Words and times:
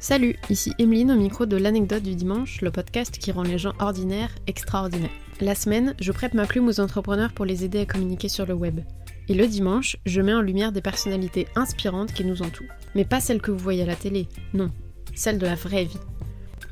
Salut, 0.00 0.36
ici 0.48 0.72
Emeline 0.78 1.10
au 1.10 1.16
micro 1.16 1.44
de 1.44 1.56
l'anecdote 1.56 2.04
du 2.04 2.14
dimanche, 2.14 2.60
le 2.60 2.70
podcast 2.70 3.18
qui 3.18 3.32
rend 3.32 3.42
les 3.42 3.58
gens 3.58 3.72
ordinaires 3.80 4.30
extraordinaires. 4.46 5.10
La 5.40 5.56
semaine, 5.56 5.96
je 6.00 6.12
prête 6.12 6.34
ma 6.34 6.46
plume 6.46 6.68
aux 6.68 6.78
entrepreneurs 6.78 7.32
pour 7.32 7.44
les 7.44 7.64
aider 7.64 7.80
à 7.80 7.84
communiquer 7.84 8.28
sur 8.28 8.46
le 8.46 8.54
web. 8.54 8.78
Et 9.28 9.34
le 9.34 9.48
dimanche, 9.48 9.96
je 10.06 10.20
mets 10.20 10.32
en 10.32 10.40
lumière 10.40 10.70
des 10.70 10.80
personnalités 10.80 11.48
inspirantes 11.56 12.12
qui 12.12 12.24
nous 12.24 12.42
entourent. 12.42 12.68
Mais 12.94 13.04
pas 13.04 13.18
celles 13.18 13.42
que 13.42 13.50
vous 13.50 13.58
voyez 13.58 13.82
à 13.82 13.86
la 13.86 13.96
télé, 13.96 14.28
non, 14.54 14.70
celles 15.16 15.38
de 15.38 15.46
la 15.46 15.56
vraie 15.56 15.86
vie. 15.86 15.98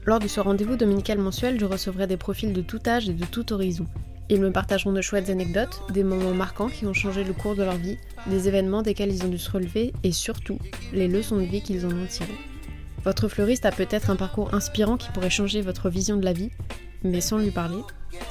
Lors 0.05 0.21
de 0.21 0.29
ce 0.29 0.39
rendez-vous 0.39 0.77
dominical 0.77 1.19
mensuel, 1.19 1.59
je 1.59 1.67
recevrai 1.67 2.07
des 2.07 2.17
profils 2.17 2.53
de 2.53 2.63
tout 2.63 2.81
âge 2.87 3.09
et 3.09 3.13
de 3.13 3.25
tout 3.25 3.53
horizon. 3.53 3.87
Ils 4.31 4.41
me 4.41 4.53
partageront 4.53 4.93
de 4.93 5.03
chouettes 5.03 5.31
anecdotes, 5.31 5.83
des 5.91 6.05
moments 6.05 6.33
marquants 6.33 6.69
qui 6.69 6.87
ont 6.87 6.95
changé 6.95 7.25
le 7.25 7.33
cours 7.33 7.57
de 7.57 7.65
leur 7.65 7.77
vie, 7.77 7.99
des 8.29 8.47
événements 8.47 8.83
desquels 8.83 9.13
ils 9.13 9.25
ont 9.25 9.29
dû 9.29 9.39
se 9.39 9.51
relever 9.51 9.93
et 10.05 10.13
surtout 10.13 10.61
les 10.93 11.09
leçons 11.09 11.39
de 11.39 11.43
vie 11.43 11.61
qu'ils 11.61 11.87
en 11.87 11.91
ont 11.91 12.07
tirées. 12.09 12.56
Votre 13.07 13.29
fleuriste 13.29 13.67
a 13.67 13.71
peut-être 13.71 14.11
un 14.11 14.17
parcours 14.17 14.53
inspirant 14.53 14.97
qui 14.97 15.13
pourrait 15.13 15.31
changer 15.31 15.61
votre 15.61 15.89
vision 15.89 16.17
de 16.17 16.25
la 16.25 16.33
vie, 16.33 16.51
mais 17.05 17.21
sans 17.21 17.39
lui 17.39 17.53
parler, 17.53 17.79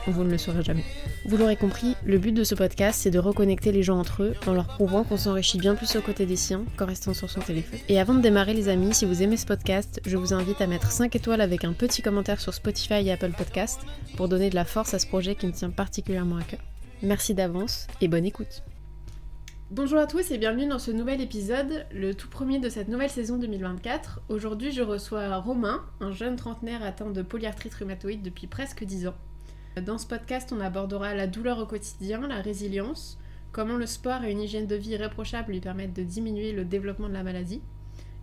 vous 0.06 0.26
ne 0.26 0.30
le 0.30 0.38
saurez 0.38 0.64
jamais. 0.64 0.84
Vous 1.26 1.38
l'aurez 1.38 1.56
compris, 1.56 1.96
le 2.04 2.18
but 2.18 2.34
de 2.34 2.44
ce 2.44 2.56
podcast, 2.56 3.00
c'est 3.02 3.10
de 3.10 3.18
reconnecter 3.18 3.72
les 3.72 3.84
gens 3.84 3.98
entre 3.98 4.24
eux 4.24 4.34
en 4.46 4.54
leur 4.54 4.68
prouvant 4.68 5.06
qu'on 5.06 5.16
s'enrichit 5.16 5.60
bien 5.60 5.76
plus 5.76 5.96
aux 5.96 6.02
côtés 6.02 6.26
des 6.26 6.36
siens 6.36 6.66
qu'en 6.76 6.88
restant 6.88 7.14
sur 7.14 7.30
son 7.30 7.40
téléphone. 7.40 7.80
Et 7.88 8.02
avant 8.02 8.16
de 8.16 8.22
démarrer 8.22 8.54
les 8.54 8.68
amis, 8.68 8.94
si 8.94 9.06
vous 9.06 9.24
aimez 9.24 9.38
ce 9.38 9.46
podcast, 9.46 10.02
je 10.06 10.18
vous 10.18 10.34
invite 10.34 10.60
à 10.60 10.68
mettre 10.68 10.92
5 10.92 11.16
étoiles 11.16 11.40
avec 11.40 11.64
un 11.64 11.72
petit 11.72 12.02
commentaire 12.02 12.42
sur 12.42 12.54
Spotify 12.54 12.96
et 12.96 13.14
Apple 13.14 13.32
Podcast 13.32 13.80
pour 14.18 14.28
donner 14.28 14.50
de 14.50 14.56
la 14.56 14.66
force 14.66 14.94
à 14.94 15.00
ce 15.00 15.08
projet 15.08 15.36
qui 15.36 15.48
me 15.48 15.54
tient 15.54 15.70
particulièrement 15.70 16.36
à 16.36 16.44
cœur. 16.44 16.60
Merci 17.02 17.34
d'avance 17.34 17.88
et 18.02 18.10
bonne 18.10 18.26
écoute. 18.26 18.62
Bonjour 19.72 19.98
à 19.98 20.06
tous 20.06 20.30
et 20.30 20.38
bienvenue 20.38 20.68
dans 20.68 20.78
ce 20.78 20.92
nouvel 20.92 21.22
épisode, 21.22 21.88
le 21.92 22.14
tout 22.14 22.30
premier 22.30 22.60
de 22.60 22.70
cette 22.70 22.88
nouvelle 22.88 23.10
saison 23.10 23.40
2024. 23.40 24.22
Aujourd'hui, 24.30 24.72
je 24.72 24.84
reçois 24.84 25.38
Romain, 25.38 25.84
un 26.02 26.12
jeune 26.12 26.36
trentenaire 26.36 26.84
atteint 26.84 27.10
de 27.10 27.24
polyarthrite 27.24 27.74
rhumatoïde 27.74 28.22
depuis 28.22 28.46
presque 28.46 28.84
10 28.84 29.08
ans. 29.08 29.16
Dans 29.82 29.98
ce 29.98 30.06
podcast, 30.06 30.54
on 30.56 30.62
abordera 30.62 31.16
la 31.16 31.26
douleur 31.26 31.58
au 31.58 31.66
quotidien, 31.66 32.28
la 32.28 32.42
résilience, 32.42 33.18
comment 33.52 33.76
le 33.76 33.88
sport 33.88 34.24
et 34.24 34.32
une 34.32 34.42
hygiène 34.42 34.68
de 34.68 34.76
vie 34.76 34.92
irréprochable 34.92 35.52
lui 35.52 35.62
permettent 35.62 35.96
de 35.96 36.04
diminuer 36.04 36.52
le 36.52 36.64
développement 36.64 37.10
de 37.10 37.14
la 37.14 37.24
maladie. 37.24 37.64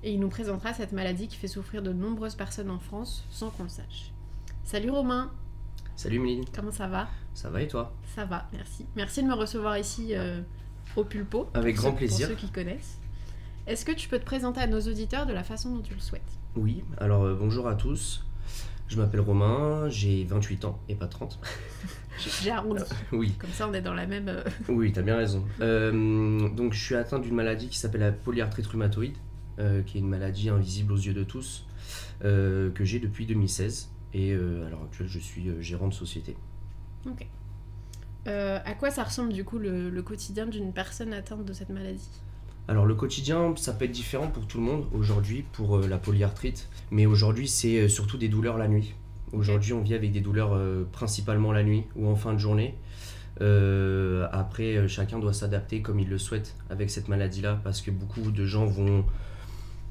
Et 0.04 0.12
il 0.12 0.20
nous 0.20 0.28
présentera 0.28 0.72
cette 0.72 0.92
maladie 0.92 1.26
qui 1.26 1.36
fait 1.36 1.48
souffrir 1.48 1.82
de 1.82 1.92
nombreuses 1.92 2.36
personnes 2.36 2.70
en 2.70 2.78
France 2.78 3.26
sans 3.30 3.50
qu'on 3.50 3.64
le 3.64 3.68
sache. 3.68 4.12
Salut 4.62 4.90
Romain 4.90 5.32
Salut 5.96 6.20
Méline, 6.20 6.44
Comment 6.54 6.70
ça 6.70 6.86
va? 6.86 7.08
Ça 7.34 7.50
va 7.50 7.62
et 7.62 7.68
toi? 7.68 7.92
Ça 8.14 8.24
va, 8.24 8.48
merci. 8.52 8.86
Merci 8.94 9.24
de 9.24 9.28
me 9.28 9.34
recevoir 9.34 9.76
ici 9.76 10.14
euh, 10.14 10.40
au 10.96 11.04
Pulpo. 11.04 11.48
Avec 11.54 11.76
grand 11.76 11.90
ceux- 11.90 11.96
plaisir. 11.96 12.28
Pour 12.28 12.38
ceux 12.38 12.46
qui 12.46 12.52
connaissent. 12.52 12.98
Est-ce 13.66 13.84
que 13.84 13.92
tu 13.92 14.08
peux 14.08 14.18
te 14.18 14.24
présenter 14.24 14.60
à 14.60 14.66
nos 14.66 14.80
auditeurs 14.80 15.26
de 15.26 15.32
la 15.32 15.44
façon 15.44 15.74
dont 15.76 15.82
tu 15.82 15.94
le 15.94 16.00
souhaites? 16.00 16.22
Oui, 16.56 16.82
alors 16.98 17.22
euh, 17.24 17.34
bonjour 17.38 17.68
à 17.68 17.74
tous. 17.74 18.24
Je 18.88 18.98
m'appelle 18.98 19.20
Romain, 19.20 19.88
j'ai 19.88 20.24
28 20.24 20.64
ans 20.66 20.78
et 20.88 20.94
pas 20.94 21.06
30. 21.06 21.38
J'ai 22.42 22.50
arrondi. 22.50 22.82
oui, 23.12 23.32
Comme 23.38 23.50
ça, 23.50 23.66
on 23.66 23.72
est 23.72 23.80
dans 23.80 23.94
la 23.94 24.06
même. 24.06 24.28
euh, 24.28 24.44
oui, 24.68 24.92
t'as 24.92 25.00
bien 25.00 25.16
raison. 25.16 25.44
Euh, 25.62 26.48
donc 26.50 26.74
je 26.74 26.84
suis 26.84 26.94
atteint 26.94 27.18
d'une 27.18 27.34
maladie 27.34 27.68
qui 27.68 27.78
s'appelle 27.78 28.02
la 28.02 28.12
polyarthrite 28.12 28.66
rhumatoïde, 28.66 29.16
euh, 29.58 29.82
qui 29.82 29.96
est 29.96 30.00
une 30.00 30.08
maladie 30.10 30.50
invisible 30.50 30.92
aux 30.92 30.96
yeux 30.98 31.14
de 31.14 31.24
tous, 31.24 31.64
euh, 32.24 32.70
que 32.72 32.84
j'ai 32.84 32.98
depuis 32.98 33.24
2016. 33.24 33.88
Et 34.12 34.32
euh, 34.32 34.66
à 34.66 34.68
l'heure 34.68 34.82
actuelle, 34.82 35.08
je 35.08 35.18
suis 35.18 35.48
euh, 35.48 35.60
gérant 35.62 35.88
de 35.88 35.94
société. 35.94 36.36
Ok. 37.06 37.26
Euh, 38.26 38.58
à 38.64 38.74
quoi 38.74 38.90
ça 38.90 39.02
ressemble 39.02 39.32
du 39.32 39.44
coup 39.44 39.58
le, 39.58 39.90
le 39.90 40.02
quotidien 40.02 40.46
d'une 40.46 40.72
personne 40.72 41.12
atteinte 41.12 41.44
de 41.44 41.52
cette 41.52 41.70
maladie? 41.70 42.08
Alors 42.68 42.86
le 42.86 42.94
quotidien, 42.94 43.54
ça 43.56 43.72
peut 43.72 43.84
être 43.86 43.92
différent 43.92 44.28
pour 44.28 44.46
tout 44.46 44.58
le 44.58 44.64
monde 44.64 44.86
aujourd'hui, 44.94 45.44
pour 45.52 45.76
euh, 45.78 45.88
la 45.88 45.98
polyarthrite, 45.98 46.68
mais 46.92 47.06
aujourd'hui 47.06 47.48
c'est 47.48 47.80
euh, 47.80 47.88
surtout 47.88 48.18
des 48.18 48.28
douleurs 48.28 48.58
la 48.58 48.68
nuit. 48.68 48.94
Aujourd'hui 49.32 49.72
on 49.72 49.80
vit 49.80 49.94
avec 49.94 50.12
des 50.12 50.20
douleurs 50.20 50.60
principalement 50.92 51.52
la 51.52 51.62
nuit 51.62 51.84
ou 51.96 52.06
en 52.06 52.16
fin 52.16 52.34
de 52.34 52.38
journée. 52.38 52.74
Après 53.40 54.86
chacun 54.88 55.18
doit 55.18 55.32
s'adapter 55.32 55.80
comme 55.80 55.98
il 55.98 56.08
le 56.10 56.18
souhaite 56.18 56.54
avec 56.68 56.90
cette 56.90 57.08
maladie-là 57.08 57.58
parce 57.64 57.80
que 57.80 57.90
beaucoup 57.90 58.30
de 58.30 58.44
gens 58.44 58.66
vont 58.66 59.06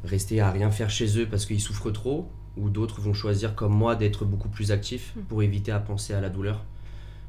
rester 0.03 0.41
à 0.41 0.51
rien 0.51 0.69
faire 0.69 0.91
chez 0.91 1.19
eux 1.19 1.25
parce 1.27 1.47
qu'ils 1.47 1.59
souffrent 1.59 1.89
trop 1.91 2.29
ou 2.55 2.69
d'autres 2.69 3.01
vont 3.01 3.13
choisir 3.15 3.55
comme 3.55 3.73
moi 3.73 3.95
d'être 3.95 4.25
beaucoup 4.25 4.49
plus 4.49 4.71
actifs 4.71 5.13
Mm. 5.15 5.21
pour 5.21 5.41
éviter 5.41 5.71
à 5.71 5.79
penser 5.79 6.13
à 6.13 6.21
la 6.21 6.29
douleur. 6.29 6.63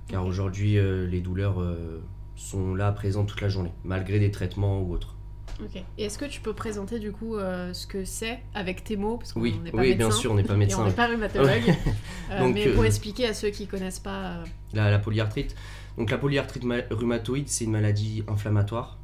Car 0.08 0.26
aujourd'hui 0.26 0.78
euh, 0.78 1.06
les 1.06 1.20
douleurs 1.20 1.60
euh, 1.60 2.02
sont 2.36 2.74
là 2.74 2.92
présentes 2.92 3.28
toute 3.28 3.40
la 3.40 3.48
journée 3.48 3.72
malgré 3.84 4.18
des 4.18 4.30
traitements 4.30 4.80
ou 4.82 4.92
autres. 4.92 5.14
Ok. 5.62 5.82
Et 5.98 6.04
est-ce 6.04 6.18
que 6.18 6.24
tu 6.24 6.40
peux 6.40 6.54
présenter 6.54 6.98
du 6.98 7.12
coup 7.12 7.36
euh, 7.36 7.72
ce 7.72 7.86
que 7.86 8.04
c'est 8.04 8.40
avec 8.54 8.84
tes 8.84 8.96
mots 8.96 9.18
Parce 9.18 9.34
Oui, 9.36 9.52
pas 9.70 9.78
oui 9.78 9.90
médecin. 9.90 9.96
bien 10.08 10.10
sûr, 10.10 10.32
on 10.32 10.34
n'est 10.34 10.42
pas 10.42 10.52
Et 10.54 10.56
on 10.56 10.58
médecin. 10.58 10.86
n'est 10.86 10.92
pas 10.92 11.06
rhumatologue. 11.08 11.74
Donc, 12.38 12.54
mais 12.54 12.68
pour 12.70 12.84
expliquer 12.84 13.26
à 13.28 13.34
ceux 13.34 13.50
qui 13.50 13.66
connaissent 13.66 14.00
pas. 14.00 14.42
La, 14.72 14.90
la 14.90 14.98
polyarthrite. 14.98 15.54
Donc 15.98 16.10
la 16.10 16.18
polyarthrite 16.18 16.64
ma- 16.64 16.76
rhumatoïde, 16.90 17.48
c'est 17.48 17.64
une 17.64 17.72
maladie 17.72 18.24
inflammatoire 18.28 18.98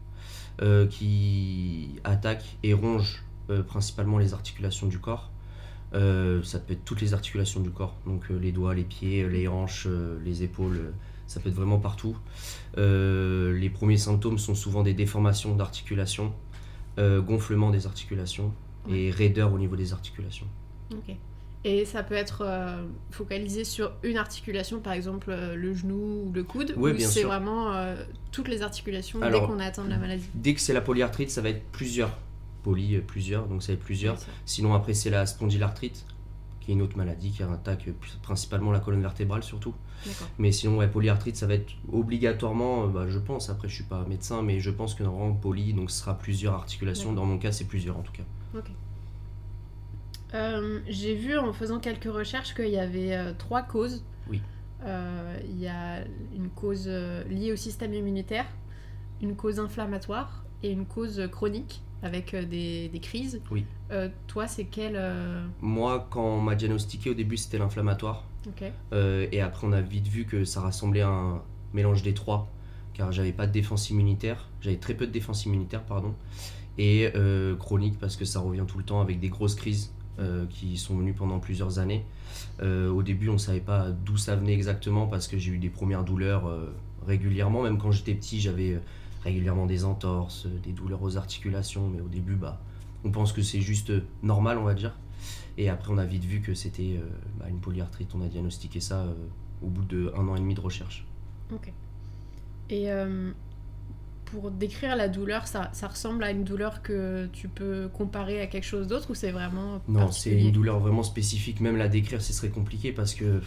qui 0.90 1.90
attaque 2.04 2.44
et 2.62 2.72
ronge 2.74 3.22
principalement 3.66 4.18
les 4.18 4.34
articulations 4.34 4.86
du 4.86 4.98
corps. 4.98 5.30
Euh, 5.94 6.42
ça 6.42 6.58
peut 6.58 6.74
être 6.74 6.84
toutes 6.84 7.00
les 7.00 7.14
articulations 7.14 7.60
du 7.60 7.70
corps, 7.70 7.96
donc 8.06 8.30
euh, 8.30 8.38
les 8.38 8.52
doigts, 8.52 8.74
les 8.74 8.84
pieds, 8.84 9.26
les 9.26 9.48
hanches, 9.48 9.86
euh, 9.88 10.18
les 10.22 10.42
épaules, 10.42 10.92
ça 11.26 11.40
peut 11.40 11.48
être 11.48 11.54
vraiment 11.54 11.78
partout. 11.78 12.16
Les 12.76 13.70
premiers 13.72 13.96
symptômes 13.96 14.38
sont 14.38 14.54
souvent 14.54 14.82
des 14.82 14.94
déformations 14.94 15.54
d'articulations, 15.54 16.32
gonflement 16.98 17.70
des 17.70 17.86
articulations 17.86 18.52
et 18.88 19.10
raideur 19.10 19.52
au 19.52 19.58
niveau 19.58 19.76
des 19.76 19.92
articulations. 19.92 20.46
Ok. 20.92 21.14
Et 21.64 21.84
ça 21.84 22.02
peut 22.02 22.14
être 22.14 22.46
focalisé 23.10 23.64
sur 23.64 23.92
une 24.04 24.16
articulation, 24.16 24.80
par 24.80 24.94
exemple 24.94 25.34
le 25.54 25.74
genou 25.74 26.28
ou 26.28 26.32
le 26.32 26.44
coude, 26.44 26.72
Oui, 26.78 26.92
ou 26.92 26.98
c'est 27.00 27.24
vraiment 27.24 27.74
toutes 28.32 28.48
les 28.48 28.62
articulations 28.62 29.20
Alors, 29.20 29.42
dès 29.42 29.46
qu'on 29.48 29.60
a 29.60 29.66
atteint 29.66 29.84
de 29.84 29.90
la 29.90 29.98
maladie? 29.98 30.28
Dès 30.34 30.54
que 30.54 30.60
c'est 30.60 30.72
la 30.72 30.80
polyarthrite, 30.80 31.30
ça 31.30 31.42
va 31.42 31.50
être 31.50 31.64
plusieurs. 31.72 32.16
Poly, 32.68 32.96
euh, 32.96 33.00
plusieurs, 33.00 33.46
donc 33.46 33.62
ça 33.62 33.72
être 33.72 33.80
plusieurs. 33.80 34.18
Sinon, 34.44 34.74
après, 34.74 34.92
c'est 34.92 35.08
la 35.08 35.24
spondylarthrite, 35.24 36.04
qui 36.60 36.70
est 36.70 36.74
une 36.74 36.82
autre 36.82 36.98
maladie 36.98 37.30
qui 37.30 37.42
attaque 37.42 37.88
principalement 38.20 38.72
la 38.72 38.80
colonne 38.80 39.00
vertébrale, 39.00 39.42
surtout. 39.42 39.72
Mais 40.36 40.52
sinon, 40.52 40.76
ouais, 40.76 40.86
polyarthrite, 40.86 41.34
ça 41.36 41.46
va 41.46 41.54
être 41.54 41.72
obligatoirement, 41.90 42.84
euh, 42.84 42.88
bah, 42.88 43.06
je 43.08 43.18
pense, 43.18 43.48
après, 43.48 43.68
je 43.68 43.74
suis 43.74 43.84
pas 43.84 44.04
médecin, 44.04 44.42
mais 44.42 44.60
je 44.60 44.70
pense 44.70 44.94
que 44.94 45.02
normalement, 45.02 45.34
poly, 45.34 45.72
donc 45.72 45.90
ce 45.90 46.00
sera 46.00 46.18
plusieurs 46.18 46.52
articulations. 46.52 47.14
Dans 47.14 47.24
mon 47.24 47.38
cas, 47.38 47.52
c'est 47.52 47.64
plusieurs 47.64 47.96
en 47.96 48.02
tout 48.02 48.12
cas. 48.12 48.24
Euh, 50.34 50.80
J'ai 50.88 51.14
vu 51.14 51.38
en 51.38 51.54
faisant 51.54 51.80
quelques 51.80 52.12
recherches 52.12 52.54
qu'il 52.54 52.68
y 52.68 52.78
avait 52.78 53.16
euh, 53.16 53.32
trois 53.32 53.62
causes. 53.62 54.04
Oui. 54.28 54.42
Euh, 54.84 55.38
Il 55.48 55.58
y 55.58 55.68
a 55.68 56.04
une 56.36 56.50
cause 56.50 56.86
liée 56.86 57.50
au 57.50 57.56
système 57.56 57.94
immunitaire, 57.94 58.44
une 59.22 59.36
cause 59.36 59.58
inflammatoire 59.58 60.44
et 60.62 60.70
une 60.70 60.84
cause 60.84 61.26
chronique 61.32 61.80
avec 62.02 62.34
euh, 62.34 62.44
des, 62.44 62.88
des 62.88 63.00
crises. 63.00 63.40
Oui. 63.50 63.64
Euh, 63.90 64.08
toi, 64.26 64.46
c'est 64.46 64.64
quelle 64.64 64.96
euh, 64.96 65.44
Moi, 65.60 66.06
quand 66.10 66.24
on 66.24 66.40
m'a 66.40 66.54
diagnostiqué, 66.54 67.10
au 67.10 67.14
début, 67.14 67.36
c'était 67.36 67.58
l'inflammatoire. 67.58 68.24
Ok. 68.46 68.70
Euh, 68.92 69.26
et 69.32 69.40
après, 69.40 69.66
on 69.66 69.72
a 69.72 69.80
vite 69.80 70.08
vu 70.08 70.24
que 70.24 70.44
ça 70.44 70.60
rassemblait 70.60 71.02
un 71.02 71.42
mélange 71.74 72.02
des 72.02 72.14
trois, 72.14 72.50
car 72.94 73.12
j'avais 73.12 73.32
pas 73.32 73.46
de 73.46 73.52
défense 73.52 73.90
immunitaire, 73.90 74.48
j'avais 74.60 74.76
très 74.76 74.94
peu 74.94 75.06
de 75.06 75.12
défense 75.12 75.44
immunitaire, 75.46 75.82
pardon, 75.82 76.14
et 76.78 77.12
chronique 77.58 77.98
parce 77.98 78.16
que 78.16 78.24
ça 78.24 78.38
revient 78.38 78.64
tout 78.66 78.78
le 78.78 78.84
temps 78.84 79.00
avec 79.00 79.18
des 79.20 79.28
grosses 79.28 79.56
crises 79.56 79.92
qui 80.48 80.76
sont 80.76 80.96
venues 80.96 81.12
pendant 81.12 81.40
plusieurs 81.40 81.78
années. 81.78 82.04
Au 82.62 83.02
début, 83.02 83.28
on 83.28 83.36
savait 83.36 83.60
pas 83.60 83.90
d'où 83.90 84.16
ça 84.16 84.36
venait 84.36 84.54
exactement 84.54 85.06
parce 85.06 85.28
que 85.28 85.36
j'ai 85.36 85.52
eu 85.52 85.58
des 85.58 85.68
premières 85.68 86.04
douleurs 86.04 86.50
régulièrement, 87.06 87.62
même 87.62 87.78
quand 87.78 87.90
j'étais 87.90 88.14
petit, 88.14 88.40
j'avais 88.40 88.80
régulièrement 89.22 89.66
des 89.66 89.84
entorses, 89.84 90.46
des 90.46 90.72
douleurs 90.72 91.02
aux 91.02 91.16
articulations, 91.16 91.88
mais 91.88 92.00
au 92.00 92.08
début, 92.08 92.34
bah, 92.34 92.60
on 93.04 93.10
pense 93.10 93.32
que 93.32 93.42
c'est 93.42 93.60
juste 93.60 93.90
euh, 93.90 94.04
normal, 94.22 94.58
on 94.58 94.64
va 94.64 94.74
dire. 94.74 94.94
Et 95.58 95.68
après, 95.68 95.92
on 95.92 95.98
a 95.98 96.04
vite 96.04 96.24
vu 96.24 96.40
que 96.40 96.54
c'était 96.54 96.96
euh, 96.96 97.08
bah, 97.38 97.46
une 97.48 97.58
polyarthrite. 97.58 98.14
On 98.14 98.22
a 98.22 98.28
diagnostiqué 98.28 98.80
ça 98.80 99.00
euh, 99.00 99.14
au 99.60 99.66
bout 99.66 99.84
de 99.84 100.12
un 100.16 100.26
an 100.28 100.36
et 100.36 100.40
demi 100.40 100.54
de 100.54 100.60
recherche. 100.60 101.04
Ok. 101.52 101.72
Et 102.70 102.92
euh, 102.92 103.32
pour 104.26 104.52
décrire 104.52 104.94
la 104.94 105.08
douleur, 105.08 105.48
ça, 105.48 105.70
ça 105.72 105.88
ressemble 105.88 106.22
à 106.22 106.30
une 106.30 106.44
douleur 106.44 106.80
que 106.80 107.28
tu 107.32 107.48
peux 107.48 107.88
comparer 107.92 108.40
à 108.40 108.46
quelque 108.46 108.66
chose 108.66 108.86
d'autre 108.86 109.10
ou 109.10 109.14
c'est 109.14 109.32
vraiment 109.32 109.82
Non, 109.88 110.12
c'est 110.12 110.30
une 110.30 110.52
douleur 110.52 110.78
vraiment 110.78 111.02
spécifique. 111.02 111.60
Même 111.60 111.76
la 111.76 111.88
décrire, 111.88 112.22
ce 112.22 112.32
serait 112.32 112.50
compliqué 112.50 112.92
parce 112.92 113.14
que 113.14 113.42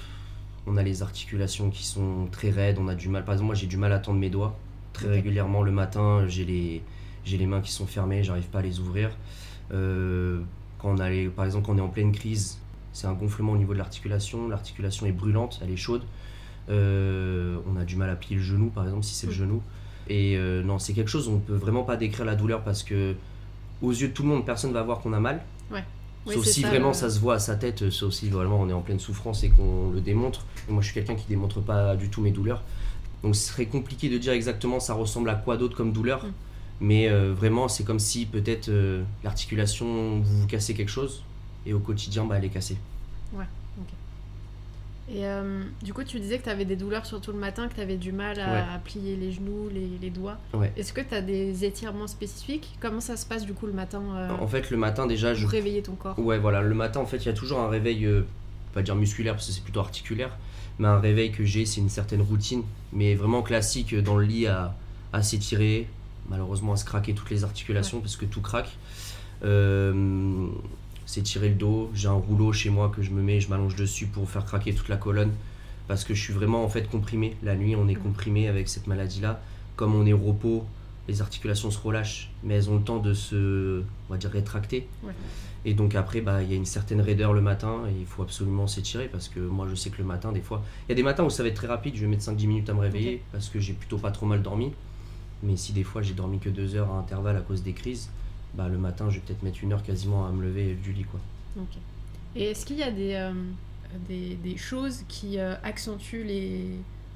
on 0.67 0.75
a 0.75 0.83
les 0.83 1.01
articulations 1.01 1.69
qui 1.69 1.85
sont 1.85 2.27
très 2.29 2.49
raides. 2.49 2.77
On 2.77 2.89
a 2.89 2.95
du 2.95 3.07
mal. 3.07 3.23
Par 3.23 3.33
exemple, 3.35 3.47
moi, 3.47 3.55
j'ai 3.55 3.67
du 3.67 3.77
mal 3.77 3.93
à 3.93 3.99
tendre 3.99 4.19
mes 4.19 4.29
doigts 4.29 4.59
très 4.93 5.07
régulièrement 5.07 5.61
le 5.63 5.71
matin. 5.71 6.25
J'ai 6.27 6.45
les 6.45 6.81
j'ai 7.23 7.37
les 7.37 7.45
mains 7.45 7.61
qui 7.61 7.71
sont 7.71 7.85
fermées. 7.87 8.23
J'arrive 8.23 8.47
pas 8.47 8.59
à 8.59 8.61
les 8.63 8.79
ouvrir. 8.79 9.09
Euh, 9.71 10.41
quand 10.79 10.89
on 10.89 10.97
a 10.99 11.09
les- 11.09 11.27
par 11.29 11.45
exemple, 11.45 11.65
quand 11.67 11.73
on 11.73 11.77
est 11.77 11.81
en 11.81 11.89
pleine 11.89 12.11
crise, 12.11 12.57
c'est 12.93 13.07
un 13.07 13.13
gonflement 13.13 13.53
au 13.53 13.57
niveau 13.57 13.73
de 13.73 13.77
l'articulation. 13.77 14.47
L'articulation 14.49 15.05
est 15.05 15.11
brûlante, 15.11 15.59
elle 15.63 15.69
est 15.71 15.77
chaude. 15.77 16.01
Euh, 16.69 17.57
on 17.71 17.79
a 17.79 17.85
du 17.85 17.95
mal 17.95 18.09
à 18.09 18.15
plier 18.15 18.35
le 18.37 18.41
genou, 18.41 18.69
par 18.69 18.83
exemple, 18.85 19.03
si 19.03 19.13
c'est 19.15 19.27
le 19.27 19.33
Mm. 19.33 19.35
genou. 19.35 19.61
Et 20.09 20.35
euh, 20.37 20.63
non, 20.63 20.79
c'est 20.79 20.93
quelque 20.93 21.09
chose, 21.09 21.27
on 21.27 21.35
ne 21.35 21.39
peut 21.39 21.55
vraiment 21.55 21.83
pas 21.83 21.95
décrire 21.95 22.25
la 22.25 22.35
douleur 22.35 22.63
parce 22.63 22.83
que, 22.83 23.15
aux 23.81 23.91
yeux 23.91 24.09
de 24.09 24.13
tout 24.13 24.23
le 24.23 24.29
monde, 24.29 24.45
personne 24.45 24.71
va 24.73 24.81
voir 24.83 24.99
qu'on 24.99 25.13
a 25.13 25.19
mal. 25.19 25.41
Ouais. 25.71 25.83
Sauf 26.27 26.45
si 26.45 26.61
ça, 26.61 26.69
vraiment 26.69 26.89
le- 26.89 26.93
ça 26.93 27.09
se 27.09 27.19
voit 27.19 27.35
à 27.35 27.39
sa 27.39 27.55
tête, 27.55 27.89
sauf 27.89 28.13
si 28.13 28.29
vraiment 28.29 28.59
on 28.59 28.69
est 28.69 28.73
en 28.73 28.81
pleine 28.81 28.99
souffrance 28.99 29.43
et 29.43 29.49
qu'on 29.49 29.89
le 29.91 30.01
démontre. 30.01 30.45
Et 30.69 30.71
moi 30.71 30.81
je 30.81 30.85
suis 30.87 30.93
quelqu'un 30.93 31.15
qui 31.15 31.25
démontre 31.27 31.61
pas 31.61 31.95
du 31.95 32.09
tout 32.09 32.21
mes 32.21 32.29
douleurs. 32.31 32.61
Donc 33.23 33.35
ce 33.35 33.49
serait 33.49 33.67
compliqué 33.67 34.09
de 34.09 34.17
dire 34.17 34.33
exactement 34.33 34.79
ça 34.79 34.93
ressemble 34.93 35.29
à 35.29 35.35
quoi 35.35 35.57
d'autre 35.57 35.75
comme 35.77 35.91
douleur. 35.91 36.25
Mm. 36.25 36.31
Mais 36.83 37.09
euh, 37.09 37.33
vraiment 37.33 37.67
c'est 37.67 37.83
comme 37.83 37.99
si 37.99 38.25
peut-être 38.25 38.69
euh, 38.69 39.03
l'articulation, 39.23 40.19
vous 40.19 40.41
vous 40.41 40.47
cassez 40.47 40.73
quelque 40.73 40.89
chose 40.89 41.21
et 41.65 41.73
au 41.73 41.79
quotidien 41.79 42.25
bah, 42.25 42.35
elle 42.37 42.45
est 42.45 42.49
cassée. 42.49 42.77
Et 45.13 45.25
euh, 45.25 45.63
du 45.83 45.93
coup, 45.93 46.05
tu 46.05 46.21
disais 46.21 46.37
que 46.37 46.43
tu 46.45 46.49
avais 46.49 46.63
des 46.63 46.77
douleurs 46.77 47.05
surtout 47.05 47.33
le 47.33 47.37
matin, 47.37 47.67
que 47.67 47.75
tu 47.75 47.81
avais 47.81 47.97
du 47.97 48.13
mal 48.13 48.39
à, 48.39 48.53
Ouais. 48.53 48.59
à 48.75 48.79
plier 48.81 49.17
les 49.17 49.33
genoux, 49.33 49.67
les, 49.73 49.89
les 50.01 50.09
doigts. 50.09 50.37
Ouais. 50.53 50.71
Est-ce 50.77 50.93
que 50.93 51.01
tu 51.01 51.13
as 51.13 51.21
des 51.21 51.65
étirements 51.65 52.07
spécifiques? 52.07 52.69
Comment 52.79 53.01
ça 53.01 53.17
se 53.17 53.25
passe 53.25 53.45
du 53.45 53.53
coup 53.53 53.65
le 53.65 53.73
matin 53.73 54.01
En 54.39 54.47
fait 54.47 54.69
le 54.69 54.77
matin 54.77 55.07
déjà 55.07 55.33
je 55.33 55.41
pour 55.41 55.51
réveiller 55.51 55.81
ton 55.81 55.95
corps? 55.95 56.17
Ouais, 56.17 56.37
voilà, 56.37 56.61
le 56.61 56.73
matin, 56.73 57.01
en 57.01 57.05
fait, 57.05 57.17
il 57.17 57.25
y 57.25 57.29
a 57.29 57.33
toujours 57.33 57.59
un 57.59 57.67
réveil, 57.67 58.07
pas 58.73 58.83
dire 58.83 58.95
musculaire 58.95 59.33
parce 59.33 59.47
que 59.47 59.51
c'est 59.51 59.63
plutôt 59.63 59.81
articulaire, 59.81 60.37
mais 60.81 60.87
un 60.87 60.99
réveil 60.99 61.31
que 61.31 61.45
j'ai, 61.45 61.67
c'est 61.67 61.79
une 61.79 61.89
certaine 61.89 62.23
routine, 62.23 62.63
mais 62.91 63.13
vraiment 63.13 63.43
classique 63.43 63.95
dans 63.95 64.17
le 64.17 64.25
lit 64.25 64.47
à, 64.47 64.73
à 65.13 65.21
s'étirer, 65.21 65.87
malheureusement 66.27 66.73
à 66.73 66.75
se 66.75 66.85
craquer 66.85 67.13
toutes 67.13 67.29
les 67.29 67.43
articulations 67.43 67.99
parce 67.99 68.15
que 68.15 68.25
tout 68.25 68.41
craque. 68.41 68.75
Euh, 69.43 70.47
s'étirer 71.05 71.49
le 71.49 71.55
dos, 71.55 71.91
j'ai 71.93 72.07
un 72.07 72.13
rouleau 72.13 72.51
chez 72.51 72.71
moi 72.71 72.89
que 72.89 73.03
je 73.03 73.11
me 73.11 73.21
mets, 73.21 73.39
je 73.39 73.49
m'allonge 73.49 73.75
dessus 73.75 74.07
pour 74.07 74.27
faire 74.27 74.43
craquer 74.43 74.73
toute 74.73 74.89
la 74.89 74.97
colonne 74.97 75.31
parce 75.87 76.03
que 76.03 76.15
je 76.15 76.21
suis 76.23 76.33
vraiment 76.33 76.63
en 76.63 76.69
fait 76.69 76.89
comprimé. 76.89 77.37
La 77.43 77.55
nuit, 77.55 77.75
on 77.75 77.87
est 77.87 77.95
comprimé 77.95 78.47
avec 78.47 78.67
cette 78.67 78.87
maladie-là. 78.87 79.39
Comme 79.75 79.93
on 79.93 80.07
est 80.07 80.13
au 80.13 80.17
repos, 80.17 80.65
les 81.07 81.21
articulations 81.21 81.69
se 81.69 81.77
relâchent, 81.77 82.31
mais 82.43 82.55
elles 82.55 82.71
ont 82.71 82.77
le 82.77 82.83
temps 82.83 82.99
de 82.99 83.13
se, 83.13 83.83
on 84.09 84.13
va 84.13 84.17
dire, 84.17 84.31
rétracter. 84.31 84.87
Ouais. 85.03 85.13
Et 85.63 85.73
donc 85.73 85.93
après, 85.95 86.21
bah, 86.21 86.41
il 86.41 86.49
y 86.49 86.53
a 86.53 86.55
une 86.55 86.65
certaine 86.65 87.01
raideur 87.01 87.33
le 87.33 87.41
matin 87.41 87.83
et 87.87 87.99
il 87.99 88.05
faut 88.05 88.23
absolument 88.23 88.65
s'étirer 88.65 89.07
parce 89.07 89.27
que 89.29 89.39
moi 89.39 89.67
je 89.69 89.75
sais 89.75 89.89
que 89.89 89.99
le 89.99 90.03
matin, 90.03 90.31
des 90.31 90.41
fois, 90.41 90.63
il 90.87 90.89
y 90.89 90.93
a 90.93 90.95
des 90.95 91.03
matins 91.03 91.23
où 91.23 91.29
ça 91.29 91.43
va 91.43 91.49
être 91.49 91.55
très 91.55 91.67
rapide, 91.67 91.95
je 91.95 92.01
vais 92.01 92.07
mettre 92.07 92.23
5-10 92.23 92.47
minutes 92.47 92.69
à 92.69 92.73
me 92.73 92.79
réveiller 92.79 93.21
parce 93.31 93.49
que 93.49 93.59
j'ai 93.59 93.73
plutôt 93.73 93.97
pas 93.97 94.11
trop 94.11 94.25
mal 94.25 94.41
dormi. 94.41 94.71
Mais 95.43 95.55
si 95.57 95.73
des 95.73 95.83
fois 95.83 96.01
j'ai 96.01 96.13
dormi 96.13 96.39
que 96.39 96.49
2 96.49 96.75
heures 96.75 96.91
à 96.91 96.97
intervalle 96.97 97.37
à 97.37 97.41
cause 97.41 97.63
des 97.63 97.73
crises, 97.73 98.09
bah, 98.55 98.67
le 98.67 98.77
matin 98.77 99.09
je 99.09 99.15
vais 99.15 99.21
peut-être 99.21 99.43
mettre 99.43 99.59
une 99.63 99.73
heure 99.73 99.83
quasiment 99.83 100.25
à 100.25 100.31
me 100.31 100.41
lever 100.43 100.73
du 100.73 100.93
lit. 100.93 101.05
Quoi. 101.05 101.19
Et 102.35 102.45
est-ce 102.45 102.65
qu'il 102.65 102.77
y 102.77 102.83
a 102.83 102.91
des, 102.91 103.13
euh, 103.13 103.33
des, 104.07 104.35
des 104.35 104.57
choses 104.57 105.03
qui 105.07 105.37
euh, 105.37 105.55
accentuent 105.63 106.23
les, 106.23 106.65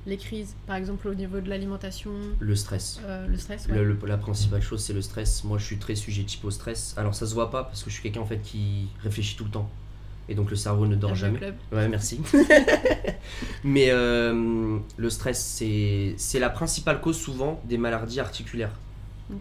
les 0.06 0.18
crises 0.18 0.56
Par 0.68 0.76
exemple 0.76 1.08
au 1.08 1.14
niveau 1.16 1.40
de 1.40 1.50
l'alimentation, 1.50 2.12
Le 2.40 2.56
stress. 2.56 3.00
euh, 3.06 3.28
le 3.28 3.38
stress 3.38 3.68
ouais. 3.68 3.76
Le- 3.76 3.84
le- 3.84 4.00
la 4.08 4.18
principale 4.18 4.62
chose 4.62 4.82
c'est 4.84 4.94
le 4.94 5.02
stress. 5.02 5.44
Moi 5.44 5.58
je 5.58 5.66
suis 5.66 5.78
très 5.78 5.96
sujet 5.96 6.24
type 6.24 6.44
au 6.46 6.52
stress. 6.52 6.94
Alors 6.98 7.16
ça 7.16 7.26
se 7.26 7.34
voit 7.34 7.50
pas 7.52 7.64
parce 7.64 7.84
que 7.84 7.90
je 7.90 7.96
suis 7.96 8.04
quelqu'un 8.04 8.22
en 8.22 8.26
fait 8.26 8.42
qui 8.42 8.88
réfléchit 9.04 9.36
tout 9.36 9.46
le 9.46 9.52
temps. 9.52 9.70
Et 10.28 10.34
donc 10.36 10.50
le 10.50 10.56
cerveau 10.56 10.88
ne 10.88 10.96
dort 10.96 11.14
jamais. 11.16 11.40
Ouais, 11.72 11.88
merci. 11.88 12.20
Mais 13.64 13.88
euh, 13.92 14.78
le 14.98 15.10
stress, 15.10 15.40
c'est 16.18 16.40
la 16.40 16.50
principale 16.50 17.02
cause 17.02 17.18
souvent 17.20 17.62
des 17.68 17.78
maladies 17.78 18.20
articulaires. 18.20 18.72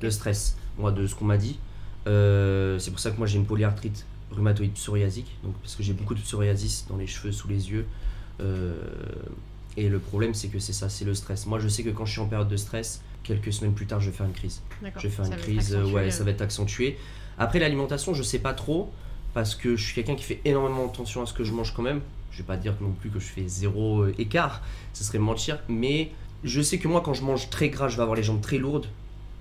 Le 0.01 0.11
stress, 0.11 0.57
moi, 0.79 0.93
de 0.93 1.07
ce 1.07 1.15
qu'on 1.15 1.25
m'a 1.27 1.37
dit. 1.37 1.59
Euh, 2.07 2.79
c'est 2.79 2.91
pour 2.91 3.01
ça 3.01 3.11
que 3.11 3.17
moi 3.17 3.27
j'ai 3.27 3.39
une 3.39 3.47
polyarthrite 3.47 4.05
rhumatoïde 4.31 4.73
psoriasique, 4.75 5.39
donc, 5.43 5.55
parce 5.63 5.75
que 5.75 5.83
j'ai 5.83 5.93
beaucoup 5.95 6.15
de 6.15 6.21
psoriasis 6.21 6.87
dans 6.89 6.97
les 6.99 7.07
cheveux, 7.07 7.33
sous 7.33 7.49
les 7.49 7.71
yeux. 7.71 7.87
Euh, 8.41 8.75
et 9.77 9.89
le 9.89 9.99
problème, 9.99 10.35
c'est 10.35 10.49
que 10.49 10.59
c'est 10.59 10.73
ça, 10.73 10.89
c'est 10.89 11.05
le 11.05 11.15
stress. 11.15 11.47
Moi, 11.47 11.59
je 11.59 11.69
sais 11.69 11.83
que 11.83 11.91
quand 11.91 12.05
je 12.05 12.13
suis 12.13 12.21
en 12.21 12.27
période 12.27 12.49
de 12.49 12.57
stress, 12.57 13.03
quelques 13.23 13.53
semaines 13.53 13.73
plus 13.75 13.87
tard, 13.87 14.01
je 14.01 14.11
vais 14.11 14.17
faire 14.17 14.27
une 14.27 14.33
crise. 14.33 14.63
Je 14.97 15.03
vais 15.09 15.09
faire 15.09 15.25
une 15.25 15.37
crise, 15.37 15.75
accentuer, 15.75 15.95
ouais, 15.95 16.03
euh, 16.07 16.11
ça 16.11 16.25
va 16.25 16.31
être 16.31 16.43
accentué. 16.43 16.99
Après 17.39 17.59
l'alimentation, 17.59 18.15
je 18.15 18.23
sais 18.23 18.39
pas 18.39 18.55
trop 18.55 18.91
parce 19.33 19.55
que 19.57 19.75
je 19.77 19.85
suis 19.85 19.95
quelqu'un 19.95 20.15
qui 20.15 20.23
fait 20.25 20.41
énormément 20.45 20.87
attention 20.87 21.23
à 21.23 21.27
ce 21.27 21.33
que 21.35 21.43
je 21.45 21.53
mange 21.53 21.73
quand 21.75 21.83
même. 21.83 22.01
Je 22.31 22.39
vais 22.39 22.45
pas 22.45 22.57
dire 22.57 22.75
non 22.81 22.91
plus 22.93 23.11
que 23.11 23.19
je 23.19 23.25
fais 23.27 23.47
zéro 23.49 24.03
euh, 24.03 24.15
écart, 24.19 24.63
ce 24.93 25.03
serait 25.05 25.19
mentir, 25.19 25.59
mais 25.69 26.11
je 26.45 26.61
sais 26.61 26.79
que 26.79 26.87
moi 26.89 27.01
quand 27.01 27.15
je 27.15 27.23
mange 27.23 27.51
très 27.51 27.69
gras, 27.69 27.89
je 27.89 27.97
vais 27.97 28.03
avoir 28.03 28.17
les 28.17 28.23
jambes 28.23 28.41
très 28.41 28.59
lourdes. 28.59 28.87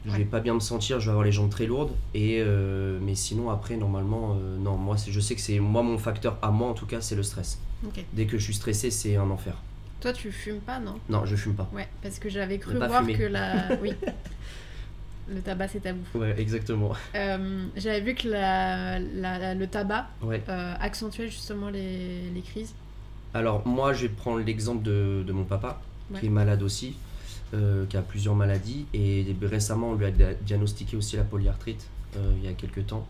Je 0.06 0.12
Ouais. 0.12 0.18
vais 0.18 0.26
pas 0.26 0.42
bien 0.42 0.54
me 0.54 0.60
sentir, 0.60 1.00
je 1.00 1.06
vais 1.06 1.12
avoir 1.12 1.24
les 1.24 1.32
jambes 1.32 1.50
très 1.50 1.66
lourdes 1.66 1.92
et 2.14 2.40
euh, 2.42 3.00
mais 3.02 3.16
sinon 3.16 3.50
après 3.50 3.78
normalement 3.78 4.36
euh, 4.38 4.58
non, 4.58 4.76
moi 4.76 4.98
je 5.08 5.18
sais 5.22 5.34
que 5.34 5.40
c'est 5.40 5.60
moi 5.60 5.82
mon 5.82 5.98
facteur 5.98 6.38
à 6.42 6.52
moi 6.52 6.68
en 6.70 6.74
tout 6.74 6.86
cas, 6.86 7.00
c'est 7.02 7.16
le 7.16 7.24
stress. 7.24 7.60
Dès 8.14 8.26
que 8.26 8.38
je 8.38 8.44
suis 8.44 8.54
stressé, 8.54 8.92
c'est 8.92 9.16
un 9.16 9.30
enfer. 9.30 9.56
Toi, 10.04 10.12
tu 10.12 10.32
fumes 10.34 10.60
pas, 10.60 10.80
non? 10.80 11.00
Non, 11.08 11.26
je 11.26 11.34
fume 11.38 11.54
pas. 11.56 11.70
Ouais, 11.74 11.88
parce 12.02 12.20
que 12.20 12.28
j'avais 12.30 12.60
cru 12.60 12.76
voir 12.76 13.08
que 13.08 13.24
la. 13.24 13.70
Oui. 13.82 13.94
Le 15.30 15.40
tabac, 15.40 15.70
c'est 15.70 15.80
tabou. 15.80 16.02
Ouais, 16.16 16.36
exactement. 16.38 16.92
Euh, 17.16 17.66
j'avais 17.78 18.02
vu 18.02 18.14
que 18.14 18.28
la, 18.28 19.00
la- 19.00 19.56
le 19.56 19.68
tabac 19.68 20.10
Ouais. 20.22 20.44
euh, 20.50 20.74
accentuait 20.82 21.30
justement 21.30 21.70
les, 21.70 22.30
les 22.36 22.42
crises. 22.42 22.74
Alors 23.34 23.66
moi 23.66 23.94
je 23.94 24.04
vais 24.04 24.10
prendre 24.10 24.40
l'exemple 24.44 24.84
de, 24.84 25.24
de 25.26 25.32
mon 25.32 25.46
papa 25.46 25.82
Ouais. 26.12 26.20
qui 26.20 26.26
est 26.26 26.30
malade 26.30 26.62
aussi, 26.62 26.98
euh, 27.54 27.86
qui 27.88 27.96
a 27.96 28.02
plusieurs 28.02 28.36
maladies 28.36 28.86
et 28.94 29.26
récemment 29.42 29.92
on 29.92 29.96
lui 29.96 30.06
a 30.06 30.12
dia- 30.12 30.34
diagnostiqué 30.34 30.98
aussi 30.98 31.16
la 31.16 31.24
polyarthrite 31.24 31.88
euh, 32.18 32.34
il 32.38 32.44
y 32.46 32.48
a 32.50 32.54
quelques 32.54 32.86
temps 32.86 33.08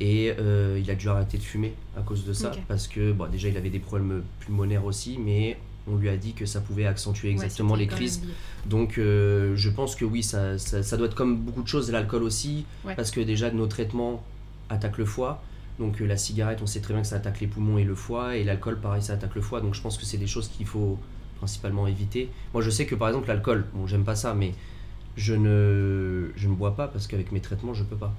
et 0.00 0.32
euh, 0.38 0.80
il 0.82 0.90
a 0.90 0.94
dû 0.94 1.08
arrêter 1.10 1.36
de 1.36 1.42
fumer 1.42 1.74
à 1.96 2.00
cause 2.00 2.24
de 2.24 2.32
ça 2.32 2.50
parce 2.66 2.88
que 2.88 3.12
bon, 3.12 3.26
déjà 3.30 3.48
il 3.48 3.56
avait 3.58 3.68
des 3.68 3.78
problèmes 3.78 4.22
pulmonaires 4.40 4.86
aussi 4.86 5.18
mais 5.18 5.58
on 5.86 5.96
lui 5.96 6.08
a 6.08 6.16
dit 6.16 6.32
que 6.34 6.46
ça 6.46 6.60
pouvait 6.60 6.86
accentuer 6.86 7.30
exactement 7.30 7.72
Ouais, 7.74 7.80
les 7.80 7.86
crises. 7.86 8.22
Donc 8.66 8.98
euh, 8.98 9.54
je 9.56 9.70
pense 9.70 9.96
que 9.96 10.04
oui, 10.04 10.22
ça, 10.22 10.58
ça, 10.58 10.82
ça 10.82 10.96
doit 10.96 11.06
être 11.06 11.14
comme 11.14 11.36
beaucoup 11.38 11.62
de 11.62 11.68
choses, 11.68 11.90
l'alcool 11.90 12.22
aussi, 12.22 12.64
Ouais. 12.84 12.94
parce 12.94 13.10
que 13.10 13.20
déjà 13.20 13.50
nos 13.50 13.66
traitements 13.66 14.22
attaquent 14.68 14.98
le 14.98 15.04
foie. 15.04 15.42
Donc 15.78 16.00
euh, 16.00 16.06
la 16.06 16.16
cigarette, 16.16 16.60
on 16.62 16.66
sait 16.66 16.80
très 16.80 16.92
bien 16.92 17.02
que 17.02 17.08
ça 17.08 17.16
attaque 17.16 17.40
les 17.40 17.46
poumons 17.46 17.78
et 17.78 17.84
le 17.84 17.94
foie, 17.94 18.36
et 18.36 18.44
l'alcool, 18.44 18.78
pareil, 18.78 19.02
ça 19.02 19.14
attaque 19.14 19.34
le 19.34 19.40
foie. 19.40 19.60
Donc 19.62 19.74
je 19.74 19.80
pense 19.80 19.96
que 19.96 20.04
c'est 20.04 20.18
des 20.18 20.26
choses 20.26 20.48
qu'il 20.48 20.66
faut 20.66 20.98
principalement 21.38 21.86
éviter. 21.86 22.28
Moi 22.52 22.62
je 22.62 22.68
sais 22.70 22.84
que 22.86 22.94
par 22.94 23.08
exemple 23.08 23.28
l'alcool, 23.28 23.64
bon 23.72 23.86
j'aime 23.86 24.04
pas 24.04 24.14
ça, 24.16 24.34
mais 24.34 24.52
je 25.16 25.34
ne, 25.34 26.30
je 26.36 26.48
ne 26.48 26.54
bois 26.54 26.76
pas 26.76 26.86
parce 26.88 27.06
qu'avec 27.06 27.32
mes 27.32 27.40
traitements 27.40 27.72
je 27.74 27.82
peux 27.84 27.96
pas. 27.96 28.14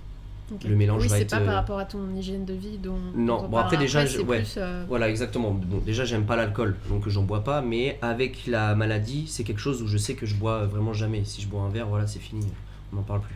Le 0.67 0.75
mélange 0.75 1.01
oui, 1.03 1.07
va 1.07 1.17
c'est 1.17 1.25
pas 1.29 1.39
euh, 1.39 1.45
par 1.45 1.55
rapport 1.55 1.79
à 1.79 1.85
ton 1.85 2.13
hygiène 2.15 2.45
de 2.45 2.53
vie 2.53 2.77
dont. 2.77 2.97
Non, 3.15 3.43
on 3.45 3.47
bon, 3.49 3.57
après, 3.57 3.77
déjà, 3.77 4.05
je- 4.05 4.19
ouais. 4.19 4.39
plus, 4.39 4.55
euh, 4.57 4.83
Voilà, 4.87 5.09
exactement. 5.09 5.51
Bon, 5.51 5.77
déjà, 5.85 6.03
j'aime 6.05 6.25
pas 6.25 6.35
l'alcool, 6.35 6.75
donc 6.89 7.07
j'en 7.09 7.23
bois 7.23 7.43
pas, 7.43 7.61
mais 7.61 7.97
avec 8.01 8.47
la 8.47 8.75
maladie, 8.75 9.27
c'est 9.27 9.43
quelque 9.43 9.59
chose 9.61 9.81
où 9.81 9.87
je 9.87 9.97
sais 9.97 10.15
que 10.15 10.25
je 10.25 10.35
bois 10.35 10.65
vraiment 10.65 10.93
jamais. 10.93 11.23
Si 11.25 11.41
je 11.41 11.47
bois 11.47 11.61
un 11.61 11.69
verre, 11.69 11.87
voilà, 11.87 12.07
c'est 12.07 12.19
fini, 12.19 12.45
on 12.91 12.97
n'en 12.97 13.01
parle 13.03 13.21
plus. 13.21 13.35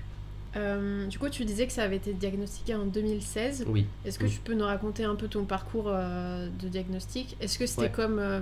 euh, 0.58 1.06
du 1.08 1.20
coup, 1.20 1.28
tu 1.30 1.44
disais 1.44 1.68
que 1.68 1.74
ça 1.74 1.84
avait 1.84 1.98
été 1.98 2.14
diagnostiqué 2.14 2.76
en 2.76 2.86
2016. 2.86 3.66
Oui. 3.68 3.86
Est-ce 4.06 4.18
que 4.18 4.26
Mm. 4.26 4.30
tu 4.30 4.40
peux 4.40 4.54
nous 4.54 4.64
raconter 4.66 5.04
un 5.04 5.16
peu 5.16 5.28
ton 5.28 5.44
parcours 5.44 5.88
euh, 5.90 6.48
de 6.62 6.68
diagnostic? 6.70 7.36
Est-ce 7.42 7.60
que 7.60 7.66
c'était 7.66 7.82
Ouais. 7.84 7.90
comme, 7.92 8.20
euh, 8.20 8.40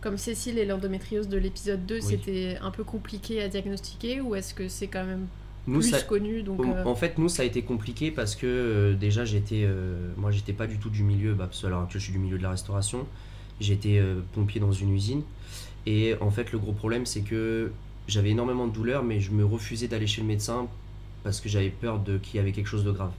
comme 0.00 0.16
Cécile 0.16 0.58
et 0.58 0.64
l'endométriose 0.64 1.28
de 1.28 1.36
l'épisode 1.36 1.84
2, 1.84 1.96
Oui. 1.96 2.02
c'était 2.02 2.56
un 2.62 2.70
peu 2.70 2.82
compliqué 2.82 3.42
à 3.42 3.48
diagnostiquer 3.48 4.22
ou 4.22 4.34
est-ce 4.34 4.54
que 4.54 4.68
c'est 4.68 4.86
quand 4.86 5.04
même 5.04 5.26
Nous, 5.66 5.80
plus 5.80 5.90
ça, 5.90 6.00
connu 6.02 6.42
donc, 6.42 6.64
en- 6.64 6.70
euh, 6.74 6.84
en 6.84 6.94
fait, 6.94 7.18
nous, 7.18 7.28
ça 7.28 7.42
a 7.42 7.44
été 7.44 7.62
compliqué 7.62 8.10
parce 8.10 8.34
que 8.34 8.46
euh, 8.46 8.94
déjà, 8.94 9.24
j'étais, 9.24 9.62
euh, 9.64 10.10
moi, 10.16 10.30
j'étais 10.30 10.52
pas 10.52 10.66
du 10.66 10.78
tout 10.78 10.90
du 10.90 11.02
milieu, 11.02 11.34
bah, 11.34 11.46
parce 11.46 11.60
que 11.62 11.66
l'heure 11.66 11.82
actuelle, 11.82 12.00
je 12.00 12.04
suis 12.06 12.12
du 12.12 12.18
milieu 12.18 12.38
de 12.38 12.42
la 12.42 12.50
restauration. 12.50 13.06
J'étais 13.60 13.98
euh, 13.98 14.20
pompier 14.32 14.60
dans 14.60 14.72
une 14.72 14.92
usine. 14.94 15.22
Et 15.86 16.14
en 16.20 16.30
fait, 16.30 16.52
le 16.52 16.58
gros 16.58 16.72
problème, 16.72 17.06
c'est 17.06 17.20
que 17.22 17.72
j'avais 18.08 18.30
énormément 18.30 18.66
de 18.66 18.72
douleurs, 18.72 19.02
mais 19.04 19.20
je 19.20 19.30
me 19.32 19.44
refusais 19.44 19.86
d'aller 19.88 20.06
chez 20.06 20.20
le 20.22 20.26
médecin 20.26 20.66
parce 21.22 21.40
que 21.40 21.48
j'avais 21.48 21.70
peur 21.70 21.98
de 21.98 22.16
qu'il 22.18 22.36
y 22.36 22.38
avait 22.40 22.52
quelque 22.52 22.66
chose 22.66 22.84
de 22.84 22.90
grave, 22.90 23.12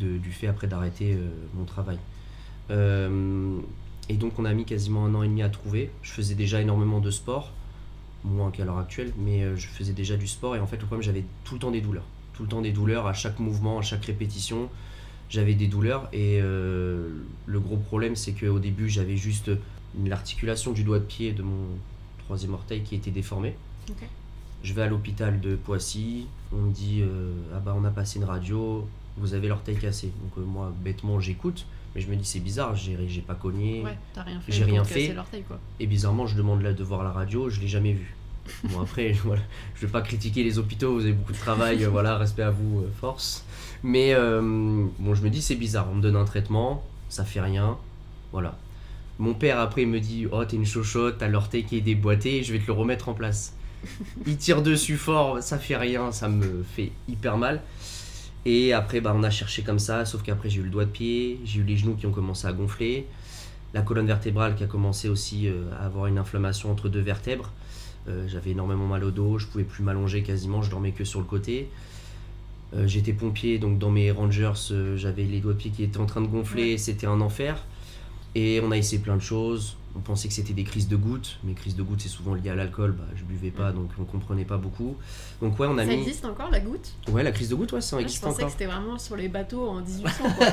de, 0.00 0.16
du 0.16 0.30
fait 0.32 0.46
après 0.46 0.66
d'arrêter 0.66 1.16
mon 1.54 1.64
travail. 1.64 1.98
Et 2.70 4.14
donc, 4.14 4.38
on 4.38 4.44
a 4.44 4.52
mis 4.52 4.64
quasiment 4.64 5.06
un 5.06 5.14
an 5.14 5.22
et 5.22 5.28
demi 5.28 5.42
à 5.42 5.48
trouver. 5.48 5.90
Je 6.02 6.10
faisais 6.12 6.34
déjà 6.34 6.60
énormément 6.60 7.00
de 7.00 7.10
sport, 7.10 7.52
moins 8.24 8.50
qu'à 8.50 8.64
l'heure 8.64 8.78
actuelle, 8.78 9.12
mais 9.18 9.42
euh, 9.42 9.56
je 9.56 9.68
faisais 9.68 9.92
déjà 9.92 10.16
du 10.16 10.26
sport. 10.26 10.56
Et 10.56 10.60
en 10.60 10.66
fait, 10.66 10.76
le 10.76 10.86
problème, 10.86 11.02
j'avais 11.02 11.24
tout 11.44 11.54
le 11.54 11.60
temps 11.60 11.70
des 11.70 11.80
douleurs. 11.80 12.06
Tout 12.32 12.42
le 12.42 12.48
temps 12.48 12.62
des 12.62 12.72
douleurs, 12.72 13.06
à 13.06 13.12
chaque 13.12 13.38
mouvement, 13.38 13.78
à 13.78 13.82
chaque 13.82 14.04
répétition, 14.04 14.68
j'avais 15.28 15.54
des 15.54 15.68
douleurs. 15.68 16.08
Et 16.12 16.40
euh, 16.42 17.10
le 17.46 17.60
gros 17.60 17.76
problème, 17.76 18.16
c'est 18.16 18.32
qu'au 18.32 18.58
début, 18.58 18.88
j'avais 18.88 19.16
juste 19.16 19.50
l'articulation 20.04 20.72
du 20.72 20.82
doigt 20.82 20.98
de 20.98 21.04
pied 21.04 21.32
de 21.32 21.42
mon 21.42 21.66
troisième 22.24 22.54
orteil 22.54 22.82
qui 22.82 22.94
était 22.94 23.10
déformée. 23.10 23.54
Je 24.62 24.72
vais 24.72 24.82
à 24.82 24.86
l'hôpital 24.86 25.40
de 25.40 25.56
Poissy, 25.56 26.26
on 26.52 26.56
me 26.56 26.72
dit 26.72 27.02
euh, 27.02 27.32
ah 27.54 27.60
bah 27.60 27.74
on 27.76 27.84
a 27.84 27.90
passé 27.90 28.18
une 28.18 28.24
radio, 28.24 28.88
vous 29.18 29.34
avez 29.34 29.48
l'orteil 29.48 29.76
cassé. 29.76 30.10
Donc 30.22 30.38
euh, 30.38 30.46
moi 30.46 30.72
bêtement 30.82 31.20
j'écoute, 31.20 31.66
mais 31.94 32.00
je 32.00 32.08
me 32.08 32.16
dis 32.16 32.24
c'est 32.24 32.40
bizarre, 32.40 32.74
j'ai 32.74 32.96
j'ai 33.08 33.20
pas 33.20 33.34
cogné. 33.34 33.82
ouais, 33.82 33.96
t'as 34.12 34.22
rien 34.22 34.40
fait. 34.40 34.52
j'ai 34.52 34.64
rien 34.64 34.84
fait. 34.84 35.14
quoi. 35.46 35.58
Et 35.80 35.86
bizarrement 35.86 36.26
je 36.26 36.36
demande 36.36 36.62
là 36.62 36.72
de 36.72 36.84
voir 36.84 37.04
la 37.04 37.10
radio, 37.10 37.48
je 37.50 37.60
l'ai 37.60 37.68
jamais 37.68 37.92
vue. 37.92 38.14
Bon 38.64 38.80
après 38.82 39.12
voilà, 39.24 39.42
je 39.74 39.86
vais 39.86 39.92
pas 39.92 40.02
critiquer 40.02 40.42
les 40.42 40.58
hôpitaux, 40.58 40.94
vous 40.94 41.02
avez 41.02 41.12
beaucoup 41.12 41.32
de 41.32 41.38
travail, 41.38 41.84
voilà 41.90 42.18
respect 42.18 42.42
à 42.42 42.50
vous, 42.50 42.80
euh, 42.80 42.90
force. 43.00 43.44
Mais 43.82 44.12
euh, 44.14 44.40
bon 44.98 45.14
je 45.14 45.22
me 45.22 45.30
dis 45.30 45.40
c'est 45.40 45.54
bizarre, 45.54 45.88
on 45.90 45.94
me 45.94 46.02
donne 46.02 46.16
un 46.16 46.24
traitement, 46.24 46.84
ça 47.08 47.24
fait 47.24 47.40
rien, 47.40 47.78
voilà. 48.32 48.58
Mon 49.18 49.32
père 49.32 49.60
après 49.60 49.82
il 49.82 49.88
me 49.88 50.00
dit 50.00 50.26
oh 50.30 50.44
t'es 50.44 50.56
une 50.56 50.66
chochotte, 50.66 51.18
t'as 51.18 51.28
l'orteil 51.28 51.64
qui 51.64 51.78
est 51.78 51.80
déboîté, 51.80 52.42
je 52.42 52.52
vais 52.52 52.58
te 52.58 52.66
le 52.66 52.72
remettre 52.72 53.08
en 53.08 53.14
place. 53.14 53.54
Il 54.26 54.36
tire 54.36 54.62
dessus 54.62 54.96
fort, 54.96 55.42
ça 55.42 55.58
fait 55.58 55.76
rien, 55.76 56.10
ça 56.10 56.28
me 56.28 56.64
fait 56.74 56.90
hyper 57.08 57.36
mal. 57.36 57.60
Et 58.46 58.72
après, 58.72 59.00
bah, 59.00 59.14
on 59.16 59.22
a 59.22 59.30
cherché 59.30 59.62
comme 59.62 59.78
ça, 59.78 60.04
sauf 60.04 60.22
qu'après, 60.22 60.50
j'ai 60.50 60.60
eu 60.60 60.64
le 60.64 60.70
doigt 60.70 60.84
de 60.84 60.90
pied, 60.90 61.40
j'ai 61.44 61.60
eu 61.60 61.64
les 61.64 61.76
genoux 61.76 61.94
qui 61.94 62.06
ont 62.06 62.12
commencé 62.12 62.46
à 62.46 62.52
gonfler, 62.52 63.06
la 63.72 63.82
colonne 63.82 64.06
vertébrale 64.06 64.54
qui 64.54 64.64
a 64.64 64.66
commencé 64.66 65.08
aussi 65.08 65.48
euh, 65.48 65.64
à 65.80 65.86
avoir 65.86 66.06
une 66.06 66.18
inflammation 66.18 66.70
entre 66.70 66.88
deux 66.88 67.00
vertèbres. 67.00 67.50
Euh, 68.08 68.28
J'avais 68.28 68.50
énormément 68.50 68.86
mal 68.86 69.02
au 69.02 69.10
dos, 69.10 69.38
je 69.38 69.46
pouvais 69.46 69.64
plus 69.64 69.82
m'allonger 69.82 70.22
quasiment, 70.22 70.62
je 70.62 70.70
dormais 70.70 70.92
que 70.92 71.04
sur 71.04 71.20
le 71.20 71.26
côté. 71.26 71.68
Euh, 72.74 72.86
J'étais 72.86 73.14
pompier, 73.14 73.58
donc 73.58 73.78
dans 73.78 73.90
mes 73.90 74.10
Rangers, 74.10 74.52
j'avais 74.96 75.24
les 75.24 75.40
doigts 75.40 75.54
de 75.54 75.58
pied 75.58 75.70
qui 75.70 75.82
étaient 75.82 75.98
en 75.98 76.06
train 76.06 76.20
de 76.20 76.26
gonfler, 76.26 76.76
c'était 76.76 77.06
un 77.06 77.20
enfer. 77.20 77.56
Et 78.34 78.60
on 78.64 78.70
a 78.70 78.76
essayé 78.76 79.00
plein 79.00 79.16
de 79.16 79.22
choses. 79.22 79.76
On 79.96 80.00
pensait 80.00 80.26
que 80.26 80.34
c'était 80.34 80.54
des 80.54 80.64
crises 80.64 80.88
de 80.88 80.96
gouttes. 80.96 81.38
Mes 81.44 81.54
crises 81.54 81.76
de 81.76 81.82
gouttes, 81.84 82.00
c'est 82.00 82.08
souvent 82.08 82.34
lié 82.34 82.50
à 82.50 82.56
l'alcool. 82.56 82.96
Bah, 82.98 83.04
je 83.14 83.22
buvais 83.22 83.52
pas, 83.52 83.70
donc 83.70 83.90
on 84.00 84.02
comprenait 84.04 84.44
pas 84.44 84.56
beaucoup. 84.56 84.96
Donc 85.40 85.56
ouais, 85.60 85.68
on 85.70 85.78
a 85.78 85.84
Ça 85.84 85.90
mis. 85.92 86.00
existe 86.02 86.24
encore 86.24 86.50
la 86.50 86.58
goutte? 86.58 86.94
Ouais, 87.12 87.22
la 87.22 87.30
crise 87.30 87.48
de 87.48 87.54
goutte, 87.54 87.72
ouais, 87.74 87.80
ça 87.80 87.96
Je 87.98 88.02
existe 88.02 88.24
pensais 88.24 88.38
encore. 88.42 88.46
que 88.46 88.52
c'était 88.52 88.66
vraiment 88.66 88.98
sur 88.98 89.14
les 89.14 89.28
bateaux 89.28 89.68
en 89.68 89.80
1800, 89.82 90.10
quoi. 90.36 90.46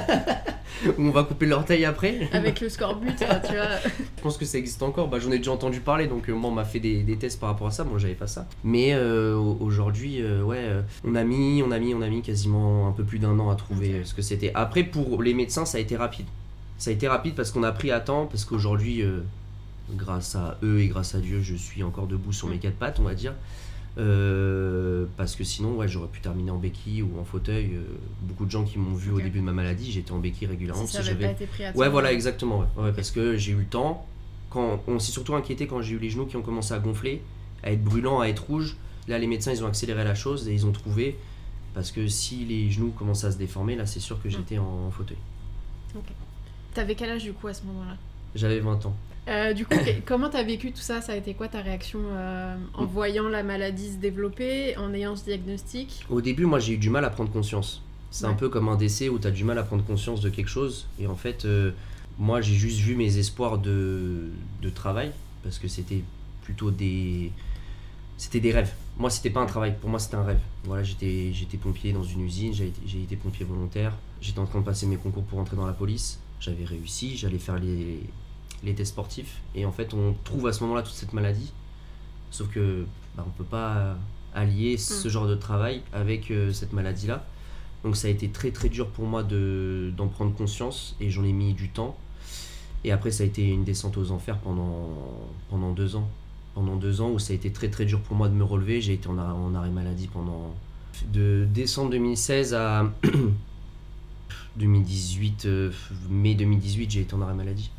Où 0.98 1.02
on 1.08 1.10
va 1.12 1.24
couper 1.24 1.48
l'orteil 1.48 1.84
après. 1.86 2.30
avec 2.34 2.62
le 2.62 2.70
scorbut, 2.70 3.16
tu 3.18 3.26
vois. 3.26 3.40
Je 4.18 4.22
pense 4.22 4.38
que 4.38 4.46
ça 4.46 4.60
existe 4.60 4.84
encore. 4.84 5.08
Bah, 5.08 5.18
j'en 5.20 5.32
ai 5.32 5.40
déjà 5.40 5.52
entendu 5.52 5.80
parler, 5.80 6.06
donc 6.06 6.30
euh, 6.30 6.34
moi, 6.34 6.52
on 6.52 6.54
m'a 6.54 6.64
fait 6.66 6.80
des, 6.80 7.02
des 7.02 7.18
tests 7.18 7.40
par 7.40 7.50
rapport 7.50 7.66
à 7.68 7.72
ça. 7.72 7.84
Moi, 7.84 7.98
j'avais 7.98 8.14
pas 8.14 8.28
ça. 8.28 8.48
Mais 8.64 8.94
euh, 8.94 9.36
au- 9.36 9.58
aujourd'hui, 9.60 10.22
euh, 10.22 10.44
ouais, 10.44 10.64
on 11.04 11.16
a 11.16 11.24
mis, 11.24 11.64
on 11.66 11.72
a 11.72 11.80
mis, 11.80 11.96
on 11.96 12.02
a 12.04 12.10
mis 12.10 12.22
quasiment 12.22 12.88
un 12.88 12.92
peu 12.92 13.04
plus 13.04 13.18
d'un 13.18 13.40
an 13.40 13.50
à 13.50 13.56
trouver 13.56 14.04
ce 14.04 14.14
que 14.14 14.22
c'était. 14.22 14.52
Après, 14.54 14.84
pour 14.84 15.24
les 15.24 15.34
médecins, 15.34 15.66
ça 15.66 15.80
a 15.80 15.82
été 15.82 15.98
rapide. 15.98 16.28
Ça 16.82 16.90
a 16.90 16.94
été 16.94 17.08
rapide 17.08 17.36
parce 17.36 17.52
qu'on 17.52 17.62
a 17.62 17.72
pris 17.72 17.92
à 17.92 18.00
temps, 18.00 18.26
parce 18.26 18.44
qu'aujourd'hui, 18.44 19.04
euh, 19.04 19.20
grâce 19.92 20.34
à 20.34 20.58
eux 20.64 20.80
et 20.80 20.88
grâce 20.88 21.14
à 21.14 21.20
Dieu, 21.20 21.40
je 21.40 21.54
suis 21.54 21.84
encore 21.84 22.08
debout 22.08 22.34
sur 22.34 22.48
mes 22.48 22.58
quatre 22.58 22.74
pattes, 22.74 23.00
on 23.00 23.04
va 23.04 23.14
dire. 23.14 23.36
Euh, 24.00 25.06
parce 25.16 25.36
que 25.36 25.44
sinon, 25.44 25.76
ouais, 25.76 25.88
j'aurais 25.88 26.08
pu 26.08 26.22
terminer 26.22 26.50
en 26.50 26.58
béquille 26.58 27.04
ou 27.04 27.20
en 27.20 27.24
fauteuil. 27.24 27.76
Euh, 27.76 27.84
beaucoup 28.24 28.46
de 28.46 28.50
gens 28.50 28.64
qui 28.64 28.80
m'ont 28.80 28.96
vu 28.96 29.12
au 29.12 29.22
début 29.22 29.42
de 29.42 29.44
ma 29.44 29.52
maladie, 29.52 29.92
j'étais 29.92 30.12
en 30.12 30.18
béquille 30.18 30.48
régulièrement. 30.48 30.88
Si 30.88 30.94
ça 30.94 30.98
parce 30.98 31.10
que 31.10 31.14
avait 31.14 31.22
j'avais 31.22 31.34
pas 31.36 31.44
été 31.44 31.52
pris 31.52 31.66
à 31.66 31.72
temps. 31.72 31.78
Ouais, 31.78 31.88
voilà, 31.88 32.12
exactement. 32.14 32.62
Ouais. 32.62 32.86
Ouais, 32.86 32.94
Parce 32.94 33.12
que 33.12 33.38
j'ai 33.38 33.52
eu 33.52 33.58
le 33.58 33.66
temps. 33.66 34.08
Quand 34.50 34.82
on 34.88 34.98
s'est 34.98 35.12
surtout 35.12 35.36
inquiété 35.36 35.68
quand 35.68 35.84
j'ai 35.84 35.94
eu 35.94 36.00
les 36.00 36.10
genoux 36.10 36.26
qui 36.26 36.36
ont 36.36 36.42
commencé 36.42 36.74
à 36.74 36.80
gonfler, 36.80 37.22
à 37.62 37.72
être 37.72 37.84
brûlants, 37.84 38.22
à 38.22 38.26
être 38.26 38.44
rouges. 38.48 38.76
Là, 39.08 39.20
les 39.20 39.28
médecins, 39.28 39.52
ils 39.52 39.64
ont 39.64 39.68
accéléré 39.68 40.04
la 40.04 40.16
chose 40.16 40.48
et 40.48 40.54
ils 40.56 40.66
ont 40.66 40.72
trouvé. 40.72 41.16
Parce 41.76 41.92
que 41.92 42.08
si 42.08 42.44
les 42.44 42.72
genoux 42.72 42.90
commençaient 42.90 43.28
à 43.28 43.32
se 43.32 43.38
déformer, 43.38 43.76
là, 43.76 43.86
c'est 43.86 44.00
sûr 44.00 44.20
que 44.20 44.30
j'étais 44.30 44.58
en, 44.58 44.88
en 44.88 44.90
fauteuil. 44.90 45.18
T'avais 46.74 46.96
quel 46.96 47.10
âge 47.10 47.24
du 47.24 47.34
coup 47.34 47.48
à 47.48 47.54
ce 47.54 47.63
moment-là? 47.66 47.98
J'avais 48.36 48.60
20 48.60 48.86
ans. 48.86 48.96
Euh, 49.28 49.54
du 49.54 49.66
coup, 49.66 49.75
comment 50.06 50.30
t'as 50.30 50.44
vécu 50.44 50.72
tout 50.72 50.82
ça? 50.82 51.01
Ça 51.01 51.13
a 51.13 51.16
été 51.16 51.34
quoi 51.34 51.48
ta 51.48 51.62
réaction 51.62 52.00
euh, 52.12 52.56
en 52.74 52.86
voyant 52.86 53.30
la 53.30 53.44
maladie 53.44 53.92
se 53.92 53.98
développer, 53.98 54.78
en 54.78 54.94
ayant 54.94 55.16
ce 55.16 55.25
diagnostic? 55.25 56.06
Au 56.10 56.22
début, 56.22 56.46
moi, 56.46 56.60
j'ai 56.60 56.74
eu 56.74 56.78
du 56.78 56.90
mal 56.90 57.06
à 57.06 57.10
prendre 57.10 57.32
conscience. 57.32 57.82
C'est 58.10 58.25
un 58.25 58.34
peu 58.34 58.50
comme 58.50 58.68
un 58.68 58.75
décès 58.75 59.08
où 59.08 59.20
tu 59.20 59.28
as 59.28 59.32
du 59.32 59.46
mal 59.46 59.58
à 59.58 59.63
prendre 59.63 59.86
conscience 59.86 60.20
de 60.20 60.30
quelque 60.30 60.50
chose. 60.50 60.88
Et 61.00 61.08
en 61.08 61.16
fait, 61.16 61.46
euh, 61.46 61.72
moi, 62.20 62.42
j'ai 62.42 62.56
juste 62.56 62.80
vu 62.80 62.96
mes 62.96 63.18
espoirs 63.18 63.58
de, 63.58 64.32
de 64.62 64.70
travail. 64.70 65.12
Parce 65.44 65.60
que 65.60 65.68
c'était 65.68 66.04
plutôt 66.44 66.72
des. 66.72 67.32
C'était 68.18 68.42
des 68.42 68.51
rêves. 68.51 68.74
Moi, 68.98 69.10
c'était 69.10 69.30
pas 69.30 69.40
un 69.40 69.46
travail. 69.46 69.75
Pour 69.80 69.90
moi, 69.90 69.98
c'était 69.98 70.16
un 70.16 70.24
rêve. 70.24 70.42
Voilà, 70.66 70.84
j'étais 70.84 71.32
j'étais 71.34 71.58
pompier 71.58 71.94
dans 71.94 72.04
une 72.04 72.22
usine. 72.22 72.54
J'ai 72.54 72.68
été, 72.68 72.82
j'ai 72.86 73.01
été 73.01 73.16
pompier 73.16 73.46
volontaire. 73.46 73.94
J'étais 74.20 74.40
en 74.40 74.46
train 74.46 74.60
de 74.60 74.66
passer 74.66 74.86
mes 74.88 74.98
concours 74.98 75.24
pour 75.24 75.40
entrer 75.40 75.56
dans 75.56 75.66
la 75.66 75.74
police. 75.74 76.20
J'avais 76.41 76.65
réussi. 76.65 77.15
J'allais 77.15 77.39
faire 77.39 77.57
les, 77.57 78.01
les 78.63 78.74
tests 78.75 78.91
sportifs. 78.91 79.39
Et 79.55 79.65
en 79.65 79.71
fait, 79.71 79.93
on 79.93 80.13
trouve 80.25 80.48
à 80.48 80.53
ce 80.53 80.63
moment-là 80.63 80.83
toute 80.83 80.93
cette 80.93 81.13
maladie. 81.13 81.53
Sauf 82.31 82.50
que 82.50 82.86
bah, 83.15 83.24
on 83.25 83.31
peut 83.31 83.45
pas 83.45 83.95
allier 84.33 84.77
ce 84.77 85.10
genre 85.10 85.27
de 85.27 85.36
travail 85.36 85.81
avec 85.93 86.31
euh, 86.31 86.51
cette 86.51 86.74
maladie-là. 86.74 87.25
Donc 87.83 87.98
ça 87.98 88.07
a 88.07 88.12
été 88.12 88.29
très 88.29 88.51
très 88.51 88.69
dur 88.69 88.88
pour 88.88 89.05
moi 89.05 89.24
de, 89.24 89.91
d'en 89.98 90.07
prendre 90.07 90.33
conscience 90.33 90.95
et 91.00 91.10
j'en 91.10 91.24
ai 91.24 91.33
mis 91.33 91.53
du 91.53 91.69
temps. 91.69 91.98
Et 92.83 92.91
après 92.91 93.12
ça 93.12 93.24
a 93.24 93.25
été 93.25 93.48
une 93.48 93.63
descente 93.63 93.98
aux 93.98 94.12
enfers 94.12 94.38
pendant, 94.38 94.89
pendant 95.50 95.71
deux 95.71 95.95
ans. 95.95 96.07
Pendant 96.53 96.75
deux 96.75 97.01
ans 97.01 97.10
où 97.12 97.19
ça 97.19 97.33
a 97.33 97.36
été 97.36 97.51
très 97.51 97.69
très 97.69 97.86
dur 97.86 98.00
pour 98.01 98.15
moi 98.15 98.29
de 98.29 98.33
me 98.33 98.43
relever. 98.43 98.81
J'ai 98.81 98.93
été 98.93 99.07
en 99.07 99.17
en 99.17 99.55
arrêt 99.55 99.69
maladie 99.69 100.07
pendant... 100.07 100.53
De 101.12 101.48
décembre 101.51 101.89
2016 101.91 102.53
à 102.53 102.91
2018, 104.58 105.46
euh, 105.46 105.72
mai 106.10 106.36
2018, 106.36 106.91
j'ai 106.91 107.01
été 107.01 107.13
en 107.13 107.22
arrêt 107.22 107.34
maladie. 107.34 107.72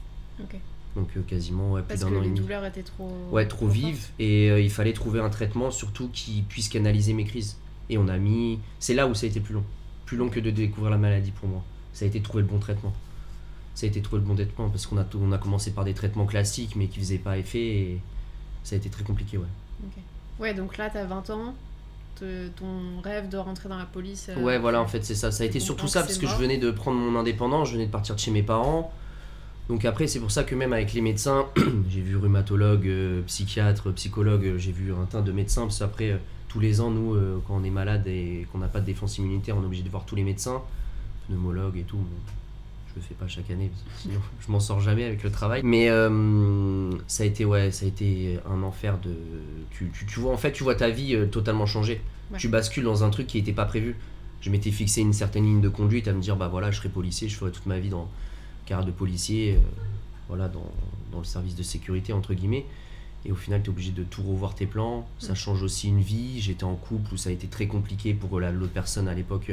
Donc 0.95 1.09
euh, 1.17 1.23
quasiment 1.23 1.73
ouais, 1.73 1.81
plus 1.83 1.88
Parce 1.88 2.00
d'un 2.00 2.11
que 2.11 2.14
an 2.14 2.19
et 2.19 2.23
les 2.25 2.29
demi. 2.29 2.41
douleurs 2.41 2.64
étaient 2.67 2.83
trop. 2.83 3.11
Ouais, 3.31 3.47
trop 3.47 3.67
fortes. 3.67 3.73
vive 3.73 4.09
et 4.19 4.50
euh, 4.50 4.61
il 4.61 4.71
fallait 4.71 4.93
trouver 4.93 5.21
un 5.21 5.31
traitement 5.31 5.71
surtout 5.71 6.09
qui 6.12 6.43
puisse 6.43 6.69
canaliser 6.69 7.12
mes 7.14 7.25
crises. 7.25 7.57
Et 7.88 7.97
on 7.99 8.09
a 8.09 8.19
mis. 8.19 8.59
C'est 8.79 8.93
là 8.95 9.07
où 9.07 9.14
ça 9.14 9.26
a 9.26 9.29
été 9.31 9.41
plus 9.41 9.55
long. 9.55 9.64
Plus 10.07 10.17
long 10.17 10.29
que 10.29 10.41
de 10.41 10.50
découvrir 10.50 10.91
la 10.91 10.99
maladie 10.99 11.31
pour 11.31 11.49
moi. 11.49 11.62
Ça 11.95 12.05
a 12.05 12.09
été 12.09 12.19
de 12.19 12.25
trouver 12.25 12.43
le 12.43 12.49
bon 12.49 12.59
traitement. 12.59 12.93
Ça 13.75 13.87
a 13.87 13.88
été 13.88 14.00
de 14.00 14.05
trouver 14.05 14.21
le 14.21 14.26
bon 14.29 14.35
traitement 14.35 14.69
parce 14.69 14.87
qu'on 14.87 14.99
a, 14.99 15.05
tout- 15.05 15.19
on 15.23 15.33
a 15.33 15.38
commencé 15.38 15.71
par 15.71 15.85
des 15.85 15.95
traitements 15.95 16.26
classiques 16.26 16.76
mais 16.76 16.88
qui 16.88 16.99
faisaient 17.00 17.17
pas 17.19 17.38
effet 17.38 17.64
et 17.64 18.00
ça 18.64 18.75
a 18.75 18.79
été 18.79 18.91
très 18.91 19.02
compliqué, 19.05 19.38
ouais. 19.38 19.47
Ouais, 20.38 20.52
donc 20.55 20.76
là, 20.76 20.91
t'as 20.91 21.05
20 21.05 21.31
ans. 21.31 21.55
Te- 22.19 22.49
ton 22.49 23.00
rêve 23.02 23.28
de 23.28 23.37
rentrer 23.37 23.69
dans 23.69 23.78
la 23.78 23.85
police. 23.87 24.28
euh, 24.28 24.40
Ouais, 24.42 24.59
voilà, 24.59 24.81
en 24.81 24.87
fait, 24.87 25.04
c'est 25.04 25.14
ça. 25.14 25.31
Ça 25.31 25.42
a 25.45 25.47
été 25.47 25.59
surtout 25.61 25.87
ça 25.88 26.00
parce 26.02 26.19
que 26.19 26.26
je 26.26 26.33
venais 26.40 26.59
de 26.59 26.71
prendre 26.71 26.99
mon 26.99 27.19
indépendance, 27.19 27.69
je 27.69 27.75
venais 27.75 27.87
de 27.87 27.90
partir 27.90 28.14
de 28.14 28.21
chez 28.21 28.31
mes 28.31 28.42
parents. 28.42 28.92
Donc 29.69 29.85
après, 29.85 30.07
c'est 30.07 30.19
pour 30.21 30.31
ça 30.31 30.45
que 30.45 30.54
même 30.54 30.73
avec 30.73 30.92
les 30.92 31.00
médecins, 31.00 31.47
j'ai 31.88 32.00
vu 32.00 32.16
rhumatologue, 32.16 32.87
euh, 32.88 33.23
psychiatre, 33.26 33.92
psychologue, 33.92 34.45
euh, 34.45 34.59
j'ai 34.59 34.73
vu 34.73 34.92
un 34.92 35.04
tas 35.07 35.21
de 35.23 35.33
médecins. 35.33 35.62
Parce 35.62 35.78
qu'après, 35.78 36.11
euh, 36.11 36.16
tous 36.49 36.61
les 36.61 36.81
ans, 36.81 36.90
nous, 36.90 37.14
euh, 37.14 37.40
quand 37.47 37.57
on 37.57 37.64
est 37.64 37.71
malade 37.71 38.07
et 38.07 38.47
qu'on 38.52 38.59
n'a 38.59 38.69
pas 38.69 38.81
de 38.81 38.87
défense 38.87 39.19
immunitaire, 39.19 39.57
on 39.57 39.62
est 39.62 39.66
obligé 39.66 39.83
de 39.85 39.88
voir 39.88 40.04
tous 40.04 40.16
les 40.16 40.25
médecins, 40.25 40.61
pneumologue 41.28 41.78
et 41.78 41.83
tout. 41.85 41.97
Bon, 41.97 42.04
je 42.95 43.01
le 43.01 43.07
fais 43.07 43.15
pas 43.15 43.27
chaque 43.29 43.51
année, 43.51 43.71
parce 43.71 43.83
que 43.83 44.03
sinon 44.03 44.21
je 44.47 44.53
m'en 44.53 44.61
sors 44.61 44.81
jamais 44.81 45.05
avec 45.05 45.23
le 45.23 45.31
travail. 45.31 45.63
Mais 45.65 45.89
euh, 45.91 46.91
ça 47.07 47.23
a 47.23 47.27
été, 47.27 47.45
ouais, 47.45 47.71
ça 47.71 47.85
a 47.85 47.89
été 47.89 48.39
un 48.51 48.63
enfer 48.63 48.99
de. 48.99 49.15
Tu, 49.71 49.91
tu, 49.93 50.07
tu 50.07 50.21
vois, 50.21 50.33
en 50.33 50.37
fait, 50.37 50.53
tu 50.53 50.63
vois 50.65 50.75
ta 50.75 50.91
vie 50.91 51.15
euh, 51.15 51.27
totalement 51.27 51.67
changer. 51.67 52.01
Ouais. 52.31 52.39
Tu 52.39 52.49
bascules 52.49 52.85
dans 52.85 53.05
un 53.05 53.11
truc 53.11 53.27
qui 53.27 53.39
n'était 53.39 53.53
pas 53.53 53.65
prévu. 53.65 53.97
Je 54.41 54.51
m'étais 54.51 54.71
fixé 54.71 55.01
une 55.01 55.13
certaine 55.13 55.45
ligne 55.45 55.61
de 55.61 55.69
conduite 55.69 56.09
à 56.09 56.13
me 56.13 56.21
dire, 56.21 56.37
bah 56.37 56.49
voilà, 56.49 56.71
je 56.71 56.79
serai 56.79 56.89
policier, 56.89 57.29
je 57.29 57.37
ferai 57.37 57.51
toute 57.53 57.67
ma 57.67 57.79
vie 57.79 57.91
dans 57.91 58.09
carrière 58.67 58.87
de 58.87 58.93
policier, 58.93 59.55
euh, 59.55 59.59
voilà, 60.29 60.49
dans, 60.49 60.71
dans 61.13 61.19
le 61.19 61.25
service 61.25 61.55
de 61.57 61.63
sécurité, 61.63 62.13
entre 62.13 62.35
guillemets. 62.35 62.67
Et 63.25 63.31
au 63.31 63.37
final, 63.37 63.61
tu 63.63 63.67
es 63.67 63.71
obligé 63.71 63.93
de 63.93 64.03
tout 64.03 64.23
revoir 64.23 64.55
tes 64.57 64.67
plans. 64.67 65.09
Ça 65.21 65.37
change 65.37 65.63
aussi 65.63 65.89
une 65.89 66.01
vie. 66.01 66.41
J'étais 66.41 66.65
en 66.65 66.75
couple 66.75 67.15
où 67.15 67.17
ça 67.17 67.31
a 67.31 67.33
été 67.33 67.47
très 67.47 67.69
compliqué 67.69 68.15
pour 68.15 68.41
la- 68.41 68.51
l'autre 68.51 68.73
personne 68.73 69.07
à 69.07 69.15
l'époque 69.15 69.53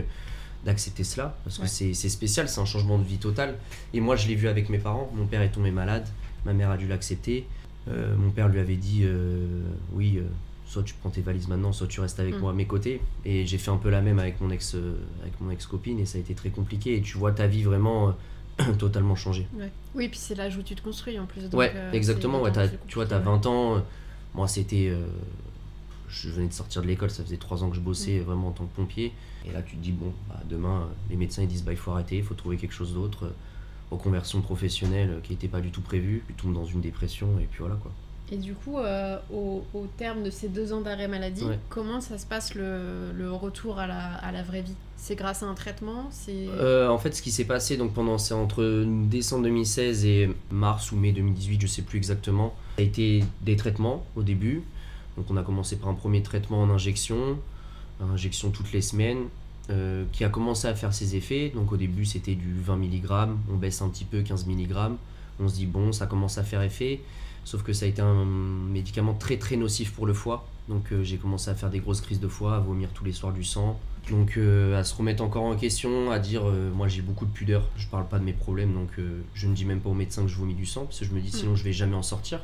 d'accepter 0.66 1.04
cela. 1.04 1.38
Parce 1.44 1.58
que 1.58 1.64
Ouais. 1.64 1.68
c'est 1.68 1.94
c'est 1.94 2.10
spécial, 2.10 2.50
c'est 2.50 2.60
un 2.62 2.66
changement 2.66 2.98
de 2.98 3.04
vie 3.04 3.18
total. 3.18 3.58
Et 3.94 4.00
moi, 4.02 4.16
je 4.16 4.28
l'ai 4.28 4.36
vu 4.36 4.48
avec 4.48 4.70
mes 4.70 4.78
parents. 4.78 5.12
Mon 5.16 5.26
père 5.26 5.42
est 5.42 5.52
tombé 5.52 5.72
malade. 5.72 6.08
Ma 6.46 6.54
mère 6.54 6.70
a 6.72 6.78
dû 6.78 6.88
l'accepter. 6.88 7.46
Euh, 7.88 8.16
mon 8.18 8.30
père 8.30 8.48
lui 8.50 8.60
avait 8.60 8.76
dit 8.76 9.02
euh, 9.04 9.46
Oui, 9.94 10.18
euh, 10.18 10.24
soit 10.68 10.84
tu 10.84 10.94
prends 10.94 11.10
tes 11.10 11.22
valises 11.22 11.48
maintenant, 11.48 11.72
soit 11.72 11.88
tu 11.88 12.02
restes 12.02 12.20
avec 12.20 12.36
Mm. 12.36 12.40
moi 12.40 12.52
à 12.52 12.54
mes 12.54 12.66
côtés. 12.66 13.02
Et 13.26 13.46
j'ai 13.46 13.58
fait 13.58 13.72
un 13.72 13.78
peu 13.78 13.90
la 13.90 14.02
même 14.02 14.20
avec 14.20 14.40
mon 14.42 14.50
ex, 14.52 14.76
avec 15.22 15.40
mon 15.42 15.50
ex-copine. 15.52 16.00
Et 16.00 16.06
ça 16.06 16.18
a 16.18 16.22
été 16.22 16.34
très 16.36 16.50
compliqué. 16.50 16.96
Et 16.98 17.02
tu 17.02 17.18
vois 17.18 17.32
ta 17.32 17.48
vie 17.48 17.64
vraiment 17.64 18.14
totalement. 18.78 19.16
Ouais. 19.26 19.72
Oui, 19.96 20.10
puis 20.10 20.20
c'est 20.20 20.36
l'âge 20.36 20.58
où 20.58 20.62
tu 20.62 20.76
te 20.76 20.82
construis 20.82 21.18
en 21.18 21.26
plus. 21.26 21.44
donc, 21.50 21.54
Ouais, 21.54 21.74
exactement. 21.94 22.42
Ouais, 22.42 22.52
tu 22.88 22.96
vois, 22.96 23.06
t'as 23.06 23.18
ouais. 23.20 23.24
20 23.24 23.46
ans. 23.46 23.84
Moi, 24.36 24.48
c'était. 24.48 24.94
je 26.10 26.30
venais 26.30 26.48
de 26.48 26.54
sortir 26.54 26.82
de 26.82 26.88
l'école, 26.88 27.10
ça 27.12 27.24
faisait 27.24 27.38
3 27.38 27.64
ans 27.64 27.70
que 27.70 27.76
je 27.76 27.82
bossais 27.82 28.20
vraiment 28.20 28.50
en 28.50 28.52
tant 28.52 28.66
que 28.66 28.76
pompier. 28.76 29.12
Et 29.50 29.54
là, 29.54 29.62
tu 29.62 29.76
te 29.76 29.82
dis, 29.82 29.92
bon, 29.92 30.12
bah, 30.28 30.40
demain, 30.50 30.82
euh, 30.82 30.94
les 31.10 31.16
médecins 31.16 31.42
ils 31.42 31.48
disent, 31.48 31.64
bah, 31.64 31.72
il 31.72 31.78
faut 31.78 31.92
arrêter, 31.92 32.18
il 32.18 32.24
faut 32.24 32.34
trouver 32.36 32.58
quelque 32.58 32.74
chose 32.74 32.94
d'autre. 32.94 33.26
euh, 33.26 33.30
Reconversion 33.92 34.42
professionnelle 34.42 35.10
euh, 35.10 35.20
qui 35.24 35.32
n'était 35.32 35.48
pas 35.48 35.62
du 35.62 35.72
tout 35.72 35.82
prévue. 35.82 36.24
Tu 36.28 36.34
tombes 36.36 36.54
dans 36.54 36.66
une 36.66 36.82
dépression, 36.82 37.28
et 37.42 37.46
puis 37.50 37.60
voilà 37.60 37.76
quoi. 37.76 37.92
Et 38.32 38.38
du 38.38 38.54
coup, 38.54 38.78
euh, 38.78 39.18
au, 39.34 39.66
au 39.74 39.88
terme 39.98 40.22
de 40.22 40.30
ces 40.30 40.50
deux 40.50 40.72
ans 40.72 40.82
d'arrêt 40.82 41.08
maladie, 41.08 41.44
Ouais. 41.44 41.58
comment 41.70 42.00
ça 42.00 42.20
se 42.20 42.28
passe 42.28 42.54
le, 42.54 43.12
le 43.18 43.32
retour 43.32 43.80
à 43.80 43.88
la, 43.88 44.14
à 44.18 44.32
la 44.32 44.44
vraie 44.44 44.62
vie? 44.62 44.76
C'est 44.98 45.16
grâce 45.16 45.42
à 45.42 45.48
un 45.48 45.56
traitement? 45.56 46.08
C'est 46.12 46.46
Euh, 46.50 46.88
en 46.90 47.00
fait, 47.00 47.16
ce 47.16 47.24
qui 47.24 47.32
s'est 47.32 47.46
passé 47.46 47.76
donc 47.78 47.94
pendant 47.96 48.20
c'est 48.20 48.36
entre 48.36 48.86
décembre 49.10 49.44
2016 49.46 50.06
et 50.06 50.30
mars 50.52 50.92
ou 50.92 50.96
mai 50.98 51.12
2018, 51.12 51.60
je 51.62 51.66
sais 51.66 51.82
plus 51.82 51.98
exactement. 51.98 52.54
Ça 52.78 52.84
a 52.84 52.86
été 52.86 53.24
des 53.42 53.56
traitements 53.56 54.06
au 54.16 54.22
début. 54.22 54.62
Donc 55.18 55.26
on 55.32 55.38
a 55.38 55.42
commencé 55.42 55.78
par 55.78 55.90
un 55.90 55.96
premier 55.96 56.22
traitement 56.22 56.62
en 56.62 56.70
injection, 56.70 57.40
injection 58.14 58.52
toutes 58.52 58.72
les 58.74 58.82
semaines, 58.82 59.24
euh, 59.70 60.06
qui 60.12 60.24
a 60.24 60.30
commencé 60.30 60.68
à 60.68 60.76
faire 60.76 60.94
ses 60.94 61.16
effets. 61.16 61.52
Donc 61.54 61.72
au 61.72 61.78
début 61.78 62.06
c'était 62.06 62.36
du 62.36 62.54
20 62.54 62.78
mg, 62.78 63.08
on 63.52 63.56
baisse 63.58 63.82
un 63.82 63.90
petit 63.90 64.06
peu 64.06 64.22
15 64.22 64.48
mg. 64.48 64.74
On 65.42 65.48
se 65.48 65.56
dit 65.56 65.66
bon, 65.66 65.92
ça 65.92 66.06
commence 66.06 66.38
à 66.38 66.44
faire 66.44 66.62
effet. 66.62 67.00
Sauf 67.46 67.64
que 67.64 67.74
ça 67.74 67.86
a 67.86 67.88
été 67.88 68.02
un 68.02 68.26
médicament 68.26 69.14
très 69.14 69.38
très 69.38 69.56
nocif 69.56 69.94
pour 69.94 70.06
le 70.06 70.14
foie. 70.14 70.46
Donc 70.68 70.92
euh, 70.92 71.04
j'ai 71.04 71.18
commencé 71.18 71.50
à 71.50 71.56
faire 71.56 71.70
des 71.70 71.80
grosses 71.80 72.02
crises 72.02 72.20
de 72.20 72.28
foie, 72.28 72.56
à 72.56 72.60
vomir 72.60 72.90
tous 72.94 73.04
les 73.04 73.12
soirs 73.14 73.34
du 73.34 73.44
sang. 73.44 73.80
Donc 74.12 74.38
euh, 74.38 74.80
à 74.80 74.84
se 74.84 74.94
remettre 74.96 75.24
encore 75.24 75.44
en 75.44 75.56
question, 75.56 76.12
à 76.12 76.20
dire 76.20 76.48
euh, 76.48 76.72
moi 76.72 76.88
j'ai 76.88 77.02
beaucoup 77.02 77.26
de 77.26 77.32
pudeur, 77.32 77.64
je 77.78 77.88
parle 77.88 78.08
pas 78.08 78.20
de 78.20 78.24
mes 78.24 78.34
problèmes, 78.34 78.74
donc 78.74 78.90
je 79.34 79.48
ne 79.48 79.54
dis 79.54 79.66
même 79.66 79.80
pas 79.80 79.90
au 79.90 79.94
médecin 79.94 80.22
que 80.24 80.28
je 80.28 80.36
vomis 80.36 80.54
du 80.54 80.66
sang, 80.66 80.86
parce 80.86 81.00
que 81.00 81.06
je 81.06 81.12
me 81.12 81.20
dis 81.22 81.32
sinon 81.32 81.56
je 81.56 81.64
vais 81.64 81.74
jamais 81.74 81.96
en 81.96 82.04
sortir. 82.04 82.42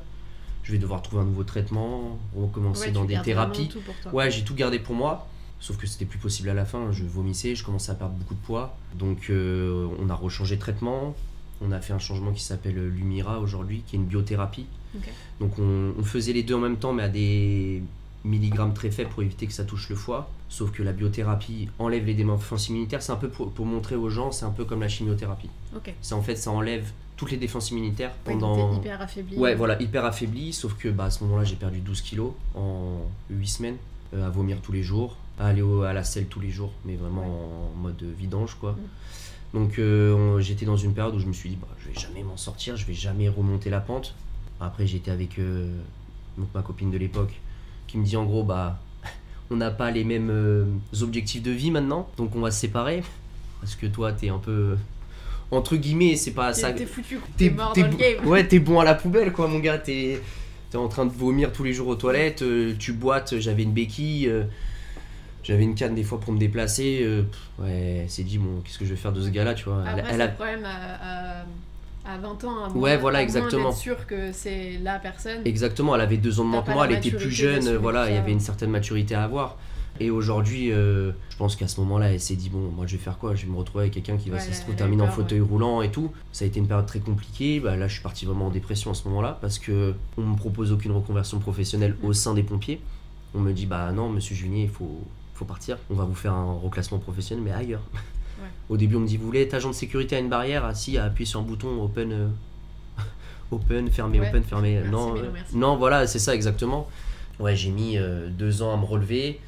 Je 0.63 0.71
vais 0.71 0.79
devoir 0.79 1.03
trouver 1.03 1.21
un 1.21 1.25
nouveau 1.25 1.43
traitement, 1.43 2.17
recommencer 2.35 2.87
Ouais, 2.87 2.91
dans 2.91 3.05
des 3.05 3.21
thérapies. 3.21 3.67
vraiment 3.67 3.71
tout 3.73 3.81
pour 3.81 3.95
toi. 4.01 4.13
Ouais, 4.15 4.31
j'ai 4.31 4.43
tout 4.43 4.55
gardé 4.55 4.79
pour 4.79 4.95
moi. 4.95 5.27
Sauf 5.59 5.77
que 5.77 5.87
c'était 5.87 6.05
plus 6.05 6.19
possible 6.19 6.49
à 6.49 6.53
la 6.53 6.65
fin. 6.65 6.91
Je 6.91 7.03
vomissais, 7.05 7.55
je 7.55 7.63
commençais 7.63 7.91
à 7.91 7.95
perdre 7.95 8.13
beaucoup 8.13 8.35
de 8.35 8.39
poids. 8.39 8.77
Donc 8.95 9.27
euh, 9.29 9.87
on 9.99 10.09
a 10.09 10.13
rechangé 10.15 10.55
de 10.55 10.61
traitement. 10.61 11.15
On 11.61 11.71
a 11.71 11.79
fait 11.79 11.93
un 11.93 11.99
changement 11.99 12.31
qui 12.33 12.43
s'appelle 12.43 12.75
Lumira 12.89 13.39
aujourd'hui, 13.39 13.81
qui 13.87 13.95
est 13.95 13.99
une 13.99 14.05
biothérapie. 14.05 14.65
Donc 15.39 15.57
on, 15.59 15.93
on 15.97 16.03
faisait 16.03 16.33
les 16.33 16.43
deux 16.43 16.55
en 16.55 16.59
même 16.59 16.77
temps, 16.77 16.93
mais 16.93 17.03
à 17.03 17.09
des 17.09 17.81
milligrammes 18.23 18.73
très 18.73 18.91
faibles 18.91 19.09
pour 19.09 19.23
éviter 19.23 19.45
que 19.47 19.53
ça 19.53 19.63
touche 19.63 19.89
le 19.89 19.95
foie. 19.95 20.29
Sauf 20.49 20.71
que 20.71 20.83
la 20.83 20.93
biothérapie 20.93 21.69
enlève 21.79 22.05
les 22.05 22.13
défenses 22.13 22.69
immunitaires. 22.69 23.01
C'est 23.01 23.11
un 23.11 23.17
peu 23.17 23.29
pour, 23.29 23.51
pour 23.51 23.65
montrer 23.65 23.95
aux 23.95 24.09
gens, 24.09 24.31
c'est 24.31 24.45
un 24.45 24.51
peu 24.51 24.65
comme 24.65 24.81
la 24.81 24.87
chimiothérapie. 24.87 25.49
C'est 26.01 26.13
en 26.15 26.21
fait, 26.21 26.35
ça 26.35 26.51
enlève 26.51 26.91
toutes 27.17 27.31
les 27.31 27.37
défenses 27.37 27.71
immunitaires 27.71 28.11
Ouais, 28.27 28.33
pendant. 28.33 28.71
t'es 28.71 28.77
hyper 28.79 29.01
affaibli. 29.01 29.37
Ouais, 29.37 29.55
voilà, 29.55 29.81
hyper 29.81 30.03
affaibli, 30.05 30.51
sauf 30.53 30.75
que 30.75 30.89
bah, 30.89 31.05
à 31.05 31.09
ce 31.11 31.23
moment-là, 31.23 31.43
j'ai 31.45 31.55
perdu 31.55 31.79
12 31.79 32.01
kilos 32.01 32.33
en 32.55 32.99
8 33.29 33.47
semaines, 33.47 33.77
euh, 34.13 34.25
à 34.25 34.29
vomir 34.29 34.59
tous 34.61 34.71
les 34.73 34.83
jours, 34.83 35.15
aller 35.39 35.61
au- 35.61 35.83
à 35.83 35.93
la 35.93 36.03
selle 36.03 36.25
tous 36.27 36.39
les 36.39 36.49
jours, 36.51 36.71
mais 36.85 36.95
vraiment 36.95 37.71
en 37.73 37.77
mode 37.81 38.03
vidange, 38.17 38.55
quoi. 38.59 38.71
Mm. 38.73 39.57
Donc 39.57 39.79
euh, 39.79 40.39
j'étais 40.39 40.65
dans 40.65 40.77
une 40.77 40.93
période 40.93 41.15
où 41.15 41.19
je 41.19 41.25
me 41.27 41.33
suis 41.33 41.49
dit, 41.49 41.57
bah, 41.59 41.67
je 41.79 41.89
vais 41.89 41.99
jamais 41.99 42.23
m'en 42.23 42.37
sortir, 42.37 42.75
je 42.77 42.85
vais 42.85 42.93
jamais 42.93 43.29
remonter 43.29 43.69
la 43.69 43.79
pente. 43.79 44.13
Après, 44.59 44.85
j'étais 44.87 45.11
avec 45.11 45.39
euh, 45.39 45.69
donc, 46.37 46.47
ma 46.53 46.61
copine 46.61 46.91
de 46.91 46.97
l'époque, 46.97 47.33
qui 47.87 47.97
me 47.97 48.05
dit 48.05 48.17
en 48.17 48.25
gros, 48.25 48.43
bah, 48.43 48.79
on 49.51 49.55
n'a 49.57 49.71
pas 49.71 49.91
les 49.91 50.03
mêmes 50.03 50.29
euh, 50.29 50.65
objectifs 51.01 51.43
de 51.43 51.51
vie 51.51 51.71
maintenant, 51.71 52.09
donc 52.17 52.35
on 52.35 52.41
va 52.41 52.51
se 52.51 52.59
séparer, 52.61 53.03
parce 53.61 53.75
que 53.75 53.85
toi, 53.87 54.11
t'es 54.13 54.29
un 54.29 54.39
peu... 54.39 54.77
Entre 55.51 55.75
guillemets, 55.75 56.15
c'est 56.15 56.31
pas 56.31 56.53
ça. 56.53 56.73
t'es 56.73 56.85
foutu, 56.87 57.19
t'es 57.37 57.51
mort 57.51 57.73
dans 57.75 57.87
le 57.87 57.95
game. 57.95 58.25
Ouais, 58.27 58.47
t'es 58.47 58.59
bon 58.59 58.79
à 58.79 58.83
la 58.83 58.95
poubelle, 58.95 59.31
quoi, 59.31 59.47
mon 59.47 59.59
gars. 59.59 59.77
T'es 59.77 60.19
es 60.73 60.75
en 60.77 60.87
train 60.87 61.05
de 61.05 61.13
vomir 61.13 61.53
tous 61.53 61.63
les 61.63 61.71
jours 61.71 61.87
aux 61.87 61.95
toilettes. 61.95 62.41
euh, 62.41 62.73
tu 62.79 62.93
boites. 62.93 63.39
J'avais 63.39 63.61
une 63.63 63.71
béquille. 63.71 64.27
euh, 64.27 64.43
J'avais 65.45 65.63
une 65.63 65.75
canne 65.75 65.93
des 65.93 66.03
fois 66.03 66.19
pour 66.19 66.33
me 66.33 66.39
déplacer. 66.39 67.01
euh, 67.03 67.21
ouais, 67.59 68.01
elle 68.03 68.09
s'est 68.09 68.23
dit, 68.23 68.37
bon, 68.39 68.61
qu'est-ce 68.63 68.79
que 68.79 68.85
je 68.85 68.89
vais 68.91 68.95
faire 68.95 69.13
de 69.13 69.21
ce 69.21 69.29
gars-là, 69.29 69.53
tu 69.53 69.65
vois. 69.65 69.83
Elle- 69.83 69.99
Après, 69.99 70.11
elle 70.11 70.15
c'est 70.17 70.21
a- 70.23 70.27
le 70.27 70.33
problème 70.33 70.65
à, 70.65 71.39
à, 72.09 72.13
à 72.13 72.17
20 72.17 72.43
ans. 72.45 72.63
À 72.65 72.67
Ouais, 72.69 72.73
moins- 72.73 72.97
voilà, 72.97 73.19
à 73.19 73.21
moins 73.21 73.23
exactement. 73.23 73.71
sûr 73.71 74.07
que 74.07 74.31
c'est 74.31 74.79
la 74.81 74.97
personne. 74.97 75.41
Exactement, 75.45 75.93
elle 75.95 76.01
avait 76.01 76.17
deux 76.17 76.39
ans 76.39 76.45
de 76.45 76.49
moins 76.49 76.63
que 76.63 76.71
moi, 76.71 76.87
elle 76.89 76.97
était 76.97 77.11
plus 77.11 77.29
jeune, 77.31 77.75
voilà, 77.75 78.09
il 78.09 78.15
y 78.15 78.17
avait 78.17 78.31
une 78.31 78.39
certaine 78.39 78.71
maturité 78.71 79.13
à 79.15 79.23
avoir. 79.23 79.57
Et 80.01 80.09
aujourd'hui, 80.09 80.73
euh, 80.73 81.11
je 81.29 81.37
pense 81.37 81.55
qu'à 81.55 81.69
ce 81.69 81.79
moment-là, 81.79 82.11
elle 82.11 82.19
s'est 82.19 82.35
dit 82.35 82.49
bon, 82.49 82.59
moi 82.75 82.85
je 82.85 82.97
vais 82.97 83.01
faire 83.01 83.17
quoi? 83.17 83.33
Je 83.33 83.45
vais 83.45 83.51
me 83.51 83.55
retrouver 83.57 83.83
avec 83.83 83.93
quelqu'un 83.93 84.17
qui 84.17 84.29
va 84.29 84.39
se 84.41 84.49
terminer 84.73 85.03
en 85.03 85.07
fauteuil 85.09 85.39
roulant 85.39 85.81
et 85.83 85.89
tout. 85.89 86.11
Ça 86.33 86.43
a 86.43 86.47
été 86.49 86.59
une 86.59 86.67
période 86.67 86.85
très 86.85 86.99
compliquée. 86.99 87.61
Bah, 87.61 87.77
là, 87.77 87.87
je 87.87 87.93
suis 87.93 88.03
parti 88.03 88.25
vraiment 88.25 88.47
en 88.47 88.49
dépression 88.49 88.91
à 88.91 88.93
ce 88.93 89.07
moment-là 89.07 89.37
parce 89.39 89.57
que 89.57 89.93
on 90.17 90.21
me 90.23 90.35
propose 90.35 90.73
aucune 90.73 90.91
reconversion 90.91 91.39
professionnelle 91.39 91.95
au 92.03 92.11
sein 92.11 92.33
des 92.33 92.43
pompiers. 92.43 92.81
On 93.35 93.39
me 93.39 93.53
dit 93.53 93.65
bah 93.67 93.93
non, 93.93 94.09
monsieur 94.09 94.35
Junier, 94.35 94.63
il 94.63 94.69
faut, 94.69 94.99
faut 95.35 95.45
partir. 95.45 95.77
On 95.91 95.95
va 95.95 96.03
vous 96.05 96.15
faire 96.15 96.33
un 96.33 96.53
reclassement 96.53 96.97
professionnel, 96.99 97.43
mais 97.43 97.51
ailleurs. 97.51 97.81
Ouais. 97.93 98.47
Au 98.69 98.77
début, 98.77 98.95
on 98.95 99.01
me 99.01 99.07
dit 99.07 99.17
vous 99.17 99.25
voulez 99.27 99.41
être 99.43 99.53
agent 99.53 99.69
de 99.69 99.73
sécurité 99.75 100.15
à 100.15 100.19
une 100.19 100.29
barrière? 100.29 100.65
Assis 100.65 100.97
à 100.97 101.03
appuyer 101.05 101.25
sur 101.27 101.39
un 101.39 101.43
bouton 101.43 101.83
open. 101.83 102.11
euh, 102.11 102.27
Open, 103.51 103.89
fermé, 103.91 104.19
Ouais. 104.19 104.29
open, 104.29 104.43
fermé. 104.43 104.73
Merci, 104.75 104.89
non, 104.91 105.15
euh, 105.17 105.31
non, 105.53 105.77
voilà, 105.77 106.07
c'est 106.07 106.19
ça 106.19 106.33
exactement. 106.33 106.87
Ouais, 107.39 107.55
j'ai 107.55 107.69
mis 107.69 107.97
euh, 107.97 108.29
deux 108.29 108.61
ans 108.63 108.73
à 108.73 108.77
me 108.77 108.85
relever. 108.85 109.39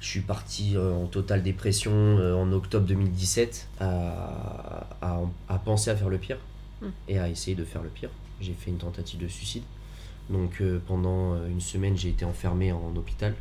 Je 0.00 0.06
suis 0.08 0.20
parti 0.20 0.76
euh, 0.76 0.92
en 0.94 1.06
totale 1.06 1.42
dépression 1.42 1.92
en 2.16 2.50
octobre 2.52 2.86
2017 2.86 3.68
à, 3.80 4.86
à, 5.00 5.20
à 5.48 5.58
penser 5.58 5.90
à 5.90 5.96
faire 5.96 6.08
le 6.08 6.18
pire 6.18 6.38
Hmm. 6.80 6.88
et 7.06 7.20
à 7.20 7.28
essayer 7.28 7.54
de 7.54 7.64
faire 7.64 7.80
le 7.82 7.88
pire. 7.88 8.10
J'ai 8.40 8.54
fait 8.54 8.70
une 8.70 8.78
tentative 8.78 9.20
de 9.20 9.28
suicide. 9.28 9.62
Donc 10.30 10.60
pendant 10.88 11.36
une 11.46 11.60
semaine, 11.60 11.96
j'ai 11.96 12.08
été 12.08 12.24
enfermé 12.24 12.72
en 12.72 12.92
hôpital. 12.96 13.34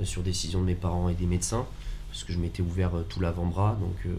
Euh, 0.00 0.04
sur 0.04 0.22
décision 0.22 0.60
de 0.60 0.66
mes 0.66 0.74
parents 0.74 1.08
et 1.08 1.14
des 1.14 1.26
médecins 1.26 1.66
parce 2.10 2.24
que 2.24 2.32
je 2.32 2.38
m'étais 2.38 2.62
ouvert 2.62 2.96
euh, 2.96 3.06
tout 3.08 3.20
l'avant-bras. 3.20 3.76
Donc 3.80 3.96
euh, 4.06 4.10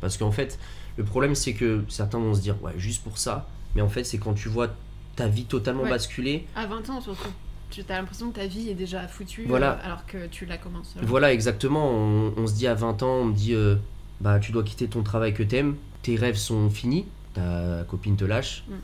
parce 0.00 0.16
qu'en 0.16 0.30
fait, 0.32 0.58
le 0.96 1.04
problème 1.04 1.34
c'est 1.34 1.54
que 1.54 1.84
certains 1.88 2.18
vont 2.18 2.34
se 2.34 2.40
dire 2.40 2.56
ouais 2.62 2.72
juste 2.76 3.02
pour 3.02 3.18
ça, 3.18 3.48
mais 3.74 3.82
en 3.82 3.88
fait 3.88 4.04
c'est 4.04 4.18
quand 4.18 4.34
tu 4.34 4.48
vois 4.48 4.68
ta 5.16 5.26
vie 5.28 5.44
totalement 5.44 5.82
Ouais. 5.84 5.90
basculer. 5.90 6.46
À 6.54 6.66
20 6.66 6.90
ans 6.90 7.00
surtout. 7.00 7.28
Tu 7.68 7.82
as 7.88 7.96
l'impression 7.96 8.30
que 8.30 8.36
ta 8.38 8.46
vie 8.46 8.68
est 8.70 8.74
déjà 8.74 9.08
foutue 9.08 9.44
Voilà. 9.48 9.72
euh, 9.72 9.86
alors 9.86 10.06
que 10.06 10.26
tu 10.28 10.46
la 10.46 10.56
commences. 10.56 10.94
Voilà, 11.02 11.32
exactement. 11.32 11.90
On, 11.90 12.32
on 12.36 12.46
se 12.46 12.54
dit 12.54 12.66
à 12.68 12.74
20 12.74 13.02
ans, 13.02 13.08
on 13.16 13.24
me 13.24 13.34
dit 13.34 13.54
euh, 13.54 13.74
bah 14.20 14.38
tu 14.38 14.52
dois 14.52 14.62
quitter 14.62 14.86
ton 14.86 15.02
travail 15.02 15.34
que 15.34 15.42
t'aimes, 15.42 15.74
tes 16.02 16.14
rêves 16.14 16.36
sont 16.36 16.70
finis, 16.70 17.06
ta 17.34 17.82
copine 17.88 18.16
te 18.16 18.24
lâche. 18.24 18.62
Mm. 18.68 18.74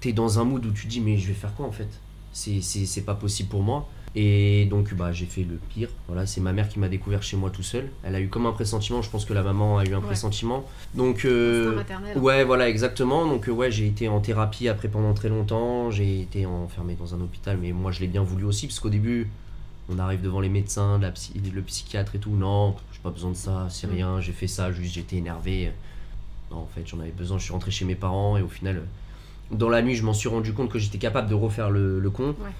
T'es 0.00 0.12
dans 0.12 0.38
un 0.40 0.44
mood 0.44 0.66
où 0.66 0.72
tu 0.72 0.86
dis 0.88 1.00
mais 1.00 1.16
je 1.16 1.28
vais 1.28 1.32
faire 1.34 1.54
quoi 1.54 1.64
en 1.66 1.72
fait? 1.72 1.88
C'est 2.32 3.04
pas 3.06 3.14
possible 3.14 3.48
pour 3.48 3.62
moi. 3.62 3.88
Et 4.14 4.66
donc 4.66 4.92
bah 4.92 5.10
j'ai 5.12 5.24
fait 5.24 5.42
le 5.42 5.56
pire. 5.70 5.88
Voilà, 6.06 6.26
c'est 6.26 6.42
ma 6.42 6.52
mère 6.52 6.68
qui 6.68 6.78
m'a 6.78 6.88
découvert 6.88 7.22
chez 7.22 7.36
moi 7.38 7.48
tout 7.48 7.62
seul. 7.62 7.88
Elle 8.04 8.14
a 8.14 8.20
eu 8.20 8.28
comme 8.28 8.44
un 8.44 8.52
pressentiment. 8.52 9.00
Je 9.00 9.08
pense 9.08 9.24
que 9.24 9.32
la 9.32 9.42
maman 9.42 9.78
a 9.78 9.84
eu 9.86 9.94
un 9.94 9.98
Ouais. 10.00 10.04
pressentiment. 10.04 10.66
Donc 10.94 11.24
euh, 11.24 11.74
maternel. 11.76 12.18
Ouais, 12.18 12.44
voilà, 12.44 12.68
exactement. 12.68 13.26
Donc, 13.26 13.48
euh, 13.48 13.52
ouais, 13.52 13.70
j'ai 13.70 13.86
été 13.86 14.08
en 14.08 14.20
thérapie 14.20 14.68
après 14.68 14.88
pendant 14.88 15.14
très 15.14 15.30
longtemps. 15.30 15.90
J'ai 15.90 16.20
été 16.20 16.44
enfermé 16.44 16.94
dans 16.94 17.14
un 17.14 17.20
hôpital, 17.22 17.56
mais 17.60 17.72
moi, 17.72 17.90
je 17.90 18.00
l'ai 18.00 18.06
bien 18.06 18.22
voulu 18.22 18.44
aussi, 18.44 18.66
parce 18.66 18.80
qu'au 18.80 18.90
début, 18.90 19.30
on 19.88 19.98
arrive 19.98 20.20
devant 20.20 20.40
les 20.40 20.50
médecins, 20.50 20.98
la 20.98 21.10
psy- 21.10 21.32
le 21.54 21.62
psychiatre 21.62 22.14
et 22.14 22.18
tout. 22.18 22.32
Non, 22.36 22.76
j'ai 22.92 23.00
pas 23.02 23.10
besoin 23.10 23.30
de 23.30 23.36
ça, 23.36 23.66
c'est 23.70 23.86
Mm. 23.86 23.92
rien, 23.94 24.20
j'ai 24.20 24.32
fait 24.32 24.46
ça, 24.46 24.70
juste 24.72 24.92
j'étais 24.94 25.16
énervé. 25.16 25.72
Non, 26.50 26.58
en 26.58 26.68
fait, 26.74 26.82
j'en 26.86 27.00
avais 27.00 27.10
besoin. 27.12 27.38
Je 27.38 27.44
suis 27.44 27.52
rentré 27.54 27.70
chez 27.70 27.86
mes 27.86 27.94
parents, 27.94 28.36
et 28.36 28.42
au 28.42 28.48
final, 28.48 28.82
dans 29.50 29.70
la 29.70 29.80
nuit, 29.80 29.94
je 29.96 30.04
m'en 30.04 30.12
suis 30.12 30.28
rendu 30.28 30.52
compte 30.52 30.70
que 30.70 30.78
j'étais 30.78 30.98
capable 30.98 31.30
de 31.30 31.34
refaire 31.34 31.70
le, 31.70 31.98
le 31.98 32.10
con. 32.10 32.34
Ouais. 32.40 32.50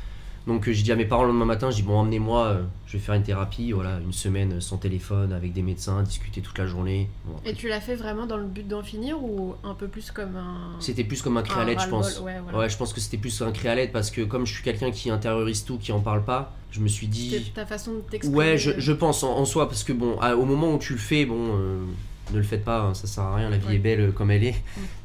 Donc, 0.46 0.68
euh, 0.68 0.72
j'ai 0.72 0.82
dit 0.82 0.90
à 0.92 0.96
mes 0.96 1.04
parents 1.04 1.22
le 1.22 1.28
lendemain 1.28 1.44
matin, 1.44 1.70
j'ai 1.70 1.76
dit, 1.76 1.88
bon, 1.88 1.94
emmenez-moi, 1.98 2.46
euh, 2.46 2.62
je 2.86 2.94
vais 2.96 2.98
faire 3.02 3.14
une 3.14 3.22
thérapie, 3.22 3.70
voilà, 3.72 3.98
une 4.04 4.12
semaine 4.12 4.60
sans 4.60 4.76
téléphone, 4.76 5.32
avec 5.32 5.52
des 5.52 5.62
médecins, 5.62 6.02
discuter 6.02 6.40
toute 6.40 6.58
la 6.58 6.66
journée. 6.66 7.08
Bon, 7.24 7.34
Et 7.44 7.54
tu 7.54 7.68
l'as 7.68 7.80
fait 7.80 7.94
vraiment 7.94 8.26
dans 8.26 8.36
le 8.36 8.46
but 8.46 8.66
d'en 8.66 8.82
finir 8.82 9.22
ou 9.22 9.54
un 9.62 9.74
peu 9.74 9.86
plus 9.86 10.10
comme 10.10 10.34
un. 10.36 10.80
C'était 10.80 11.04
plus 11.04 11.22
comme 11.22 11.36
un 11.36 11.42
cri 11.42 11.58
à 11.58 11.62
un 11.62 11.64
l'aide, 11.66 11.80
je 11.80 11.88
pense. 11.88 12.18
Ouais, 12.20 12.40
voilà. 12.42 12.58
Ouais, 12.58 12.68
je 12.68 12.76
pense 12.76 12.92
que 12.92 13.00
c'était 13.00 13.18
plus 13.18 13.40
un 13.42 13.52
cri 13.52 13.68
à 13.68 13.74
l'aide 13.76 13.92
parce 13.92 14.10
que 14.10 14.22
comme 14.22 14.44
je 14.46 14.52
suis 14.54 14.64
quelqu'un 14.64 14.90
qui 14.90 15.10
intériorise 15.10 15.64
tout, 15.64 15.78
qui 15.78 15.92
en 15.92 16.00
parle 16.00 16.24
pas, 16.24 16.52
je 16.72 16.80
me 16.80 16.88
suis 16.88 17.06
dit. 17.06 17.52
ta 17.54 17.64
façon 17.64 17.92
de 17.94 18.00
t'exprimer. 18.00 18.36
Ouais, 18.36 18.58
je, 18.58 18.72
je 18.78 18.92
pense 18.92 19.22
en, 19.22 19.36
en 19.36 19.44
soi 19.44 19.68
parce 19.68 19.84
que 19.84 19.92
bon, 19.92 20.18
à- 20.20 20.34
au 20.36 20.44
moment 20.44 20.74
où 20.74 20.78
tu 20.78 20.92
le 20.94 20.98
fais, 20.98 21.24
bon, 21.24 21.36
euh, 21.56 21.84
ne 22.32 22.36
le 22.38 22.42
faites 22.42 22.64
pas, 22.64 22.80
hein, 22.80 22.94
ça 22.94 23.06
sert 23.06 23.22
à 23.24 23.36
rien, 23.36 23.48
la 23.50 23.58
vie 23.58 23.66
Ouais. 23.68 23.74
est 23.76 23.78
belle 23.78 24.00
euh, 24.00 24.10
comme 24.12 24.30
elle 24.32 24.42
est. 24.44 24.54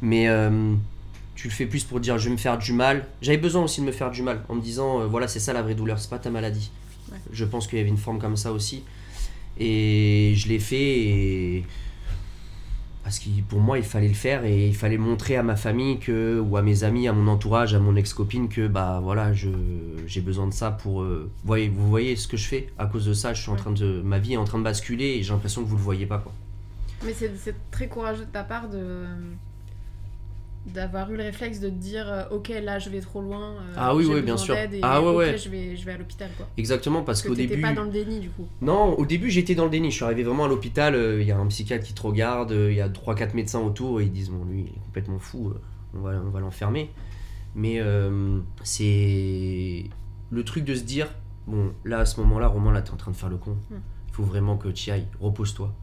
Mais 0.02 0.30
euh, 0.30 0.74
tu 1.38 1.48
le 1.48 1.54
fais 1.54 1.66
plus 1.68 1.86
pour 1.86 2.02
dire 2.02 2.18
je 2.18 2.26
vais 2.26 2.32
me 2.32 2.38
faire 2.38 2.58
du 2.58 2.74
mal. 2.74 3.06
J'avais 3.22 3.38
besoin 3.38 3.64
aussi 3.64 3.80
de 3.80 3.86
me 3.86 3.92
faire 3.94 4.12
du 4.12 4.22
mal 4.24 4.42
en 4.50 4.56
me 4.56 4.62
disant 4.62 5.00
euh, 5.02 5.06
voilà, 5.06 5.30
c'est 5.30 5.40
ça 5.40 5.54
la 5.54 5.62
vraie 5.62 5.76
douleur, 5.76 5.98
c'est 6.00 6.10
pas 6.10 6.20
ta 6.20 6.30
maladie. 6.30 6.70
Ouais. 7.12 7.18
Je 7.32 7.46
pense 7.46 7.68
qu'il 7.68 7.78
y 7.78 7.82
avait 7.82 7.90
une 7.90 7.98
forme 7.98 8.20
comme 8.20 8.36
ça 8.36 8.52
aussi. 8.52 8.84
Et 9.60 10.34
je 10.36 10.50
l'ai 10.50 10.60
fait 10.60 11.00
et 11.00 11.64
parce 13.04 13.20
que 13.20 13.30
pour 13.48 13.60
moi 13.62 13.78
il 13.78 13.86
fallait 13.86 14.10
le 14.10 14.14
faire 14.14 14.44
et 14.44 14.68
il 14.68 14.76
fallait 14.76 14.98
montrer 14.98 15.38
à 15.38 15.44
ma 15.44 15.56
famille 15.56 15.98
que 15.98 16.40
ou 16.42 16.58
à 16.58 16.62
mes 16.62 16.84
amis 16.84 17.08
à 17.08 17.14
mon 17.14 17.32
entourage 17.32 17.74
à 17.74 17.80
mon 17.80 17.96
ex-copine 17.96 18.50
que 18.50 18.68
bah 18.68 19.00
voilà 19.02 19.32
je 19.32 19.48
j'ai 20.06 20.20
besoin 20.20 20.46
de 20.48 20.54
ça 20.54 20.72
pour 20.72 21.02
euh, 21.04 21.32
voyez 21.46 21.70
vous 21.70 21.88
voyez 21.88 22.18
ce 22.18 22.28
que 22.28 22.36
je 22.36 22.46
fais? 22.46 22.68
À 22.78 22.86
cause 22.88 23.06
de 23.06 23.14
ça 23.14 23.34
je 23.34 23.42
suis 23.42 23.50
en 23.50 23.54
Ouais. 23.54 23.60
train 23.60 23.72
de 23.72 24.02
ma 24.04 24.20
vie 24.20 24.34
est 24.34 24.38
en 24.38 24.44
train 24.44 24.58
de 24.60 24.64
basculer 24.66 25.06
et 25.16 25.24
j'ai 25.24 25.32
l'impression 25.32 25.64
que 25.64 25.70
vous 25.70 25.78
le 25.78 25.82
voyez 25.82 26.06
pas 26.06 26.18
quoi 26.18 26.34
Mais 27.06 27.14
c'est 27.14 27.32
c'est 27.38 27.56
très 27.72 27.88
courageux 27.88 28.26
de 28.26 28.32
ta 28.32 28.44
part 28.44 28.68
de 28.68 29.06
d'avoir 30.74 31.12
eu 31.12 31.18
le 31.18 31.24
réflexe 31.24 31.60
de 31.60 31.70
te 31.70 31.74
dire 31.76 32.06
euh, 32.08 32.24
ok 32.32 32.50
là 32.64 32.80
je 32.80 32.90
vais 32.90 33.00
trop 33.02 33.22
loin 33.22 33.54
euh, 33.54 33.74
Ah 33.76 33.96
oui, 33.96 34.06
oui, 34.06 34.22
bien 34.22 34.38
sûr. 34.38 34.56
et 34.56 34.80
Ah 34.82 35.02
ouais, 35.02 35.14
ouais. 35.16 35.38
je 35.38 35.50
vais 35.50 35.76
je 35.76 35.86
vais 35.86 35.94
à 35.94 35.98
l'hôpital 35.98 36.30
quoi. 36.38 36.48
Exactement 36.58 37.04
parce 37.04 37.22
qu'au 37.22 37.36
début 37.36 37.62
pas 37.62 37.74
dans 37.74 37.84
le 37.84 37.92
déni 37.92 38.20
du 38.20 38.30
coup. 38.30 38.48
Non 38.62 38.98
au 38.98 39.06
début 39.06 39.30
j'étais 39.30 39.56
dans 39.56 39.66
le 39.66 39.70
déni. 39.70 39.90
Je 39.92 39.96
suis 39.96 40.06
arrivé 40.06 40.24
vraiment 40.24 40.46
à 40.46 40.48
l'hôpital 40.48 40.96
euh, 40.96 41.22
il 41.22 41.28
y 41.28 41.32
a 41.32 41.38
un 41.38 41.48
psychiatre 41.48 41.86
qui 41.86 41.94
te 41.94 42.02
regarde 42.02 42.52
euh, 42.52 42.72
il 42.72 42.78
y 42.78 42.82
a 42.82 42.90
3-4 42.90 43.36
médecins 43.36 43.60
autour 43.60 44.02
et 44.02 44.06
ils 44.06 44.12
disent 44.12 44.30
bon 44.30 44.44
lui 44.46 44.62
il 44.62 44.68
est 44.68 44.80
complètement 44.86 45.20
fou 45.20 45.54
on 45.94 46.00
va 46.00 46.12
on 46.26 46.30
va 46.30 46.40
l'enfermer. 46.40 46.92
Mais 47.56 47.82
c'est 48.64 49.86
le 50.30 50.44
truc 50.44 50.66
de 50.66 50.76
se 50.76 50.84
dire 50.84 51.08
bon 51.48 51.72
là 51.86 52.00
à 52.00 52.06
ce 52.06 52.20
moment 52.20 52.40
là 52.40 52.48
Romain 52.48 52.72
là 52.74 52.82
t'es 52.82 52.92
en 52.92 52.98
train 52.98 53.12
de 53.12 53.16
faire 53.16 53.30
le 53.30 53.38
con. 53.38 53.58
Hmm. 53.70 53.78
il 54.10 54.14
faut 54.14 54.24
vraiment 54.24 54.58
que 54.58 54.68
tu 54.70 54.92
ailles. 54.92 55.08
Repose-toi. 55.20 55.74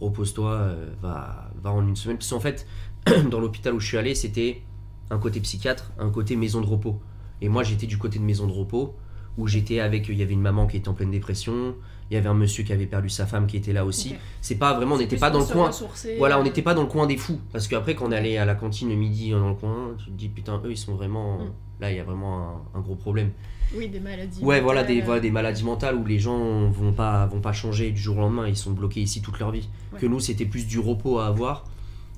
Repose-toi 0.00 0.50
euh, 0.52 0.90
va 1.00 1.50
va 1.62 1.70
en 1.72 1.86
une 1.86 1.96
semaine. 1.96 2.16
Parce 2.18 2.30
qu'en 2.30 2.40
fait 2.40 2.66
dans 3.30 3.40
l'hôpital 3.40 3.74
où 3.74 3.80
je 3.80 3.86
suis 3.86 3.98
allé 3.98 4.14
c'était 4.14 4.62
un 5.10 5.18
côté 5.18 5.40
psychiatre 5.40 5.92
un 5.98 6.10
côté 6.10 6.36
maison 6.36 6.60
de 6.60 6.66
repos 6.66 7.00
et 7.40 7.48
moi 7.48 7.62
j'étais 7.62 7.86
du 7.86 7.98
côté 7.98 8.18
de 8.18 8.24
maison 8.24 8.46
de 8.46 8.52
repos 8.52 8.94
où 9.38 9.46
j'étais 9.46 9.80
avec 9.80 10.08
il 10.08 10.18
y 10.18 10.22
avait 10.22 10.34
une 10.34 10.42
maman 10.42 10.66
qui 10.66 10.76
était 10.76 10.88
en 10.88 10.94
pleine 10.94 11.10
dépression 11.10 11.74
il 12.10 12.14
y 12.14 12.16
avait 12.16 12.28
un 12.28 12.34
monsieur 12.34 12.64
qui 12.64 12.72
avait 12.72 12.86
perdu 12.86 13.08
sa 13.08 13.26
femme 13.26 13.46
qui 13.46 13.56
était 13.56 13.72
là 13.72 13.84
aussi 13.84 14.14
c'est 14.40 14.56
pas 14.56 14.74
vraiment 14.74 14.96
on 14.96 14.98
n'était 14.98 15.16
pas 15.16 15.30
dans 15.30 15.40
le 15.40 15.46
coin 15.46 15.70
voilà, 16.18 16.38
on 16.38 16.40
euh, 16.40 16.44
n'était 16.44 16.62
pas 16.62 16.74
dans 16.74 16.82
le 16.82 16.88
coin 16.88 17.06
des 17.06 17.16
fous. 17.16 17.40
Parce 17.52 17.68
qu'après, 17.68 17.94
quand 17.94 18.08
on 18.08 18.12
allait 18.12 18.38
à 18.38 18.44
la 18.44 18.54
cantine 18.54 18.88
le 18.88 18.94
midi 18.94 19.30
dans 19.30 19.48
le 19.48 19.54
coin, 19.54 19.94
tu 19.98 20.06
te 20.06 20.10
dis 20.10 20.28
putain, 20.28 20.60
eux 20.64 20.70
ils 20.70 20.76
sont 20.76 20.94
vraiment. 20.94 21.38
Mm. 21.38 21.50
Là, 21.80 21.90
il 21.90 21.96
y 21.96 22.00
a 22.00 22.04
vraiment 22.04 22.62
un, 22.74 22.78
un 22.78 22.80
gros 22.80 22.94
problème. 22.94 23.30
oui 23.76 23.88
des 23.88 23.98
maladies 23.98 24.40
Ouais, 24.40 24.60
voilà 24.60 24.84
des, 24.84 24.94
mentales, 24.94 25.06
voilà, 25.06 25.20
des 25.20 25.30
maladies 25.32 25.64
mentales 25.64 25.96
où 25.96 26.04
les 26.04 26.20
gens 26.20 26.70
vont 26.70 26.92
pas, 26.92 27.26
vont 27.26 27.40
pas 27.40 27.52
changer 27.52 27.90
du 27.90 28.00
jour 28.00 28.18
au 28.18 28.20
lendemain, 28.20 28.46
ils 28.46 28.56
sont 28.56 28.70
bloqués 28.70 29.00
ici 29.00 29.20
toute 29.20 29.40
leur 29.40 29.50
vie. 29.50 29.68
Ouais. 29.92 29.98
Que 29.98 30.06
nous, 30.06 30.20
c'était 30.20 30.44
plus 30.44 30.66
du 30.66 30.78
repos 30.78 31.18
à 31.18 31.26
avoir. 31.26 31.64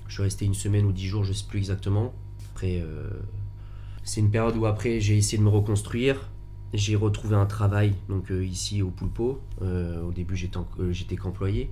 Je 0.07 0.15
suis 0.15 0.23
resté 0.23 0.45
une 0.45 0.55
semaine 0.55 0.85
ou 0.85 0.93
dix 0.93 1.07
jours, 1.07 1.25
je 1.25 1.33
sais 1.33 1.47
plus 1.47 1.59
exactement. 1.59 2.13
Après, 2.53 2.81
euh, 2.81 3.09
c'est 4.03 4.21
une 4.21 4.31
période 4.31 4.57
où 4.57 4.67
après 4.67 5.01
j'ai 5.01 5.17
essayé 5.17 5.39
de 5.39 5.43
me 5.43 5.49
reconstruire. 5.49 6.31
j'ai 6.73 6.97
retrouvé 6.97 7.37
un 7.37 7.47
travail 7.47 7.95
donc 8.09 8.31
euh, 8.31 8.45
ici 8.45 8.83
au 8.83 8.91
Poulpo. 8.91 9.41
Euh, 9.63 10.03
au 10.03 10.13
début, 10.13 10.37
j'étais 10.37 11.17
qu'employé. 11.17 11.71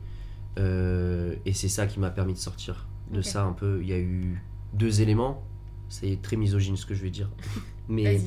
Et 0.56 1.52
c'est 1.52 1.68
ça 1.68 1.86
qui 1.86 2.00
m'a 2.00 2.10
permis 2.10 2.32
de 2.34 2.38
sortir 2.38 2.86
de 3.12 3.22
ça 3.22 3.44
un 3.44 3.52
peu. 3.52 3.80
Il 3.82 3.88
y 3.88 3.92
a 3.92 3.98
eu 3.98 4.42
deux 4.72 5.00
éléments. 5.00 5.44
C'est 5.88 6.20
très 6.22 6.36
misogyne 6.36 6.76
ce 6.76 6.86
que 6.86 6.94
je 6.94 7.02
vais 7.02 7.10
dire. 7.10 7.28
Mais 7.88 8.20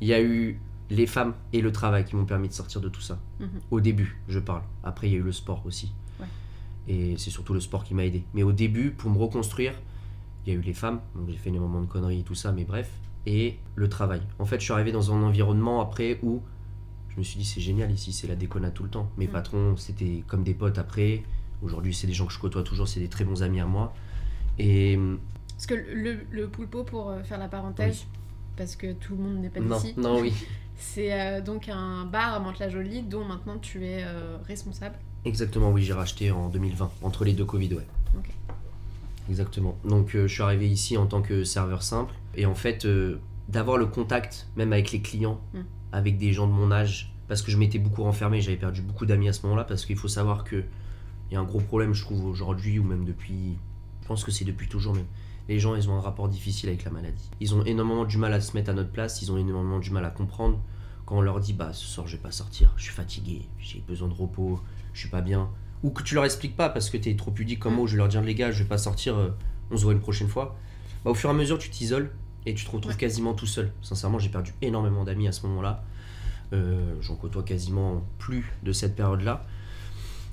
il 0.00 0.08
y 0.08 0.12
a 0.12 0.20
eu 0.20 0.60
les 0.90 1.06
femmes 1.06 1.34
et 1.52 1.60
le 1.60 1.72
travail 1.72 2.04
qui 2.04 2.16
m'ont 2.16 2.26
permis 2.26 2.48
de 2.48 2.52
sortir 2.52 2.80
de 2.80 2.88
tout 2.88 3.00
ça. 3.00 3.18
Mhm. 3.38 3.48
Au 3.70 3.80
début, 3.80 4.20
je 4.28 4.38
parle. 4.38 4.62
Après, 4.82 5.08
il 5.08 5.12
y 5.12 5.16
a 5.16 5.18
eu 5.18 5.22
le 5.22 5.32
sport 5.32 5.64
aussi. 5.64 5.92
Et 6.92 7.14
c'est 7.18 7.30
surtout 7.30 7.54
le 7.54 7.60
sport 7.60 7.84
qui 7.84 7.94
m'a 7.94 8.04
aidé. 8.04 8.24
Mais 8.34 8.42
au 8.42 8.52
début, 8.52 8.90
pour 8.90 9.10
me 9.10 9.18
reconstruire, 9.18 9.74
il 10.44 10.52
y 10.52 10.56
a 10.56 10.58
eu 10.58 10.62
les 10.62 10.74
femmes. 10.74 11.00
Donc 11.14 11.28
j'ai 11.30 11.36
fait 11.36 11.50
des 11.50 11.58
moments 11.60 11.80
de 11.80 11.86
conneries 11.86 12.20
et 12.20 12.24
tout 12.24 12.34
ça, 12.34 12.50
mais 12.52 12.64
bref. 12.64 12.90
Et 13.26 13.58
le 13.76 13.88
travail. 13.88 14.22
En 14.38 14.44
fait, 14.46 14.58
je 14.58 14.64
suis 14.64 14.72
arrivé 14.72 14.90
dans 14.90 15.12
un 15.14 15.22
environnement 15.22 15.80
après 15.80 16.18
où 16.22 16.42
je 17.10 17.18
me 17.18 17.22
suis 17.22 17.38
dit, 17.38 17.44
c'est 17.44 17.60
génial 17.60 17.90
ici, 17.92 18.12
c'est 18.12 18.26
la 18.26 18.34
déconnade 18.34 18.74
tout 18.74 18.82
le 18.82 18.88
temps. 18.90 19.08
Mes 19.18 19.26
Mhm. 19.26 19.32
patrons, 19.32 19.76
c'était 19.76 20.24
comme 20.26 20.42
des 20.42 20.54
potes 20.54 20.78
après. 20.78 21.22
Aujourd'hui, 21.62 21.94
c'est 21.94 22.06
des 22.06 22.12
gens 22.14 22.26
que 22.26 22.32
je 22.32 22.38
côtoie 22.38 22.62
toujours, 22.64 22.88
c'est 22.88 23.00
des 23.00 23.08
très 23.08 23.24
bons 23.24 23.42
amis 23.42 23.60
à 23.60 23.66
moi. 23.66 23.92
Et 24.58 24.98
Parce 25.52 25.66
que 25.66 25.74
le, 25.74 26.20
le 26.30 26.48
pulpo, 26.48 26.84
pour 26.84 27.10
euh, 27.10 27.22
faire 27.22 27.38
la 27.38 27.48
parenthèse, 27.48 28.06
parce 28.56 28.74
que 28.76 28.92
tout 28.94 29.14
le 29.16 29.22
monde 29.22 29.38
n'est 29.42 29.50
pas 29.50 29.60
non, 29.60 29.76
d'ici, 29.76 29.94
non, 29.98 30.20
oui. 30.20 30.32
c'est 30.76 31.12
euh, 31.12 31.40
donc 31.42 31.68
un 31.68 32.06
bar 32.06 32.34
à 32.34 32.40
Mantes-la-Jolie 32.40 33.02
dont 33.02 33.24
maintenant 33.24 33.58
tu 33.58 33.84
es 33.84 34.02
euh, 34.02 34.38
responsable. 34.46 34.96
Exactement, 35.24 35.70
oui, 35.70 35.82
j'ai 35.82 35.92
racheté 35.92 36.30
en 36.30 36.48
2020, 36.48 36.90
entre 37.02 37.24
les 37.24 37.32
deux 37.32 37.44
Covid, 37.44 37.74
ouais. 37.74 37.86
Ok. 38.16 38.30
Exactement. 39.28 39.76
Donc 39.84 40.14
euh, 40.14 40.26
je 40.26 40.32
suis 40.32 40.42
arrivé 40.42 40.68
ici 40.68 40.96
en 40.96 41.06
tant 41.06 41.22
que 41.22 41.44
serveur 41.44 41.82
simple. 41.82 42.14
Et 42.34 42.46
en 42.46 42.54
fait, 42.54 42.84
euh, 42.84 43.20
d'avoir 43.48 43.76
le 43.76 43.86
contact, 43.86 44.48
même 44.56 44.72
avec 44.72 44.92
les 44.92 45.00
clients, 45.02 45.40
Mm. 45.52 45.58
avec 45.92 46.18
des 46.18 46.32
gens 46.32 46.46
de 46.46 46.52
mon 46.52 46.72
âge, 46.72 47.12
parce 47.28 47.42
que 47.42 47.50
je 47.50 47.56
m'étais 47.58 47.78
beaucoup 47.78 48.02
renfermé, 48.02 48.40
j'avais 48.40 48.56
perdu 48.56 48.82
beaucoup 48.82 49.06
d'amis 49.06 49.28
à 49.28 49.32
ce 49.32 49.42
moment-là, 49.42 49.64
parce 49.64 49.84
qu'il 49.86 49.96
faut 49.96 50.08
savoir 50.08 50.44
que 50.44 50.64
il 51.30 51.34
y 51.34 51.36
a 51.36 51.40
un 51.40 51.44
gros 51.44 51.60
problème, 51.60 51.94
je 51.94 52.02
trouve, 52.02 52.24
aujourd'hui, 52.24 52.80
ou 52.80 52.82
même 52.82 53.04
depuis. 53.04 53.56
Je 54.02 54.08
pense 54.08 54.24
que 54.24 54.32
c'est 54.32 54.44
depuis 54.44 54.66
toujours, 54.66 54.94
mais 54.94 55.04
les 55.48 55.60
gens, 55.60 55.76
ils 55.76 55.88
ont 55.88 55.94
un 55.96 56.00
rapport 56.00 56.28
difficile 56.28 56.68
avec 56.70 56.82
la 56.82 56.90
maladie. 56.90 57.30
Ils 57.38 57.54
ont 57.54 57.64
énormément 57.64 58.04
du 58.04 58.18
mal 58.18 58.32
à 58.32 58.40
se 58.40 58.56
mettre 58.56 58.70
à 58.70 58.72
notre 58.72 58.90
place, 58.90 59.22
ils 59.22 59.30
ont 59.30 59.36
énormément 59.36 59.78
du 59.78 59.90
mal 59.92 60.04
à 60.04 60.10
comprendre 60.10 60.58
quand 61.06 61.18
on 61.18 61.20
leur 61.20 61.38
dit, 61.38 61.52
bah 61.52 61.72
ce 61.72 61.86
soir, 61.86 62.08
je 62.08 62.16
vais 62.16 62.22
pas 62.22 62.32
sortir, 62.32 62.72
je 62.76 62.82
suis 62.84 62.92
fatigué, 62.92 63.42
j'ai 63.60 63.80
besoin 63.86 64.08
de 64.08 64.14
repos, 64.14 64.60
je 64.92 65.00
suis 65.00 65.08
pas 65.08 65.20
bien. 65.20 65.50
Ou 65.82 65.90
que 65.90 66.02
tu 66.02 66.14
leur 66.14 66.24
expliques 66.24 66.56
pas 66.56 66.68
parce 66.68 66.90
que 66.90 66.96
tu 66.96 67.08
es 67.10 67.16
trop 67.16 67.30
pudique 67.30 67.58
comme 67.60 67.74
moi, 67.74 67.84
où 67.84 67.86
je 67.86 67.92
vais 67.92 67.98
leur 67.98 68.08
dire, 68.08 68.20
les 68.22 68.34
gars, 68.34 68.50
je 68.50 68.62
vais 68.62 68.68
pas 68.68 68.78
sortir, 68.78 69.16
euh, 69.16 69.30
on 69.70 69.76
se 69.76 69.84
voit 69.84 69.92
une 69.92 70.00
prochaine 70.00 70.28
fois. 70.28 70.56
Bah, 71.04 71.10
au 71.10 71.14
fur 71.14 71.30
et 71.30 71.32
à 71.32 71.36
mesure, 71.36 71.58
tu 71.58 71.70
t'isoles 71.70 72.10
et 72.46 72.54
tu 72.54 72.64
te 72.64 72.70
retrouves 72.70 72.92
Ouais. 72.92 72.98
quasiment 72.98 73.32
tout 73.34 73.46
seul. 73.46 73.72
Sincèrement, 73.82 74.18
j'ai 74.18 74.28
perdu 74.28 74.52
énormément 74.62 75.04
d'amis 75.04 75.28
à 75.28 75.32
ce 75.32 75.46
moment-là. 75.46 75.82
Euh, 76.52 76.94
J'en 77.00 77.14
côtoie 77.16 77.42
quasiment 77.42 78.02
plus 78.18 78.52
de 78.62 78.72
cette 78.72 78.94
période-là. 78.96 79.46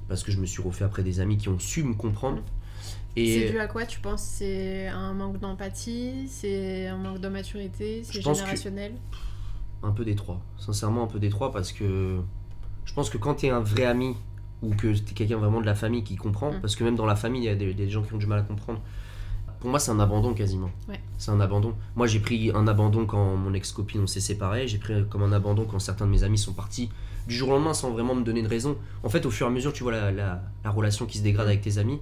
Parce 0.10 0.24
que 0.24 0.32
je 0.32 0.40
me 0.40 0.46
suis 0.46 0.62
refait 0.62 0.84
après 0.86 1.04
des 1.04 1.20
amis 1.20 1.38
qui 1.38 1.50
ont 1.50 1.60
su 1.60 1.84
me 1.84 1.94
comprendre. 1.94 2.42
C'est 3.16 3.50
dû 3.50 3.60
à 3.60 3.68
quoi 3.68 3.86
tu 3.86 4.00
penses? 4.00 4.22
C'est 4.22 4.88
un 4.88 5.14
manque 5.14 5.40
d'empathie? 5.40 6.28
C'est 6.30 6.88
un 6.88 6.98
manque 6.98 7.20
de 7.20 7.28
maturité? 7.28 8.02
C'est 8.04 8.22
générationnel? 8.22 8.94
un 9.84 9.92
peu 9.92 10.04
des 10.06 10.16
trois. 10.16 10.42
Sincèrement, 10.58 11.04
un 11.04 11.08
peu 11.08 11.20
des 11.20 11.30
trois 11.30 11.52
parce 11.52 11.72
que 11.72 12.20
je 12.86 12.94
pense 12.94 13.10
que 13.10 13.18
quand 13.18 13.36
tu 13.36 13.46
es 13.48 13.50
un 13.50 13.60
vrai 13.60 13.86
ami 13.86 14.16
ou 14.62 14.74
que 14.74 14.88
tu 14.94 15.12
es 15.12 15.14
quelqu'un 15.14 15.38
vraiment 15.38 15.62
de 15.62 15.66
la 15.66 15.76
famille 15.76 16.04
qui 16.04 16.16
comprend, 16.16 16.52
Mm. 16.52 16.62
parce 16.62 16.76
que 16.76 16.84
même 16.84 16.96
dans 16.96 17.06
la 17.06 17.16
famille, 17.16 17.42
il 17.44 17.46
y 17.46 17.50
a 17.50 17.56
des, 17.56 17.74
des 17.74 17.90
gens 17.90 18.02
qui 18.04 18.14
ont 18.14 18.18
du 18.18 18.26
mal 18.28 18.40
à 18.40 18.42
comprendre. 18.44 18.80
Pour 19.60 19.70
moi, 19.72 19.80
c'est 19.80 19.92
un 19.92 20.00
abandon 20.00 20.34
quasiment. 20.34 20.70
Ouais. 20.88 21.00
C'est 21.18 21.32
un 21.32 21.40
abandon. 21.42 21.74
Moi, 21.96 22.06
j'ai 22.08 22.20
pris 22.20 22.52
un 22.54 22.68
abandon 22.68 23.06
quand 23.08 23.36
mon 23.36 23.54
ex-copine 23.54 24.02
on 24.02 24.08
s'est 24.08 24.20
séparés. 24.20 24.68
J'ai 24.68 24.78
pris 24.78 24.94
comme 25.10 25.24
un 25.24 25.32
abandon 25.32 25.66
quand 25.66 25.80
certains 25.80 26.06
de 26.06 26.12
mes 26.12 26.24
amis 26.24 26.38
sont 26.38 26.54
partis 26.54 26.90
du 27.28 27.34
jour 27.36 27.50
au 27.50 27.54
lendemain 27.54 27.74
sans 27.74 27.90
vraiment 27.92 28.14
me 28.16 28.24
donner 28.24 28.44
de 28.44 28.48
raison. 28.48 28.78
En 29.04 29.10
fait, 29.10 29.26
au 29.26 29.32
fur 29.32 29.48
et 29.48 29.50
à 29.50 29.54
mesure, 29.54 29.74
tu 29.74 29.82
vois 29.84 29.92
la, 29.94 30.12
la- 30.12 30.44
la 30.64 30.70
relation 30.70 31.06
qui 31.08 31.18
se 31.18 31.24
dégrade 31.24 31.48
avec 31.48 31.62
tes 31.62 31.78
amis 31.80 32.00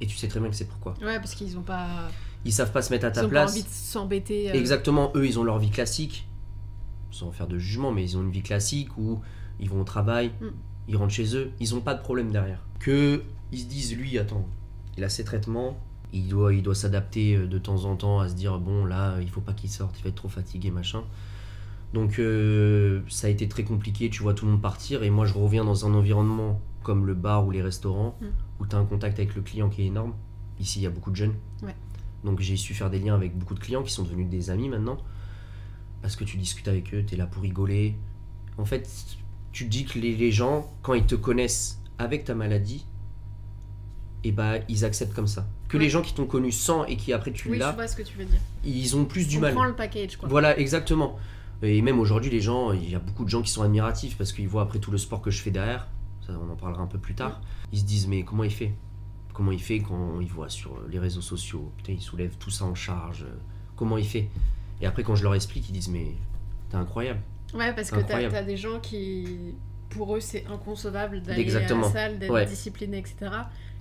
et 0.00 0.06
tu 0.06 0.16
sais 0.16 0.26
très 0.28 0.40
bien 0.40 0.50
que 0.50 0.56
c'est 0.56 0.68
pourquoi. 0.68 0.94
Ouais, 1.00 1.18
parce 1.18 1.34
qu'ils 1.36 1.56
ont 1.56 1.62
pas, 1.62 1.86
Ils 2.44 2.52
savent 2.52 2.72
pas 2.72 2.82
se 2.82 2.92
mettre 2.92 3.06
à 3.06 3.08
ils 3.08 3.12
ta 3.12 3.20
ont 3.20 3.24
pas 3.24 3.30
place. 3.30 3.52
envie 3.52 3.62
de 3.62 3.68
s'embêter. 3.68 4.50
euh, 4.50 4.54
Exactement, 4.54 5.12
eux 5.14 5.26
ils 5.26 5.38
ont 5.38 5.44
leur 5.44 5.58
vie 5.60 5.70
classique, 5.70 6.28
sans 7.12 7.30
faire 7.30 7.46
de 7.46 7.56
jugement, 7.58 7.92
mais 7.92 8.02
ils 8.02 8.16
ont 8.18 8.22
une 8.22 8.30
vie 8.32 8.42
classique 8.42 8.88
où 8.98 9.20
ils 9.60 9.70
vont 9.70 9.80
au 9.80 9.84
travail, 9.84 10.32
Mm. 10.40 10.46
Ils 10.88 10.96
rentrent 10.96 11.12
chez 11.14 11.36
eux, 11.36 11.50
ils 11.60 11.74
ont 11.74 11.80
pas 11.80 11.94
de 11.94 12.00
problème 12.00 12.30
derrière. 12.32 12.60
Que 12.78 13.22
ils 13.52 13.60
se 13.60 13.66
disent, 13.66 13.96
lui, 13.96 14.18
attends, 14.18 14.46
il 14.96 15.04
a 15.04 15.08
ses 15.08 15.24
traitements, 15.24 15.78
il 16.12 16.28
doit, 16.28 16.52
il 16.52 16.62
doit 16.62 16.74
s'adapter 16.74 17.36
euh, 17.36 17.46
de 17.46 17.58
temps 17.58 17.84
en 17.84 17.96
temps 17.96 18.20
à 18.20 18.28
se 18.28 18.34
dire, 18.34 18.58
bon 18.58 18.84
là, 18.84 19.18
il 19.20 19.28
faut 19.28 19.40
pas 19.40 19.52
qu'il 19.52 19.70
sorte, 19.70 19.98
il 19.98 20.02
va 20.02 20.08
être 20.08 20.16
trop 20.16 20.28
fatigué, 20.28 20.70
machin. 20.70 21.02
Donc 21.94 22.18
euh, 22.18 23.00
ça 23.08 23.28
a 23.28 23.30
été 23.30 23.48
très 23.48 23.62
compliqué, 23.64 24.10
tu 24.10 24.22
vois 24.22 24.34
tout 24.34 24.44
le 24.44 24.52
monde 24.52 24.60
partir, 24.62 25.02
et 25.02 25.10
moi 25.10 25.24
je 25.24 25.34
reviens 25.34 25.64
dans 25.64 25.86
un 25.86 25.94
environnement 25.94 26.60
comme 26.82 27.06
le 27.06 27.14
bar 27.14 27.46
ou 27.46 27.50
les 27.50 27.62
restaurants, 27.62 28.16
Mm. 28.20 28.26
où 28.60 28.66
tu 28.66 28.76
as 28.76 28.78
un 28.78 28.84
contact 28.84 29.18
avec 29.18 29.34
le 29.34 29.42
client 29.42 29.68
qui 29.68 29.82
est 29.82 29.86
énorme. 29.86 30.14
Ici, 30.60 30.80
il 30.80 30.82
y 30.82 30.86
a 30.86 30.90
beaucoup 30.90 31.10
de 31.10 31.16
jeunes. 31.16 31.34
Ouais. 31.62 31.74
Donc 32.24 32.40
j'ai 32.40 32.56
su 32.56 32.74
faire 32.74 32.90
des 32.90 32.98
liens 32.98 33.14
avec 33.14 33.36
beaucoup 33.36 33.54
de 33.54 33.60
clients 33.60 33.82
qui 33.82 33.92
sont 33.92 34.02
devenus 34.02 34.28
des 34.28 34.50
amis 34.50 34.68
maintenant. 34.68 34.98
Parce 36.02 36.16
que 36.16 36.24
tu 36.24 36.36
discutes 36.36 36.68
avec 36.68 36.94
eux, 36.94 37.04
tu 37.06 37.14
es 37.14 37.16
là 37.16 37.26
pour 37.26 37.42
rigoler. 37.42 37.96
En 38.58 38.64
fait, 38.64 38.88
tu 39.56 39.64
dis 39.64 39.86
que 39.86 39.98
les, 39.98 40.14
les 40.14 40.30
gens, 40.30 40.70
quand 40.82 40.92
ils 40.92 41.06
te 41.06 41.14
connaissent 41.14 41.80
avec 41.98 42.24
ta 42.24 42.34
maladie, 42.34 42.84
et 44.22 44.30
bah 44.30 44.56
ils 44.68 44.84
acceptent 44.84 45.14
comme 45.14 45.26
ça. 45.26 45.46
Que 45.68 45.78
Ouais. 45.78 45.84
les 45.84 45.88
gens 45.88 46.02
qui 46.02 46.12
t'ont 46.12 46.26
connu 46.26 46.52
sans 46.52 46.84
et 46.84 46.96
qui 46.96 47.14
après 47.14 47.32
tu 47.32 47.48
Oui, 47.48 47.54
je 47.54 47.60
l'as, 47.60 47.72
vois 47.72 47.88
ce 47.88 47.96
que 47.96 48.02
tu 48.02 48.18
veux 48.18 48.26
dire. 48.26 48.38
ils 48.64 48.94
ont 48.96 49.06
plus 49.06 49.26
du 49.26 49.38
On 49.38 49.40
mal. 49.40 49.54
prend 49.54 49.64
le 49.64 49.74
package, 49.74 50.16
quoi. 50.18 50.28
Voilà, 50.28 50.58
exactement. 50.58 51.16
Et 51.62 51.80
même 51.80 51.98
aujourd'hui, 51.98 52.30
les 52.30 52.42
gens, 52.42 52.72
il 52.72 52.90
y 52.90 52.94
a 52.94 52.98
beaucoup 52.98 53.24
de 53.24 53.30
gens 53.30 53.40
qui 53.40 53.50
sont 53.50 53.62
admiratifs 53.62 54.18
parce 54.18 54.32
qu'ils 54.32 54.46
voient 54.48 54.60
après 54.62 54.78
tout 54.78 54.90
le 54.90 54.98
sport 54.98 55.22
que 55.22 55.30
je 55.30 55.40
fais 55.40 55.50
derrière. 55.50 55.88
Ça, 56.26 56.34
on 56.38 56.52
en 56.52 56.56
parlera 56.56 56.82
un 56.82 56.86
peu 56.86 56.98
plus 56.98 57.14
tard. 57.14 57.40
Ils 57.72 57.78
se 57.78 57.84
disent, 57.84 58.08
mais 58.08 58.24
comment 58.24 58.44
il 58.44 58.50
fait? 58.50 58.74
Comment 59.32 59.52
il 59.52 59.60
fait 59.62 59.80
quand 59.80 60.20
il 60.20 60.28
voit 60.28 60.50
sur 60.50 60.78
les 60.90 60.98
réseaux 60.98 61.22
sociaux 61.22 61.72
Putain, 61.78 61.92
il 61.92 62.02
soulève 62.02 62.36
tout 62.38 62.50
ça 62.50 62.66
en 62.66 62.74
charge. 62.74 63.24
Comment 63.74 63.96
il 63.96 64.06
fait? 64.06 64.28
Et 64.82 64.86
après, 64.86 65.02
quand 65.02 65.14
je 65.14 65.22
leur 65.22 65.34
explique, 65.34 65.66
ils 65.70 65.72
disent, 65.72 65.88
mais 65.88 66.08
t'es 66.68 66.76
incroyable. 66.76 67.20
Ouais, 67.54 67.72
parce 67.74 67.90
que 67.90 68.00
t'as 68.00 68.18
as 68.18 68.42
des 68.42 68.56
gens 68.56 68.80
qui, 68.80 69.54
pour 69.90 70.16
eux, 70.16 70.20
c'est 70.20 70.44
inconcevable 70.46 71.22
d'aller 71.22 71.54
à 71.56 71.60
la 71.60 71.82
salle, 71.84 72.18
d'être 72.18 72.32
Ouais. 72.32 72.46
discipliné, 72.46 72.98
etc. 72.98 73.16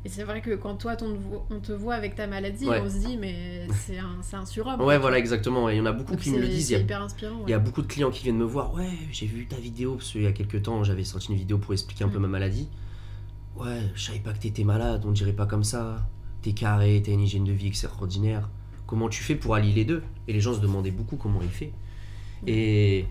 Et 0.05 0.09
c'est 0.09 0.23
vrai 0.23 0.39
que 0.39 0.53
quand 0.55 0.75
toi, 0.75 0.93
on 1.01 1.13
te 1.15 1.17
voit, 1.17 1.45
on 1.49 1.59
te 1.59 1.71
voit 1.71 1.95
avec 1.95 2.13
ta 2.13 2.27
maladie, 2.27 2.67
Ouais. 2.69 2.79
on 2.83 2.87
se 2.89 2.99
dit, 3.07 3.17
mais 3.17 3.67
c'est 3.85 3.97
un, 3.97 4.19
un 4.39 4.45
surhomme. 4.45 4.79
Ouais, 4.81 4.99
voilà, 4.99 5.17
exactement. 5.17 5.67
Et 5.67 5.73
il 5.73 5.77
y 5.77 5.81
en 5.81 5.87
a 5.87 5.91
beaucoup 5.93 6.11
Donc 6.11 6.21
qui 6.21 6.29
me 6.31 6.39
le 6.39 6.47
disent. 6.47 6.67
C'est 6.67 6.79
hyper 6.81 7.01
inspirant. 7.01 7.41
Il 7.47 7.49
y 7.49 7.53
a 7.53 7.57
ouais. 7.57 7.63
beaucoup 7.63 7.81
de 7.81 7.87
clients 7.87 8.11
qui 8.11 8.23
viennent 8.23 8.37
me 8.37 8.43
voir. 8.45 8.73
Ouais, 8.75 8.87
j'ai 9.11 9.25
vu 9.25 9.47
ta 9.47 9.55
vidéo 9.55 9.95
parce 9.95 10.11
qu'il 10.11 10.21
y 10.21 10.27
a 10.27 10.31
quelques 10.31 10.61
temps, 10.61 10.83
j'avais 10.83 11.03
sorti 11.03 11.31
une 11.31 11.37
vidéo 11.39 11.57
pour 11.57 11.73
expliquer 11.73 12.03
un 12.03 12.09
peu 12.09 12.19
Mm. 12.19 12.23
ma 12.23 12.27
maladie. 12.27 12.69
Ouais, 13.57 13.79
je 13.95 14.03
savais 14.05 14.19
pas 14.19 14.31
que 14.33 14.39
t'étais 14.39 14.63
malade, 14.63 15.03
on 15.05 15.11
dirait 15.11 15.33
pas 15.33 15.47
comme 15.47 15.63
ça. 15.63 16.07
T'es 16.43 16.51
carré, 16.51 17.01
t'as 17.03 17.11
une 17.13 17.21
hygiène 17.21 17.45
de 17.45 17.51
vie 17.53 17.67
extraordinaire. 17.67 18.47
Comment 18.85 19.09
tu 19.09 19.23
fais 19.23 19.33
pour 19.35 19.55
allier 19.55 19.71
les 19.73 19.85
deux? 19.85 20.03
Et 20.27 20.33
les 20.33 20.39
gens 20.39 20.53
se 20.53 20.59
demandaient 20.59 20.91
beaucoup 20.91 21.15
comment 21.15 21.39
il 21.41 21.49
fait. 21.49 21.71
Mm. 22.43 22.47
Et 22.47 23.05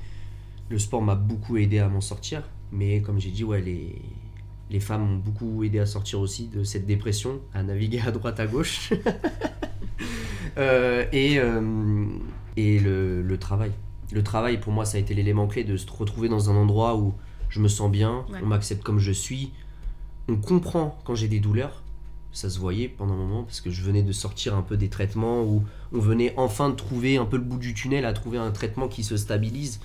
le 0.71 0.79
sport 0.79 1.03
m'a 1.03 1.15
beaucoup 1.15 1.57
aidé 1.57 1.79
à 1.79 1.89
m'en 1.89 2.01
sortir. 2.01 2.43
Mais 2.73 3.01
comme 3.03 3.21
j'ai 3.21 3.31
dit, 3.31 3.45
ouais, 3.45 3.61
les, 3.61 4.01
les 4.71 4.81
femmes 4.81 5.03
m'ont 5.07 5.17
beaucoup 5.19 5.63
aidé 5.65 5.79
à 5.79 5.87
sortir 5.87 6.21
aussi 6.21 6.49
de 6.49 6.65
cette 6.65 6.87
dépression, 6.87 7.41
à 7.53 7.63
naviguer 7.63 8.01
à 8.01 8.11
droite 8.11 8.41
à 8.41 8.47
gauche. 8.47 8.93
Euh, 10.57 11.05
et 11.13 11.39
euh, 11.41 12.07
et 12.57 12.79
le, 12.79 13.23
le 13.23 13.39
travail. 13.39 13.73
Le 14.13 14.23
travail, 14.23 14.59
pour 14.61 14.73
moi, 14.73 14.85
ça 14.85 14.99
a 14.99 15.01
été 15.01 15.13
l'élément 15.15 15.49
clé 15.49 15.65
de 15.65 15.77
se 15.77 15.91
retrouver 15.91 16.29
dans 16.29 16.49
un 16.49 16.55
endroit 16.55 16.97
où 16.97 17.15
je 17.49 17.59
me 17.61 17.67
sens 17.67 17.91
bien, 17.91 18.25
Ouais. 18.31 18.39
on 18.41 18.47
m'accepte 18.47 18.83
comme 18.85 19.01
je 19.01 19.11
suis, 19.11 19.51
on 20.29 20.37
comprend 20.37 20.97
quand 21.05 21.17
j'ai 21.17 21.27
des 21.27 21.41
douleurs. 21.41 21.83
Ça 22.31 22.51
se 22.51 22.59
voyait 22.61 22.89
pendant 22.89 23.15
un 23.15 23.17
moment 23.17 23.43
parce 23.43 23.61
que 23.61 23.71
je 23.71 23.83
venais 23.83 24.03
de 24.03 24.13
sortir 24.13 24.55
un 24.57 24.63
peu 24.63 24.77
des 24.77 24.89
traitements 24.89 25.43
où 25.43 25.65
on 25.93 25.99
venait 25.99 26.33
enfin 26.37 26.69
de 26.71 26.75
trouver 26.77 27.17
un 27.17 27.25
peu 27.25 27.37
le 27.37 27.43
bout 27.45 27.59
du 27.59 27.75
tunnel, 27.75 28.05
à 28.05 28.13
trouver 28.13 28.39
un 28.39 28.51
traitement 28.53 28.87
qui 28.87 29.03
se 29.03 29.17
stabilise. 29.17 29.81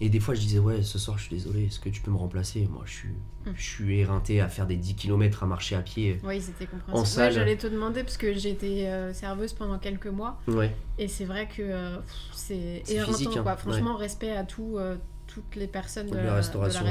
Et 0.00 0.10
des 0.10 0.20
fois, 0.20 0.34
je 0.34 0.40
disais, 0.40 0.58
ouais, 0.58 0.82
ce 0.82 0.98
soir, 0.98 1.16
je 1.16 1.24
suis 1.24 1.34
désolé, 1.36 1.64
est-ce 1.66 1.80
que 1.80 1.88
tu 1.88 2.02
peux 2.02 2.10
me 2.10 2.16
remplacer? 2.18 2.68
Moi, 2.70 2.82
je 2.84 2.92
suis, 2.92 3.08
Mm. 3.46 3.50
je 3.56 3.62
suis 3.62 3.98
éreinté 4.00 4.40
à 4.42 4.48
faire 4.48 4.66
des 4.66 4.76
10 4.76 4.94
km 4.94 5.42
à 5.42 5.46
marcher 5.46 5.74
à 5.76 5.80
pied. 5.80 6.18
Oui, 6.24 6.40
c'était 6.40 6.66
compréhensible. 6.66 6.96
En 6.96 7.00
Ouais, 7.00 7.06
salle. 7.06 7.32
j'allais 7.32 7.56
te 7.56 7.66
demander 7.66 8.02
parce 8.02 8.16
que 8.18 8.32
été 8.50 8.88
euh, 8.88 9.12
serveuse 9.14 9.52
pendant 9.54 9.78
quelques 9.78 10.08
mois 10.08 10.38
Ouais, 10.48 10.74
et 10.98 11.08
c'est 11.08 11.24
vrai 11.24 11.48
que 11.48 11.62
euh, 11.62 11.96
c'est 12.32 12.82
éreintant 12.88 13.12
physique, 13.12 13.36
hein, 13.36 13.42
quoi. 13.42 13.56
Franchement, 13.56 13.96
respect 13.96 14.32
à 14.36 14.44
tout, 14.44 14.76
euh, 14.76 14.96
toutes 15.28 15.56
les 15.56 15.66
personnes 15.68 16.06
de, 16.06 16.12
De 16.12 16.16
la 16.16 16.24
la, 16.24 16.30
de 16.32 16.36
restauration, 16.36 16.82
la. 16.82 16.88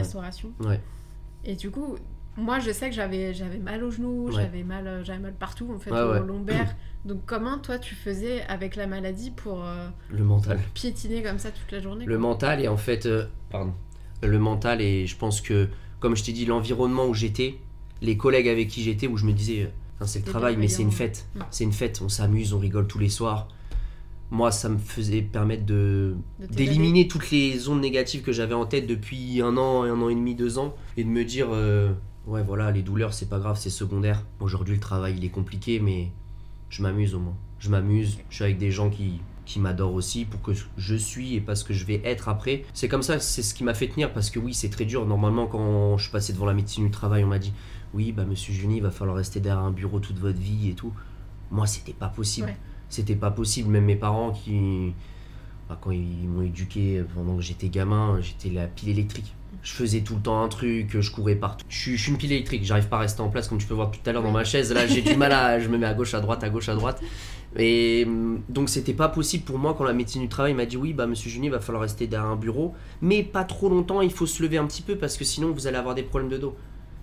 Et 1.43 1.55
du 1.55 1.69
coup, 1.69 1.97
moi 2.37 2.59
je 2.59 2.71
sais 2.71 2.89
que 2.89 2.95
j'avais 2.95 3.33
j'avais 3.33 3.57
mal 3.59 3.83
aux 3.83 3.91
genoux, 3.91 4.27
Ouais. 4.27 4.33
j'avais 4.35 4.63
mal 4.63 4.87
euh, 4.87 5.03
j'avais 5.03 5.19
mal 5.19 5.33
partout 5.33 5.71
en 5.73 5.79
fait 5.79 5.91
Ouais, 5.91 6.01
au 6.01 6.11
ouais. 6.11 6.19
lombaire. 6.25 6.75
Donc 7.05 7.19
comment 7.25 7.59
toi 7.59 7.77
tu 7.77 7.93
faisais 7.95 8.41
avec 8.47 8.75
la 8.75 8.87
maladie 8.87 9.31
pour 9.31 9.63
euh, 9.63 9.87
Le 10.11 10.23
mental. 10.23 10.59
piétiner 10.73 11.21
comme 11.23 11.37
ça 11.39 11.51
toute 11.51 11.71
la 11.71 11.79
journée 11.79 12.05
Le 12.05 12.17
mental 12.17 12.61
et 12.61 12.67
en 12.67 12.77
fait, 12.77 13.05
euh, 13.05 13.25
pardon, 13.51 13.73
le 14.23 14.39
mental 14.39 14.81
et 14.81 15.05
je 15.05 15.15
pense 15.15 15.39
que, 15.41 15.67
comme 15.99 16.15
je 16.15 16.23
t'ai 16.23 16.31
dit, 16.31 16.45
l'environnement 16.45 17.05
où 17.05 17.13
j'étais, 17.13 17.57
les 18.01 18.17
collègues 18.17 18.47
avec 18.47 18.69
qui 18.69 18.81
j'étais, 18.81 19.05
où 19.07 19.17
je 19.17 19.25
me 19.25 19.33
disais, 19.33 19.71
c'est 20.05 20.25
le 20.25 20.31
travail, 20.31 20.57
mais 20.57 20.67
c'est 20.67 20.81
une 20.81 20.91
fête. 20.91 21.27
C'est 21.51 21.63
une 21.63 21.71
fête, 21.73 22.01
on 22.03 22.09
s'amuse, 22.09 22.53
on 22.53 22.59
rigole 22.59 22.87
tous 22.87 22.99
les 22.99 23.09
soirs. 23.09 23.47
moi, 24.31 24.51
ça 24.51 24.67
me 24.69 24.77
faisait 24.79 25.21
permettre 25.21 25.65
de 25.65 26.15
De 26.39 26.45
t'évader. 26.47 26.55
d'éliminer 26.65 27.07
toutes 27.07 27.29
les 27.29 27.69
ondes 27.69 27.81
négatives 27.81 28.23
que 28.23 28.31
j'avais 28.31 28.55
en 28.55 28.65
tête 28.65 28.87
depuis 28.87 29.41
un 29.41 29.55
an, 29.57 29.83
un 29.83 30.01
an 30.01 30.09
et 30.09 30.15
demi, 30.15 30.33
deux 30.33 30.57
ans, 30.57 30.75
et 30.97 31.03
de 31.03 31.09
me 31.09 31.23
dire, 31.23 31.47
euh, 31.51 31.91
ouais, 32.27 32.43
voilà, 32.43 32.71
les 32.71 32.81
douleurs, 32.81 33.13
c'est 33.13 33.29
pas 33.29 33.39
grave, 33.39 33.57
c'est 33.59 33.69
secondaire. 33.69 34.23
Aujourd'hui, 34.39 34.75
le 34.75 34.79
travail, 34.79 35.15
il 35.17 35.25
est 35.25 35.29
compliqué, 35.29 35.79
mais 35.79 36.11
je 36.69 36.81
m'amuse 36.81 37.15
au 37.15 37.19
moins. 37.19 37.35
Je 37.59 37.69
m'amuse, 37.69 38.17
je 38.29 38.35
suis 38.35 38.43
avec 38.43 38.57
des 38.57 38.71
gens 38.71 38.89
qui, 38.89 39.21
qui 39.45 39.59
m'adorent 39.59 39.93
aussi 39.93 40.25
pour 40.25 40.41
que 40.41 40.51
je 40.77 40.95
suis 40.95 41.35
et 41.35 41.41
pas 41.41 41.55
ce 41.55 41.63
que 41.63 41.73
je 41.73 41.85
vais 41.85 42.01
être 42.03 42.29
après. 42.29 42.63
C'est 42.73 42.87
comme 42.87 43.03
ça, 43.03 43.19
c'est 43.19 43.41
ce 43.41 43.53
qui 43.53 43.63
m'a 43.63 43.73
fait 43.73 43.87
tenir, 43.87 44.11
parce 44.13 44.29
que 44.29 44.39
oui, 44.39 44.53
c'est 44.53 44.69
très 44.69 44.85
dur. 44.85 45.05
Normalement, 45.05 45.47
quand 45.47 45.97
je 45.97 46.11
passé 46.11 46.33
devant 46.33 46.45
la 46.45 46.53
médecine 46.53 46.85
du 46.85 46.91
travail, 46.91 47.23
on 47.23 47.27
m'a 47.27 47.39
dit, 47.39 47.53
oui, 47.93 48.11
bah, 48.11 48.25
monsieur 48.25 48.53
Juni, 48.53 48.77
il 48.77 48.83
va 48.83 48.91
falloir 48.91 49.17
rester 49.17 49.39
derrière 49.39 49.63
un 49.63 49.71
bureau 49.71 49.99
toute 49.99 50.17
votre 50.17 50.39
vie 50.39 50.69
et 50.69 50.73
tout. 50.73 50.93
Moi, 51.51 51.67
c'était 51.67 51.93
pas 51.93 52.09
possible. 52.09 52.47
Ouais. 52.47 52.57
C'était 52.89 53.15
pas 53.15 53.31
possible. 53.31 53.69
Même 53.69 53.85
mes 53.85 53.95
parents 53.95 54.31
qui, 54.31 54.93
bah, 55.69 55.77
quand 55.79 55.91
ils 55.91 56.27
m'ont 56.27 56.41
éduqué 56.41 57.03
pendant 57.13 57.35
que 57.35 57.41
j'étais 57.41 57.69
gamin, 57.69 58.19
j'étais 58.21 58.49
la 58.49 58.67
pile 58.67 58.89
électrique. 58.89 59.34
Je 59.65 59.71
faisais 59.73 60.01
tout 60.01 60.13
le 60.15 60.21
temps 60.21 60.43
un 60.43 60.47
truc, 60.47 61.01
je 61.01 61.11
courais 61.11 61.33
partout. 61.33 61.65
Je 61.69 61.75
suis, 61.75 61.97
je 61.97 62.01
suis 62.03 62.11
une 62.11 62.19
pile 62.19 62.31
électrique, 62.31 62.63
j'arrive 62.63 62.87
pas 62.87 62.97
à 62.97 62.99
rester 62.99 63.21
en 63.21 63.29
place 63.29 63.47
comme 63.47 63.57
tu 63.57 63.65
peux 63.65 63.73
voir 63.73 63.89
tout 63.89 63.99
à 64.05 64.11
l'heure 64.11 64.21
dans 64.21 64.29
ma 64.29 64.43
chaise. 64.43 64.71
Là, 64.71 64.85
j'ai 64.85 65.01
du 65.01 65.15
mal 65.17 65.31
à. 65.31 65.59
Je 65.59 65.67
me 65.69 65.79
mets 65.79 65.87
à 65.87 65.95
gauche, 65.95 66.13
à 66.13 66.19
droite, 66.21 66.43
à 66.43 66.49
gauche, 66.49 66.69
à 66.69 66.75
droite. 66.75 67.01
Et 67.57 68.03
hum, 68.05 68.41
donc, 68.47 68.69
c'était 68.69 68.93
pas 68.93 69.09
possible 69.09 69.43
pour 69.43 69.57
moi 69.57 69.73
quand 69.75 69.83
la 69.83 69.93
médecine 69.93 70.21
du 70.21 70.29
travail 70.29 70.53
m'a 70.53 70.67
dit 70.67 70.77
Oui, 70.77 70.93
bah, 70.93 71.07
monsieur 71.07 71.31
Juni, 71.31 71.47
il 71.47 71.51
va 71.51 71.59
falloir 71.59 71.81
rester 71.81 72.05
derrière 72.05 72.29
un 72.29 72.35
bureau, 72.35 72.75
mais 73.01 73.23
pas 73.23 73.43
trop 73.43 73.67
longtemps, 73.67 74.01
il 74.01 74.11
faut 74.11 74.27
se 74.27 74.43
lever 74.43 74.59
un 74.59 74.67
petit 74.67 74.83
peu 74.83 74.97
parce 74.97 75.17
que 75.17 75.23
sinon 75.25 75.51
vous 75.51 75.65
allez 75.65 75.77
avoir 75.77 75.95
des 75.95 76.03
problèmes 76.03 76.29
de 76.29 76.37
dos. 76.37 76.55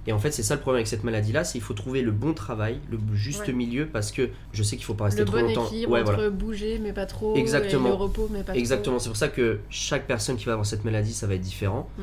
Et 0.06 0.12
en 0.12 0.18
fait, 0.18 0.30
c'est 0.32 0.42
ça 0.44 0.54
le 0.54 0.60
problème 0.60 0.78
avec 0.78 0.88
cette 0.88 1.04
maladie-là, 1.04 1.42
c'est 1.44 1.52
qu'il 1.54 1.62
faut 1.62 1.74
trouver 1.74 2.02
le 2.02 2.10
bon 2.12 2.32
travail, 2.32 2.78
le 2.90 2.98
juste 3.14 3.46
Ouais. 3.46 3.52
milieu, 3.52 3.86
parce 3.86 4.10
que 4.12 4.30
je 4.52 4.62
sais 4.62 4.76
qu'il 4.76 4.84
faut 4.84 4.94
pas 4.94 5.04
rester 5.04 5.20
Le 5.20 5.26
trop 5.26 5.38
bon 5.38 5.46
longtemps. 5.46 5.66
équilibre 5.66 5.92
Ouais, 5.92 6.00
entre 6.00 6.12
voilà. 6.14 6.30
bouger 6.30 6.80
mais 6.82 6.92
pas 6.92 7.06
trop, 7.06 7.34
Exactement. 7.36 7.88
et 7.88 7.92
le 7.92 7.96
repos 7.96 8.28
mais 8.32 8.42
pas 8.42 8.54
Exactement, 8.54 8.98
c'est 9.00 9.08
pour 9.08 9.16
ça 9.16 9.28
que 9.28 9.58
chaque 9.70 10.06
personne 10.06 10.36
qui 10.36 10.44
va 10.46 10.52
avoir 10.52 10.66
cette 10.66 10.84
maladie, 10.84 11.12
ça 11.12 11.26
va 11.26 11.34
être 11.34 11.40
différent. 11.40 11.88
Mm. 11.98 12.02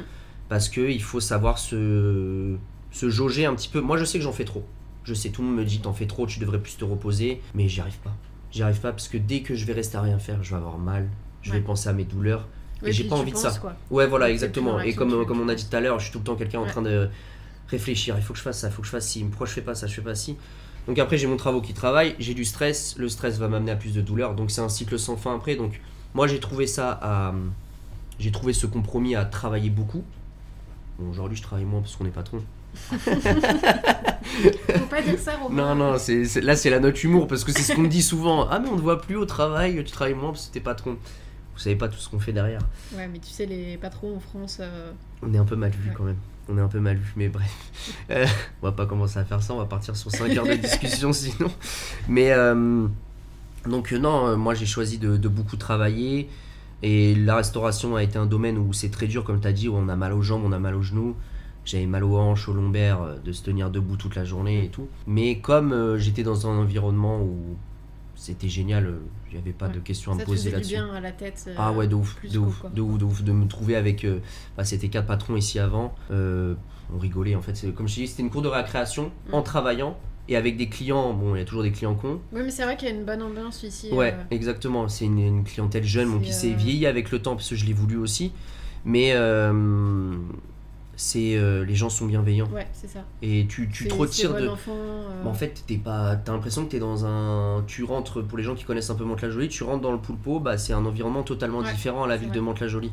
Parce 0.50 0.68
qu'il 0.68 1.02
faut 1.02 1.20
savoir 1.20 1.58
se, 1.60 2.56
se 2.92 3.10
jauger 3.10 3.46
un 3.46 3.56
petit 3.56 3.70
peu. 3.70 3.82
Moi, 3.82 3.98
je 3.98 4.04
sais 4.06 4.18
que 4.18 4.24
j'en 4.24 4.34
fais 4.34 4.46
trop. 4.46 4.66
Je 5.04 5.14
sais, 5.14 5.30
tout 5.30 5.42
le 5.42 5.48
monde 5.48 5.58
me 5.58 5.66
dit, 5.66 5.80
t'en 5.80 5.94
fais 5.94 6.08
trop, 6.08 6.26
tu 6.28 6.40
devrais 6.40 6.60
plus 6.60 6.76
te 6.76 6.84
reposer. 6.84 7.42
Mais 7.54 7.70
j'y 7.70 7.82
arrive 7.82 7.98
pas. 8.00 8.14
J'y 8.52 8.64
arrive 8.64 8.80
pas 8.80 8.92
parce 8.92 9.08
que 9.08 9.18
dès 9.18 9.42
que 9.42 9.56
je 9.56 9.66
vais 9.66 9.74
rester 9.74 9.98
à 9.98 10.02
rien 10.02 10.18
faire, 10.20 10.44
je 10.44 10.50
vais 10.52 10.58
avoir 10.58 10.78
mal. 10.78 11.08
Je 11.42 11.52
vais 11.52 11.62
penser 11.62 11.88
à 11.88 11.94
mes 11.94 12.04
douleurs. 12.04 12.48
et 12.84 12.92
j'ai 12.92 13.06
pas 13.06 13.16
envie 13.16 13.32
de 13.32 13.38
ça. 13.38 13.52
quoi. 13.52 13.76
Ouais, 13.92 14.08
voilà, 14.08 14.30
exactement. 14.30 14.80
Et 14.80 14.94
comme, 14.94 15.26
comme 15.26 15.40
on 15.40 15.50
a 15.50 15.56
dit 15.56 15.68
tout 15.70 15.76
à 15.76 15.80
l'heure, 15.80 16.00
je 16.00 16.06
suis 16.06 16.12
tout 16.12 16.20
le 16.20 16.24
temps 16.26 16.36
quelqu'un 16.36 16.60
en 16.60 16.66
train 16.66 16.82
de 16.82 17.10
réfléchir. 17.70 18.16
Il 18.18 18.24
faut 18.24 18.34
que 18.34 18.40
je 18.40 18.44
fasse 18.44 18.60
ça, 18.60 18.68
il 18.68 18.74
faut 18.74 18.82
que 18.82 18.88
je 18.88 18.92
fasse 18.92 19.08
ci. 19.08 19.24
Pourquoi 19.24 19.46
je 19.48 19.54
fais 19.54 19.62
pas 19.62 19.76
ça, 19.76 19.86
je 19.88 19.94
fais 19.94 20.02
pas 20.02 20.16
ci? 20.16 20.36
Donc 20.88 20.98
après, 20.98 21.18
j'ai 21.18 21.28
mon 21.28 21.38
travail 21.38 21.62
qui 21.62 21.74
travaille, 21.74 22.16
j'ai 22.18 22.34
du 22.34 22.44
stress. 22.46 22.96
Le 22.98 23.08
stress 23.10 23.38
va 23.38 23.48
m'amener 23.48 23.72
à 23.72 23.76
plus 23.76 23.94
de 23.94 24.02
douleur. 24.02 24.34
Donc 24.34 24.50
c'est 24.50 24.62
un 24.62 24.70
cycle 24.70 24.98
sans 24.98 25.16
fin 25.18 25.36
après. 25.36 25.56
Donc 25.56 25.80
moi, 26.16 26.26
j'ai 26.28 26.40
trouvé 26.40 26.66
ça 26.68 26.98
à. 27.02 27.34
J'ai 28.18 28.32
trouvé 28.32 28.52
ce 28.54 28.66
compromis 28.66 29.16
à 29.16 29.24
travailler 29.24 29.70
beaucoup. 29.70 30.04
Bon, 31.00 31.10
aujourd'hui, 31.12 31.38
je 31.38 31.44
travaille 31.44 31.66
moins 31.66 31.82
parce 31.82 31.96
qu'on 31.96 32.06
est 32.06 32.10
patron. 32.12 32.42
Faut 32.92 34.86
pas 34.90 35.02
dire 35.02 35.18
ça. 35.20 35.34
Non, 35.52 35.76
non, 35.76 35.98
c'est, 35.98 36.26
c'est- 36.26 36.42
là, 36.42 36.56
c'est 36.56 36.70
la 36.70 36.80
note 36.80 37.04
humour 37.04 37.28
parce 37.28 37.44
que 37.44 37.52
c'est 37.52 37.62
ce 37.62 37.74
qu'on 37.74 37.82
me 37.82 37.88
dit 37.88 38.04
souvent. 38.04 38.48
Ah, 38.50 38.60
mais 38.60 38.70
on 38.70 38.76
ne 38.76 38.82
voit 38.82 39.02
plus 39.02 39.16
au 39.16 39.26
travail, 39.26 39.84
tu 39.84 39.92
travailles 39.92 40.14
moins 40.14 40.32
parce 40.32 40.48
que 40.48 40.54
t'es 40.54 40.60
patron. 40.60 40.98
Vous 41.54 41.60
savez 41.64 41.76
pas 41.76 41.88
tout 41.90 41.98
ce 41.98 42.08
qu'on 42.10 42.20
fait 42.20 42.32
derrière. 42.32 42.62
Ouais, 42.96 43.08
mais 43.12 43.20
tu 43.20 43.30
sais, 43.32 43.46
les 43.46 43.78
patrons 43.78 44.16
en 44.16 44.20
France. 44.20 44.58
euh, 44.62 44.92
On 45.24 45.34
est 45.34 45.38
un 45.38 45.46
peu 45.46 45.56
mal 45.56 45.72
vu 45.72 45.90
Ouais. 45.90 45.96
quand 45.98 46.04
même. 46.04 46.16
On 46.48 46.58
est 46.58 46.62
un 46.62 46.68
peu 46.68 46.80
mal 46.80 46.98
vu, 46.98 47.12
mais 47.16 47.30
bref. 47.30 47.50
Euh, 48.12 48.26
on 48.62 48.66
va 48.68 48.72
pas 48.72 48.86
commencer 48.88 49.20
à 49.20 49.24
faire 49.26 49.42
ça, 49.44 49.54
on 49.54 49.58
va 49.58 49.66
partir 49.66 49.96
sur 49.96 50.10
5 50.12 50.36
heures 50.36 50.46
de 50.48 50.54
discussion 50.56 51.14
sinon. 51.14 51.52
Mais 52.08 52.32
euh, 52.32 52.88
donc, 53.68 53.92
non, 53.92 54.36
moi 54.38 54.54
j'ai 54.56 54.66
choisi 54.66 54.98
de, 54.98 55.16
de 55.18 55.28
beaucoup 55.28 55.58
travailler. 55.58 56.28
Et 56.82 57.14
la 57.16 57.36
restauration 57.36 57.96
a 57.96 58.04
été 58.04 58.18
un 58.18 58.26
domaine 58.26 58.58
où 58.58 58.72
c'est 58.74 58.90
très 58.90 59.08
dur, 59.08 59.24
comme 59.24 59.40
tu 59.42 59.48
as 59.48 59.52
dit, 59.52 59.68
où 59.68 59.76
on 59.76 59.90
a 59.90 59.96
mal 59.96 60.14
aux 60.14 60.22
jambes, 60.22 60.44
on 60.46 60.52
a 60.52 60.60
mal 60.60 60.76
aux 60.76 60.82
genoux. 60.82 61.16
J'avais 61.66 61.86
mal 61.86 62.04
aux 62.04 62.18
hanches, 62.18 62.48
aux 62.48 62.54
lombaires, 62.54 63.02
euh, 63.02 63.18
de 63.24 63.32
se 63.32 63.44
tenir 63.44 63.70
debout 63.70 63.98
toute 63.98 64.16
la 64.16 64.24
journée 64.26 64.64
et 64.66 64.70
tout. 64.70 64.88
Mais 65.06 65.40
comme 65.40 65.74
euh, 65.74 65.98
j'étais 65.98 66.24
dans 66.24 66.48
un 66.48 66.58
environnement 66.58 67.22
où 67.22 67.38
c'était 68.16 68.48
génial, 68.50 68.86
euh, 68.88 69.00
il 69.30 69.34
n'y 69.36 69.42
avait 69.42 69.52
pas 69.52 69.68
Ouais. 69.68 69.74
de 69.74 69.80
questions 69.80 70.14
à 70.14 70.16
ça 70.16 70.22
me 70.22 70.26
poser 70.26 70.52
là-dessus. 70.52 70.74
bien 70.76 70.90
à 70.94 71.00
la 71.02 71.12
tête. 71.12 71.44
euh, 71.48 71.56
Ah 71.58 71.72
ouais, 71.74 71.88
de 71.88 71.96
ouf, 71.96 72.18
de 72.24 72.38
ouf, 72.40 72.66
de 72.74 72.82
ouf, 72.82 72.98
de 72.98 73.04
ouf, 73.06 73.24
de 73.24 73.32
me 73.34 73.46
trouver 73.48 73.76
avec. 73.76 74.08
bah, 74.58 74.64
c'était 74.64 74.88
quatre 74.88 75.06
patrons 75.06 75.36
ici 75.36 75.60
avant. 75.60 75.94
on 76.10 76.98
rigolait 76.98 77.36
en 77.36 77.42
fait. 77.42 77.72
Comme 77.76 77.88
je 77.88 77.96
dis, 77.96 78.08
c'était 78.08 78.24
une 78.24 78.32
cour 78.32 78.42
de 78.42 78.48
récréation 78.48 79.12
Mm. 79.30 79.34
en 79.36 79.42
travaillant 79.44 79.98
et 80.30 80.36
avec 80.38 80.56
des 80.56 80.70
clients. 80.70 81.12
Bon, 81.14 81.36
il 81.36 81.40
y 81.40 81.42
a 81.42 81.46
toujours 81.46 81.64
des 81.64 81.72
clients 81.72 81.96
cons. 81.96 82.22
Oui, 82.32 82.42
mais 82.46 82.52
c'est 82.52 82.64
vrai 82.64 82.78
qu'il 82.78 82.88
y 82.88 82.92
a 82.92 82.96
une 82.96 83.04
bonne 83.04 83.22
ambiance 83.22 83.64
ici. 83.64 83.90
Ouais, 83.92 84.14
euh, 84.18 84.24
exactement. 84.32 84.88
C'est 84.88 85.06
une, 85.06 85.20
une 85.20 85.44
clientèle 85.44 85.84
jeune, 85.84 86.10
bon, 86.12 86.20
qui 86.20 86.32
s'est 86.32 86.52
euh, 86.54 86.56
vieillie 86.56 86.86
avec 86.86 87.12
le 87.12 87.20
temps 87.22 87.36
parce 87.36 87.50
que 87.50 87.56
je 87.56 87.66
l'ai 87.66 87.74
voulu 87.74 87.98
aussi. 87.98 88.32
Mais 88.86 89.12
euh, 89.14 90.14
c'est 90.96 91.36
euh, 91.36 91.64
les 91.66 91.76
gens 91.76 91.90
sont 91.90 92.06
bienveillants 92.06 92.48
Ouais, 92.54 92.68
c'est 92.74 92.88
ça. 92.90 93.06
et 93.22 93.46
tu, 93.50 93.70
tu 93.70 93.88
te 93.88 93.94
retires 93.94 94.34
de. 94.36 94.48
enfant, 94.48 94.76
Bah, 95.24 95.30
en 95.30 95.34
fait, 95.34 95.64
t'es 95.66 95.78
pas, 95.78 96.16
t'as 96.18 96.32
l'impression 96.34 96.66
que 96.66 96.72
t'es 96.72 96.80
dans 96.80 97.06
un, 97.06 97.64
tu 97.68 97.84
rentres 97.84 98.22
pour 98.26 98.38
les 98.38 98.44
gens 98.44 98.56
qui 98.56 98.64
connaissent 98.66 98.90
un 98.90 98.96
peu 98.96 99.04
Mantes-la-Jolie, 99.06 99.48
tu 99.50 99.64
rentres 99.64 99.82
dans 99.82 99.92
le 99.94 99.98
Poulpeau, 99.98 100.40
bah 100.40 100.58
c'est 100.58 100.74
un 100.74 100.86
environnement 100.86 101.24
totalement 101.24 101.60
Ouais, 101.60 101.72
différent 101.72 102.04
à 102.04 102.08
la 102.08 102.18
ville 102.18 102.30
vrai. 102.30 102.38
de 102.38 102.42
Mantes-la-Jolie. 102.42 102.92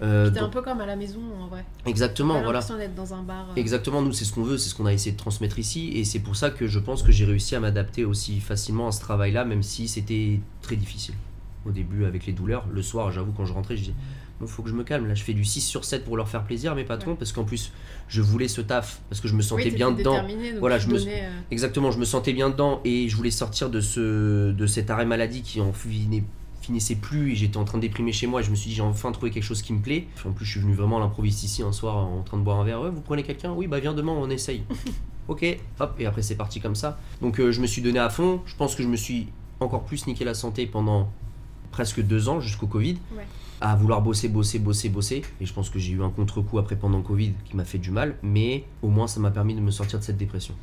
Euh, 0.00 0.30
T'es 0.30 0.40
un 0.40 0.48
peu 0.48 0.62
comme 0.62 0.80
à 0.80 0.86
la 0.86 0.96
maison 0.96 1.20
en 1.40 1.46
vrai. 1.46 1.64
exactement, 1.86 2.42
voilà. 2.42 2.60
d'être 2.60 2.94
dans 2.94 3.14
un 3.14 3.22
bar. 3.22 3.48
euh, 3.50 3.54
Exactement, 3.56 4.02
nous 4.02 4.12
c'est 4.12 4.24
ce 4.24 4.32
qu'on 4.32 4.42
veut, 4.42 4.58
c'est 4.58 4.68
ce 4.70 4.74
qu'on 4.74 4.86
a 4.86 4.92
essayé 4.92 5.12
de 5.12 5.16
transmettre 5.16 5.58
ici, 5.58 5.92
et 5.94 6.04
c'est 6.04 6.18
pour 6.20 6.34
ça 6.36 6.50
que 6.50 6.66
je 6.66 6.78
pense 6.78 7.02
que 7.02 7.12
j'ai 7.12 7.24
réussi 7.24 7.54
à 7.54 7.60
m'adapter 7.60 8.04
aussi 8.04 8.40
facilement 8.40 8.88
à 8.88 8.92
ce 8.92 9.00
travail-là, 9.00 9.44
même 9.44 9.62
si 9.62 9.86
c'était 9.88 10.40
très 10.60 10.76
difficile. 10.76 11.14
Au 11.66 11.70
début, 11.70 12.04
avec 12.06 12.26
les 12.26 12.32
douleurs, 12.32 12.66
le 12.72 12.82
soir, 12.82 13.12
j'avoue, 13.12 13.30
quand 13.32 13.44
je 13.44 13.52
rentrais, 13.52 13.76
je 13.76 13.82
disais, 13.82 13.94
bon, 14.40 14.48
faut 14.48 14.64
que 14.64 14.68
je 14.68 14.74
me 14.74 14.82
calme, 14.82 15.06
là 15.06 15.14
je 15.14 15.22
fais 15.22 15.34
du 15.34 15.44
6 15.44 15.60
sur 15.60 15.84
7 15.84 16.04
pour 16.04 16.16
leur 16.16 16.28
faire 16.28 16.42
plaisir, 16.42 16.74
mes 16.74 16.82
patrons, 16.82 17.12
Ouais. 17.12 17.16
parce 17.16 17.30
qu'en 17.30 17.44
plus, 17.44 17.70
je 18.08 18.20
voulais 18.20 18.48
ce 18.48 18.60
taf, 18.60 19.00
parce 19.08 19.20
que 19.20 19.28
je 19.28 19.34
me 19.36 19.42
sentais 19.42 19.70
bien 19.70 19.92
dedans. 19.92 20.24
Voilà, 20.58 20.78
je 20.80 20.88
me- 20.88 20.98
donnais, 20.98 21.26
euh, 21.26 21.30
Exactement, 21.52 21.92
je 21.92 21.98
me 22.00 22.04
sentais 22.04 22.32
bien 22.32 22.50
dedans 22.50 22.80
et 22.84 23.08
je 23.08 23.14
voulais 23.16 23.30
sortir 23.30 23.70
de, 23.70 23.80
ce, 23.80 24.50
de 24.50 24.66
cet 24.66 24.90
arrêt 24.90 25.06
maladie 25.06 25.42
qui 25.42 25.60
en 25.60 25.72
finait- 25.72 26.24
finissait 26.62 26.94
plus 26.94 27.32
et 27.32 27.34
j'étais 27.34 27.56
en 27.56 27.64
train 27.64 27.78
de 27.78 27.82
déprimer 27.82 28.12
chez 28.12 28.26
moi 28.26 28.40
et 28.40 28.44
je 28.44 28.50
me 28.50 28.54
suis 28.54 28.70
dit 28.70 28.76
j'ai 28.76 28.82
enfin 28.82 29.12
trouvé 29.12 29.30
quelque 29.30 29.42
chose 29.42 29.62
qui 29.62 29.72
me 29.72 29.80
plaît. 29.80 30.06
En 30.24 30.32
plus 30.32 30.44
je 30.44 30.52
suis 30.52 30.60
venu 30.60 30.74
vraiment 30.74 30.98
à 30.98 31.00
l'improviste 31.00 31.42
ici 31.42 31.62
un 31.62 31.72
soir 31.72 31.96
en 31.96 32.22
train 32.22 32.38
de 32.38 32.42
boire 32.42 32.60
un 32.60 32.64
verre. 32.64 32.80
Ouais, 32.80 32.90
vous 32.90 33.00
prenez 33.00 33.22
quelqu'un? 33.22 33.52
Oui, 33.52 33.66
bah 33.66 33.80
viens 33.80 33.94
demain, 33.94 34.12
on 34.12 34.30
essaye. 34.30 34.62
ok, 35.28 35.44
hop, 35.80 35.94
et 35.98 36.06
après 36.06 36.22
c'est 36.22 36.36
parti 36.36 36.60
comme 36.60 36.74
ça. 36.74 36.98
Donc 37.20 37.40
euh, 37.40 37.52
je 37.52 37.60
me 37.60 37.66
suis 37.66 37.82
donné 37.82 37.98
à 37.98 38.08
fond. 38.08 38.40
Je 38.46 38.56
pense 38.56 38.74
que 38.74 38.82
je 38.82 38.88
me 38.88 38.96
suis 38.96 39.28
encore 39.60 39.84
plus 39.84 40.06
niqué 40.06 40.24
la 40.24 40.34
santé 40.34 40.66
pendant 40.66 41.10
presque 41.70 42.00
deux 42.00 42.28
ans 42.28 42.40
jusqu'au 42.40 42.66
Covid. 42.66 42.98
Ouais. 43.16 43.26
À 43.60 43.76
vouloir 43.76 44.02
bosser, 44.02 44.28
bosser, 44.28 44.58
bosser, 44.58 44.88
bosser. 44.88 45.22
Et 45.40 45.46
je 45.46 45.52
pense 45.52 45.70
que 45.70 45.78
j'ai 45.78 45.92
eu 45.92 46.02
un 46.02 46.10
contre-coup 46.10 46.58
après 46.58 46.76
pendant 46.76 46.98
le 46.98 47.04
Covid 47.04 47.32
qui 47.44 47.56
m'a 47.56 47.64
fait 47.64 47.78
du 47.78 47.90
mal. 47.90 48.16
Mais 48.22 48.64
au 48.82 48.88
moins 48.88 49.06
ça 49.06 49.20
m'a 49.20 49.30
permis 49.30 49.54
de 49.54 49.60
me 49.60 49.70
sortir 49.70 49.98
de 49.98 50.04
cette 50.04 50.16
dépression. 50.16 50.54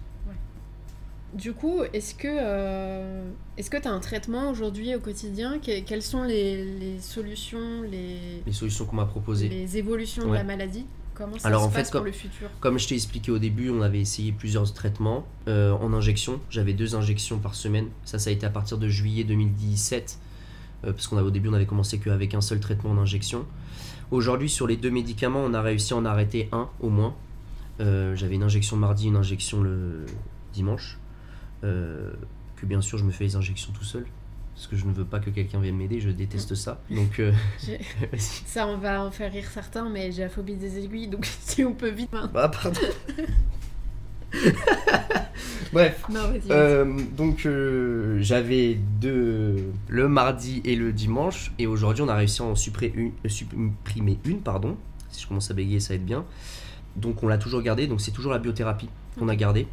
Du 1.34 1.54
coup, 1.54 1.82
est-ce 1.94 2.16
que 2.16 2.28
euh, 2.28 3.30
est-ce 3.58 3.70
que 3.70 3.78
tu 3.78 3.88
as 3.88 3.92
un 3.92 4.00
traitement 4.00 4.50
aujourd'hui 4.50 4.96
au 4.96 5.00
quotidien? 5.00 5.60
Que- 5.60 5.82
Quelles 5.82 6.02
sont 6.02 6.24
les, 6.24 6.66
les 6.80 7.00
solutions, 7.00 7.84
les, 7.84 8.42
Les 8.46 8.52
solutions 8.54 8.86
qu'on 8.86 8.96
m'a 8.96 9.06
proposées. 9.06 9.48
les 9.48 9.78
évolutions 9.78 10.28
de 10.28 10.34
la 10.34 10.44
maladie? 10.44 10.86
Comment 11.14 11.38
ça 11.38 11.48
Alors, 11.50 11.62
se 11.64 11.68
en 11.68 11.70
fait, 11.70 11.80
passe 11.82 11.92
pour 11.92 12.00
comme- 12.00 12.06
le 12.08 12.12
futur? 12.14 12.50
Comme 12.62 12.80
je 12.80 12.88
t'ai 12.88 12.96
expliqué 12.96 13.30
au 13.32 13.38
début, 13.40 13.70
on 13.70 13.82
avait 13.82 14.00
essayé 14.00 14.32
plusieurs 14.32 14.74
traitements 14.74 15.28
euh, 15.48 15.72
en 15.74 15.94
injection. 15.94 16.40
J'avais 16.50 16.74
deux 16.74 16.96
injections 16.96 17.38
par 17.40 17.54
semaine. 17.56 17.88
Ça, 18.06 18.18
ça 18.20 18.30
a 18.30 18.34
été 18.34 18.46
à 18.46 18.50
partir 18.50 18.78
de 18.80 18.88
juillet 18.88 19.24
2017. 19.24 20.18
euh, 20.86 20.94
parce 20.94 21.08
qu'au 21.08 21.30
début, 21.30 21.50
on 21.50 21.54
avait 21.54 21.66
commencé 21.66 22.00
qu'avec 22.00 22.34
un 22.34 22.42
seul 22.42 22.60
traitement 22.62 22.92
en 22.92 22.98
injection. 22.98 23.46
Aujourd'hui, 24.12 24.50
sur 24.50 24.66
les 24.66 24.78
deux 24.78 24.90
médicaments, 24.92 25.42
on 25.46 25.54
a 25.54 25.62
réussi 25.62 25.94
à 25.94 25.98
en 25.98 26.06
arrêter 26.06 26.48
un 26.54 26.70
au 26.80 26.90
moins. 26.90 27.14
Euh, 27.82 28.16
J'avais 28.16 28.36
une 28.36 28.44
injection 28.44 28.78
mardi, 28.78 29.08
une 29.08 29.18
injection 29.18 29.62
le 29.62 30.06
dimanche. 30.54 30.98
Euh, 31.64 32.12
que 32.56 32.66
bien 32.66 32.82
sûr, 32.82 32.98
je 32.98 33.04
me 33.04 33.12
fais 33.12 33.24
les 33.26 33.36
injections 33.36 33.72
tout 33.74 33.84
seul. 33.84 34.06
Parce 34.56 34.68
que 34.68 34.76
je 34.76 34.86
ne 34.86 34.92
veux 34.92 35.06
pas 35.06 35.20
que 35.20 35.30
quelqu'un 35.30 35.60
vienne 35.62 35.78
m'aider, 35.78 36.02
je 36.02 36.10
déteste 36.10 36.54
ça. 36.56 36.82
Donc, 36.90 37.20
euh. 37.20 37.32
Ça, 38.18 38.68
on 38.68 38.78
va 38.78 39.04
en 39.04 39.12
faire 39.12 39.32
rire 39.32 39.48
certains, 39.50 39.88
mais 39.90 40.12
j'ai 40.12 40.24
la 40.24 40.30
phobie 40.30 40.56
des 40.56 40.78
aiguilles, 40.80 41.08
donc 41.08 41.26
si 41.42 41.64
on 41.64 41.74
peut 41.74 41.90
vite. 41.90 42.10
Bah, 42.34 42.50
pardon. 42.50 42.80
Bref. 45.74 46.04
Non. 46.10 46.20
Euh, 46.50 47.00
donc 47.16 47.46
euh, 47.46 48.18
j'avais 48.22 48.76
deux 49.00 49.72
le 49.88 50.08
mardi 50.08 50.62
et 50.66 50.76
le 50.76 50.92
dimanche 50.92 51.52
et 51.60 51.66
aujourd'hui 51.68 52.04
on 52.04 52.08
a 52.10 52.16
réussi 52.16 52.42
à 52.42 52.46
en 52.46 52.54
suppré- 52.54 52.92
une- 52.96 53.12
supprimer 53.28 54.20
une 54.26 54.40
pardon 54.42 54.78
si 55.10 55.22
je 55.24 55.28
commence 55.28 55.50
à 55.50 55.54
bégayer 55.54 55.80
ça 55.80 55.90
va 55.90 55.96
être 55.96 56.06
bien 56.06 56.26
donc 56.96 57.24
on 57.24 57.28
l'a 57.28 57.38
toujours 57.38 57.62
gardé 57.62 57.88
donc 57.88 58.02
c'est 58.02 58.12
toujours 58.12 58.32
la 58.32 58.40
biothérapie 58.40 58.90
qu'on 59.18 59.30
a 59.30 59.36
gardée 59.36 59.68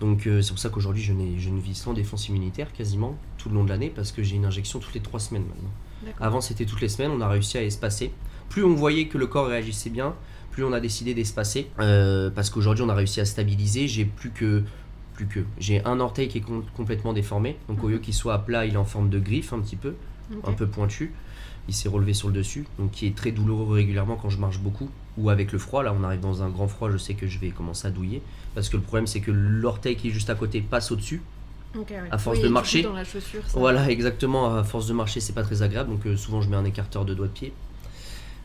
donc 0.00 0.26
euh, 0.26 0.42
c'est 0.42 0.50
pour 0.50 0.58
ça 0.58 0.68
qu'aujourd'hui 0.68 1.02
je, 1.02 1.12
je 1.38 1.50
ne 1.50 1.60
vis 1.60 1.74
sans 1.74 1.92
défense 1.94 2.28
immunitaire 2.28 2.72
quasiment 2.72 3.16
tout 3.38 3.48
le 3.48 3.54
long 3.54 3.64
de 3.64 3.68
l'année 3.70 3.90
parce 3.94 4.12
que 4.12 4.22
j'ai 4.22 4.36
une 4.36 4.44
injection 4.44 4.78
toutes 4.78 4.94
les 4.94 5.00
trois 5.00 5.20
semaines 5.20 5.44
maintenant. 5.44 5.70
Avant 6.20 6.40
c'était 6.40 6.66
toutes 6.66 6.80
les 6.80 6.88
semaines 6.88 7.10
on 7.10 7.20
a 7.20 7.28
réussi 7.28 7.56
à 7.58 7.62
espacer. 7.64 8.12
Plus 8.48 8.64
on 8.64 8.74
voyait 8.74 9.06
que 9.08 9.18
le 9.18 9.26
corps 9.26 9.46
réagissait 9.46 9.90
bien 9.90 10.14
plus 10.50 10.64
on 10.64 10.72
a 10.72 10.80
décidé 10.80 11.12
d'espacer 11.14 11.68
euh, 11.80 12.30
parce 12.30 12.48
qu'aujourd'hui 12.50 12.82
on 12.84 12.88
a 12.88 12.94
réussi 12.94 13.20
à 13.20 13.24
stabiliser. 13.24 13.88
J'ai 13.88 14.04
plus 14.06 14.30
que 14.30 14.62
plus 15.14 15.26
que. 15.26 15.40
J'ai 15.58 15.84
un 15.84 16.00
orteil 16.00 16.28
qui 16.28 16.38
est 16.38 16.42
com- 16.42 16.64
complètement 16.74 17.12
déformé, 17.14 17.56
donc 17.68 17.82
au 17.82 17.88
lieu 17.88 17.98
qu'il 17.98 18.12
soit 18.14 18.34
à 18.34 18.38
plat, 18.38 18.66
il 18.66 18.74
est 18.74 18.78
en 18.78 18.84
forme 18.84 19.08
de 19.08 19.18
griffe 19.18 19.52
un 19.54 19.60
petit 19.60 19.76
peu, 19.76 19.94
un 20.44 20.52
peu 20.52 20.66
pointu. 20.66 21.12
Il 21.68 21.74
s'est 21.74 21.88
relevé 21.88 22.12
sur 22.14 22.28
le 22.28 22.34
dessus, 22.34 22.66
donc 22.78 22.90
qui 22.92 23.06
est 23.06 23.14
très 23.16 23.32
douloureux 23.32 23.74
régulièrement 23.74 24.16
quand 24.16 24.28
je 24.28 24.38
marche 24.38 24.60
beaucoup 24.60 24.88
ou 25.18 25.30
avec 25.30 25.52
le 25.52 25.58
froid. 25.58 25.82
Là, 25.82 25.94
on 25.98 26.04
arrive 26.04 26.20
dans 26.20 26.42
un 26.42 26.48
grand 26.48 26.68
froid, 26.68 26.90
je 26.90 26.96
sais 26.98 27.14
que 27.14 27.26
je 27.26 27.38
vais 27.38 27.48
commencer 27.48 27.88
à 27.88 27.90
douiller 27.90 28.22
parce 28.56 28.68
que 28.70 28.76
le 28.76 28.82
problème 28.82 29.06
c'est 29.06 29.20
que 29.20 29.30
l'orteil 29.30 29.94
qui 29.94 30.08
est 30.08 30.10
juste 30.10 30.30
à 30.30 30.34
côté 30.34 30.60
passe 30.60 30.90
au-dessus. 30.90 31.22
Ok, 31.78 31.90
ouais. 31.90 31.98
à 32.10 32.16
force 32.18 32.38
Oui, 32.38 32.44
de 32.44 32.48
marcher. 32.48 32.82
dans 32.82 32.94
la 32.94 33.04
chaussure, 33.04 33.42
ça- 33.46 33.58
Voilà, 33.58 33.88
exactement. 33.90 34.56
À 34.56 34.64
force 34.64 34.86
de 34.86 34.94
marcher, 34.94 35.20
c'est 35.20 35.34
pas 35.34 35.42
très 35.42 35.60
agréable, 35.62 35.90
donc 35.90 36.06
euh, 36.06 36.16
souvent 36.16 36.40
je 36.40 36.48
mets 36.48 36.56
un 36.56 36.64
écarteur 36.64 37.04
de 37.04 37.12
doigts 37.14 37.26
de 37.26 37.32
pied. 37.32 37.52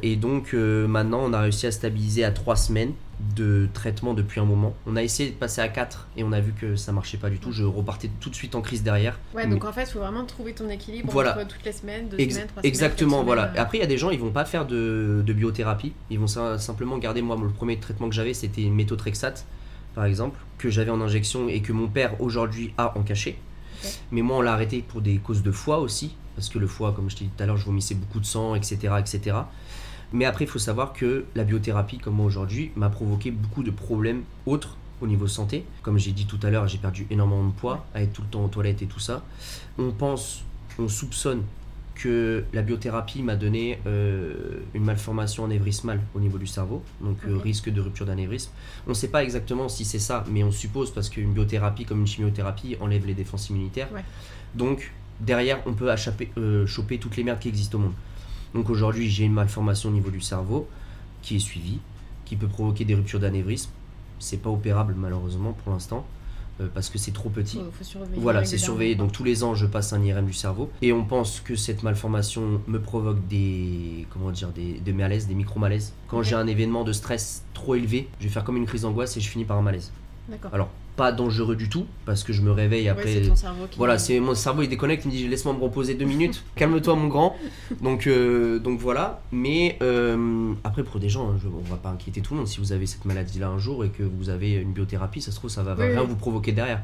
Et 0.03 0.15
donc 0.17 0.53
euh, 0.53 0.87
maintenant, 0.87 1.21
on 1.23 1.31
a 1.31 1.39
réussi 1.41 1.65
à 1.67 1.71
stabiliser 1.71 2.23
à 2.25 2.31
3 2.31 2.55
semaines 2.57 2.91
de 3.37 3.69
traitement 3.73 4.13
depuis 4.15 4.39
un 4.41 4.45
moment. 4.45 4.73
On 4.87 4.95
a 4.95 5.03
essayé 5.03 5.29
de 5.29 5.35
passer 5.35 5.61
à 5.61 5.67
4 5.69 6.07
et 6.17 6.23
on 6.23 6.31
a 6.33 6.39
vu 6.41 6.53
que 6.59 6.75
ça 6.75 6.91
marchait 6.91 7.17
pas 7.19 7.29
du 7.29 7.37
tout. 7.37 7.51
Je 7.53 7.63
repartais 7.63 8.09
tout 8.19 8.31
de 8.31 8.35
suite 8.35 8.55
en 8.55 8.61
crise 8.61 8.81
derrière. 8.83 9.17
Ouais, 9.35 9.45
donc 9.47 9.63
en 9.63 9.71
fait, 9.71 9.83
il 9.83 9.91
faut 9.91 9.99
vraiment 9.99 10.25
trouver 10.25 10.53
ton 10.53 10.67
équilibre 10.69 11.09
Voilà. 11.13 11.37
entre 11.39 11.47
toutes 11.47 11.63
les 11.63 11.71
semaines, 11.71 12.09
deux 12.09 12.19
Ex- 12.19 12.33
semaines, 12.33 12.47
trois 12.47 12.61
semaines. 12.63 12.69
exactement, 12.69 13.23
voilà. 13.23 13.43
semaines, 13.49 13.59
Après, 13.61 13.77
il 13.77 13.81
y 13.81 13.83
a 13.83 13.87
des 13.87 13.97
gens, 13.99 14.09
ils 14.09 14.19
vont 14.19 14.31
pas 14.31 14.43
faire 14.45 14.65
de, 14.65 15.21
de 15.25 15.33
biothérapie. 15.33 15.93
Ils 16.09 16.17
vont 16.19 16.27
sim- 16.27 16.57
simplement 16.57 16.97
garder. 16.97 17.21
Moi, 17.21 17.37
le 17.41 17.49
premier 17.49 17.77
traitement 17.77 18.09
que 18.09 18.15
j'avais, 18.15 18.33
c'était 18.33 18.63
une 18.63 18.73
méthotrexate, 18.73 19.45
par 19.95 20.05
exemple, 20.05 20.39
que 20.57 20.69
j'avais 20.69 20.91
en 20.91 21.01
injection 21.01 21.47
et 21.47 21.61
que 21.61 21.73
mon 21.73 21.87
père 21.87 22.19
aujourd'hui 22.21 22.73
a 22.77 22.97
en 22.97 23.03
cachet. 23.03 23.37
Mais 24.11 24.21
moi, 24.21 24.37
on 24.37 24.41
l'a 24.41 24.53
arrêté 24.53 24.83
pour 24.87 25.01
des 25.01 25.17
causes 25.17 25.43
de 25.43 25.51
foie 25.51 25.79
aussi, 25.79 26.15
parce 26.35 26.49
que 26.49 26.59
le 26.59 26.67
foie, 26.67 26.93
comme 26.93 27.09
je 27.09 27.15
t'ai 27.15 27.25
dit 27.25 27.31
tout 27.35 27.43
à 27.43 27.45
l'heure, 27.45 27.57
je 27.57 27.65
vomissais 27.65 27.95
beaucoup 27.95 28.19
de 28.19 28.25
sang, 28.25 28.55
etc., 28.55 28.95
etc. 28.99 29.37
Mais 30.13 30.25
après, 30.25 30.45
il 30.45 30.49
faut 30.49 30.59
savoir 30.59 30.93
que 30.93 31.25
la 31.35 31.43
biothérapie, 31.43 31.97
comme 31.97 32.15
moi 32.15 32.25
aujourd'hui, 32.25 32.71
m'a 32.75 32.89
provoqué 32.89 33.31
beaucoup 33.31 33.63
de 33.63 33.71
problèmes 33.71 34.23
autres 34.45 34.77
au 35.01 35.07
niveau 35.07 35.27
santé. 35.27 35.65
Comme 35.81 35.97
j'ai 35.97 36.11
dit 36.11 36.25
tout 36.25 36.39
à 36.43 36.49
l'heure, 36.49 36.67
j'ai 36.67 36.77
perdu 36.77 37.07
énormément 37.09 37.47
de 37.47 37.53
poids, 37.53 37.85
à 37.93 38.01
être 38.01 38.13
tout 38.13 38.21
le 38.21 38.27
temps 38.27 38.43
aux 38.43 38.49
toilettes 38.49 38.81
et 38.81 38.87
tout 38.87 38.99
ça. 38.99 39.23
On 39.77 39.91
pense, 39.91 40.43
on 40.77 40.87
soupçonne 40.87 41.43
que 42.01 42.43
la 42.51 42.63
biothérapie 42.63 43.21
m'a 43.21 43.35
donné 43.35 43.79
euh, 43.85 44.59
une 44.73 44.83
malformation 44.83 45.45
anévrismale 45.45 45.99
au 46.15 46.19
niveau 46.19 46.39
du 46.39 46.47
cerveau, 46.47 46.81
donc 46.99 47.17
euh, 47.27 47.37
risque 47.37 47.69
de 47.69 47.79
rupture 47.79 48.07
d'anévrisme. 48.07 48.51
On 48.87 48.89
ne 48.89 48.95
sait 48.95 49.09
pas 49.09 49.23
exactement 49.23 49.69
si 49.69 49.85
c'est 49.85 49.99
ça, 49.99 50.23
mais 50.27 50.43
on 50.43 50.51
suppose 50.51 50.91
parce 50.91 51.09
qu'une 51.09 51.31
biothérapie 51.31 51.85
comme 51.85 51.99
une 51.99 52.07
chimiothérapie 52.07 52.75
enlève 52.79 53.05
les 53.05 53.13
défenses 53.13 53.49
immunitaires. 53.49 53.87
Ouais. 53.93 54.03
Donc 54.55 54.91
derrière, 55.19 55.61
on 55.67 55.73
peut 55.73 55.89
achaper- 55.89 56.29
euh, 56.37 56.65
choper 56.65 56.97
toutes 56.97 57.17
les 57.17 57.23
merdes 57.23 57.39
qui 57.39 57.49
existent 57.49 57.77
au 57.77 57.81
monde. 57.81 57.93
Donc 58.55 58.71
aujourd'hui, 58.71 59.07
j'ai 59.07 59.25
une 59.25 59.33
malformation 59.33 59.89
au 59.89 59.93
niveau 59.93 60.09
du 60.09 60.21
cerveau 60.21 60.67
qui 61.21 61.35
est 61.35 61.39
suivie, 61.39 61.79
qui 62.25 62.35
peut 62.35 62.47
provoquer 62.47 62.83
des 62.83 62.95
ruptures 62.95 63.19
d'anévrisme. 63.19 63.69
C'est 64.17 64.41
pas 64.41 64.49
opérable 64.49 64.95
malheureusement 64.97 65.53
pour 65.53 65.71
l'instant 65.71 66.05
parce 66.73 66.89
que 66.89 66.97
c'est 66.97 67.11
trop 67.11 67.29
petit. 67.29 67.57
Faut, 67.57 67.71
faut 67.71 67.83
surveiller. 67.83 68.21
Voilà, 68.21 68.45
c'est 68.45 68.57
surveillé. 68.57 68.95
Donc 68.95 69.11
tous 69.11 69.23
les 69.23 69.43
ans, 69.43 69.55
je 69.55 69.65
passe 69.65 69.93
un 69.93 70.01
IRM 70.03 70.25
du 70.25 70.33
cerveau. 70.33 70.69
Et 70.81 70.91
on 70.93 71.03
pense 71.05 71.39
que 71.39 71.55
cette 71.55 71.83
malformation 71.83 72.61
me 72.67 72.79
provoque 72.79 73.27
des, 73.27 74.05
comment 74.11 74.31
dire, 74.31 74.49
des, 74.49 74.73
des 74.79 74.93
malaises, 74.93 75.27
des 75.27 75.35
micro-malaises. 75.35 75.93
Quand 76.07 76.19
Ok. 76.19 76.23
j'ai 76.25 76.35
un 76.35 76.47
événement 76.47 76.83
de 76.83 76.93
stress 76.93 77.43
trop 77.53 77.75
élevé, 77.75 78.07
je 78.19 78.25
vais 78.25 78.31
faire 78.31 78.43
comme 78.43 78.57
une 78.57 78.65
crise 78.65 78.81
d'angoisse 78.81 79.15
et 79.17 79.21
je 79.21 79.29
finis 79.29 79.45
par 79.45 79.57
un 79.57 79.61
malaise. 79.61 79.91
D'accord. 80.29 80.53
Alors, 80.53 80.69
pas 80.95 81.11
dangereux 81.11 81.55
du 81.55 81.69
tout, 81.69 81.85
parce 82.05 82.23
que 82.23 82.33
je 82.33 82.41
me 82.41 82.51
réveille 82.51 82.87
après. 82.89 83.21
ton 83.21 83.35
cerveau 83.35 83.65
qui. 83.69 83.77
Voilà, 83.77 83.97
c'est 83.97 84.19
mon 84.19 84.35
cerveau 84.35 84.61
il 84.61 84.69
déconnecte, 84.69 85.05
il 85.05 85.11
me 85.11 85.13
dit 85.15 85.27
laisse-moi 85.27 85.53
me 85.53 85.59
reposer 85.61 85.95
deux 85.95 86.05
minutes, 86.05 86.43
calme-toi 86.55 86.95
mon 86.95 87.07
grand. 87.07 87.35
Donc, 87.81 88.07
euh, 88.07 88.59
donc 88.59 88.79
voilà. 88.79 89.21
Mais 89.31 89.77
euh, 89.81 90.53
après 90.63 90.83
pour 90.83 90.99
des 90.99 91.09
gens, 91.09 91.29
hein, 91.31 91.37
je, 91.41 91.47
on 91.47 91.69
va 91.69 91.77
pas 91.77 91.89
inquiéter 91.89 92.21
tout 92.21 92.33
le 92.33 92.39
monde. 92.39 92.47
Si 92.47 92.59
vous 92.59 92.71
avez 92.73 92.85
cette 92.85 93.05
maladie-là 93.05 93.47
un 93.49 93.57
jour 93.57 93.85
et 93.85 93.89
que 93.89 94.03
vous 94.03 94.29
avez 94.29 94.53
une 94.53 94.73
biothérapie, 94.73 95.21
ça 95.21 95.31
se 95.31 95.37
trouve 95.37 95.49
ça 95.49 95.63
va 95.63 95.75
Oui, 95.75 95.85
rien 95.87 96.01
oui. 96.01 96.07
vous 96.09 96.15
provoquer 96.15 96.51
derrière. 96.51 96.81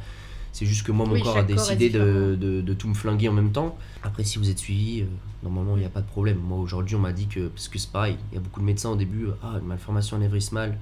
C'est 0.53 0.65
juste 0.65 0.87
que 0.87 0.91
moi 0.91 1.05
mon 1.05 1.13
Oui, 1.13 1.21
corps 1.21 1.37
a 1.37 1.43
corps 1.43 1.45
décidé 1.45 1.89
de, 1.89 2.35
de- 2.39 2.61
de 2.61 2.73
tout 2.73 2.87
me 2.87 2.95
flinguer 2.95 3.29
en 3.29 3.33
même 3.33 3.51
temps. 3.51 3.77
Après 4.01 4.23
si 4.23 4.39
vous 4.39 4.49
êtes 4.49 4.57
suivi, 4.57 5.01
euh, 5.01 5.05
normalement 5.43 5.75
il 5.75 5.81
n'y 5.81 5.85
a 5.85 5.89
pas 5.89 6.01
de 6.01 6.07
problème. 6.07 6.37
Moi 6.47 6.57
aujourd'hui 6.57 6.95
on 6.95 6.99
m'a 6.99 7.11
dit 7.13 7.27
que, 7.27 7.47
parce 7.49 7.67
que 7.67 7.77
c'est 7.77 7.91
pareil, 7.91 8.15
il 8.31 8.35
y 8.35 8.37
a 8.37 8.41
beaucoup 8.41 8.61
de 8.61 8.65
médecins 8.65 8.89
au 8.89 8.95
début, 8.95 9.27
ah 9.43 9.57
une 9.61 9.67
malformation 9.67 10.17
anévrismale. 10.17 10.75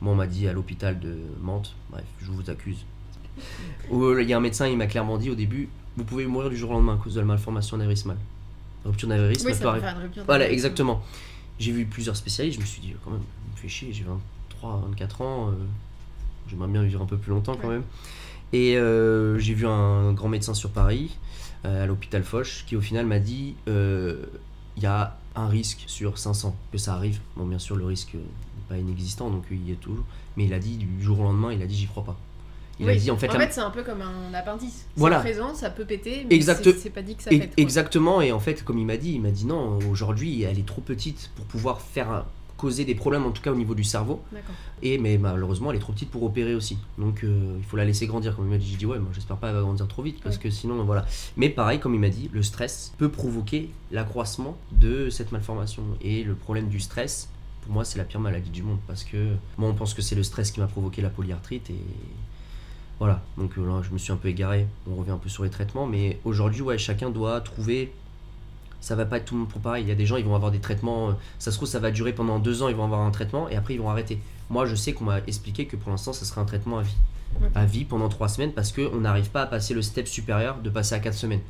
Moi 0.00 0.12
on 0.12 0.16
m'a 0.16 0.26
dit 0.26 0.48
à 0.48 0.52
l'hôpital 0.52 0.98
de 0.98 1.16
Mantes, 1.40 1.74
bref, 1.90 2.04
je 2.22 2.30
vous 2.30 2.48
accuse. 2.50 2.84
Il 3.92 4.28
y 4.28 4.32
a 4.32 4.36
un 4.36 4.40
médecin, 4.40 4.66
il 4.68 4.76
m'a 4.76 4.86
clairement 4.86 5.18
dit 5.18 5.30
au 5.30 5.34
début, 5.34 5.68
vous 5.96 6.04
pouvez 6.04 6.26
mourir 6.26 6.50
du 6.50 6.56
jour 6.56 6.70
au 6.70 6.74
lendemain 6.74 6.94
à 6.94 6.96
cause 6.96 7.14
de 7.14 7.20
la 7.20 7.26
malformation 7.26 7.76
anévrismale. 7.76 8.16
Rupture 8.84 9.08
d'anévrisme, 9.08 9.46
Oui, 9.46 9.52
ça 9.52 9.58
peut 9.58 9.62
peut 9.64 9.68
arriver. 9.70 9.86
faire 9.86 9.96
une 9.96 10.02
rupture. 10.04 10.24
Voilà, 10.26 10.50
exactement. 10.50 11.02
J'ai 11.58 11.72
vu 11.72 11.84
plusieurs 11.84 12.16
spécialistes, 12.16 12.56
je 12.56 12.62
me 12.62 12.66
suis 12.66 12.80
dit, 12.80 12.94
quand 13.04 13.10
même, 13.10 13.20
il 13.46 13.52
me 13.52 13.56
fait 13.56 13.68
chier, 13.68 13.92
j'ai 13.92 14.04
23, 14.04 14.82
24 14.88 15.20
ans, 15.22 15.48
euh, 15.48 15.52
j'aimerais 16.48 16.68
bien 16.68 16.82
vivre 16.82 17.02
un 17.02 17.06
peu 17.06 17.18
plus 17.18 17.30
longtemps 17.30 17.56
quand 17.60 17.68
Ouais. 17.68 17.74
même. 17.74 17.84
Et 18.52 18.76
euh, 18.78 19.38
j'ai 19.38 19.52
vu 19.54 19.66
un 19.66 20.12
grand 20.12 20.28
médecin 20.28 20.54
sur 20.54 20.70
Paris, 20.70 21.16
euh, 21.66 21.84
à 21.84 21.86
l'hôpital 21.86 22.22
Foch, 22.24 22.64
qui 22.66 22.76
au 22.76 22.80
final 22.80 23.04
m'a 23.06 23.18
dit, 23.18 23.54
il 23.66 24.82
y 24.82 24.86
a 24.86 25.18
un 25.36 25.46
risque 25.48 25.84
sur 25.86 26.16
500 26.18 26.56
que 26.72 26.78
ça 26.78 26.94
arrive. 26.94 27.20
Bon, 27.36 27.46
bien 27.46 27.58
sûr, 27.58 27.76
le 27.76 27.84
risque 27.84 28.16
pas 28.70 28.78
inexistant, 28.78 29.28
donc 29.30 29.44
il 29.50 29.68
y 29.68 29.72
est 29.72 29.76
toujours. 29.76 30.04
Mais 30.36 30.44
il 30.44 30.54
a 30.54 30.58
dit, 30.58 30.76
du 30.76 31.02
jour 31.02 31.20
au 31.20 31.24
lendemain, 31.24 31.52
il 31.52 31.60
a 31.62 31.66
dit, 31.66 31.74
j'y 31.76 31.86
crois 31.86 32.04
pas. 32.04 32.16
Il 32.78 32.88
a 32.88 32.94
dit, 32.94 33.10
en 33.10 33.16
fait, 33.18 33.28
en 33.28 33.34
la- 33.34 33.40
fait, 33.46 33.52
c'est 33.52 33.60
un 33.60 33.68
peu 33.70 33.82
comme 33.82 34.00
un 34.00 34.32
appendice. 34.32 34.86
Voilà. 34.96 35.16
C'est 35.22 35.32
présent, 35.32 35.54
ça 35.54 35.68
peut 35.68 35.84
péter, 35.84 36.24
mais 36.30 36.34
Exact- 36.36 36.64
c'est- 36.64 36.78
c'est 36.78 36.88
pas 36.90 37.02
dit 37.02 37.14
que 37.14 37.22
ça 37.22 37.28
pète. 37.28 37.54
quoi. 37.54 37.62
Exactement, 37.62 38.22
et 38.22 38.32
en 38.32 38.40
fait, 38.40 38.64
comme 38.64 38.78
il 38.78 38.86
m'a 38.86 38.96
dit, 38.96 39.12
il 39.12 39.20
m'a 39.20 39.30
dit 39.30 39.44
non, 39.44 39.78
aujourd'hui, 39.90 40.42
elle 40.44 40.58
est 40.58 40.66
trop 40.66 40.80
petite 40.80 41.30
pour 41.36 41.44
pouvoir 41.44 41.82
faire 41.82 42.24
causer 42.56 42.84
des 42.86 42.94
problèmes, 42.94 43.24
en 43.26 43.30
tout 43.32 43.40
cas 43.42 43.52
au 43.52 43.54
niveau 43.54 43.74
du 43.74 43.84
cerveau. 43.84 44.22
Et 44.82 44.96
mais 44.98 45.16
malheureusement, 45.18 45.70
elle 45.70 45.76
est 45.78 45.80
trop 45.80 45.92
petite 45.94 46.10
pour 46.10 46.22
opérer 46.22 46.54
aussi. 46.54 46.76
Donc 46.98 47.24
euh, 47.24 47.56
il 47.58 47.64
faut 47.64 47.76
la 47.78 47.84
laisser 47.86 48.06
grandir. 48.06 48.36
Comme 48.36 48.46
il 48.46 48.50
m'a 48.50 48.58
dit, 48.58 48.66
j'ai 48.70 48.76
dit 48.76 48.84
ouais, 48.86 48.98
moi 48.98 49.10
j'espère 49.14 49.36
pas 49.38 49.46
qu'elle 49.48 49.56
va 49.56 49.62
grandir 49.62 49.88
trop 49.88 50.02
vite 50.02 50.20
parce 50.22 50.36
Ouais. 50.36 50.42
que 50.42 50.50
sinon 50.50 50.82
voilà. 50.84 51.06
Mais 51.38 51.48
pareil, 51.48 51.80
comme 51.80 51.94
il 51.94 52.00
m'a 52.00 52.10
dit, 52.10 52.28
le 52.34 52.42
stress 52.42 52.92
peut 52.98 53.08
provoquer 53.10 53.70
l'accroissement 53.92 54.56
de 54.72 55.08
cette 55.10 55.32
malformation. 55.32 55.82
Et 56.02 56.22
le 56.22 56.34
problème 56.34 56.68
du 56.68 56.80
stress, 56.80 57.28
pour 57.70 57.76
moi, 57.76 57.84
c'est 57.84 57.98
la 57.98 58.04
pire 58.04 58.18
maladie 58.18 58.50
du 58.50 58.64
monde 58.64 58.80
parce 58.88 59.04
que 59.04 59.36
moi 59.56 59.68
on 59.68 59.74
pense 59.74 59.94
que 59.94 60.02
c'est 60.02 60.16
le 60.16 60.24
stress 60.24 60.50
qui 60.50 60.58
m'a 60.58 60.66
provoqué 60.66 61.02
la 61.02 61.08
polyarthrite 61.08 61.70
et 61.70 61.80
voilà. 62.98 63.22
Donc 63.38 63.56
euh, 63.56 63.64
là, 63.64 63.80
je 63.80 63.92
me 63.92 63.98
suis 63.98 64.12
un 64.12 64.16
peu 64.16 64.26
égaré. 64.26 64.66
On 64.90 64.96
revient 64.96 65.12
un 65.12 65.18
peu 65.18 65.28
sur 65.28 65.44
les 65.44 65.50
traitements, 65.50 65.86
mais 65.86 66.18
aujourd'hui, 66.24 66.62
ouais, 66.62 66.78
chacun 66.78 67.10
doit 67.10 67.40
trouver. 67.40 67.92
Ça 68.80 68.96
va 68.96 69.04
pas 69.06 69.18
être 69.18 69.26
tout 69.26 69.34
le 69.34 69.42
monde 69.42 69.48
pour 69.50 69.60
pareil. 69.60 69.84
Il 69.84 69.88
y 69.88 69.92
a 69.92 69.94
des 69.94 70.04
gens, 70.04 70.16
ils 70.16 70.24
vont 70.24 70.34
avoir 70.34 70.50
des 70.50 70.58
traitements. 70.58 71.10
euh, 71.10 71.12
Ça 71.38 71.52
se 71.52 71.58
trouve, 71.58 71.68
ça 71.68 71.78
va 71.78 71.92
durer 71.92 72.12
pendant 72.12 72.40
deux 72.40 72.64
ans, 72.64 72.68
ils 72.68 72.74
vont 72.74 72.82
avoir 72.82 73.02
un 73.02 73.12
traitement 73.12 73.48
et 73.48 73.54
après 73.54 73.74
ils 73.74 73.80
vont 73.80 73.88
arrêter. 73.88 74.18
Moi, 74.48 74.66
je 74.66 74.74
sais 74.74 74.92
qu'on 74.92 75.04
m'a 75.04 75.18
expliqué 75.28 75.66
que 75.66 75.76
pour 75.76 75.92
l'instant, 75.92 76.12
ça 76.12 76.24
serait 76.24 76.40
un 76.40 76.46
traitement 76.46 76.78
à 76.78 76.82
vie. 76.82 76.96
À 77.54 77.66
vie 77.66 77.84
pendant 77.84 78.08
trois 78.08 78.26
semaines 78.28 78.52
parce 78.52 78.72
qu'on 78.72 78.96
n'arrive 78.98 79.30
pas 79.30 79.42
à 79.42 79.46
passer 79.46 79.74
le 79.74 79.82
step 79.82 80.08
supérieur 80.08 80.58
de 80.60 80.70
passer 80.70 80.96
à 80.96 80.98
quatre 80.98 81.14
semaines. 81.14 81.42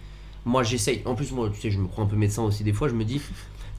Moi, 0.45 0.65
j'essaye. 0.65 1.01
En 1.07 1.15
plus, 1.15 1.33
moi, 1.33 1.49
tu 1.49 1.59
sais, 1.63 1.71
je 1.71 1.79
me 1.79 1.87
crois 1.89 2.05
un 2.05 2.07
peu 2.07 2.17
médecin 2.17 2.43
aussi 2.43 2.63
des 2.63 2.75
fois. 2.75 2.89
Je 2.89 2.95
me 2.95 3.05
dis, 3.05 3.23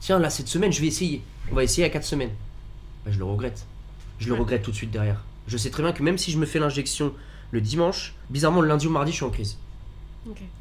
tiens, 0.02 0.18
là, 0.18 0.28
cette 0.28 0.48
semaine, 0.48 0.72
je 0.72 0.80
vais 0.80 0.88
essayer. 0.88 1.22
On 1.50 1.54
va 1.54 1.64
essayer 1.64 1.86
à 1.86 1.90
quatre 1.90 2.04
semaines. 2.04 2.32
Bah, 3.04 3.10
je 3.10 3.18
le 3.18 3.24
regrette. 3.24 3.64
Je 4.18 4.28
le 4.28 4.34
regrette 4.34 4.62
tout 4.62 4.70
de 4.70 4.76
suite 4.76 4.90
derrière. 4.90 5.24
Je 5.46 5.56
sais 5.56 5.70
très 5.70 5.82
bien 5.82 5.92
que 5.92 6.02
même 6.02 6.18
si 6.18 6.30
je 6.30 6.38
me 6.38 6.46
fais 6.46 6.58
l'injection 6.58 7.12
le 7.50 7.60
dimanche, 7.60 8.14
bizarrement, 8.30 8.60
le 8.60 8.68
lundi 8.68 8.86
ou 8.86 8.90
mardi, 8.90 9.10
je 9.12 9.16
suis 9.16 9.24
en 9.24 9.30
crise. 9.30 9.58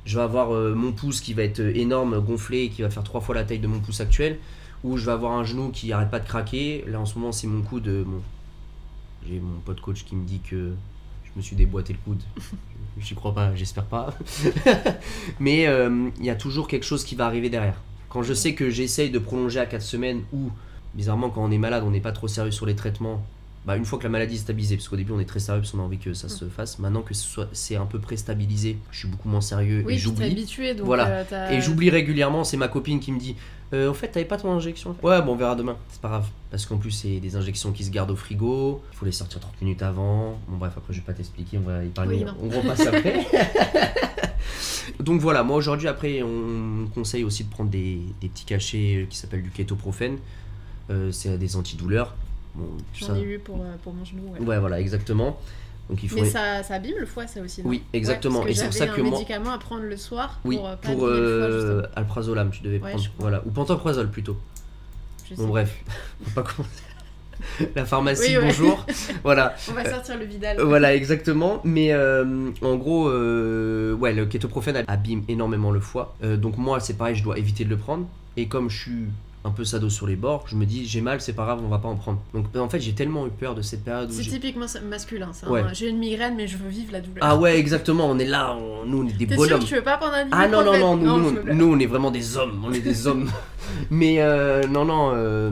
Je 0.05 0.17
vais 0.17 0.23
avoir 0.23 0.53
euh, 0.53 0.73
mon 0.73 0.91
pouce 0.91 1.21
qui 1.21 1.33
va 1.33 1.43
être 1.43 1.59
euh, 1.59 1.71
énorme, 1.75 2.19
gonflé, 2.19 2.69
qui 2.69 2.81
va 2.81 2.89
faire 2.89 3.03
trois 3.03 3.21
fois 3.21 3.35
la 3.35 3.43
taille 3.43 3.59
de 3.59 3.67
mon 3.67 3.79
pouce 3.79 4.01
actuel, 4.01 4.39
ou 4.83 4.97
je 4.97 5.05
vais 5.05 5.11
avoir 5.11 5.33
un 5.33 5.43
genou 5.43 5.69
qui 5.69 5.93
arrête 5.93 6.09
pas 6.09 6.19
de 6.19 6.27
craquer. 6.27 6.83
Là 6.87 6.99
en 6.99 7.05
ce 7.05 7.17
moment 7.17 7.31
c'est 7.31 7.45
mon 7.47 7.61
coude. 7.61 7.87
euh, 7.87 8.03
bon, 8.03 8.21
J'ai 9.27 9.39
mon 9.39 9.59
pote 9.59 9.79
coach 9.79 10.03
qui 10.03 10.15
me 10.15 10.25
dit 10.25 10.39
que 10.39 10.73
je 11.23 11.29
me 11.37 11.41
suis 11.43 11.55
déboîté 11.55 11.93
le 11.93 11.99
coude. 12.03 12.21
J'y 12.99 13.13
crois 13.13 13.35
pas, 13.35 13.55
j'espère 13.55 13.85
pas. 13.85 14.15
Mais 15.39 15.67
euh, 15.67 16.09
il 16.17 16.25
y 16.25 16.31
a 16.31 16.35
toujours 16.35 16.67
quelque 16.67 16.85
chose 16.85 17.03
qui 17.03 17.15
va 17.15 17.27
arriver 17.27 17.49
derrière. 17.51 17.79
Quand 18.11 18.23
je 18.23 18.33
sais 18.33 18.55
que 18.55 18.69
j'essaye 18.69 19.09
de 19.09 19.19
prolonger 19.19 19.61
à 19.61 19.65
4 19.65 19.81
semaines, 19.81 20.23
ou 20.33 20.49
bizarrement 20.93 21.29
quand 21.29 21.45
on 21.45 21.49
est 21.49 21.57
malade, 21.57 21.83
on 21.85 21.91
n'est 21.91 22.01
pas 22.01 22.11
trop 22.11 22.27
sérieux 22.27 22.51
sur 22.51 22.65
les 22.65 22.75
traitements, 22.75 23.23
bah, 23.65 23.77
une 23.77 23.85
fois 23.85 23.99
que 23.99 24.03
la 24.03 24.09
maladie 24.09 24.35
est 24.35 24.39
stabilisée, 24.39 24.75
parce 24.75 24.87
qu'au 24.87 24.95
début 24.95 25.11
on 25.11 25.19
est 25.19 25.25
très 25.25 25.39
sérieux 25.39 25.61
parce 25.61 25.71
qu'on 25.71 25.79
a 25.79 25.83
envie 25.83 25.99
que 25.99 26.13
ça 26.13 26.29
se 26.29 26.45
fasse, 26.45 26.79
maintenant 26.79 27.01
que 27.03 27.13
c'est 27.53 27.75
un 27.75 27.85
peu 27.85 27.99
près 27.99 28.17
stabilisé, 28.17 28.77
je 28.91 28.99
suis 28.99 29.07
beaucoup 29.07 29.29
moins 29.29 29.41
sérieux 29.41 29.83
Oui, 29.85 29.93
et 29.93 29.97
j'oublie. 29.97 30.25
habitué, 30.31 30.73
donc. 30.73 30.85
Voilà. 30.87 31.25
euh, 31.31 31.49
Et 31.51 31.61
j'oublie 31.61 31.89
régulièrement, 31.89 32.43
c'est 32.43 32.57
ma 32.57 32.67
copine 32.67 32.99
qui 32.99 33.11
me 33.11 33.19
dit 33.19 33.35
Euh, 33.73 33.89
Au 33.89 33.93
fait, 33.93 34.07
t'avais 34.09 34.25
pas 34.25 34.37
ton 34.37 34.51
injection 34.51 34.95
Ouais, 35.03 35.21
bon, 35.21 35.33
on 35.33 35.35
verra 35.35 35.55
demain, 35.55 35.77
c'est 35.91 36.01
pas 36.01 36.09
grave. 36.09 36.27
Parce 36.49 36.65
qu'en 36.65 36.77
plus, 36.77 36.91
c'est 36.91 37.19
des 37.19 37.35
injections 37.37 37.71
qui 37.71 37.83
se 37.85 37.91
gardent 37.91 38.11
au 38.11 38.15
frigo, 38.17 38.81
il 38.91 38.97
faut 38.97 39.05
les 39.05 39.11
sortir 39.13 39.39
30 39.39 39.61
minutes 39.61 39.81
avant. 39.83 40.39
Bon, 40.49 40.57
bref, 40.57 40.73
après, 40.75 40.91
je 40.93 40.99
vais 40.99 41.05
pas 41.05 41.13
t'expliquer, 41.13 41.57
on 41.57 41.61
va 41.69 41.83
y 41.85 41.89
parler, 41.89 42.25
Oui, 42.25 42.31
on 42.43 42.49
repasse 42.61 42.81
après. 42.87 43.25
Donc 44.99 45.21
voilà, 45.21 45.43
moi 45.43 45.55
aujourd'hui, 45.57 45.87
après, 45.87 46.21
on 46.21 46.87
conseille 46.93 47.23
aussi 47.23 47.43
de 47.45 47.49
prendre 47.49 47.69
des, 47.69 47.99
des 48.21 48.27
petits 48.27 48.45
cachets 48.45 49.07
qui 49.09 49.17
s'appellent 49.17 49.43
du 49.43 49.49
kétoprophène. 49.51 50.17
Euh, 50.89 51.11
c'est 51.11 51.37
des 51.37 51.55
antidouleurs. 51.55 52.15
Bon, 52.55 52.65
J'en 52.93 53.15
ai 53.15 53.21
eu 53.21 53.39
pour, 53.39 53.57
euh, 53.61 53.75
pour 53.83 53.93
mon 53.93 54.03
genou. 54.05 54.23
ouais. 54.33 54.39
Ouais, 54.45 54.59
voilà, 54.59 54.79
exactement. 54.79 55.39
Donc 55.89 56.03
il 56.03 56.09
faut. 56.09 56.15
Mais 56.15 56.25
ça, 56.25 56.63
ça 56.63 56.75
abîme 56.75 56.95
le 56.99 57.05
foie, 57.05 57.27
ça 57.27 57.41
aussi. 57.41 57.61
non? 57.63 57.69
Oui, 57.69 57.83
exactement. 57.93 58.41
Ouais, 58.43 58.51
Et 58.51 58.55
c'est 58.55 58.65
pour 58.65 58.73
ça 58.73 58.87
que 58.87 58.99
un 58.99 59.03
moi- 59.03 59.11
médicament 59.11 59.51
à 59.51 59.57
prendre 59.57 59.83
le 59.83 59.97
soir 59.97 60.39
Oui, 60.45 60.57
pour, 60.57 60.67
euh, 60.67 60.75
pas 60.75 60.89
pour 60.89 60.99
foie, 60.99 61.09
euh, 61.09 61.81
alprazolam, 61.95 62.51
tu 62.51 62.61
devais 62.63 62.79
Ouais, 62.79 62.91
prendre. 62.91 63.05
Voilà, 63.19 63.41
ou 63.45 63.51
pantoprazole 63.51 64.09
plutôt. 64.09 64.37
Je 65.29 65.35
Bon, 65.35 65.43
sais. 65.43 65.47
bref, 65.49 65.83
faut 66.23 66.31
pas 66.41 66.43
commencer. 66.43 66.83
la 67.75 67.85
pharmacie, 67.85 68.37
Oui, 68.37 68.43
bonjour. 68.43 68.85
voilà. 69.23 69.55
On 69.69 69.73
va 69.73 69.89
sortir 69.89 70.17
le 70.19 70.25
Vidal. 70.25 70.59
Euh, 70.59 70.65
Voilà, 70.65 70.93
exactement. 70.93 71.59
Mais 71.63 71.91
euh, 71.91 72.51
en 72.61 72.75
gros, 72.75 73.05
ouais, 73.09 74.13
le 74.13 74.25
kétoprophène 74.27 74.83
abîme 74.87 75.23
énormément 75.27 75.71
le 75.71 75.79
foie. 75.79 76.15
Donc 76.21 76.57
moi, 76.57 76.79
c'est 76.79 76.93
pareil, 76.93 77.15
je 77.15 77.23
dois 77.23 77.37
éviter 77.39 77.63
de 77.65 77.69
le 77.69 77.77
prendre. 77.77 78.05
Et 78.37 78.47
comme 78.47 78.69
je 78.69 78.77
suis 78.81 79.05
un 79.43 79.49
peu 79.51 79.65
sado 79.65 79.89
sur 79.89 80.05
les 80.05 80.15
bords, 80.15 80.43
je 80.47 80.55
me 80.55 80.65
dis, 80.65 80.85
j'ai 80.85 81.01
mal, 81.01 81.19
c'est 81.19 81.33
pas 81.33 81.45
grave, 81.45 81.61
on 81.65 81.67
va 81.67 81.79
pas 81.79 81.87
en 81.89 81.95
prendre. 81.95 82.21
Donc 82.33 82.55
en 82.55 82.69
fait, 82.69 82.79
j'ai 82.79 82.93
tellement 82.93 83.25
eu 83.25 83.31
peur 83.31 83.55
de 83.55 83.61
cette 83.63 83.83
période 83.83 84.09
où 84.11 84.13
C'est 84.13 84.29
typiquement 84.29 84.67
masculin, 84.87 85.33
ça. 85.33 85.49
Ouais. 85.49 85.61
hein. 85.61 85.69
J'ai 85.73 85.89
une 85.89 85.97
migraine, 85.97 86.35
mais 86.35 86.47
je 86.47 86.57
veux 86.57 86.69
vivre 86.69 86.91
la 86.91 87.01
douleur. 87.01 87.17
Ah 87.21 87.35
ouais, 87.37 87.57
exactement, 87.57 88.07
on 88.07 88.19
est 88.19 88.25
là, 88.25 88.55
on- 88.55 88.85
nous 88.85 89.01
on 89.03 89.07
est 89.07 89.13
des 89.13 89.27
sûr 89.27 89.35
bonhommes. 89.37 89.59
que 89.59 89.65
tu 89.65 89.75
veux 89.75 89.81
pas 89.81 89.97
prendre 89.97 90.13
un 90.13 90.27
Ah 90.31 90.47
non, 90.47 90.63
non, 90.63 90.77
non, 90.95 90.95
nous, 91.55 91.65
on 91.73 91.79
est 91.79 91.85
vraiment 91.87 92.11
des 92.11 92.37
hommes, 92.37 92.63
on 92.65 92.71
est 92.71 92.81
des 92.81 93.07
hommes. 93.07 93.31
Mais 93.89 94.21
euh, 94.21 94.67
non, 94.67 94.85
non, 94.85 95.11
euh, 95.15 95.49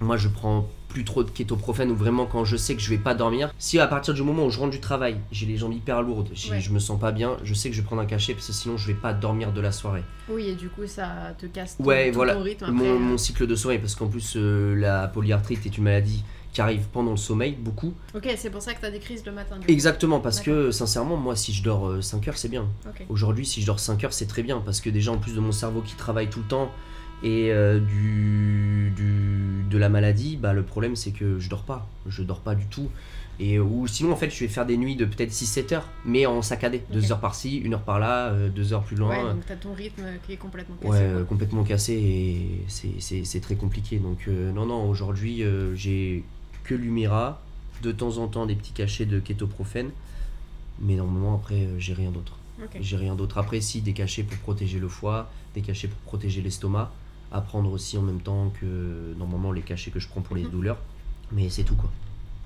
moi 0.00 0.16
je 0.16 0.28
prends 0.28 0.66
plus 0.90 1.04
trop 1.04 1.24
de 1.24 1.30
kétoprophène 1.30 1.90
ou 1.90 1.96
vraiment 1.96 2.26
quand 2.26 2.44
je 2.44 2.56
sais 2.56 2.74
que 2.74 2.82
je 2.82 2.90
vais 2.90 2.98
pas 2.98 3.14
dormir. 3.14 3.54
Si 3.58 3.78
à 3.78 3.86
partir 3.86 4.12
du 4.12 4.22
moment 4.22 4.44
où 4.44 4.50
je 4.50 4.58
rentre 4.58 4.72
du 4.72 4.80
travail, 4.80 5.16
j'ai 5.32 5.46
les 5.46 5.56
jambes 5.56 5.72
hyper 5.72 6.02
lourdes, 6.02 6.28
Ouais. 6.50 6.60
je 6.60 6.70
me 6.72 6.78
sens 6.80 6.98
pas 7.00 7.12
bien, 7.12 7.36
je 7.44 7.54
sais 7.54 7.70
que 7.70 7.76
je 7.76 7.80
vais 7.80 7.86
prendre 7.86 8.02
un 8.02 8.06
cachet 8.06 8.34
parce 8.34 8.48
que 8.48 8.52
sinon 8.52 8.76
je 8.76 8.86
vais 8.88 8.94
pas 8.94 9.12
dormir 9.14 9.52
de 9.52 9.60
la 9.60 9.72
soirée. 9.72 10.02
Oui, 10.28 10.48
et 10.48 10.54
du 10.54 10.68
coup, 10.68 10.86
ça 10.86 11.08
te 11.38 11.46
casse 11.46 11.76
ton, 11.78 11.84
Ouais, 11.84 12.10
voilà, 12.10 12.36
rythme 12.38 12.64
après. 12.64 12.74
Mon, 12.76 12.84
euh, 12.84 12.98
mon 12.98 13.16
cycle 13.18 13.46
de 13.46 13.54
sommeil, 13.54 13.78
parce 13.78 13.94
qu'en 13.94 14.08
plus 14.08 14.34
euh, 14.36 14.74
la 14.74 15.06
polyarthrite 15.08 15.64
est 15.64 15.78
une 15.78 15.84
maladie 15.84 16.24
qui 16.52 16.60
arrive 16.60 16.86
pendant 16.92 17.12
le 17.12 17.16
sommeil, 17.16 17.52
beaucoup. 17.56 17.94
Ok, 18.14 18.28
c'est 18.36 18.50
pour 18.50 18.60
ça 18.60 18.74
que 18.74 18.80
t'as 18.80 18.90
des 18.90 18.98
crises 18.98 19.24
le 19.24 19.30
matin. 19.30 19.56
Exactement, 19.68 20.18
parce 20.18 20.40
que 20.40 20.72
sincèrement, 20.72 21.16
moi 21.16 21.36
si 21.36 21.52
je 21.52 21.62
dors 21.62 22.02
5 22.02 22.26
heures, 22.26 22.36
c'est 22.36 22.48
bien. 22.48 22.66
Aujourd'hui, 23.08 23.46
si 23.46 23.60
je 23.60 23.66
dors 23.66 23.78
5 23.78 24.02
heures, 24.02 24.12
c'est 24.12 24.26
très 24.26 24.42
bien 24.42 24.58
parce 24.60 24.80
que 24.80 24.90
déjà, 24.90 25.12
en 25.12 25.18
plus 25.18 25.34
de 25.34 25.40
mon 25.40 25.52
cerveau 25.52 25.80
qui 25.80 25.94
travaille 25.94 26.28
tout 26.28 26.40
le 26.40 26.46
temps 26.46 26.72
et 27.22 27.50
euh, 27.52 27.78
du, 27.80 28.92
du- 28.96 29.64
de 29.70 29.78
la 29.78 29.88
maladie, 29.88 30.36
bah, 30.36 30.52
le 30.52 30.62
problème 30.62 30.96
c'est 30.96 31.12
que 31.12 31.38
je 31.38 31.48
dors 31.48 31.62
pas. 31.62 31.88
Je 32.06 32.22
dors 32.22 32.40
pas 32.40 32.54
du 32.54 32.66
tout. 32.66 32.88
Et, 33.42 33.58
ou 33.58 33.86
sinon, 33.86 34.12
en 34.12 34.16
fait, 34.16 34.28
je 34.28 34.38
vais 34.40 34.48
faire 34.48 34.66
des 34.66 34.76
nuits 34.76 34.96
de 34.96 35.06
peut-être 35.06 35.30
6-7 35.32 35.72
heures, 35.74 35.88
mais 36.04 36.26
en 36.26 36.42
saccadé. 36.42 36.82
2 36.92 37.04
Ok. 37.06 37.10
heures 37.10 37.20
par-ci, 37.20 37.62
1 37.64 37.72
heure 37.72 37.80
par 37.82 37.98
là, 37.98 38.34
2 38.34 38.72
heures 38.74 38.82
plus 38.82 38.96
loin. 38.96 39.08
Ouais, 39.28 39.32
donc 39.32 39.46
t'as 39.46 39.56
ton 39.56 39.72
rythme 39.72 40.02
qui 40.26 40.34
est 40.34 40.36
complètement 40.36 40.76
cassé. 40.76 40.88
Ouais, 40.92 40.98
quoi. 40.98 41.06
euh, 41.20 41.24
complètement 41.24 41.64
cassé 41.64 41.94
et 41.94 42.64
c'est- 42.68 43.40
très 43.40 43.54
compliqué. 43.54 43.96
Donc, 43.98 44.24
euh, 44.28 44.52
non, 44.52 44.66
non, 44.66 44.86
aujourd'hui, 44.90 45.42
euh, 45.42 45.74
j'ai 45.74 46.22
que 46.64 46.74
l'Humira, 46.74 47.40
de 47.82 47.92
temps 47.92 48.18
en 48.18 48.28
temps 48.28 48.44
des 48.44 48.56
petits 48.56 48.72
cachets 48.74 49.06
de 49.06 49.20
kétoprophène, 49.20 49.88
mais 50.82 50.96
normalement, 50.96 51.34
après, 51.36 51.62
euh, 51.64 51.78
j'ai 51.78 51.94
rien 51.94 52.10
d'autre. 52.10 52.36
J'ai 52.78 52.96
rien 52.98 53.14
d'autre. 53.14 53.38
Après, 53.38 53.62
si, 53.62 53.80
des 53.80 53.94
cachets 53.94 54.22
pour 54.22 54.36
protéger 54.38 54.78
le 54.78 54.88
foie, 54.88 55.30
des 55.54 55.62
cachets 55.62 55.88
pour 55.88 55.98
protéger 56.00 56.42
l'estomac, 56.42 56.92
à 57.32 57.40
prendre 57.40 57.70
aussi 57.72 57.96
en 57.98 58.02
même 58.02 58.20
temps 58.20 58.52
que 58.60 59.14
normalement 59.18 59.52
les 59.52 59.62
cachets 59.62 59.90
que 59.90 60.00
je 60.00 60.08
prends 60.08 60.20
pour 60.20 60.36
les 60.36 60.42
Mhm. 60.44 60.50
douleurs. 60.50 60.78
Mais 61.32 61.48
c'est 61.48 61.62
tout 61.64 61.76
quoi. 61.76 61.90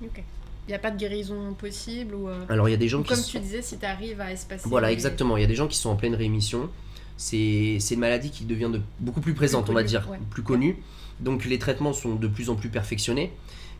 Ok. 0.03 0.23
Il 0.67 0.69
n'y 0.71 0.73
a 0.75 0.79
pas 0.79 0.91
de 0.91 0.97
guérison 0.97 1.53
possible 1.53 2.15
ou. 2.15 2.27
euh, 2.27 2.43
Alors, 2.49 2.67
il 2.67 2.71
y 2.71 2.75
a 2.75 2.77
des 2.77 2.87
gens 2.87 2.99
ou 2.99 3.03
qui. 3.03 3.09
comme 3.09 3.17
sont- 3.19 3.31
tu 3.31 3.39
disais, 3.39 3.61
si 3.61 3.77
t'arrives 3.77 4.19
à 4.19 4.31
espacer. 4.31 4.67
Voilà, 4.67 4.87
les- 4.87 4.93
exactement. 4.93 5.37
Il 5.37 5.41
y 5.41 5.43
a 5.43 5.47
des 5.47 5.55
gens 5.55 5.67
qui 5.67 5.77
sont 5.77 5.89
en 5.89 5.95
pleine 5.95 6.15
rémission. 6.15 6.69
C'est 7.17 7.77
une 7.91 7.99
maladie 7.99 8.29
qui 8.31 8.45
devient 8.45 8.69
de 8.73 8.81
beaucoup 8.99 9.21
plus 9.21 9.33
présente, 9.33 9.69
on 9.69 9.73
va 9.73 9.83
dire, 9.83 10.07
ouais. 10.09 10.19
plus 10.31 10.43
connue. 10.43 10.77
Donc 11.19 11.45
les 11.45 11.59
traitements 11.59 11.93
sont 11.93 12.15
de 12.15 12.27
plus 12.27 12.49
en 12.49 12.55
plus 12.55 12.69
perfectionnés. 12.69 13.31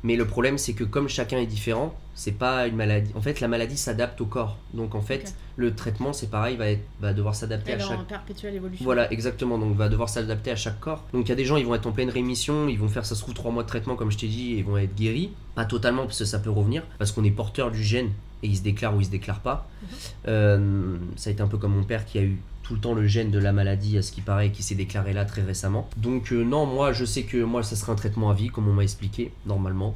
Mais 0.06 0.16
le 0.16 0.28
problème, 0.28 0.60
c'est 0.60 0.74
que 0.74 0.84
comme 0.84 1.10
chacun 1.10 1.40
est 1.40 1.48
différent, 1.48 1.96
c'est 2.14 2.32
pas 2.32 2.68
une 2.68 2.76
maladie. 2.76 3.12
En 3.16 3.22
fait, 3.22 3.40
la 3.40 3.48
maladie 3.48 3.76
s'adapte 3.76 4.22
au 4.22 4.28
corps. 4.28 4.58
Donc 4.74 4.94
en 4.94 5.02
fait, 5.02 5.36
le 5.58 5.74
traitement, 5.74 6.14
c'est 6.14 6.30
pareil, 6.30 6.58
va, 6.58 6.70
être, 6.70 6.84
va 7.00 7.14
devoir 7.14 7.34
s'adapter 7.34 7.74
à 7.74 7.80
chaque. 7.80 8.00
en 8.00 8.04
perpétuelle 8.04 8.56
évolution. 8.56 8.86
Voilà, 8.86 9.12
exactement. 9.12 9.58
Donc, 9.58 9.76
va 9.76 9.90
devoir 9.90 10.10
s'adapter 10.10 10.52
à 10.52 10.56
chaque 10.56 10.80
corps. 10.80 11.04
Donc, 11.14 11.26
il 11.26 11.30
y 11.30 11.32
a 11.32 11.36
des 11.36 11.46
gens, 11.46 11.58
ils 11.58 11.66
vont 11.66 11.76
être 11.76 11.88
en 11.88 11.92
pleine 11.92 12.10
rémission, 12.10 12.68
ils 12.68 12.78
vont 12.78 12.88
faire, 12.88 13.06
ça 13.06 13.16
se 13.16 13.22
trouve, 13.22 13.34
3 13.34 13.52
mois 13.52 13.64
de 13.64 13.68
traitement, 13.68 13.96
comme 13.96 14.12
je 14.12 14.18
t'ai 14.18 14.28
dit, 14.28 14.54
et 14.54 14.58
ils 14.58 14.64
vont 14.64 14.78
être 14.78 14.96
guéris. 14.96 15.32
Pas 15.56 15.66
totalement, 15.66 16.04
parce 16.04 16.20
que 16.20 16.26
ça 16.26 16.40
peut 16.40 16.50
revenir, 16.50 16.84
parce 17.00 17.12
qu'on 17.12 17.24
est 17.24 17.32
porteur 17.32 17.72
du 17.72 17.84
gène, 17.84 18.12
et 18.46 18.48
il 18.48 18.58
se 18.58 18.62
déclare 18.62 18.96
ou 18.96 19.02
il 19.02 19.06
se 19.06 19.12
déclare 19.12 19.40
pas. 19.40 19.68
Mhm. 19.82 19.88
Euh, 20.28 20.98
ça 21.16 21.30
a 21.30 21.34
été 21.34 21.42
un 21.42 21.48
peu 21.48 21.58
comme 21.58 21.76
mon 21.76 21.84
père 21.84 22.06
qui 22.06 22.20
a 22.20 22.22
eu 22.22 22.40
tout 22.64 22.74
le 22.74 22.80
temps 22.80 22.94
le 22.94 23.06
gène 23.06 23.30
de 23.30 23.38
la 23.40 23.54
maladie, 23.54 23.98
à 23.98 24.02
ce 24.02 24.12
qui 24.12 24.22
paraît, 24.22 24.48
et 24.48 24.52
qui 24.52 24.64
s'est 24.64 24.76
déclaré 24.76 25.14
là 25.14 25.26
très 25.26 25.44
récemment. 25.44 25.88
Donc, 25.98 26.32
euh, 26.32 26.44
non, 26.44 26.66
moi, 26.66 26.94
je 26.94 27.06
sais 27.06 27.24
que 27.24 27.44
moi, 27.44 27.62
ça 27.62 27.76
sera 27.76 27.94
un 27.94 27.96
traitement 27.96 28.32
à 28.32 28.34
vie, 28.34 28.48
comme 28.48 28.68
on 28.68 28.74
m'a 28.74 28.84
expliqué, 28.84 29.32
normalement, 29.46 29.96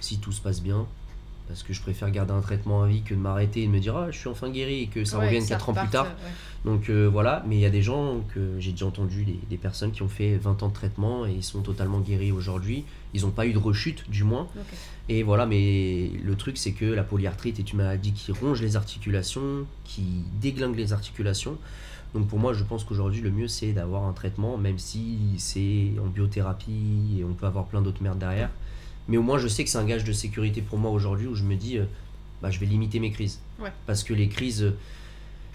si 0.00 0.18
tout 0.18 0.32
se 0.32 0.40
passe 0.40 0.62
bien. 0.62 0.86
Parce 1.48 1.62
que 1.62 1.72
je 1.72 1.80
préfère 1.80 2.10
garder 2.10 2.32
un 2.32 2.40
traitement 2.40 2.82
à 2.82 2.86
vie 2.88 3.02
que 3.02 3.14
de 3.14 3.20
m'arrêter 3.20 3.62
et 3.62 3.66
de 3.66 3.70
me 3.70 3.78
dire 3.78 3.96
ah 3.96 4.10
je 4.10 4.18
suis 4.18 4.28
enfin 4.28 4.50
guéri 4.50 4.82
et 4.82 4.86
que 4.88 5.04
ça 5.04 5.18
Ouais, 5.18 5.26
revienne 5.26 5.42
que 5.42 5.48
ça 5.48 5.54
4 5.56 5.68
ans 5.70 5.74
plus 5.74 5.88
tard. 5.88 6.06
ouais. 6.06 6.12
Donc 6.64 6.88
euh, 6.90 7.08
voilà, 7.08 7.44
mais 7.46 7.54
il 7.56 7.60
y 7.60 7.64
a 7.66 7.70
des 7.70 7.82
gens 7.82 8.20
que 8.34 8.58
j'ai 8.58 8.72
déjà 8.72 8.86
entendu, 8.86 9.24
des, 9.24 9.38
des 9.48 9.56
personnes 9.56 9.92
qui 9.92 10.02
ont 10.02 10.08
fait 10.08 10.36
20 10.36 10.64
ans 10.64 10.68
de 10.68 10.74
traitement 10.74 11.24
et 11.24 11.30
ils 11.32 11.44
sont 11.44 11.60
totalement 11.62 12.00
guéris 12.00 12.32
aujourd'hui. 12.32 12.84
Ils 13.14 13.22
n'ont 13.22 13.30
pas 13.30 13.46
eu 13.46 13.52
de 13.52 13.58
rechute 13.58 14.10
du 14.10 14.24
moins. 14.24 14.48
Et 15.08 15.22
voilà, 15.22 15.46
mais 15.46 16.10
le 16.24 16.34
truc 16.34 16.58
c'est 16.58 16.72
que 16.72 16.84
la 16.84 17.04
polyarthrite 17.04 17.60
est 17.60 17.70
une 17.70 17.78
maladie 17.78 18.12
qui 18.12 18.32
ronge 18.32 18.60
les 18.60 18.74
articulations, 18.74 19.64
qui 19.84 20.02
déglingue 20.40 20.76
les 20.76 20.92
articulations. 20.92 21.56
Donc 22.14 22.26
pour 22.28 22.38
moi, 22.40 22.54
je 22.54 22.64
pense 22.64 22.82
qu'aujourd'hui 22.82 23.20
le 23.20 23.30
mieux 23.30 23.46
c'est 23.48 23.72
d'avoir 23.72 24.04
un 24.04 24.12
traitement, 24.12 24.56
même 24.56 24.78
si 24.78 25.18
c'est 25.38 25.92
en 26.04 26.08
biothérapie 26.08 27.18
et 27.20 27.24
on 27.24 27.34
peut 27.34 27.46
avoir 27.46 27.66
plein 27.66 27.82
d'autres 27.82 28.02
merdes 28.02 28.18
derrière. 28.18 28.50
Mais 29.08 29.16
au 29.16 29.22
moins 29.22 29.38
je 29.38 29.48
sais 29.48 29.64
que 29.64 29.70
c'est 29.70 29.78
un 29.78 29.84
gage 29.84 30.04
de 30.04 30.12
sécurité 30.12 30.62
pour 30.62 30.78
moi 30.78 30.90
aujourd'hui 30.90 31.26
où 31.26 31.34
je 31.34 31.44
me 31.44 31.54
dis, 31.54 31.78
euh, 31.78 31.84
bah, 32.42 32.50
je 32.50 32.58
vais 32.58 32.66
limiter 32.66 32.98
mes 33.00 33.10
crises. 33.12 33.40
Ouais. 33.60 33.72
Parce 33.86 34.02
que 34.04 34.12
les 34.14 34.28
crises... 34.28 34.62
euh, 34.62 34.76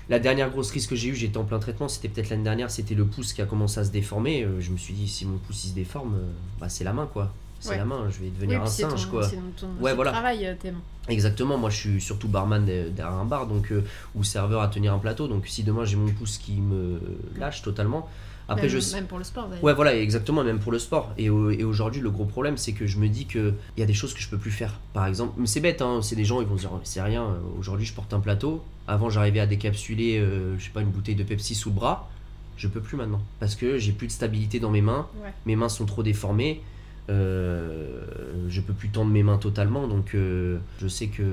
la 0.10 0.20
dernière 0.20 0.49
grosse 0.49 0.72
crise 0.72 0.88
que 0.88 0.95
j'ai 0.95 1.10
eue, 1.10 1.16
j'étais 1.16 1.38
en 1.38 1.43
plein 1.45 1.60
traitement, 1.60 1.88
c'était 1.88 2.10
peut-être 2.10 2.30
l'année 2.32 2.43
dernière, 2.43 2.70
c'était 2.72 2.95
le 2.95 3.06
pouce 3.06 3.32
qui 3.34 3.41
a 3.41 3.45
commencé 3.45 3.80
à 3.80 3.84
se 3.86 3.91
déformer. 3.91 4.43
Euh, 4.43 4.60
je 4.60 4.72
me 4.72 4.78
suis 4.78 4.93
dit, 4.93 5.08
si 5.08 5.26
mon 5.26 5.38
pouce 5.38 5.64
il 5.66 5.70
se 5.70 5.74
déforme, 5.76 6.16
bah, 6.60 6.70
c'est 6.70 6.84
la 6.84 6.93
main 6.93 7.08
quoi. 7.12 7.34
C'est 7.60 7.70
Ouais. 7.72 7.78
la 7.78 7.86
main, 7.86 8.10
je 8.10 8.18
vais 8.20 8.26
Oui, 8.26 8.32
devenir 8.36 8.62
un 8.64 8.66
singe 8.66 9.06
ton, 9.06 9.12
quoi. 9.12 9.24
c'est 9.30 9.38
ton, 9.56 9.68
Ouais, 9.80 9.93
voilà. 9.93 10.12
travail, 10.12 10.58
tes 10.60 10.72
mains. 10.72 10.82
Exactement, 11.08 11.58
moi 11.60 11.70
je 11.70 11.78
suis 11.78 12.02
surtout 12.02 12.28
barman 12.28 12.66
de- 12.66 12.89
derrière 12.89 13.14
un 13.14 13.26
bar 13.26 13.45
donc 13.45 13.72
ou 14.16 14.24
serveur 14.24 14.62
à 14.62 14.68
tenir 14.68 14.93
un 14.95 14.97
plateau. 14.97 15.28
Donc 15.28 15.45
si 15.47 15.62
demain 15.64 15.86
j'ai 15.86 15.95
mon 15.95 16.10
pouce 16.12 16.39
qui 16.39 16.54
me 16.54 16.99
lâche 17.38 17.62
totalement, 17.62 18.10
après 18.50 18.68
même, 18.68 18.80
je 18.82 18.94
même 18.96 19.06
pour 19.06 19.18
le 19.18 19.24
sport 19.24 19.48
d'ailleurs. 19.48 19.64
Ouais, 19.64 19.74
voilà, 19.74 19.96
exactement, 19.96 20.44
même 20.44 20.60
pour 20.60 20.72
le 20.72 20.80
sport. 20.80 21.14
Et, 21.18 21.30
au- 21.30 21.50
et 21.52 21.64
aujourd'hui, 21.64 22.02
le 22.02 22.10
gros 22.10 22.26
problème, 22.26 22.58
c'est 22.58 22.74
que 22.74 22.86
je 22.88 22.98
me 22.98 23.08
dis 23.08 23.26
qu'il 23.26 23.54
y 23.78 23.82
a 23.82 23.86
des 23.86 23.94
choses 23.94 24.14
que 24.14 24.20
je 24.22 24.30
peux 24.30 24.38
plus 24.38 24.52
faire. 24.52 24.80
Par 24.94 25.06
exemple, 25.06 25.34
mais 25.38 25.48
c'est 25.48 25.60
bête, 25.62 25.82
hein, 25.82 26.02
c'est 26.02 26.16
des 26.16 26.26
gens, 26.26 26.42
ils 26.42 26.48
vont 26.48 26.58
se 26.58 26.62
dire, 26.62 26.72
c'est 26.84 27.02
rien, 27.02 27.24
euh, 27.24 27.38
aujourd'hui 27.60 27.86
je 27.86 27.94
porte 27.94 28.14
un 28.14 28.20
plateau. 28.20 28.62
Avant, 28.88 29.10
j'arrivais 29.10 29.39
à 29.39 29.46
décapsuler, 29.48 30.18
euh, 30.20 30.58
je 30.58 30.64
sais 30.66 30.72
pas, 30.72 30.82
une 30.82 30.89
bouteille 30.89 31.16
de 31.16 31.24
Pepsi 31.24 31.56
sous 31.56 31.70
le 31.70 31.76
bras. 31.76 32.10
Je 32.58 32.68
peux 32.68 32.82
plus 32.82 32.98
maintenant. 32.98 33.22
Parce 33.39 33.56
que 33.56 33.78
j'ai 33.78 33.92
plus 33.92 34.08
de 34.08 34.12
stabilité 34.12 34.60
dans 34.60 34.70
mes 34.72 34.82
mains, 34.82 35.08
Ouais. 35.24 35.32
mes 35.46 35.56
mains 35.56 35.70
sont 35.70 35.86
trop 35.86 36.04
déformées. 36.04 36.62
euh, 37.10 38.04
je 38.50 38.62
peux 38.62 38.74
plus 38.74 38.89
tendre 38.89 39.12
mes 39.12 39.24
mains 39.24 39.38
totalement, 39.38 39.88
donc 39.88 40.14
euh, 40.16 40.58
je 40.80 40.88
sais 40.88 41.08
que 41.08 41.24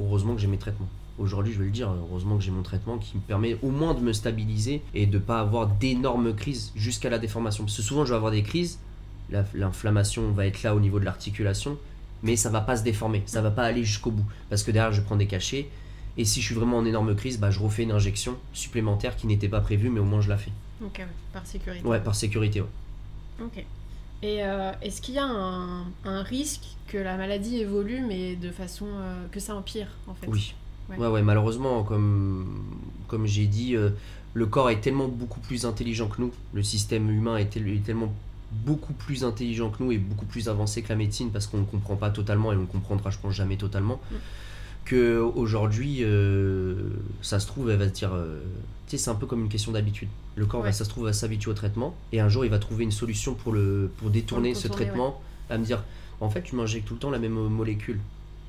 heureusement 0.00 0.34
que 0.34 0.40
j'ai 0.40 0.46
mes 0.46 0.58
traitements. 0.58 0.88
Aujourd'hui, 1.22 1.52
je 1.52 1.58
vais 1.60 1.66
le 1.66 1.70
dire, 1.70 1.88
heureusement 1.88 2.36
que 2.36 2.42
j'ai 2.42 2.50
mon 2.50 2.62
traitement 2.64 2.98
qui 2.98 3.16
me 3.16 3.20
permet 3.22 3.56
au 3.62 3.70
moins 3.70 3.94
de 3.94 4.00
me 4.00 4.12
stabiliser 4.12 4.82
et 4.92 5.06
de 5.06 5.18
pas 5.18 5.38
avoir 5.38 5.68
d'énormes 5.68 6.34
crises 6.34 6.72
jusqu'à 6.74 7.10
la 7.10 7.20
déformation. 7.20 7.62
Parce 7.64 7.76
que 7.76 7.82
souvent, 7.82 8.04
je 8.04 8.10
vais 8.10 8.16
avoir 8.16 8.32
des 8.32 8.42
crises, 8.42 8.80
la- 9.30 9.44
l'inflammation 9.54 10.32
va 10.32 10.46
être 10.46 10.64
là 10.64 10.74
au 10.74 10.80
niveau 10.80 10.98
de 10.98 11.04
l'articulation, 11.04 11.78
mais 12.24 12.34
ça 12.34 12.50
va 12.50 12.60
pas 12.60 12.76
se 12.76 12.82
déformer, 12.82 13.22
ça 13.26 13.40
va 13.40 13.52
pas 13.52 13.62
aller 13.62 13.84
jusqu'au 13.84 14.10
bout. 14.10 14.24
Parce 14.50 14.64
que 14.64 14.72
derrière, 14.72 14.92
je 14.92 15.00
prends 15.00 15.14
des 15.16 15.28
cachets, 15.28 15.68
et 16.16 16.24
si 16.24 16.40
je 16.40 16.46
suis 16.46 16.54
vraiment 16.56 16.78
en 16.78 16.84
énorme 16.84 17.14
crise, 17.14 17.38
bah, 17.38 17.52
je 17.52 17.60
refais 17.60 17.84
une 17.84 17.92
injection 17.92 18.36
supplémentaire 18.52 19.16
qui 19.16 19.28
n'était 19.28 19.48
pas 19.48 19.60
prévue, 19.60 19.90
mais 19.90 20.00
au 20.00 20.04
moins 20.04 20.20
je 20.22 20.28
la 20.28 20.36
fais. 20.36 20.50
Ok, 20.84 21.00
par 21.32 21.46
sécurité. 21.46 21.86
Ouais, 21.86 22.00
par 22.00 22.16
sécurité, 22.16 22.60
ouais. 22.62 22.66
Ok. 23.40 23.64
Et 24.24 24.44
euh, 24.44 24.72
est-ce 24.82 25.00
qu'il 25.00 25.14
y 25.14 25.18
a 25.18 25.24
un, 25.26 25.84
un 26.04 26.22
risque 26.24 26.64
que 26.88 26.98
la 26.98 27.16
maladie 27.16 27.58
évolue, 27.58 28.00
mais 28.06 28.34
de 28.36 28.50
façon 28.50 28.86
euh, 28.88 29.24
que 29.32 29.38
ça 29.40 29.54
empire 29.56 29.86
en 30.08 30.14
fait? 30.14 30.26
Oui. 30.28 30.54
Ouais. 30.98 31.06
Ouais, 31.06 31.12
ouais, 31.12 31.22
malheureusement, 31.22 31.82
comme, 31.82 32.46
comme 33.08 33.26
j'ai 33.26 33.46
dit, 33.46 33.76
euh, 33.76 33.90
le 34.34 34.46
corps 34.46 34.70
est 34.70 34.80
tellement 34.80 35.08
beaucoup 35.08 35.40
plus 35.40 35.64
intelligent 35.66 36.08
que 36.08 36.20
nous. 36.20 36.32
Le 36.54 36.62
système 36.62 37.10
humain 37.10 37.36
est, 37.36 37.46
tel- 37.50 37.68
est 37.68 37.84
tellement 37.84 38.12
beaucoup 38.64 38.92
plus 38.92 39.24
intelligent 39.24 39.70
que 39.70 39.82
nous 39.82 39.92
et 39.92 39.98
beaucoup 39.98 40.26
plus 40.26 40.48
avancé 40.48 40.82
que 40.82 40.88
la 40.90 40.96
médecine 40.96 41.30
parce 41.30 41.46
qu'on 41.46 41.58
ne 41.58 41.64
comprend 41.64 41.96
pas 41.96 42.10
totalement 42.10 42.52
et 42.52 42.56
on 42.56 42.60
ne 42.62 42.66
comprendra, 42.66 43.10
je 43.10 43.18
pense, 43.18 43.34
jamais 43.34 43.56
totalement. 43.56 44.00
Mm. 44.10 44.14
Que 44.84 45.20
aujourd'hui, 45.20 45.98
euh, 46.02 46.74
ça 47.22 47.38
se 47.38 47.46
trouve, 47.46 47.70
elle 47.70 47.78
va 47.78 47.88
se 47.88 47.92
dire. 47.92 48.12
euh, 48.12 48.40
tu 48.88 48.96
sais, 48.98 49.04
c'est 49.04 49.10
un 49.10 49.14
peu 49.14 49.26
comme 49.26 49.42
une 49.42 49.48
question 49.48 49.72
d'habitude. 49.72 50.08
Le 50.34 50.44
corps, 50.44 50.62
va, 50.62 50.72
ça 50.72 50.84
se 50.84 50.90
trouve, 50.90 51.04
va 51.04 51.12
s'habituer 51.12 51.50
au 51.50 51.54
traitement 51.54 51.94
et 52.12 52.20
un 52.20 52.28
jour, 52.28 52.44
il 52.44 52.50
va 52.50 52.58
trouver 52.58 52.84
une 52.84 52.90
solution 52.90 53.34
pour, 53.34 53.52
le, 53.52 53.90
pour 53.98 54.10
détourner 54.10 54.54
ce 54.54 54.66
contourner, 54.68 54.86
traitement. 54.86 55.22
À 55.50 55.56
me 55.58 55.64
dire, 55.64 55.84
en 56.20 56.28
fait, 56.30 56.42
tu 56.42 56.56
m'injectes 56.56 56.86
tout 56.88 56.94
le 56.94 57.00
temps 57.00 57.10
la 57.10 57.18
même 57.20 57.32
molécule. 57.34 58.00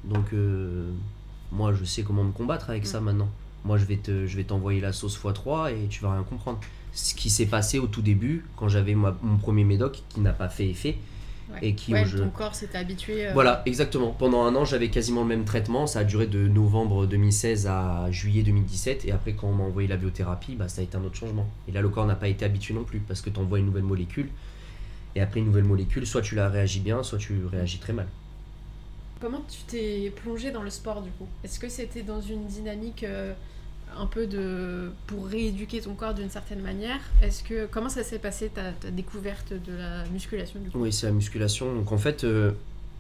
Donc, 0.06 0.34
euh, 0.34 0.90
moi, 1.54 1.74
je 1.74 1.86
sais 1.86 2.04
comment 2.04 2.24
me 2.24 2.32
combattre 2.32 2.70
avec 2.70 2.84
Mm. 2.84 2.88
ça 2.88 3.00
maintenant. 3.02 3.30
Moi, 3.64 3.78
je 3.78 3.86
vais 3.86 3.96
te, 3.98 4.28
je 4.28 4.36
vais 4.36 4.44
t'envoyer 4.44 4.82
la 4.82 4.92
sauce 4.92 5.18
x3 5.18 5.72
et 5.72 5.88
tu 5.88 6.04
vas 6.04 6.12
rien 6.14 6.24
comprendre. 6.24 6.60
Ce 6.94 7.14
qui 7.14 7.30
s'est 7.30 7.46
passé 7.46 7.80
au 7.80 7.88
tout 7.88 8.02
début, 8.02 8.46
quand 8.58 8.68
j'avais 8.68 8.94
mon 8.96 9.38
premier 9.42 9.64
médoc 9.64 10.04
qui 10.10 10.20
n'a 10.20 10.34
pas 10.34 10.50
fait 10.50 10.68
effet. 10.68 10.98
Ouais. 11.52 11.60
Et 11.62 11.76
qui, 11.76 11.92
Ouais, 11.94 12.06
je- 12.06 12.18
ton 12.20 12.30
corps 12.30 12.56
s'était 12.56 12.78
habitué. 12.78 13.28
euh, 13.28 13.32
Voilà, 13.34 13.64
exactement. 13.66 14.12
Pendant 14.12 14.44
un 14.46 14.56
an, 14.56 14.64
j'avais 14.64 14.90
quasiment 14.90 15.22
le 15.24 15.28
même 15.28 15.44
traitement. 15.44 15.88
Ça 15.88 16.00
a 16.00 16.04
duré 16.06 16.26
de 16.26 16.48
novembre 16.48 17.06
2016 17.06 17.68
à 17.68 18.08
juillet 18.12 18.44
2017. 18.44 19.06
Et 19.06 19.12
après, 19.12 19.34
quand 19.34 19.48
on 19.48 19.54
m'a 19.54 19.64
envoyé 19.66 19.88
la 19.90 19.98
biothérapie, 19.98 20.56
bah, 20.56 20.68
ça 20.70 20.82
a 20.82 20.84
été 20.86 20.96
un 20.98 21.04
autre 21.04 21.16
changement. 21.16 21.46
Et 21.68 21.72
là, 21.74 21.82
le 21.82 21.90
corps 21.90 22.06
n'a 22.08 22.16
pas 22.16 22.30
été 22.30 22.46
habitué 22.46 22.74
non 22.74 22.84
plus 22.86 23.00
parce 23.00 23.22
que 23.22 23.30
tu 23.30 23.40
envoies 23.40 23.60
une 23.60 23.66
nouvelle 23.66 23.84
molécule. 23.84 24.30
Et 25.16 25.22
après, 25.22 25.42
une 25.42 25.48
nouvelle 25.48 25.66
molécule, 25.66 26.08
soit 26.08 26.22
tu 26.22 26.36
la 26.36 26.48
réagis 26.50 26.80
bien, 26.80 27.04
soit 27.04 27.18
tu 27.20 27.36
réagis 27.52 27.78
très 27.80 27.94
mal. 27.94 28.08
Comment 29.24 29.42
tu 29.50 29.60
t'es 29.68 30.12
plongé 30.22 30.52
dans 30.52 30.64
le 30.64 30.70
sport 30.70 31.02
du 31.02 31.10
coup? 31.12 31.26
Est-ce 31.46 31.58
que 31.58 31.70
c'était 31.70 32.02
dans 32.02 32.20
une 32.20 32.46
dynamique 32.46 33.06
euh, 33.06 33.32
un 33.98 34.06
peu 34.06 34.28
de 34.28 34.92
pour 35.08 35.28
rééduquer 35.28 35.80
ton 35.80 35.94
corps 35.94 36.14
d'une 36.14 36.30
certaine 36.30 36.60
manière? 36.62 37.00
Est-ce 37.22 37.42
que 37.42 37.66
comment 37.68 37.88
ça 37.88 38.04
s'est 38.04 38.20
passé 38.20 38.50
ta, 38.50 38.74
ta 38.74 38.92
découverte 38.92 39.54
de 39.54 39.72
la 39.78 40.04
musculation 40.10 40.60
du 40.60 40.70
coup? 40.70 40.78
Oui, 40.82 40.92
c'est 40.92 41.06
la 41.06 41.14
musculation. 41.14 41.74
Donc 41.74 41.94
en 41.94 41.98
fait, 41.98 42.26
euh, 42.26 42.52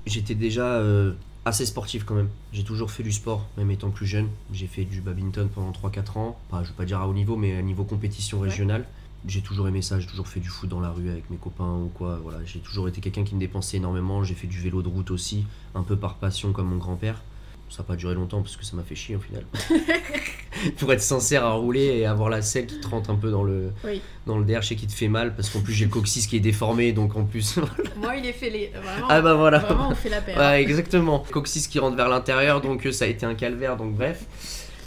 j'étais 0.05 0.33
déjà 0.33 0.77
euh, 0.77 1.11
assez 1.43 1.65
sportif 1.65 2.05
quand 2.05 2.15
même. 2.15 2.29
J'ai 2.53 2.63
toujours 2.63 2.89
fait 2.89 3.03
du 3.03 3.11
sport, 3.11 3.45
même 3.57 3.69
étant 3.71 3.89
plus 3.89 4.07
jeune. 4.07 4.29
J'ai 4.53 4.67
fait 4.67 4.85
du 4.85 5.01
badminton 5.01 5.49
pendant 5.49 5.73
3-4 5.73 6.17
ans. 6.19 6.39
Je 6.53 6.69
veux 6.69 6.73
pas 6.73 6.85
dire 6.85 7.01
à 7.01 7.07
haut 7.09 7.13
niveau, 7.13 7.35
mais 7.35 7.57
à 7.57 7.61
niveau 7.61 7.83
compétition 7.83 8.39
Ouais. 8.39 8.47
régionale. 8.47 8.85
J'ai 9.25 9.41
toujours 9.41 9.67
aimé 9.69 9.81
ça, 9.81 9.99
j'ai 9.99 10.07
toujours 10.07 10.27
fait 10.27 10.41
du 10.41 10.49
foot 10.49 10.69
dans 10.69 10.81
la 10.81 10.89
rue 10.89 11.09
avec 11.09 11.29
mes 11.29 11.37
copains 11.37 11.75
ou 11.75 11.89
quoi. 11.93 12.19
Voilà, 12.21 12.39
j'ai 12.45 12.59
toujours 12.59 12.87
été 12.89 12.99
quelqu'un 12.99 13.23
qui 13.23 13.35
me 13.35 13.39
dépensait 13.39 13.77
énormément. 13.77 14.23
J'ai 14.23 14.35
fait 14.35 14.47
du 14.47 14.59
vélo 14.59 14.81
de 14.81 14.89
route 14.89 15.11
aussi, 15.11 15.45
un 15.75 15.83
peu 15.83 15.95
par 15.95 16.15
passion 16.15 16.51
comme 16.51 16.67
mon 16.67 16.77
grand-père. 16.77 17.21
Ça 17.69 17.81
n'a 17.81 17.87
pas 17.87 17.95
duré 17.95 18.13
longtemps 18.13 18.41
parce 18.41 18.55
que 18.55 18.63
ça 18.65 18.75
m'a 18.75 18.83
fait 18.83 18.93
chier 18.95 19.15
au 19.15 19.19
final. 19.19 19.45
Pour 20.77 20.93
être 20.93 21.01
sincère 21.01 21.43
à 21.43 21.53
rouler 21.53 21.85
et 21.85 22.05
avoir 22.05 22.29
la 22.29 22.43
selle 22.43 22.67
qui 22.67 22.79
te 22.79 22.87
rentre 22.87 23.09
un 23.09 23.15
peu 23.15 23.31
dans 23.31 23.43
le, 23.43 23.71
Oui. 23.83 23.99
dans 24.27 24.37
le 24.37 24.45
derche 24.45 24.71
et 24.71 24.75
qui 24.75 24.85
te 24.85 24.91
fait 24.93 25.07
mal 25.07 25.35
parce 25.35 25.49
qu'en 25.49 25.61
plus 25.61 25.73
j'ai 25.73 25.85
le 25.85 25.89
coccyx 25.91 26.27
qui 26.27 26.35
est 26.35 26.39
déformé 26.41 26.91
donc 26.91 27.15
en 27.15 27.23
plus. 27.25 27.57
Moi, 27.97 28.17
il 28.17 28.25
est 28.27 28.33
fêlé. 28.33 28.71
Vraiment, 28.75 29.07
ah 29.09 29.21
bah 29.21 29.33
voilà. 29.33 29.59
vraiment 29.59 29.89
on 29.89 29.95
fait 29.95 30.09
la 30.09 30.21
paire. 30.21 30.37
Ouais, 30.37 30.61
exactement. 30.61 31.25
Coccyx 31.31 31.65
qui 31.67 31.79
rentre 31.79 31.95
vers 31.97 32.09
l'intérieur, 32.09 32.61
donc 32.61 32.85
euh, 32.85 32.91
ça 32.91 33.05
a 33.05 33.07
été 33.07 33.25
un 33.25 33.33
calvaire, 33.33 33.75
donc 33.77 33.95
bref. 33.95 34.25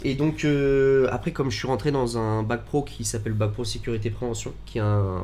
Et 0.03 0.15
donc 0.15 0.45
euh, 0.45 1.07
après, 1.11 1.31
comme 1.31 1.49
je 1.51 1.57
suis 1.57 1.67
rentré 1.67 1.91
dans 1.91 2.17
un 2.17 2.43
bac 2.43 2.63
pro 2.65 2.83
qui 2.83 3.03
s'appelle 3.03 3.33
bac 3.33 3.51
pro 3.51 3.63
sécurité 3.63 4.09
prévention, 4.09 4.53
qui 4.65 4.77
est 4.77 4.81
un 4.81 5.21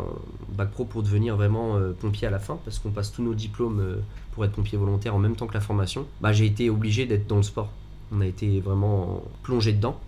bac 0.49 0.71
pro 0.71 0.85
pour 0.85 1.03
devenir 1.03 1.35
vraiment 1.35 1.77
euh, 1.77 1.91
pompier 1.93 2.27
à 2.27 2.31
la 2.31 2.39
fin, 2.39 2.57
parce 2.65 2.79
qu'on 2.79 2.91
passe 2.91 3.11
tous 3.11 3.23
nos 3.23 3.33
diplômes 3.35 3.79
euh, 3.79 3.95
pour 4.33 4.43
être 4.45 4.51
pompier 4.53 4.77
volontaire 4.77 5.15
en 5.15 5.19
même 5.19 5.35
temps 5.35 5.47
que 5.47 5.53
la 5.53 5.61
formation, 5.61 6.05
bah, 6.21 6.33
j'ai 6.33 6.45
été 6.45 6.69
obligé 6.69 7.05
d'être 7.05 7.27
dans 7.27 7.37
le 7.37 7.43
sport. 7.43 7.71
On 8.11 8.21
a 8.21 8.25
été 8.25 8.59
vraiment 8.59 9.23
plongé 9.43 9.73
dedans, 9.73 9.99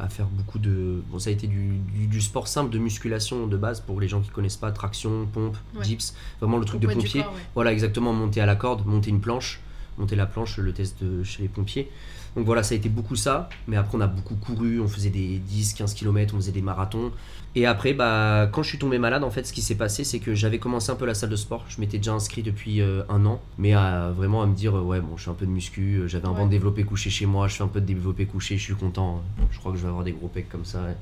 à 0.00 0.08
faire 0.08 0.26
beaucoup 0.26 0.58
de... 0.58 1.02
Bon, 1.10 1.18
ça 1.18 1.30
a 1.30 1.32
été 1.32 1.46
du, 1.46 1.76
du- 1.94 2.06
du 2.06 2.20
sport 2.20 2.48
simple, 2.48 2.70
de 2.70 2.78
musculation 2.78 3.46
de 3.46 3.56
base, 3.56 3.80
pour 3.80 4.00
les 4.00 4.08
gens 4.08 4.20
qui 4.20 4.30
connaissent 4.30 4.56
pas, 4.56 4.72
traction, 4.72 5.26
pompe, 5.32 5.56
Ouais. 5.76 5.82
dips, 5.82 6.14
vraiment 6.40 6.58
le 6.58 6.64
truc 6.64 6.82
Au 6.82 6.86
de 6.88 6.92
pompier. 6.94 7.22
corps, 7.22 7.32
ouais. 7.34 7.40
Voilà, 7.54 7.72
exactement, 7.72 8.12
monter 8.12 8.40
à 8.40 8.46
la 8.46 8.56
corde, 8.56 8.86
monter 8.86 9.10
une 9.10 9.20
planche, 9.20 9.60
monter 9.98 10.16
la 10.16 10.26
planche, 10.26 10.56
le 10.58 10.72
test 10.72 11.02
de 11.04 11.22
chez 11.22 11.42
les 11.42 11.48
pompiers. 11.48 11.90
Donc 12.36 12.46
voilà, 12.46 12.62
ça 12.62 12.74
a 12.74 12.78
été 12.78 12.88
beaucoup 12.88 13.14
ça, 13.16 13.48
mais 13.68 13.76
après 13.76 13.98
on 13.98 14.00
a 14.00 14.06
beaucoup 14.06 14.34
couru, 14.36 14.80
on 14.80 14.88
faisait 14.88 15.10
des 15.10 15.38
10, 15.38 15.74
15 15.74 15.92
km, 15.94 16.34
on 16.34 16.38
faisait 16.38 16.52
des 16.52 16.62
marathons. 16.62 17.12
Et 17.54 17.66
après, 17.66 17.92
bah, 17.92 18.48
quand 18.50 18.62
je 18.62 18.68
suis 18.70 18.78
tombé 18.78 18.98
malade, 18.98 19.22
en 19.24 19.30
fait, 19.30 19.46
ce 19.46 19.52
qui 19.52 19.60
s'est 19.60 19.74
passé, 19.74 20.04
c'est 20.04 20.18
que 20.20 20.34
j'avais 20.34 20.58
commencé 20.58 20.90
un 20.90 20.94
peu 20.94 21.04
la 21.04 21.12
salle 21.12 21.28
de 21.28 21.36
sport. 21.36 21.66
Je 21.68 21.78
m'étais 21.82 21.98
déjà 21.98 22.14
inscrit 22.14 22.42
depuis 22.42 22.80
euh, 22.80 23.02
un 23.10 23.26
an, 23.26 23.42
mais 23.58 23.74
à, 23.74 24.10
vraiment 24.16 24.40
à 24.42 24.46
me 24.46 24.54
dire, 24.54 24.74
euh, 24.74 24.80
ouais, 24.80 25.00
bon, 25.00 25.18
je 25.18 25.24
fais 25.24 25.30
un 25.30 25.34
peu 25.34 25.44
de 25.44 25.50
muscu, 25.50 25.96
euh, 25.98 26.08
j'avais 26.08 26.26
un 26.26 26.30
Ouais. 26.30 26.36
banc 26.38 26.46
de 26.46 26.50
développé 26.50 26.84
couché 26.84 27.10
chez 27.10 27.26
moi, 27.26 27.48
je 27.48 27.56
fais 27.56 27.62
un 27.64 27.68
peu 27.68 27.82
de 27.82 27.86
développé 27.86 28.24
couché, 28.24 28.56
je 28.56 28.62
suis 28.62 28.74
content. 28.74 29.22
Je 29.50 29.58
crois 29.58 29.70
que 29.72 29.76
je 29.76 29.82
vais 29.82 29.90
avoir 29.90 30.02
des 30.04 30.12
gros 30.12 30.28
pecs 30.28 30.48
comme 30.48 30.64
ça. 30.64 30.78
ouais. 30.82 30.96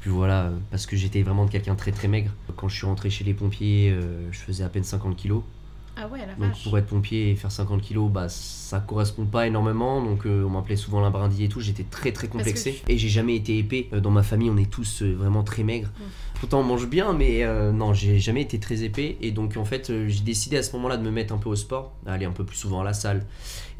Puis 0.00 0.10
voilà, 0.10 0.52
parce 0.70 0.86
que 0.86 0.94
j'étais 0.96 1.22
vraiment 1.22 1.48
quelqu'un 1.48 1.72
de 1.74 1.78
très 1.78 1.90
très 1.90 2.06
maigre. 2.06 2.30
Quand 2.56 2.68
je 2.68 2.76
suis 2.76 2.86
rentré 2.86 3.10
chez 3.10 3.24
les 3.24 3.34
pompiers, 3.34 3.90
euh, 3.90 4.28
je 4.30 4.38
faisais 4.38 4.62
à 4.62 4.68
peine 4.68 4.84
50 4.84 5.16
kilos. 5.16 5.42
Ah 6.00 6.06
ouais, 6.06 6.20
la 6.20 6.34
Donc 6.34 6.50
vache. 6.52 6.62
pour 6.62 6.78
être 6.78 6.86
pompier 6.86 7.30
et 7.30 7.34
faire 7.36 7.50
50 7.50 7.82
kilos, 7.82 8.10
bah 8.10 8.28
ça 8.28 8.78
correspond 8.80 9.24
pas 9.24 9.46
énormément. 9.48 10.02
Donc 10.02 10.26
euh, 10.26 10.44
on 10.44 10.50
m'appelait 10.50 10.76
souvent 10.76 11.00
la 11.00 11.10
brindille 11.10 11.44
et 11.44 11.48
tout. 11.48 11.60
J'étais 11.60 11.82
très 11.82 12.12
très 12.12 12.28
complexé. 12.28 12.80
Et 12.88 12.98
j'ai 12.98 13.08
jamais 13.08 13.34
été 13.34 13.58
épais. 13.58 13.88
Euh, 13.92 14.00
Dans 14.00 14.10
ma 14.12 14.22
famille, 14.22 14.48
on 14.50 14.56
est 14.56 14.70
tous 14.70 15.02
euh, 15.02 15.14
vraiment 15.14 15.42
très 15.42 15.64
maigres. 15.64 15.88
Pourtant 16.38 16.60
on 16.60 16.64
mange 16.64 16.86
bien, 16.88 17.12
mais 17.14 17.42
euh, 17.42 17.72
non, 17.72 17.94
j'ai 17.94 18.20
jamais 18.20 18.42
été 18.42 18.60
très 18.60 18.84
épais. 18.84 19.16
Et 19.20 19.32
donc 19.32 19.56
en 19.56 19.64
fait, 19.64 19.92
j'ai 20.06 20.20
décidé 20.22 20.56
à 20.56 20.62
ce 20.62 20.72
moment-là 20.76 20.96
de 20.96 21.02
me 21.02 21.10
mettre 21.10 21.34
un 21.34 21.38
peu 21.38 21.48
au 21.48 21.56
sport, 21.56 21.94
à 22.06 22.12
aller 22.12 22.26
un 22.26 22.32
peu 22.32 22.44
plus 22.44 22.56
souvent 22.56 22.80
à 22.80 22.84
la 22.84 22.92
salle. 22.92 23.26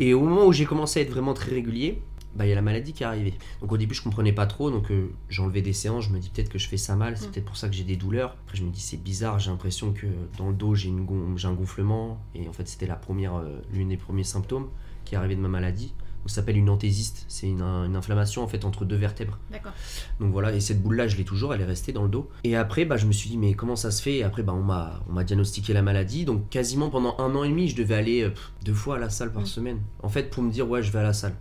Et 0.01 0.12
au 0.12 0.21
moment 0.21 0.45
où 0.47 0.53
j'ai 0.53 0.64
commencé 0.64 0.99
à 0.99 1.03
être 1.05 1.11
vraiment 1.11 1.35
très 1.35 1.53
régulier, 1.53 2.03
bah 2.37 2.47
il 2.47 2.51
y 2.51 2.53
a 2.53 2.55
la 2.55 2.62
maladie 2.62 2.93
qui 2.93 3.03
est 3.03 3.07
arrivée. 3.07 3.35
Donc 3.61 3.72
au 3.72 3.76
début 3.76 3.95
je 3.95 4.03
comprenais 4.03 4.33
pas 4.33 4.47
trop, 4.47 4.70
donc 4.70 4.91
euh, 4.91 5.09
enlevé 5.39 5.62
des 5.62 5.72
séances, 5.72 6.05
je 6.05 6.11
me 6.11 6.18
dis 6.18 6.29
peut-être 6.31 6.49
que 6.51 6.59
je 6.59 6.68
fais 6.68 6.76
ça 6.76 6.95
mal, 6.97 7.16
c'est 7.16 7.26
Mm. 7.29 7.31
peut-être 7.33 7.45
pour 7.47 7.57
ça 7.57 7.68
que 7.68 7.74
j'ai 7.74 7.85
des 7.85 7.97
douleurs. 7.97 8.37
Après 8.47 8.57
je 8.59 8.64
me 8.64 8.70
dis 8.70 8.81
c'est 8.81 8.97
bizarre, 9.03 9.39
j'ai 9.39 9.51
l'impression 9.51 9.93
que 9.93 10.07
dans 10.37 10.49
le 10.49 10.55
dos 10.55 10.74
j'ai 10.74 10.91
gon- 10.91 11.35
un 11.45 11.53
gonflement 11.53 12.20
et 12.35 12.49
en 12.49 12.53
fait 12.53 12.68
c'était 12.68 12.87
la 12.87 12.97
première 12.97 13.37
euh, 13.37 13.61
l'une 13.72 13.89
des 13.89 13.97
premiers 13.97 14.24
symptômes 14.24 14.68
qui 15.05 15.14
est 15.14 15.18
arrivé 15.18 15.35
de 15.37 15.41
ma 15.41 15.49
maladie. 15.49 15.95
Ça 16.26 16.35
s'appelle 16.43 16.59
une 16.59 16.68
anthésiste, 16.68 17.24
c'est 17.29 17.47
une, 17.49 17.62
une 17.62 17.97
inflammation 17.97 18.43
en 18.43 18.49
fait 18.49 18.66
entre 18.66 18.85
deux 18.85 18.97
vertèbres. 18.97 19.39
D'accord. 19.51 19.72
Donc 20.20 20.31
voilà, 20.31 20.53
et 20.53 20.61
cette 20.61 20.83
boule-là, 20.83 21.09
je 21.09 21.16
l'ai 21.16 21.24
toujours, 21.24 21.55
elle 21.55 21.62
est 21.62 21.64
restée 21.64 21.93
dans 21.93 22.03
le 22.03 22.11
dos. 22.11 22.29
Et 22.45 22.55
après, 22.55 22.85
bah, 22.85 22.99
je 22.99 23.07
me 23.07 23.12
suis 23.12 23.31
dit, 23.31 23.39
mais 23.39 23.55
comment 23.55 23.76
ça 23.76 23.91
se 23.91 24.03
fait? 24.03 24.16
Et 24.16 24.24
après, 24.24 24.43
bah, 24.43 24.53
on 24.53 24.62
m'a 24.62 25.01
on 25.09 25.22
diagnostiqué 25.22 25.72
la 25.72 25.81
maladie. 25.81 26.26
Donc 26.26 26.51
quasiment 26.51 26.91
pendant 26.91 27.16
un 27.18 27.35
an 27.35 27.45
et 27.45 27.49
demi, 27.49 27.68
je 27.68 27.76
devais 27.76 27.95
aller 27.95 28.22
euh, 28.24 28.31
deux 28.62 28.74
fois 28.74 28.97
à 28.97 28.99
la 28.99 29.09
salle 29.09 29.33
par 29.33 29.43
Mm. 29.43 29.47
semaine. 29.47 29.81
En 30.03 30.11
fait, 30.11 30.29
pour 30.29 30.43
me 30.43 30.51
dire, 30.51 30.68
ouais, 30.68 30.83
je 30.83 30.93
vais 30.93 30.99
à 30.99 31.03
la 31.05 31.14
salle. 31.14 31.35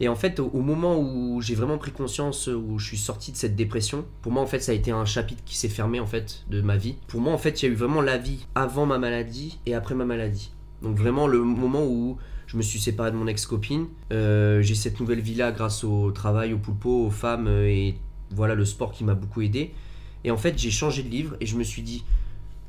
Et 0.00 0.08
en 0.08 0.14
fait, 0.14 0.38
au, 0.38 0.60
moment 0.60 0.98
où 0.98 1.40
j'ai 1.40 1.56
vraiment 1.56 1.76
pris 1.76 1.90
conscience, 1.90 2.48
euh, 2.48 2.54
où 2.54 2.78
je 2.78 2.86
suis 2.86 2.98
sorti 2.98 3.32
de 3.32 3.36
cette 3.36 3.56
dépression, 3.56 4.04
pour 4.22 4.30
moi, 4.30 4.42
en 4.42 4.46
fait, 4.46 4.60
ça 4.60 4.70
a 4.72 4.74
été 4.74 4.92
un 4.92 5.04
chapitre 5.04 5.42
qui 5.44 5.56
s'est 5.56 5.68
fermé, 5.68 5.98
en 5.98 6.06
fait, 6.06 6.44
de 6.48 6.60
ma 6.60 6.76
vie. 6.76 6.94
Pour 7.08 7.20
moi, 7.20 7.32
en 7.32 7.38
fait, 7.38 7.62
il 7.62 7.66
y 7.66 7.68
a 7.68 7.72
eu 7.72 7.76
vraiment 7.76 8.00
la 8.00 8.16
vie 8.16 8.46
avant 8.54 8.86
ma 8.86 8.98
maladie 8.98 9.58
et 9.66 9.74
après 9.74 9.96
ma 9.96 10.04
maladie. 10.04 10.52
Donc 10.82 10.96
vraiment 10.96 11.26
le 11.26 11.42
moment 11.42 11.84
où 11.84 12.18
je 12.46 12.56
me 12.56 12.62
suis 12.62 12.78
séparé 12.78 13.10
de 13.10 13.16
mon 13.16 13.26
ex-copine, 13.26 13.88
euh, 14.12 14.62
j'ai 14.62 14.74
cette 14.74 15.00
nouvelle 15.00 15.20
vie-là 15.20 15.52
grâce 15.52 15.84
au 15.84 16.10
travail, 16.12 16.52
au 16.52 16.58
poulpeau, 16.58 17.06
aux 17.06 17.10
femmes 17.10 17.46
euh, 17.46 17.68
et 17.68 17.96
voilà 18.30 18.54
le 18.54 18.64
sport 18.64 18.92
qui 18.92 19.04
m'a 19.04 19.14
beaucoup 19.14 19.42
aidé. 19.42 19.74
Et 20.24 20.30
en 20.30 20.36
fait, 20.36 20.58
j'ai 20.58 20.70
changé 20.70 21.02
de 21.02 21.08
livre 21.08 21.36
et 21.40 21.46
je 21.46 21.56
me 21.56 21.64
suis 21.64 21.82
dit, 21.82 22.04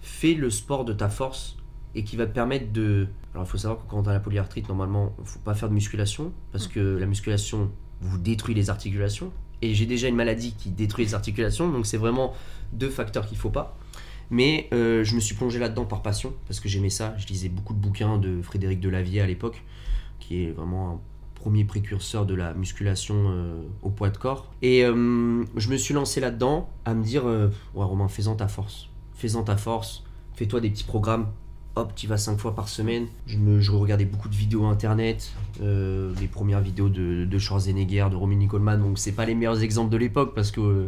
fais 0.01 0.34
le 0.34 0.49
sport 0.49 0.86
de 0.86 0.93
ta 0.93 1.09
force 1.09 1.57
et 1.95 2.03
qui 2.03 2.15
va 2.15 2.25
te 2.25 2.34
permettre 2.34 2.71
de... 2.71 3.07
Alors 3.34 3.45
il 3.45 3.49
faut 3.49 3.57
savoir 3.57 3.80
que 3.80 3.89
quand 3.89 3.97
on 3.97 4.07
a 4.07 4.13
la 4.13 4.19
polyarthrite, 4.19 4.67
normalement, 4.67 5.15
il 5.19 5.25
faut 5.25 5.39
pas 5.39 5.53
faire 5.53 5.69
de 5.69 5.73
musculation 5.73 6.34
parce 6.51 6.67
que 6.67 6.80
la 6.80 7.05
musculation 7.05 7.71
vous 8.01 8.17
détruit 8.17 8.55
les 8.55 8.69
articulations. 8.69 9.32
Et 9.61 9.73
j'ai 9.73 9.86
déjà 9.86 10.07
une 10.07 10.15
maladie 10.15 10.53
qui 10.53 10.69
détruit 10.69 11.05
les 11.05 11.13
articulations, 11.13 11.69
donc 11.69 11.86
c'est 11.86 11.97
vraiment 11.97 12.34
deux 12.71 12.89
facteurs 12.89 13.27
qu'il 13.27 13.38
faut 13.38 13.49
pas. 13.49 13.77
Mais 14.30 14.69
euh, 14.73 15.03
je 15.03 15.15
me 15.15 15.19
suis 15.19 15.36
plongé 15.36 15.59
là-dedans 15.59 15.86
par 15.86 16.01
passion 16.01 16.34
parce 16.47 16.59
que 16.59 16.69
j'aimais 16.69 16.89
ça. 16.89 17.15
Je 17.17 17.27
lisais 17.27 17.49
beaucoup 17.49 17.73
de 17.73 17.80
bouquins 17.80 18.17
de 18.17 18.41
Frédéric 18.41 18.80
Delavier 18.80 19.21
à 19.21 19.27
l'époque, 19.27 19.63
qui 20.19 20.43
est 20.43 20.51
vraiment 20.51 20.91
un 20.91 20.99
premier 21.36 21.65
précurseur 21.65 22.25
de 22.25 22.36
la 22.36 22.53
musculation 22.53 23.15
euh, 23.17 23.61
au 23.82 23.89
poids 23.89 24.09
de 24.09 24.17
corps. 24.17 24.53
Et 24.61 24.86
euh, 24.86 25.43
je 25.55 25.69
me 25.69 25.77
suis 25.77 25.93
lancé 25.93 26.19
là-dedans 26.21 26.69
à 26.86 26.93
me 26.93 27.03
dire 27.03 27.25
Ouais, 27.25 27.49
Romain, 27.84 28.07
fais-en 28.07 28.36
ta 28.36 28.47
force. 28.47 28.89
Fais-en 29.13 29.43
ta 29.43 29.57
force. 29.57 30.03
Fais-toi 30.36 30.61
des 30.61 30.69
petits 30.69 30.84
programmes. 30.86 31.27
Hop, 31.80 31.93
tu 31.95 32.07
vas 32.07 32.17
cinq 32.17 32.38
fois 32.38 32.53
par 32.55 32.67
semaine. 32.67 33.07
Je, 33.25 33.38
me, 33.38 33.61
je 33.61 33.71
regardais 33.71 34.03
beaucoup 34.03 34.27
de 34.27 34.36
vidéos 34.36 34.65
internet, 34.65 35.32
euh, 35.61 36.13
les 36.19 36.27
premières 36.27 36.59
vidéos 36.59 36.89
de, 36.89 37.23
de 37.23 37.38
Schwarzenegger, 37.39 38.07
de 38.11 38.17
Romini 38.17 38.47
Coleman. 38.49 38.77
Donc, 38.82 38.99
c'est 38.99 39.13
pas 39.13 39.23
les 39.25 39.34
meilleurs 39.34 39.61
exemples 39.63 39.89
de 39.91 39.95
l'époque 39.97 40.34
parce 40.36 40.51
que. 40.51 40.59
euh, 40.59 40.88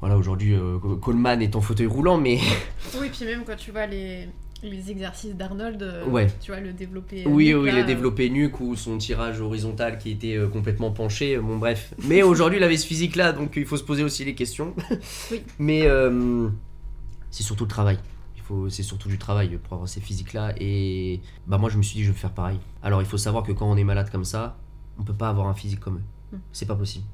voilà, 0.00 0.18
aujourd'hui, 0.18 0.52
euh, 0.52 0.78
Coleman 1.00 1.40
est 1.40 1.56
en 1.56 1.60
fauteuil 1.62 1.86
roulant, 1.86 2.18
mais 2.18 2.38
Oui, 3.00 3.08
puis 3.10 3.24
même 3.24 3.44
quand 3.46 3.56
tu 3.56 3.70
vois 3.70 3.86
les, 3.86 4.28
les 4.62 4.90
exercices 4.90 5.34
d'Arnold, 5.36 5.80
euh, 5.82 6.04
Ouais. 6.06 6.26
tu 6.42 6.50
vois 6.50 6.60
le 6.60 6.72
développer. 6.74 7.24
euh, 7.24 7.30
Oui, 7.30 7.54
oui, 7.54 7.68
là, 7.70 7.76
euh, 7.78 7.84
développé 7.86 8.28
nuque 8.28 8.60
ou 8.60 8.76
son 8.76 8.98
tirage 8.98 9.40
horizontal 9.40 9.96
qui 9.98 10.10
était 10.10 10.36
complètement 10.52 10.90
penché. 10.90 11.38
Bon, 11.38 11.56
bref. 11.56 11.94
Mais 12.04 12.22
aujourd'hui, 12.22 12.58
il 12.58 12.62
avait 12.64 12.76
ce 12.76 12.86
physique-là, 12.86 13.32
donc 13.32 13.52
il 13.56 13.64
faut 13.64 13.76
se 13.78 13.84
poser 13.84 14.02
aussi 14.02 14.22
les 14.24 14.34
questions. 14.34 14.74
Oui. 15.30 15.40
Mais 15.58 15.86
c'est 17.30 17.44
surtout 17.44 17.64
le 17.64 17.70
travail. 17.70 17.98
Faut, 18.52 18.68
c'est 18.68 18.82
surtout 18.82 19.08
du 19.08 19.16
travail 19.16 19.56
pour 19.56 19.72
avoir 19.74 19.88
ces 19.88 20.00
physiques-là. 20.02 20.52
Et 20.60 21.22
bah 21.46 21.56
moi, 21.56 21.70
je 21.70 21.78
me 21.78 21.82
suis 21.82 21.96
dit, 21.96 22.04
je 22.04 22.12
vais 22.12 22.18
faire 22.18 22.34
pareil. 22.34 22.58
Alors, 22.82 23.00
il 23.00 23.06
faut 23.06 23.16
savoir 23.16 23.44
que 23.44 23.52
quand 23.52 23.70
on 23.70 23.78
est 23.78 23.84
malade 23.84 24.10
comme 24.10 24.26
ça, 24.26 24.58
on 24.98 25.04
peut 25.04 25.14
pas 25.14 25.30
avoir 25.30 25.46
un 25.48 25.54
physique 25.54 25.80
comme 25.80 25.96
eux. 25.96 26.36
Mm. 26.36 26.40
C'est 26.52 26.66
pas 26.66 26.76
possible. 26.76 27.06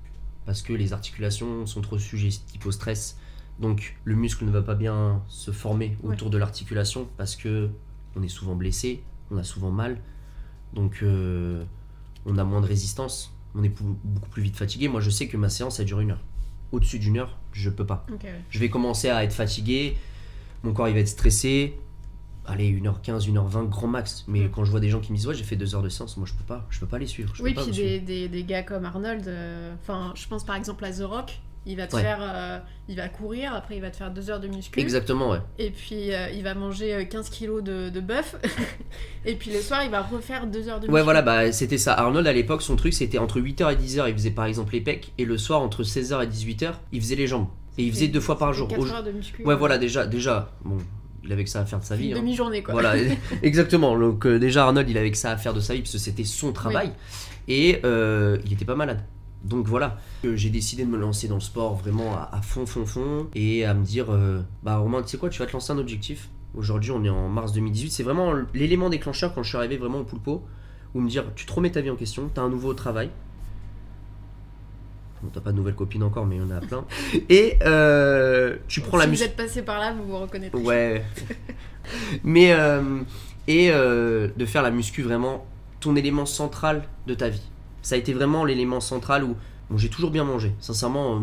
Parce 0.46 0.62
que 0.62 0.72
les 0.72 0.92
articulations 0.92 1.64
sont 1.66 1.80
trop 1.80 1.96
sujettes 1.96 2.40
au 2.64 2.72
stress. 2.72 3.18
Donc, 3.60 3.96
le 4.02 4.16
muscle 4.16 4.44
ne 4.46 4.50
va 4.50 4.62
pas 4.62 4.74
bien 4.74 5.22
se 5.28 5.52
former 5.52 5.96
Ouais. 6.02 6.14
autour 6.14 6.30
de 6.30 6.38
l'articulation 6.38 7.08
parce 7.16 7.36
que 7.36 7.70
on 8.16 8.22
est 8.24 8.28
souvent 8.28 8.56
blessé, 8.56 9.04
on 9.30 9.36
a 9.36 9.44
souvent 9.44 9.70
mal. 9.70 10.00
Donc, 10.74 11.00
euh, 11.04 11.62
on 12.26 12.36
a 12.36 12.42
moins 12.42 12.60
de 12.60 12.66
résistance. 12.66 13.32
On 13.54 13.62
est 13.62 13.72
beaucoup 14.04 14.28
plus 14.28 14.42
vite 14.42 14.56
fatigué. 14.56 14.88
Moi, 14.88 15.00
je 15.00 15.10
sais 15.10 15.28
que 15.28 15.36
ma 15.36 15.50
séance, 15.50 15.78
elle 15.78 15.86
dure 15.86 16.00
une 16.00 16.10
heure. 16.10 16.24
Au-dessus 16.72 16.98
d'une 16.98 17.16
heure, 17.18 17.38
je 17.52 17.70
peux 17.70 17.86
pas. 17.86 18.04
Je 18.50 18.58
vais 18.58 18.68
commencer 18.68 19.08
à 19.08 19.22
être 19.22 19.32
fatigué, 19.32 19.96
mon 20.62 20.72
corps 20.72 20.88
il 20.88 20.94
va 20.94 21.00
être 21.00 21.08
stressé. 21.08 21.78
Allez, 22.46 22.70
1h15, 22.80 23.28
1h20, 23.30 23.68
grand 23.68 23.88
max. 23.88 24.24
Mais 24.26 24.44
Mm. 24.44 24.50
quand 24.50 24.64
je 24.64 24.70
vois 24.70 24.80
des 24.80 24.88
gens 24.88 25.00
qui 25.00 25.12
me 25.12 25.16
disent 25.18 25.26
Ouais, 25.26 25.34
j'ai 25.34 25.44
fait 25.44 25.56
deux 25.56 25.74
heures 25.74 25.82
de 25.82 25.90
séance, 25.90 26.16
moi 26.16 26.26
je 26.26 26.32
peux 26.32 26.44
pas, 26.44 26.64
je 26.70 26.80
peux 26.80 26.86
pas 26.86 26.98
les 26.98 27.06
suivre. 27.06 27.32
Je 27.34 27.42
Oui, 27.42 27.50
peux 27.50 27.56
pas 27.56 27.64
puis 27.64 27.74
suivre. 27.74 27.88
des, 27.90 28.00
des, 28.00 28.28
des 28.28 28.44
gars 28.44 28.62
comme 28.62 28.84
Arnold, 28.86 29.28
euh, 29.28 29.74
enfin, 29.82 30.12
je 30.16 30.26
pense 30.28 30.44
par 30.44 30.56
exemple 30.56 30.82
à 30.86 30.90
The 30.92 31.02
Rock, 31.02 31.40
il 31.66 31.76
va 31.76 31.86
te 31.86 31.94
Ouais. 31.96 32.00
faire, 32.00 32.18
euh, 32.22 32.58
il 32.88 32.96
va 32.96 33.10
courir, 33.10 33.52
après 33.54 33.76
il 33.76 33.82
va 33.82 33.90
te 33.90 33.96
faire 33.96 34.10
deux 34.10 34.30
heures 34.30 34.40
de 34.40 34.48
muscu, 34.48 34.80
Exactement, 34.80 35.28
ouais. 35.32 35.40
et 35.58 35.70
puis 35.70 36.14
euh, 36.14 36.30
il 36.30 36.42
va 36.42 36.54
manger 36.54 36.94
euh, 36.94 37.04
15 37.04 37.28
kilos 37.28 37.62
de, 37.62 37.90
de 37.90 38.00
bœuf, 38.00 38.36
et 39.26 39.34
puis 39.34 39.52
le 39.52 39.60
soir 39.60 39.82
il 39.84 39.90
va 39.90 40.00
refaire 40.00 40.46
deux 40.46 40.68
heures 40.70 40.76
de 40.80 40.86
muscu. 40.86 40.94
Ouais, 40.94 41.02
voilà, 41.02 41.20
bah 41.20 41.52
c'était 41.52 41.76
ça. 41.76 41.92
Arnold 41.92 42.26
à 42.26 42.32
l'époque, 42.32 42.62
son 42.62 42.76
truc 42.76 42.94
c'était 42.94 43.18
entre 43.18 43.40
8h 43.40 43.70
et 43.74 43.76
10h, 43.76 44.08
il 44.08 44.14
faisait 44.14 44.30
par 44.30 44.46
exemple 44.46 44.72
les 44.72 44.80
pecs, 44.80 45.12
et 45.18 45.26
le 45.26 45.36
soir 45.36 45.60
entre 45.60 45.82
16h 45.82 46.22
et 46.24 46.26
18h, 46.28 46.72
il 46.92 47.00
faisait 47.02 47.16
les 47.16 47.26
jambes. 47.26 47.48
Et 47.78 47.84
il 47.84 47.92
faisait 47.92 48.08
deux 48.08 48.20
fois 48.20 48.36
par 48.38 48.52
jour. 48.52 48.68
4 48.68 48.80
Au- 48.80 48.86
heures 48.90 49.02
de 49.04 49.12
muscu. 49.12 49.42
Ouais, 49.44 49.54
voilà, 49.56 49.78
déjà, 49.78 50.06
déjà, 50.06 50.52
bon, 50.64 50.78
il 51.24 51.32
avait 51.32 51.44
que 51.44 51.50
ça 51.50 51.60
à 51.60 51.64
faire 51.64 51.78
de 51.80 51.84
sa 51.84 51.96
vie. 51.96 52.08
Une 52.08 52.14
hein. 52.14 52.20
demi-journée 52.20 52.62
quoi. 52.62 52.72
Voilà, 52.72 52.94
exactement. 53.42 53.98
Donc 53.98 54.26
euh, 54.26 54.38
déjà 54.38 54.64
Arnold, 54.64 54.88
il 54.90 54.98
avait 54.98 55.10
que 55.10 55.16
ça 55.16 55.30
à 55.30 55.36
faire 55.36 55.54
de 55.54 55.60
sa 55.60 55.74
vie 55.74 55.80
parce 55.80 55.92
que 55.92 55.98
c'était 55.98 56.24
son 56.24 56.52
travail 56.52 56.92
et 57.46 57.80
euh, 57.84 58.38
il 58.44 58.52
était 58.52 58.64
pas 58.64 58.74
malade. 58.74 59.04
Donc 59.44 59.68
voilà, 59.68 59.98
Euh, 60.24 60.34
j'ai 60.34 60.50
décidé 60.50 60.84
de 60.84 60.90
me 60.90 60.96
lancer 60.98 61.28
dans 61.28 61.36
le 61.36 61.40
sport 61.40 61.76
vraiment 61.76 62.14
à, 62.16 62.28
à 62.32 62.42
fond, 62.42 62.66
fond, 62.66 62.84
fond 62.86 63.28
et 63.36 63.64
à 63.64 63.72
me 63.72 63.84
dire, 63.84 64.06
bah 64.64 64.78
Romain, 64.78 65.02
tu 65.02 65.08
sais 65.10 65.16
quoi, 65.16 65.28
tu 65.28 65.38
vas 65.38 65.46
te 65.46 65.52
lancer 65.52 65.72
un 65.72 65.78
objectif. 65.78 66.28
Aujourd'hui, 66.56 66.90
on 66.90 67.04
est 67.04 67.08
en 67.08 67.28
mars 67.28 67.52
2018. 67.52 67.90
C'est 67.90 68.02
vraiment 68.02 68.32
l'élément 68.52 68.88
déclencheur 68.90 69.32
quand 69.34 69.44
je 69.44 69.50
suis 69.50 69.56
arrivé 69.58 69.76
vraiment 69.76 69.98
au 70.00 70.04
Poulpo 70.04 70.44
où 70.94 71.00
me 71.00 71.08
dire, 71.08 71.24
tu 71.36 71.46
te 71.46 71.52
remets 71.52 71.70
ta 71.70 71.80
vie 71.82 71.90
en 71.90 71.94
question, 71.96 72.30
tu 72.34 72.40
as 72.40 72.42
un 72.42 72.48
nouveau 72.48 72.74
travail. 72.74 73.10
Bon, 75.22 75.30
t'as 75.32 75.40
pas 75.40 75.52
de 75.52 75.56
nouvelle 75.56 75.74
copine 75.74 76.02
encore, 76.02 76.26
mais 76.26 76.36
il 76.36 76.42
y 76.42 76.44
en 76.44 76.50
a 76.50 76.60
plein. 76.60 76.84
Et 77.28 77.56
euh, 77.62 78.56
tu 78.68 78.80
prends 78.80 78.96
la 78.96 79.04
si 79.04 79.10
musique. 79.10 79.26
vous 79.26 79.30
êtes 79.32 79.36
passé 79.36 79.62
par 79.62 79.78
là, 79.78 79.92
vous 79.92 80.04
vous 80.04 80.18
reconnaîtrez. 80.18 80.60
Ouais. 80.60 81.04
Mais 82.22 82.52
euh, 82.52 83.00
et 83.48 83.70
euh, 83.70 84.28
de 84.36 84.44
faire 84.44 84.62
la 84.62 84.70
muscu 84.70 85.02
vraiment 85.02 85.46
ton 85.80 85.96
élément 85.96 86.26
central 86.26 86.82
de 87.06 87.14
ta 87.14 87.30
vie. 87.30 87.42
Ça 87.82 87.94
a 87.94 87.98
été 87.98 88.12
vraiment 88.12 88.44
l'élément 88.44 88.80
central 88.80 89.24
où 89.24 89.34
bon, 89.70 89.78
j'ai 89.78 89.88
toujours 89.88 90.10
bien 90.10 90.24
mangé. 90.24 90.52
Sincèrement, 90.60 91.16
euh, 91.16 91.20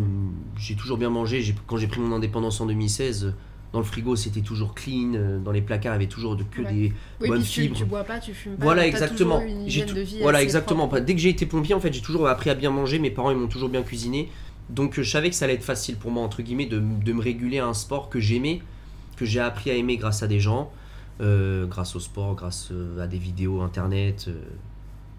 j'ai 0.57 0.75
toujours 0.75 0.97
bien 0.97 1.09
mangé. 1.11 1.53
Quand 1.67 1.77
j'ai 1.77 1.87
pris 1.87 1.99
mon 1.99 2.15
indépendance 2.15 2.59
en 2.61 2.65
2016, 2.65 3.25
euh, 3.25 3.31
dans 3.73 3.79
le 3.79 3.85
frigo 3.85 4.15
c'était 4.15 4.41
toujours 4.41 4.73
clean. 4.73 5.13
euh, 5.15 5.39
Dans 5.39 5.51
les 5.51 5.61
placards 5.61 5.93
il 5.93 5.95
y 6.01 6.03
avait 6.03 6.07
toujours 6.07 6.35
de, 6.35 6.43
que 6.43 6.61
Ouais. 6.61 6.71
des 6.73 6.93
Oui, 7.21 7.27
bonnes 7.29 7.41
puis 7.41 7.49
tu, 7.49 7.61
fibres. 7.63 7.75
tu 7.77 7.85
bois 7.85 8.03
pas, 8.03 8.19
tu 8.19 8.33
fumes 8.33 8.55
pas. 8.55 8.63
Voilà 8.63 8.87
exactement. 8.87 9.41
J'ai 9.67 9.85
voilà 10.21 10.41
exactement. 10.41 10.87
propre. 10.87 11.03
Dès 11.05 11.13
que 11.13 11.19
j'ai 11.21 11.29
été 11.29 11.45
pompier 11.45 11.75
en 11.75 11.79
fait 11.79 11.91
j'ai 11.93 12.01
toujours 12.01 12.27
appris 12.27 12.49
à 12.49 12.55
bien 12.55 12.69
manger. 12.71 12.99
Mes 12.99 13.11
parents 13.11 13.31
ils 13.31 13.37
m'ont 13.37 13.47
toujours 13.47 13.69
bien 13.69 13.83
cuisiné. 13.83 14.29
Donc 14.69 14.97
euh, 14.97 15.03
je 15.03 15.09
savais 15.11 15.29
que 15.29 15.35
ça 15.35 15.45
allait 15.45 15.55
être 15.55 15.63
facile 15.63 15.95
pour 15.97 16.09
moi 16.11 16.23
entre 16.23 16.41
guillemets 16.41 16.65
de, 16.65 16.79
de 16.79 17.13
me 17.13 17.21
réguler 17.21 17.59
à 17.59 17.67
un 17.67 17.73
sport 17.73 18.09
que 18.09 18.19
j'aimais, 18.19 18.61
que 19.17 19.25
j'ai 19.25 19.39
appris 19.39 19.69
à 19.71 19.75
aimer 19.75 19.97
grâce 19.97 20.23
à 20.23 20.27
des 20.27 20.39
gens, 20.39 20.71
euh, 21.21 21.65
grâce 21.67 21.95
au 21.95 21.99
sport, 21.99 22.33
grâce 22.35 22.71
à 22.99 23.07
des 23.07 23.17
vidéos 23.19 23.61
internet. 23.61 24.25
euh, 24.27 24.33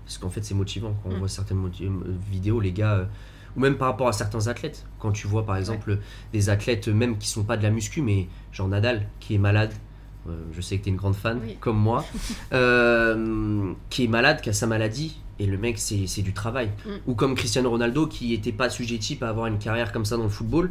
parce 0.05 0.19
qu'en 0.19 0.31
fait 0.31 0.45
c'est 0.45 0.55
motivant 0.55 0.95
quand 1.03 1.11
on 1.11 1.17
Mm. 1.17 1.19
voit 1.19 1.29
certaines 1.29 1.61
vidéos 2.31 2.61
les 2.61 2.73
gars. 2.73 2.95
euh, 2.95 3.05
ou 3.57 3.61
même 3.61 3.77
par 3.77 3.89
rapport 3.89 4.09
à 4.09 4.13
certains 4.13 4.47
athlètes. 4.49 4.85
Quand 4.99 5.13
tu 5.13 5.27
vois 5.27 5.45
par 5.47 5.57
exemple 5.57 5.99
des 6.33 6.51
athlètes 6.51 6.89
même 6.89 7.19
qui 7.19 7.29
sont 7.29 7.45
pas 7.45 7.57
de 7.57 7.63
la 7.63 7.71
muscu, 7.71 8.03
mais 8.03 8.29
genre 8.53 8.69
Nadal 8.69 9.07
qui 9.21 9.35
est 9.35 9.39
malade, 9.39 9.73
euh, 10.29 10.33
je 10.53 10.61
sais 10.61 10.79
que 10.79 10.83
tu 10.85 10.89
es 10.89 10.93
une 10.93 10.99
grande 10.99 11.15
fan, 11.17 11.39
Oui. 11.43 11.57
comme 11.61 11.79
moi, 11.79 12.05
euh, 12.53 13.73
qui 13.91 14.05
est 14.05 14.09
malade, 14.09 14.41
qui 14.41 14.49
a 14.51 14.53
sa 14.53 14.67
maladie, 14.67 15.21
et 15.39 15.47
le 15.47 15.59
mec 15.59 15.79
c'est 15.79 16.07
c'est 16.07 16.23
du 16.23 16.33
travail. 16.33 16.71
Mm. 16.85 16.91
Ou 17.07 17.15
comme 17.15 17.35
Cristiano 17.35 17.71
Ronaldo 17.71 18.07
qui 18.07 18.33
était 18.35 18.53
pas 18.53 18.71
sujet 18.71 18.99
à 19.21 19.29
avoir 19.29 19.47
une 19.47 19.59
carrière 19.59 19.93
comme 19.93 20.05
ça 20.05 20.17
dans 20.17 20.25
le 20.25 20.29
football, 20.29 20.71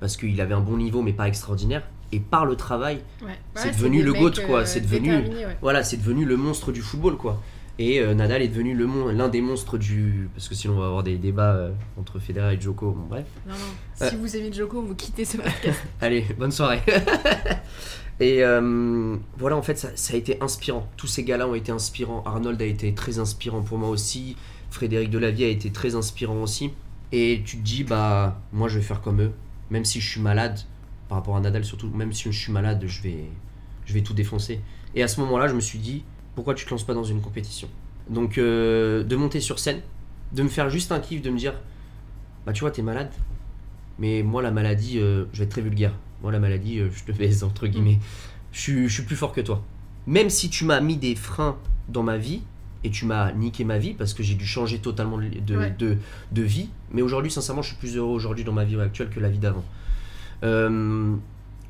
parce 0.00 0.16
qu'il 0.16 0.40
avait 0.40 0.54
un 0.54 0.60
bon 0.60 0.76
niveau 0.76 1.02
mais 1.02 1.12
pas 1.12 1.28
extraordinaire, 1.28 1.82
et 2.12 2.20
par 2.20 2.46
le 2.46 2.56
travail, 2.56 3.02
Ouais. 3.22 3.28
C'est 3.54 3.68
Ouais, 3.68 3.74
devenu 3.74 4.02
le 4.02 4.12
GOAT, 4.12 4.32
quoi, 4.46 4.60
euh, 4.60 4.64
c'est 4.64 4.80
devenu- 4.80 5.10
ouais. 5.16 5.56
voilà, 5.60 5.82
c'est 5.82 5.96
devenu 5.96 6.24
le 6.24 6.36
monstre 6.36 6.70
du 6.72 6.80
football 6.82 7.16
quoi. 7.16 7.42
Et 7.78 8.00
euh, 8.00 8.14
Nadal 8.14 8.40
est 8.40 8.48
devenu 8.48 8.74
l'un 9.12 9.28
des 9.28 9.42
monstres 9.42 9.76
du. 9.76 10.30
Parce 10.34 10.48
que 10.48 10.54
sinon 10.54 10.76
on 10.76 10.80
va 10.80 10.86
avoir 10.86 11.02
des 11.02 11.18
débats 11.18 11.54
euh, 11.54 11.72
entre 11.98 12.18
Federer 12.18 12.54
et 12.54 12.60
Djoko. 12.60 12.92
Bon, 12.92 13.06
bref. 13.08 13.26
Non, 13.46 13.54
non. 13.54 13.60
Euh. 14.02 14.10
Si 14.10 14.16
vous 14.16 14.36
aimez 14.36 14.52
Joko, 14.52 14.80
vous 14.80 14.94
quittez 14.94 15.24
ce 15.24 15.36
podcast. 15.36 15.84
Allez, 16.00 16.24
bonne 16.38 16.52
soirée. 16.52 16.80
et 18.20 18.42
voilà, 19.36 19.56
en 19.56 19.62
fait, 19.62 19.76
ça, 19.76 19.90
ça 19.94 20.14
a 20.14 20.16
été 20.16 20.42
inspirant. 20.42 20.88
Tous 20.96 21.06
ces 21.06 21.22
gars-là 21.22 21.46
ont 21.46 21.54
été 21.54 21.70
inspirants. 21.70 22.22
Arnold 22.24 22.60
a 22.62 22.66
été 22.66 22.94
très 22.94 23.18
inspirant 23.18 23.62
pour 23.62 23.76
moi 23.76 23.90
aussi. 23.90 24.36
Frédéric 24.70 25.10
Delavie 25.10 25.44
a 25.44 25.48
été 25.48 25.70
très 25.70 25.94
inspirant 25.94 26.42
aussi. 26.42 26.70
Et 27.12 27.42
tu 27.44 27.58
te 27.58 27.62
dis, 27.62 27.84
bah, 27.84 28.40
moi 28.52 28.68
je 28.68 28.78
vais 28.78 28.84
faire 28.84 29.02
comme 29.02 29.20
eux. 29.20 29.32
Même 29.70 29.84
si 29.84 30.00
je 30.00 30.08
suis 30.08 30.20
malade, 30.20 30.58
par 31.08 31.18
rapport 31.18 31.36
à 31.36 31.40
Nadal 31.40 31.64
surtout, 31.64 31.88
même 31.90 32.12
si 32.12 32.32
je 32.32 32.38
suis 32.38 32.52
malade, 32.52 32.82
je 32.86 33.02
vais, 33.02 33.24
je 33.84 33.92
vais 33.92 34.00
tout 34.00 34.14
défoncer. 34.14 34.60
Et 34.94 35.02
à 35.02 35.08
ce 35.08 35.20
moment-là, 35.20 35.48
je 35.48 35.54
me 35.54 35.60
suis 35.60 35.78
dit, 35.78 36.04
pourquoi 36.36 36.54
tu 36.54 36.64
te 36.64 36.70
lances 36.70 36.84
pas 36.84 36.94
dans 36.94 37.02
une 37.04 37.20
compétition 37.20 37.68
Donc, 38.08 38.38
euh, 38.38 39.02
de 39.02 39.16
monter 39.16 39.40
sur 39.40 39.58
scène, 39.58 39.80
de 40.32 40.42
me 40.44 40.48
faire 40.48 40.70
juste 40.70 40.92
un 40.92 41.00
kiff, 41.00 41.20
de 41.22 41.30
me 41.30 41.38
dire, 41.38 41.54
bah, 42.46 42.52
tu 42.52 42.60
vois, 42.60 42.70
t'es 42.70 42.82
malade. 42.82 43.10
Mais 43.98 44.22
moi, 44.22 44.42
la 44.42 44.52
maladie, 44.52 45.00
euh, 45.00 45.24
je 45.32 45.38
vais 45.38 45.44
être 45.46 45.50
très 45.50 45.62
vulgaire. 45.62 45.92
Moi, 46.22 46.30
la 46.30 46.38
maladie, 46.38 46.78
euh, 46.78 46.88
je 46.94 47.02
te 47.10 47.12
baise, 47.18 47.42
entre 47.42 47.66
guillemets. 47.66 47.98
Je, 48.52 48.60
suis- 48.60 48.88
je 48.88 48.92
suis 48.94 49.02
plus 49.02 49.16
fort 49.16 49.32
que 49.32 49.40
toi. 49.40 49.64
Même 50.06 50.30
si 50.30 50.48
tu 50.50 50.64
m'as 50.64 50.80
mis 50.80 50.96
des 50.96 51.16
freins 51.16 51.56
dans 51.88 52.04
ma 52.04 52.16
vie, 52.18 52.42
et 52.84 52.90
tu 52.90 53.04
m'as 53.06 53.32
niqué 53.32 53.64
ma 53.64 53.78
vie, 53.78 53.94
parce 53.94 54.14
que 54.14 54.22
j'ai 54.22 54.34
dû 54.36 54.46
changer 54.46 54.78
totalement 54.78 55.18
de, 55.18 55.28
de, 55.28 55.56
Ouais. 55.56 55.74
de, 55.78 55.96
de 56.30 56.42
vie. 56.42 56.68
Mais 56.92 57.02
aujourd'hui, 57.02 57.32
sincèrement, 57.32 57.62
je 57.62 57.68
suis 57.70 57.76
plus 57.78 57.96
heureux 57.96 58.14
aujourd'hui 58.14 58.44
dans 58.44 58.52
ma 58.52 58.64
vie 58.64 58.78
actuelle 58.80 59.08
que 59.10 59.18
la 59.18 59.28
vie 59.28 59.38
d'avant. 59.38 59.64
Euh, 60.44 61.14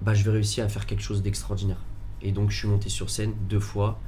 bah, 0.03 0.13
je 0.15 0.25
vais 0.25 0.33
réussir 0.33 0.65
à 0.65 0.69
faire 0.69 0.85
quelque 0.87 1.03
chose 1.03 1.23
d'extraordinaire. 1.23 1.79
Et 2.23 2.33
donc, 2.33 2.51
je 2.51 2.57
suis 2.59 2.69
monté 2.69 2.89
sur 2.89 3.09
scène 3.09 3.33
deux 3.49 3.61
fois. 3.61 3.99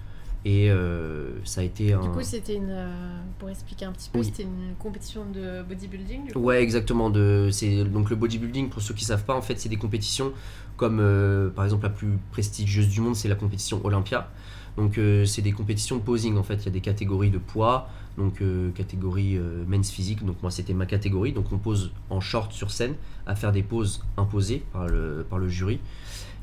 Et 0.44 0.70
euh, 0.70 1.30
ça 1.44 1.62
a 1.62 1.64
été 1.64 1.92
un... 1.92 2.00
Du 2.00 2.08
coup, 2.10 2.22
c'était 2.22 2.54
une. 2.54 2.70
euh, 2.70 3.20
pour 3.38 3.50
expliquer 3.50 3.86
un 3.86 3.92
petit 3.92 4.08
peu, 4.08 4.20
Oui. 4.20 4.24
c'était 4.24 4.44
une 4.44 4.74
compétition 4.78 5.24
de 5.26 5.62
bodybuilding. 5.62 6.26
du 6.26 6.32
coup 6.32 6.38
Ouais, 6.38 6.62
exactement. 6.62 7.10
De, 7.10 7.48
c'est 7.52 7.84
donc 7.84 8.08
le 8.08 8.16
bodybuilding. 8.16 8.68
Pour 8.68 8.80
ceux 8.80 8.94
qui 8.94 9.04
savent 9.04 9.24
pas, 9.24 9.34
en 9.34 9.42
fait, 9.42 9.58
c'est 9.58 9.68
des 9.68 9.76
compétitions 9.76 10.32
comme 10.76 11.00
euh, 11.00 11.50
par 11.50 11.64
exemple 11.64 11.82
la 11.82 11.90
plus 11.90 12.18
prestigieuse 12.30 12.88
du 12.88 13.00
monde, 13.00 13.16
c'est 13.16 13.28
la 13.28 13.34
compétition 13.34 13.84
Olympia. 13.84 14.30
Donc 14.76 15.00
c'est 15.26 15.42
des 15.42 15.50
compétitions 15.50 15.96
de 15.96 16.02
posing. 16.02 16.36
En 16.36 16.44
fait, 16.44 16.54
il 16.54 16.64
y 16.66 16.68
a 16.68 16.70
des 16.70 16.80
catégories 16.80 17.30
de 17.30 17.38
poids. 17.38 17.88
Donc 18.16 18.40
catégorie 18.76 19.36
men's 19.66 19.90
physique. 19.90 20.24
Donc 20.24 20.36
moi, 20.40 20.52
c'était 20.52 20.72
ma 20.72 20.86
catégorie. 20.86 21.32
Donc 21.32 21.46
on 21.50 21.58
pose 21.58 21.90
en 22.10 22.20
short 22.20 22.52
sur 22.52 22.70
scène 22.70 22.94
à 23.26 23.34
faire 23.34 23.50
des 23.50 23.64
poses 23.64 24.04
imposées 24.16 24.62
par 24.72 24.86
le 24.86 25.26
par 25.28 25.40
le 25.40 25.48
jury. 25.48 25.80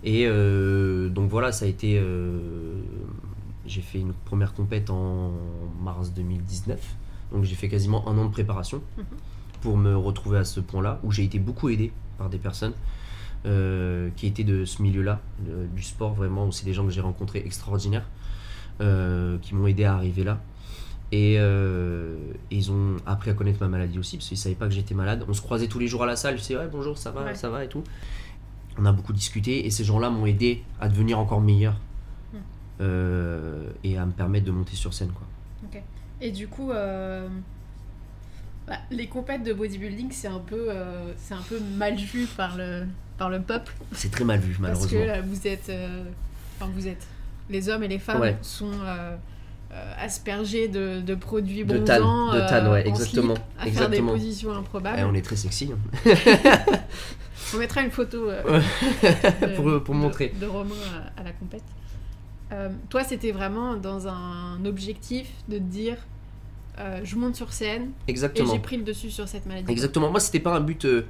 Et 0.03 0.27
donc 0.27 1.29
voilà, 1.29 1.53
ça 1.53 1.63
a 1.63 1.69
été. 1.69 1.97
J'ai 3.65 3.81
fait 3.81 3.99
une 3.99 4.13
première 4.13 4.53
compète 4.53 4.89
en 4.89 5.31
mars 5.81 6.11
2019. 6.13 6.79
Donc 7.31 7.43
j'ai 7.43 7.55
fait 7.55 7.69
quasiment 7.69 8.07
un 8.07 8.17
an 8.17 8.25
de 8.25 8.31
préparation 8.31 8.81
pour 9.61 9.77
me 9.77 9.95
retrouver 9.97 10.37
à 10.37 10.43
ce 10.45 10.59
point-là, 10.59 10.99
où 11.03 11.11
j'ai 11.11 11.23
été 11.23 11.39
beaucoup 11.39 11.69
aidé 11.69 11.91
par 12.17 12.29
des 12.29 12.37
personnes 12.37 12.73
euh, 13.45 14.09
qui 14.15 14.27
étaient 14.27 14.43
de 14.43 14.65
ce 14.65 14.81
milieu-là, 14.81 15.19
du 15.75 15.81
sport 15.83 16.13
vraiment, 16.13 16.47
où 16.47 16.51
c'est 16.51 16.65
des 16.65 16.73
gens 16.73 16.85
que 16.85 16.91
j'ai 16.91 17.01
rencontrés 17.01 17.41
extraordinaires, 17.45 18.07
euh, 18.81 19.37
qui 19.41 19.55
m'ont 19.55 19.67
aidé 19.67 19.83
à 19.85 19.95
arriver 19.95 20.23
là. 20.23 20.39
Et 21.11 21.35
euh, 21.39 22.15
ils 22.51 22.71
ont 22.71 22.97
appris 23.05 23.29
à 23.29 23.33
connaître 23.33 23.59
ma 23.61 23.67
maladie 23.67 23.97
aussi, 23.99 24.17
parce 24.17 24.27
qu'ils 24.27 24.37
ne 24.37 24.41
savaient 24.41 24.55
pas 24.55 24.67
que 24.67 24.73
j'étais 24.73 24.95
malade. 24.95 25.25
On 25.27 25.33
se 25.33 25.41
croisait 25.41 25.67
tous 25.67 25.79
les 25.79 25.87
jours 25.87 26.03
à 26.03 26.05
la 26.07 26.15
salle, 26.15 26.37
je 26.37 26.43
sais, 26.43 26.55
ouais, 26.57 26.67
bonjour, 26.71 26.97
ça 26.97 27.11
va, 27.11 27.23
Ouais. 27.23 27.35
ça 27.35 27.49
va 27.49 27.63
et 27.63 27.69
tout. 27.69 27.83
On 28.77 28.85
a 28.85 28.91
beaucoup 28.91 29.13
discuté, 29.13 29.65
et 29.65 29.69
ces 29.71 29.83
gens-là 29.83 30.09
m'ont 30.09 30.25
aidé 30.25 30.63
à 30.79 30.89
devenir 30.89 31.17
encore 31.19 31.41
meilleur. 31.41 31.75
Euh, 32.81 33.69
et 33.83 33.97
à 33.97 34.05
me 34.05 34.11
permettre 34.11 34.45
de 34.45 34.51
monter 34.51 34.75
sur 34.75 34.93
scène 34.93 35.11
quoi. 35.11 35.25
Et 36.21 36.31
du 36.31 36.47
coup, 36.47 36.71
euh, 36.71 37.27
bah, 38.67 38.77
les 38.89 39.07
compètes 39.07 39.43
de 39.43 39.53
bodybuilding, 39.53 40.11
c'est 40.11 40.27
un 40.29 40.39
peu, 40.39 40.67
euh, 40.69 41.11
c'est 41.17 41.33
un 41.33 41.41
peu 41.47 41.59
mal 41.59 41.95
vu 41.95 42.25
par 42.25 42.55
le, 42.57 42.85
par 43.17 43.29
le 43.29 43.41
peuple. 43.41 43.73
C'est 43.91 44.11
très 44.11 44.23
mal 44.23 44.39
vu 44.39 44.51
Parce 44.53 44.59
malheureusement. 44.61 44.99
que 44.99 45.19
euh, 45.19 45.21
vous 45.25 45.47
êtes, 45.47 45.69
euh, 45.69 46.03
enfin 46.59 46.71
vous 46.73 46.87
êtes, 46.87 47.05
les 47.49 47.67
hommes 47.69 47.83
et 47.83 47.87
les 47.89 47.99
femmes 47.99 48.21
Ouais. 48.21 48.37
sont 48.41 48.71
euh, 48.71 49.15
euh, 49.73 49.93
aspergés 49.99 50.67
de, 50.69 51.01
de 51.01 51.15
produits 51.15 51.65
De 51.65 51.77
bronzants, 51.77 51.85
tan, 52.31 52.33
de 52.33 52.39
tan, 52.39 52.65
euh, 52.65 52.71
ouais, 52.73 52.83
en 52.83 52.89
exactement, 52.89 53.35
slip, 53.35 53.45
à 53.59 53.67
exactement. 53.67 53.95
faire 53.95 54.05
des 54.05 54.11
positions 54.19 54.53
improbables. 54.55 54.97
Eh, 54.99 55.03
on 55.03 55.13
est 55.13 55.21
très 55.21 55.35
sexy. 55.35 55.71
hein. 55.73 56.11
On 57.53 57.57
mettra 57.57 57.81
une 57.81 57.91
photo 57.91 58.29
euh, 58.29 58.41
de- 59.41 59.47
pour, 59.55 59.83
pour 59.83 59.93
de- 59.95 59.99
montrer. 59.99 60.33
de 60.39 60.45
Romain 60.45 60.73
à, 61.17 61.21
à 61.21 61.23
la 61.23 61.31
compète. 61.31 61.61
Euh, 62.55 62.69
toi, 62.89 63.03
c'était 63.03 63.31
vraiment 63.31 63.75
dans 63.75 64.07
un 64.07 64.63
objectif 64.65 65.27
de 65.49 65.57
te 65.57 65.63
dire, 65.63 65.97
euh, 66.79 67.01
je 67.03 67.15
monte 67.17 67.35
sur 67.35 67.51
scène 67.51 67.91
et 68.07 68.11
Exactement. 68.11 68.51
j'ai 68.53 68.59
pris 68.59 68.77
le 68.77 68.83
dessus 68.83 69.09
sur 69.11 69.27
cette 69.27 69.45
maladie. 69.45 69.71
Exactement. 69.71 70.09
Moi, 70.09 70.19
c'était 70.19 70.39
pas 70.39 70.55
un 70.55 70.61
but. 70.61 70.85
euh, 70.85 71.05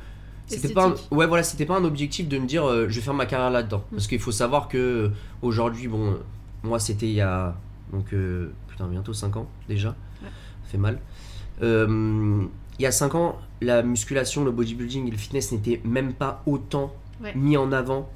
c'était 0.48 0.74
pas 0.74 0.90
un, 0.90 0.96
ouais 1.16 1.26
voilà 1.26 1.42
c'était 1.42 1.66
pas 1.66 1.76
un 1.76 1.84
objectif 1.86 2.28
de 2.28 2.38
me 2.38 2.46
dire 2.46 2.64
je 2.88 2.94
vais 2.96 3.02
faire 3.02 3.16
ma 3.16 3.26
carrière 3.26 3.50
là-dedans 3.50 3.80
Mm. 3.92 3.96
parce 3.96 4.06
qu'il 4.06 4.20
faut 4.20 4.32
savoir 4.32 4.68
que 4.68 5.10
aujourd'hui 5.42 5.88
bon 5.88 6.20
moi 6.62 6.78
c'était 6.80 7.08
il 7.08 7.14
y 7.16 7.22
a 7.22 7.56
donc 7.92 8.14
putain 8.68 8.86
bientôt 8.88 9.12
5 9.14 9.38
ans 9.38 9.48
déjà 9.68 9.90
Ouais. 10.22 10.30
ça 10.66 10.70
fait 10.72 10.78
mal 10.78 11.00
il 11.64 12.48
y 12.78 12.86
a 12.86 12.92
5 12.92 13.16
ans 13.16 13.40
la 13.62 13.82
musculation 13.82 14.44
le 14.46 14.52
bodybuilding 14.52 15.08
et 15.08 15.12
le 15.12 15.18
fitness 15.18 15.52
n'étaient 15.52 15.82
même 15.84 16.14
pas 16.14 16.44
autant 16.46 16.94
Ouais. 17.24 17.34
mis 17.34 17.58
en 17.58 17.72
avant 17.72 18.08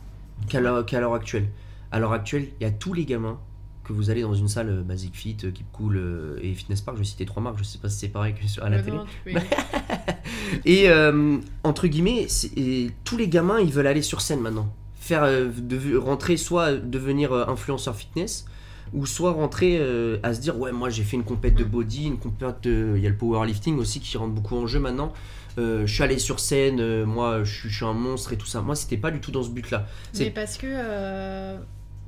qu'à 0.49 0.59
l'heure 0.59 0.85
qu'à 0.85 0.99
l'heure 0.99 1.15
actuelle 1.15 1.47
à 1.91 1.99
l'heure 1.99 2.13
actuelle 2.13 2.47
il 2.59 2.63
y 2.63 2.67
a 2.67 2.71
tous 2.71 2.93
les 2.93 3.05
gamins 3.05 3.39
que 3.83 3.93
vous 3.93 4.11
allez 4.11 4.21
dans 4.21 4.35
une 4.35 4.47
salle 4.47 4.69
euh, 4.69 4.81
Basic 4.83 5.15
Fit, 5.15 5.37
euh, 5.43 5.51
Keep 5.51 5.71
Cool 5.71 5.97
euh, 5.97 6.39
et 6.43 6.53
Fitness 6.53 6.81
Park, 6.81 6.97
je 6.97 7.01
vais 7.01 7.07
citer 7.07 7.25
trois 7.25 7.41
marques, 7.41 7.57
je 7.57 7.63
sais 7.63 7.79
pas 7.79 7.89
si 7.89 7.97
c'est 7.97 8.09
pareil 8.09 8.35
que 8.35 8.61
à 8.61 8.69
la 8.69 8.81
télé. 8.83 8.97
non, 8.97 9.05
tu 9.05 9.33
peux- 9.33 9.39
Et 10.65 10.89
euh, 10.89 11.37
entre 11.63 11.87
guillemets, 11.87 12.27
et 12.55 12.91
tous 13.03 13.17
les 13.17 13.27
gamins, 13.27 13.59
ils 13.59 13.71
veulent 13.71 13.87
aller 13.87 14.01
sur 14.03 14.21
scène 14.21 14.41
maintenant. 14.41 14.71
Faire 14.95 15.23
euh, 15.23 15.47
de- 15.57 15.97
rentrer 15.97 16.37
soit 16.37 16.73
devenir 16.73 17.31
euh, 17.33 17.45
influenceur 17.47 17.95
fitness 17.95 18.45
ou 18.93 19.05
soit 19.05 19.31
rentrer 19.31 19.79
à 20.23 20.33
se 20.33 20.41
dire 20.41 20.57
ouais 20.59 20.71
moi 20.71 20.89
j'ai 20.89 21.03
fait 21.03 21.15
une 21.15 21.23
compète 21.23 21.53
de 21.53 21.63
body, 21.63 22.05
une 22.07 22.17
compète 22.17 22.63
de 22.63 22.93
il 22.97 23.03
y 23.03 23.05
a 23.05 23.09
le 23.11 23.15
powerlifting 23.17 23.77
aussi 23.77 23.99
qui 23.99 24.17
rentre 24.17 24.33
beaucoup 24.33 24.55
en 24.55 24.65
jeu 24.65 24.79
maintenant. 24.79 25.13
Euh, 25.59 25.85
je 25.85 25.93
suis 25.93 26.01
allé 26.03 26.17
sur 26.17 26.39
scène, 26.39 26.79
euh, 26.79 27.05
moi 27.05 27.43
je 27.43 27.53
suis, 27.59 27.69
je 27.69 27.75
suis 27.75 27.85
un 27.85 27.93
monstre 27.93 28.33
et 28.33 28.37
tout 28.37 28.47
ça. 28.47 28.61
Moi 28.61 28.75
c'était 28.75 28.97
pas 28.97 29.11
du 29.11 29.19
tout 29.19 29.29
dans 29.31 29.43
ce 29.43 29.49
but 29.51 29.69
là. 29.69 29.85
C'est- 30.11 30.25
Mais 30.25 30.31
parce 30.31 30.57
que 30.57 30.65
euh, 30.67 31.59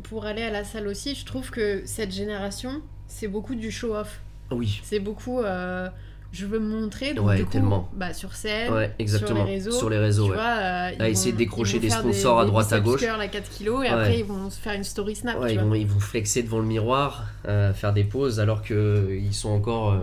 pour 0.04 0.26
aller 0.26 0.42
à 0.44 0.50
la 0.50 0.64
salle 0.64 0.88
aussi, 0.88 1.16
je 1.16 1.26
trouve 1.26 1.50
que 1.52 1.84
cette 1.86 2.12
génération, 2.12 2.82
c'est 3.08 3.28
beaucoup 3.28 3.56
du 3.56 3.72
show-off. 3.72 4.22
Oui. 4.52 4.80
C'est 4.84 5.00
beaucoup. 5.00 5.40
euh, 5.40 5.90
je 6.32 6.46
veux 6.46 6.60
me 6.60 6.80
montrer, 6.82 7.14
donc 7.14 7.28
Ouais, 7.28 7.36
du 7.38 7.46
coup, 7.46 7.52
tellement. 7.52 7.90
bah, 7.94 8.14
sur 8.14 8.34
scène, 8.34 8.74
Ouais, 8.74 8.94
exactement. 9.00 9.40
sur 9.40 9.46
les 9.46 9.52
réseaux. 9.54 9.72
Sur 9.72 9.90
les 9.90 9.98
réseaux, 9.98 10.24
tu 10.26 10.30
ouais. 10.32 10.36
vois, 10.38 10.46
euh, 10.46 10.92
ils 10.98 11.02
À 11.02 11.10
essayer 11.10 11.32
vont- 11.32 11.36
de 11.36 11.44
décrocher 11.44 11.80
des 11.80 11.90
faire 11.90 12.00
sponsors 12.00 12.40
à 12.40 12.46
droite, 12.46 12.72
à 12.72 12.80
gauche. 12.80 13.02
curls 13.02 13.20
à 13.20 13.28
4 13.28 13.50
kilos 13.50 13.84
et 13.86 13.90
après 13.90 14.20
ils 14.20 14.26
vont 14.26 14.50
se 14.50 14.60
faire 14.60 14.74
une 14.74 14.84
story 14.86 15.16
snap. 15.16 15.40
Tu 15.46 15.52
ils, 15.52 15.60
vois. 15.60 15.64
vont, 15.68 15.76
ils 15.76 15.88
vont 15.88 16.00
flexer 16.00 16.42
devant 16.44 16.60
le 16.60 16.66
miroir, 16.66 17.26
euh, 17.48 17.74
faire 17.74 17.92
des 17.94 18.04
poses, 18.06 18.40
alors 18.40 18.62
que 18.62 18.74
euh, 18.74 19.16
ils 19.22 19.34
sont 19.34 19.50
encore. 19.50 19.92
euh, 19.92 20.00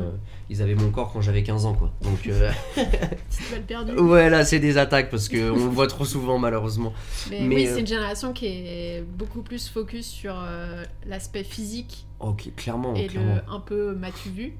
ils 0.50 0.62
avaient 0.62 0.74
mon 0.74 0.90
corps 0.90 1.12
quand 1.12 1.20
j'avais 1.20 1.42
15 1.42 1.66
ans, 1.66 1.74
quoi. 1.74 1.92
Donc, 2.02 2.20
Petite 2.74 4.00
ouais, 4.00 4.30
là, 4.30 4.44
c'est 4.44 4.58
des 4.58 4.78
attaques 4.78 5.10
parce 5.10 5.28
qu'on 5.28 5.36
le 5.36 5.50
voit 5.52 5.86
trop 5.86 6.04
souvent, 6.06 6.38
malheureusement. 6.38 6.92
Mais, 7.30 7.40
Mais, 7.42 7.54
oui, 7.56 7.68
c'est 7.72 7.80
une 7.80 7.86
génération 7.86 8.32
qui 8.32 8.46
est 8.46 9.02
beaucoup 9.02 9.42
plus 9.42 9.68
focus 9.68 10.06
sur 10.06 10.34
l'aspect 11.06 11.44
physique 11.44 12.06
Ok, 12.20 12.48
clairement. 12.56 12.94
et 12.94 13.06
clairement. 13.06 13.34
le 13.46 13.52
un 13.52 13.60
peu 13.60 13.94
m'as-tu 13.94 14.30
vu 14.30 14.54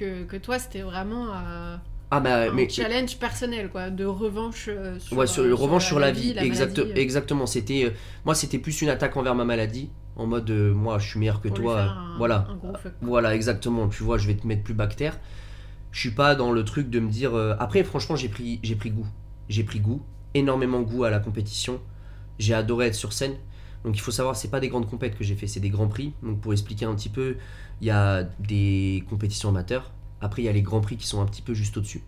que, 0.00 0.24
que 0.24 0.36
toi 0.36 0.58
c'était 0.58 0.82
vraiment 0.82 1.26
euh, 1.34 1.76
Ah, 2.10 2.20
bah, 2.20 2.50
un 2.50 2.52
mais. 2.54 2.68
challenge 2.68 3.18
personnel 3.18 3.70
quoi, 3.70 3.90
de 3.90 4.04
revanche 4.04 4.66
euh, 4.68 4.98
sur, 4.98 5.16
Ouais, 5.16 5.26
sur 5.26 5.42
le 5.44 5.54
revanche 5.54 5.86
sur 5.86 5.98
la 6.00 6.10
vie, 6.12 6.34
la 6.34 6.42
exact- 6.44 6.78
maladie, 6.78 6.92
euh, 6.92 7.02
exactement. 7.02 7.46
C'était, 7.46 7.92
moi, 8.24 8.34
c'était 8.34 8.58
plus 8.58 8.82
une 8.82 8.88
attaque 8.88 9.16
envers 9.16 9.34
ma 9.34 9.44
maladie, 9.44 9.90
en 10.16 10.26
mode, 10.26 10.50
euh, 10.50 10.72
moi, 10.74 10.98
je 10.98 11.08
suis 11.08 11.18
meilleur 11.20 11.40
que 11.40 11.48
pour 11.48 11.56
toi. 11.58 11.82
un- 11.82 12.18
voilà, 12.18 12.48
un 12.48 12.56
voilà, 13.00 13.34
exactement. 13.34 13.88
Tu 13.88 14.02
vois, 14.02 14.18
je 14.18 14.26
vais 14.26 14.34
te 14.36 14.46
mettre 14.46 14.62
plus 14.62 14.74
bactère. 14.74 15.18
Je 15.92 16.00
suis 16.00 16.10
pas 16.12 16.34
dans 16.34 16.52
le 16.52 16.64
truc 16.64 16.90
de 16.90 17.00
me 17.00 17.10
dire. 17.10 17.34
euh, 17.36 17.54
Après, 17.58 17.84
franchement, 17.84 18.16
j'ai 18.16 18.28
pris, 18.28 18.60
j'ai 18.62 18.76
pris 18.76 18.90
goût. 18.90 19.06
J'ai 19.48 19.64
pris 19.64 19.80
goût, 19.80 20.02
énormément 20.34 20.80
goût 20.82 21.04
à 21.04 21.10
la 21.10 21.20
compétition. 21.20 21.80
J'ai 22.38 22.54
adoré 22.54 22.86
être 22.88 22.94
sur 22.94 23.12
scène. 23.12 23.34
Donc 23.84 23.96
il 23.96 24.00
faut 24.00 24.10
savoir, 24.10 24.36
c'est 24.36 24.50
pas 24.50 24.60
des 24.60 24.68
grandes 24.68 24.88
compètes 24.88 25.16
que 25.16 25.24
j'ai 25.24 25.34
fait, 25.34 25.46
c'est 25.46 25.60
des 25.60 25.70
grands 25.70 25.88
prix. 25.88 26.12
Donc 26.22 26.40
pour 26.40 26.52
expliquer 26.52 26.84
un 26.84 26.94
petit 26.94 27.08
peu, 27.08 27.36
il 27.80 27.86
y 27.86 27.90
a 27.90 28.24
des 28.40 29.04
compétitions 29.08 29.48
amateurs. 29.48 29.90
Après, 30.20 30.42
il 30.42 30.44
y 30.44 30.48
a 30.48 30.52
les 30.52 30.62
grands 30.62 30.82
prix 30.82 30.96
qui 30.96 31.06
sont 31.06 31.20
un 31.22 31.26
petit 31.26 31.40
peu 31.42 31.54
juste 31.54 31.76
au-dessus. 31.78 32.02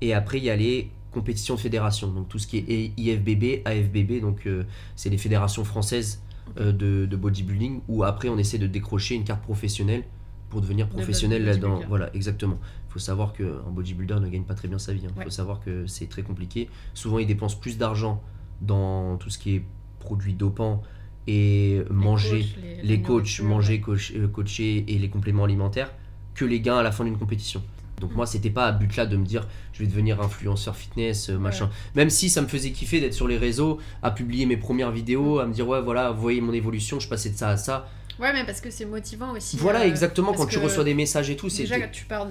Et 0.00 0.14
après, 0.14 0.38
il 0.38 0.44
y 0.44 0.50
a 0.50 0.56
les 0.56 0.90
compétitions 1.12 1.54
de 1.56 1.60
fédération. 1.60 2.10
Donc 2.10 2.28
tout 2.28 2.38
ce 2.38 2.46
qui 2.46 2.58
est 2.58 2.92
IFBB, 2.98 3.62
AFBB, 3.66 4.20
donc 4.22 4.46
euh, 4.46 4.64
c'est 4.96 5.10
les 5.10 5.18
fédérations 5.18 5.64
françaises 5.64 6.22
euh, 6.58 6.72
de, 6.72 7.04
de 7.04 7.16
bodybuilding, 7.16 7.80
où 7.88 8.04
après 8.04 8.28
on 8.30 8.38
essaie 8.38 8.58
de 8.58 8.66
décrocher 8.66 9.14
une 9.16 9.24
carte 9.24 9.42
professionnelle 9.42 10.04
pour 10.48 10.62
devenir 10.62 10.88
professionnel 10.88 11.44
là-dedans. 11.44 11.80
Voilà, 11.88 12.08
exactement. 12.14 12.58
Il 12.88 12.92
faut 12.94 12.98
savoir 12.98 13.34
qu'un 13.34 13.70
bodybuilder 13.70 14.18
ne 14.20 14.28
gagne 14.28 14.44
pas 14.44 14.54
très 14.54 14.66
bien 14.68 14.78
sa 14.78 14.94
vie. 14.94 15.02
Il 15.02 15.18
Ouais. 15.18 15.24
faut 15.24 15.30
savoir 15.30 15.60
que 15.60 15.86
c'est 15.86 16.06
très 16.08 16.22
compliqué. 16.22 16.70
Souvent, 16.94 17.18
il 17.18 17.26
dépense 17.26 17.54
plus 17.54 17.76
d'argent 17.76 18.22
dans 18.62 19.18
tout 19.18 19.28
ce 19.28 19.36
qui 19.38 19.56
est 19.56 19.62
produits 20.00 20.32
dopants 20.32 20.82
et 21.30 21.82
Les 21.88 21.94
manger, 21.94 22.40
coachs, 22.40 22.82
les, 22.82 23.02
coachs, 23.02 23.40
manger, 23.40 23.80
coach, 23.80 24.12
euh, 24.16 24.26
coacher 24.28 24.84
et 24.88 24.98
les 24.98 25.08
compléments 25.10 25.44
alimentaires 25.44 25.92
que 26.34 26.44
les 26.44 26.60
gains 26.60 26.78
à 26.78 26.82
la 26.82 26.90
fin 26.90 27.04
d'une 27.04 27.18
compétition. 27.18 27.62
Donc 28.00 28.12
Mm. 28.12 28.14
moi 28.16 28.26
c'était 28.26 28.50
pas 28.50 28.66
à 28.66 28.72
but 28.72 28.96
là 28.96 29.06
de 29.06 29.16
me 29.16 29.24
dire 29.26 29.46
je 29.72 29.80
vais 29.80 29.86
devenir 29.86 30.20
influenceur 30.22 30.74
fitness 30.76 31.30
euh, 31.30 31.38
machin. 31.38 31.68
Même 31.96 32.10
si 32.10 32.30
ça 32.30 32.40
me 32.42 32.46
faisait 32.46 32.70
kiffer 32.70 33.00
d'être 33.00 33.12
sur 33.14 33.28
les 33.28 33.36
réseaux, 33.36 33.78
à 34.02 34.10
publier 34.10 34.46
mes 34.46 34.56
premières 34.56 34.90
vidéos, 34.92 35.40
à 35.40 35.46
me 35.46 35.52
dire 35.52 35.68
ouais 35.68 35.80
voilà 35.82 36.10
vous 36.12 36.20
voyez 36.20 36.40
mon 36.40 36.52
évolution, 36.52 36.98
je 37.00 37.08
passais 37.08 37.30
de 37.30 37.36
ça 37.36 37.50
à 37.50 37.56
ça. 37.56 37.88
Ouais, 38.20 38.32
mais 38.32 38.44
parce 38.44 38.60
que 38.60 38.70
c'est 38.70 38.84
motivant 38.86 39.32
aussi. 39.32 39.56
voilà 39.58 39.80
euh, 39.82 39.88
exactement 39.88 40.32
quand 40.32 40.46
tu 40.46 40.58
reçois 40.58 40.84
des 40.84 40.94
messages 40.94 41.28
et 41.30 41.36
tout 41.36 41.48
c'est 41.48 41.62
Déjà, 41.64 41.86
tu 41.88 42.04
pars. 42.04 42.28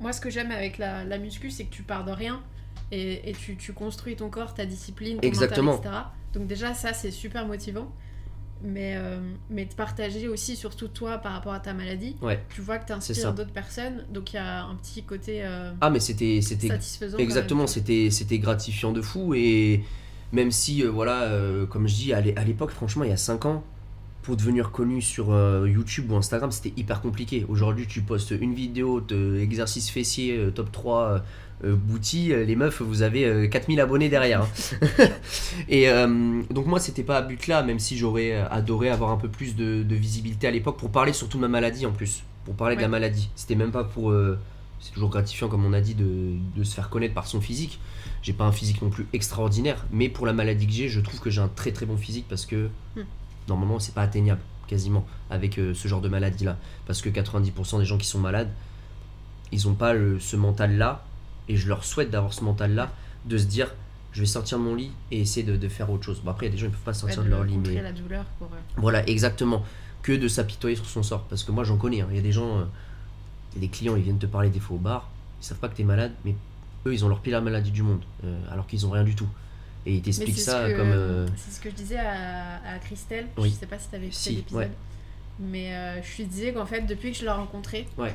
Moi, 0.00 0.12
ce 0.12 0.20
que 0.20 0.28
j'aime 0.30 0.50
avec 0.50 0.76
la, 0.78 1.04
la 1.04 1.18
muscu, 1.18 1.50
c'est 1.50 1.64
que 1.64 1.74
tu 1.74 1.82
pars 1.82 2.04
de 2.04 2.12
rien 2.12 2.42
et, 2.92 3.30
et 3.30 3.32
tu, 3.32 3.56
tu 3.56 3.72
construis 3.72 4.14
ton 4.14 4.28
corps, 4.28 4.52
ta 4.54 4.66
discipline, 4.66 5.18
ton 5.20 5.26
Exactement. 5.26 5.72
mental, 5.72 5.90
etc. 5.92 6.04
Donc, 6.36 6.46
déjà, 6.46 6.74
ça, 6.74 6.92
c'est 6.92 7.10
super 7.10 7.46
motivant. 7.46 7.90
Mais, 8.62 8.94
euh, 8.96 9.18
mais 9.50 9.66
de 9.66 9.74
partager 9.74 10.28
aussi, 10.28 10.56
surtout 10.56 10.88
toi, 10.88 11.18
par 11.18 11.32
rapport 11.32 11.52
à 11.52 11.60
ta 11.60 11.74
maladie, 11.74 12.16
Ouais. 12.22 12.42
tu 12.54 12.62
vois 12.62 12.78
que 12.78 12.86
tu 12.86 12.92
inspires 12.94 13.34
d'autres 13.34 13.52
personnes. 13.52 14.04
Donc, 14.10 14.32
il 14.32 14.36
y 14.36 14.38
a 14.38 14.64
un 14.64 14.74
petit 14.76 15.02
côté 15.02 15.44
euh, 15.44 15.72
ah 15.82 15.90
mais 15.90 16.00
c'était 16.00 16.40
c'était 16.40 16.68
satisfaisant. 16.68 17.18
Exactement, 17.18 17.66
c'était 17.66 18.08
c'était 18.10 18.38
gratifiant 18.38 18.92
de 18.92 19.02
fou 19.02 19.34
et 19.34 19.84
même 20.32 20.50
si 20.50 20.82
euh, 20.82 20.88
voilà 20.90 21.30
comme 21.68 21.86
je 21.86 21.94
dis 21.94 22.12
à 22.14 22.20
l'époque 22.22 22.70
franchement 22.70 23.04
il 23.04 23.10
y 23.10 23.12
a 23.12 23.18
5 23.18 23.44
ans 23.44 23.62
pour 24.26 24.36
devenir 24.36 24.72
connu 24.72 25.00
sur 25.00 25.30
euh, 25.30 25.68
YouTube 25.68 26.10
ou 26.10 26.16
Instagram 26.16 26.50
c'était 26.50 26.72
hyper 26.76 27.00
compliqué. 27.00 27.46
Aujourd'hui 27.48 27.86
tu 27.86 28.02
postes 28.02 28.32
une 28.32 28.54
vidéo 28.54 29.00
de 29.00 29.38
exercice 29.38 29.88
fessier 29.88 30.36
euh, 30.36 30.50
top 30.50 30.72
3 30.72 31.00
euh, 31.02 31.18
euh, 31.64 31.76
bouti, 31.76 32.32
les 32.34 32.56
meufs 32.56 32.82
vous 32.82 33.02
avez 33.02 33.24
euh, 33.24 33.46
4000 33.46 33.80
abonnés 33.80 34.08
derrière. 34.08 34.42
hein. 34.42 35.08
et 35.68 35.86
donc 36.50 36.66
moi 36.66 36.80
c'était 36.80 37.04
pas 37.04 37.18
à 37.18 37.22
but 37.22 37.46
là 37.46 37.62
même 37.62 37.78
si 37.78 37.96
j'aurais 37.96 38.32
adoré 38.32 38.90
avoir 38.90 39.12
un 39.12 39.16
peu 39.16 39.28
plus 39.28 39.54
de, 39.54 39.84
de 39.84 39.94
visibilité 39.94 40.48
à 40.48 40.50
l'époque 40.50 40.76
pour 40.76 40.90
parler 40.90 41.12
surtout 41.12 41.36
de 41.38 41.42
ma 41.42 41.48
maladie 41.48 41.86
en 41.86 41.92
plus. 41.92 42.24
Pour 42.44 42.56
parler 42.56 42.74
de 42.74 42.80
la 42.80 42.88
maladie. 42.88 43.30
C'était 43.36 43.54
même 43.54 43.70
pas 43.70 43.84
pour... 43.84 44.12
c'est 44.80 44.92
toujours 44.92 45.10
gratifiant, 45.10 45.48
comme 45.48 45.64
on 45.64 45.72
a 45.72 45.80
dit, 45.80 45.94
de, 45.94 46.34
de 46.56 46.64
se 46.64 46.74
faire 46.74 46.90
connaître 46.90 47.14
par 47.14 47.26
son 47.26 47.40
physique. 47.40 47.80
J'ai 48.22 48.32
pas 48.32 48.44
un 48.44 48.52
physique 48.52 48.82
non 48.82 48.90
plus 48.90 49.06
extraordinaire, 49.12 49.84
mais 49.92 50.08
pour 50.08 50.26
la 50.26 50.32
maladie 50.32 50.66
que 50.66 50.72
j'ai, 50.72 50.88
je 50.88 51.00
trouve 51.00 51.20
que 51.20 51.30
j'ai 51.30 51.40
un 51.40 51.48
très 51.48 51.72
très 51.72 51.86
bon 51.86 51.96
physique 51.96 52.26
parce 52.28 52.44
que 52.44 52.68
Hmm. 52.96 53.02
Normalement 53.48 53.78
c'est 53.78 53.94
pas 53.94 54.02
atteignable 54.02 54.40
quasiment 54.66 55.06
avec 55.30 55.58
euh, 55.58 55.74
ce 55.74 55.86
genre 55.88 56.00
de 56.00 56.08
maladie 56.08 56.44
là. 56.44 56.56
Parce 56.86 57.00
que 57.02 57.08
90% 57.08 57.78
des 57.78 57.84
gens 57.84 57.98
qui 57.98 58.06
sont 58.06 58.18
malades, 58.18 58.48
ils 59.52 59.68
ont 59.68 59.74
pas 59.74 59.92
le- 59.94 60.18
ce 60.20 60.36
mental 60.36 60.76
là, 60.76 61.04
et 61.48 61.56
je 61.56 61.68
leur 61.68 61.84
souhaite 61.84 62.10
d'avoir 62.10 62.32
ce 62.32 62.42
mental 62.44 62.74
là, 62.74 62.90
de 63.26 63.38
se 63.38 63.44
dire 63.46 63.72
je 64.12 64.20
vais 64.20 64.26
sortir 64.26 64.58
de 64.58 64.62
mon 64.64 64.74
lit 64.74 64.90
et 65.10 65.20
essayer 65.20 65.44
de, 65.44 65.56
de 65.56 65.68
faire 65.68 65.90
autre 65.90 66.04
chose. 66.04 66.20
Bon, 66.24 66.30
après, 66.30 66.46
il 66.46 66.48
y 66.48 66.52
a 66.52 66.56
des 66.56 66.58
gens 66.58 66.66
qui 66.68 66.72
peuvent 66.72 66.80
pas 66.82 66.90
Ouais, 66.92 66.94
sortir 66.98 67.18
de 67.20 67.26
de 67.26 67.30
leur 67.30 67.44
lit, 67.44 67.58
mais. 67.58 67.82
la 67.82 67.92
douleur 67.92 68.24
pour. 68.38 68.48
euh, 68.48 68.56
Voilà, 68.78 69.06
exactement. 69.06 69.62
Que 70.02 70.12
de 70.12 70.26
s'apitoyer 70.26 70.74
sur 70.74 70.86
son 70.86 71.02
sort. 71.02 71.24
Parce 71.24 71.44
que 71.44 71.52
moi, 71.52 71.64
j'en 71.64 71.76
connais. 71.76 72.00
hein. 72.00 72.06
Il 72.10 72.16
y 72.16 72.18
a 72.18 72.22
des 72.22 72.32
gens, 72.32 72.60
euh, 72.60 72.64
y 73.54 73.58
a 73.58 73.60
des 73.60 73.68
clients, 73.68 73.94
ils 73.94 74.02
viennent 74.02 74.18
te 74.18 74.24
parler 74.24 74.48
des 74.48 74.58
fois 74.60 74.76
au 74.76 74.78
bar. 74.78 75.10
Ils 75.42 75.44
savent 75.44 75.58
pas 75.58 75.68
que 75.68 75.76
tu 75.76 75.82
es 75.82 75.84
malade, 75.84 76.12
mais 76.24 76.34
eux, 76.86 76.94
ils 76.94 77.04
ont 77.04 77.08
leur 77.10 77.20
pire 77.20 77.42
maladie 77.42 77.70
du 77.72 77.82
monde. 77.82 78.00
euh, 78.24 78.40
alors 78.50 78.66
qu'ils 78.66 78.86
ont 78.86 78.90
rien 78.90 79.04
du 79.04 79.14
tout. 79.14 79.28
Et 79.86 80.00
t'expliquent 80.00 80.34
c'est 80.36 80.42
ça 80.50 80.68
que- 80.68 80.76
comme. 80.76 80.90
euh, 80.92 81.26
C'est 81.36 81.54
ce 81.54 81.60
que 81.60 81.70
je 81.70 81.74
disais 81.74 81.96
à, 81.98 82.56
à 82.74 82.78
Christelle. 82.80 83.26
Oui. 83.38 83.50
Je 83.50 83.54
sais 83.60 83.66
pas 83.66 83.78
si 83.78 83.88
t'avais 83.88 84.06
écouté 84.06 84.18
Si, 84.20 84.36
l'épisode. 84.36 84.58
ouais. 84.60 84.70
Mais 85.38 85.74
euh, 85.74 86.02
je 86.02 86.16
lui 86.18 86.24
disais 86.24 86.52
qu'en 86.52 86.66
fait, 86.66 86.80
depuis 86.82 87.12
que 87.12 87.18
je 87.18 87.22
l'ai 87.22 87.30
rencontré, 87.30 87.86
Ouais. 87.96 88.14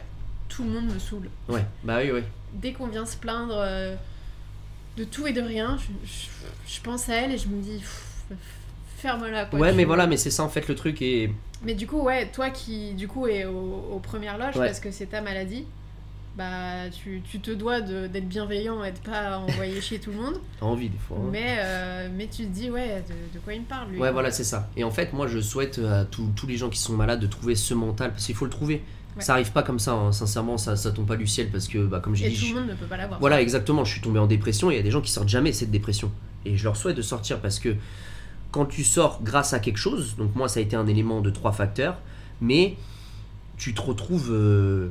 tout 0.49 0.63
le 0.63 0.69
monde 0.69 0.93
me 0.93 0.99
saoule. 0.99 1.29
Ouais, 1.47 1.63
bah 1.83 1.99
oui, 2.03 2.11
oui. 2.11 2.21
Dès 2.53 2.73
qu'on 2.73 2.87
vient 2.87 3.05
se 3.05 3.15
plaindre 3.15 3.55
euh, 3.57 3.95
de 4.97 5.03
tout 5.05 5.27
et 5.27 5.33
de 5.33 5.41
rien, 5.41 5.77
je, 5.77 6.09
je- 6.11 6.73
je 6.75 6.81
pense 6.81 7.07
à 7.09 7.15
elle 7.15 7.31
et 7.31 7.37
je 7.37 7.47
me 7.47 7.61
dis, 7.61 7.81
ferme-la. 8.97 9.45
quoi. 9.45 9.59
Ouais, 9.59 9.73
mais 9.73 9.85
voilà, 9.85 10.07
mais 10.07 10.17
c'est 10.17 10.31
ça 10.31 10.43
en 10.43 10.49
fait 10.49 10.67
le 10.67 10.75
truc. 10.75 11.01
Et 11.01 11.31
Mais 11.63 11.73
du 11.75 11.87
coup, 11.87 12.01
ouais, 12.01 12.27
toi 12.31 12.49
qui 12.49 12.93
du 12.93 13.07
coup 13.07 13.27
est 13.27 13.45
au, 13.45 13.87
aux 13.93 13.99
premières 13.99 14.37
loges 14.37 14.57
Ouais. 14.57 14.65
parce 14.67 14.79
que 14.79 14.91
c'est 14.91 15.07
ta 15.07 15.21
maladie, 15.21 15.65
bah 16.37 16.89
tu, 16.91 17.21
tu 17.29 17.39
te 17.39 17.51
dois 17.51 17.81
d'être 17.81 18.27
bienveillant 18.27 18.83
et 18.83 18.91
de 18.91 18.97
pas 18.99 19.37
envoyer 19.47 19.81
chez 19.81 19.99
tout 19.99 20.11
le 20.11 20.17
monde. 20.17 20.35
t'as 20.59 20.65
envie 20.65 20.89
des 20.89 20.97
fois. 20.97 21.17
hein. 21.19 21.29
Mais, 21.31 21.55
euh, 21.59 22.09
mais 22.15 22.27
tu 22.27 22.43
te 22.45 22.51
dis, 22.53 22.69
ouais, 22.69 23.03
de, 23.07 23.13
de 23.37 23.43
quoi 23.43 23.53
il 23.53 23.61
me 23.61 23.65
parle 23.65 23.91
lui 23.91 23.99
Ouais, 23.99 24.11
voilà, 24.11 24.31
c'est 24.31 24.43
ça. 24.45 24.69
Et 24.77 24.83
en 24.83 24.91
fait, 24.91 25.11
moi, 25.13 25.27
je 25.27 25.39
souhaite 25.39 25.79
à 25.79 26.05
tous 26.05 26.29
tous 26.35 26.47
les 26.47 26.57
gens 26.57 26.69
qui 26.69 26.79
sont 26.79 26.93
malades 26.93 27.19
de 27.19 27.27
trouver 27.27 27.55
ce 27.55 27.73
mental, 27.73 28.11
parce 28.11 28.25
qu'il 28.25 28.35
faut 28.35 28.45
le 28.45 28.51
trouver. 28.51 28.81
Ouais. 29.17 29.21
Ça 29.23 29.33
arrive 29.33 29.51
pas 29.51 29.61
comme 29.61 29.77
ça, 29.79 29.91
hein. 29.91 30.13
sincèrement, 30.13 30.57
ça, 30.57 30.77
ça 30.77 30.91
tombe 30.91 31.05
pas 31.05 31.17
du 31.17 31.27
ciel, 31.27 31.49
parce 31.49 31.67
que, 31.67 31.79
bah, 31.85 31.99
comme 31.99 32.15
j'ai 32.15 32.29
dit, 32.29 32.35
tout 32.39 32.45
je- 32.45 32.53
le 32.53 32.59
monde 32.61 32.69
ne 32.69 32.75
peut 32.75 32.85
pas 32.85 32.95
l'avoir. 32.95 33.19
Voilà, 33.19 33.41
exactement. 33.41 33.83
Je 33.83 33.91
suis 33.91 34.01
tombé 34.01 34.19
en 34.19 34.25
dépression 34.27 34.71
et 34.71 34.75
il 34.75 34.77
y 34.77 34.79
a 34.79 34.83
des 34.83 34.91
gens 34.91 35.01
qui 35.01 35.11
sortent 35.11 35.27
jamais 35.27 35.51
cette 35.51 35.69
dépression. 35.71 36.11
Et 36.45 36.55
je 36.55 36.63
leur 36.63 36.77
souhaite 36.77 36.95
de 36.95 37.01
sortir 37.01 37.41
parce 37.41 37.59
que 37.59 37.75
quand 38.51 38.65
tu 38.65 38.85
sors 38.85 39.21
grâce 39.21 39.51
à 39.53 39.59
quelque 39.59 39.77
chose, 39.77 40.15
donc 40.17 40.33
moi 40.35 40.47
ça 40.47 40.59
a 40.59 40.63
été 40.63 40.75
un 40.77 40.87
élément 40.87 41.19
de 41.21 41.29
trois 41.29 41.51
facteurs, 41.51 41.97
mais 42.39 42.75
tu 43.57 43.73
te 43.73 43.81
retrouves, 43.81 44.29
euh, 44.31 44.89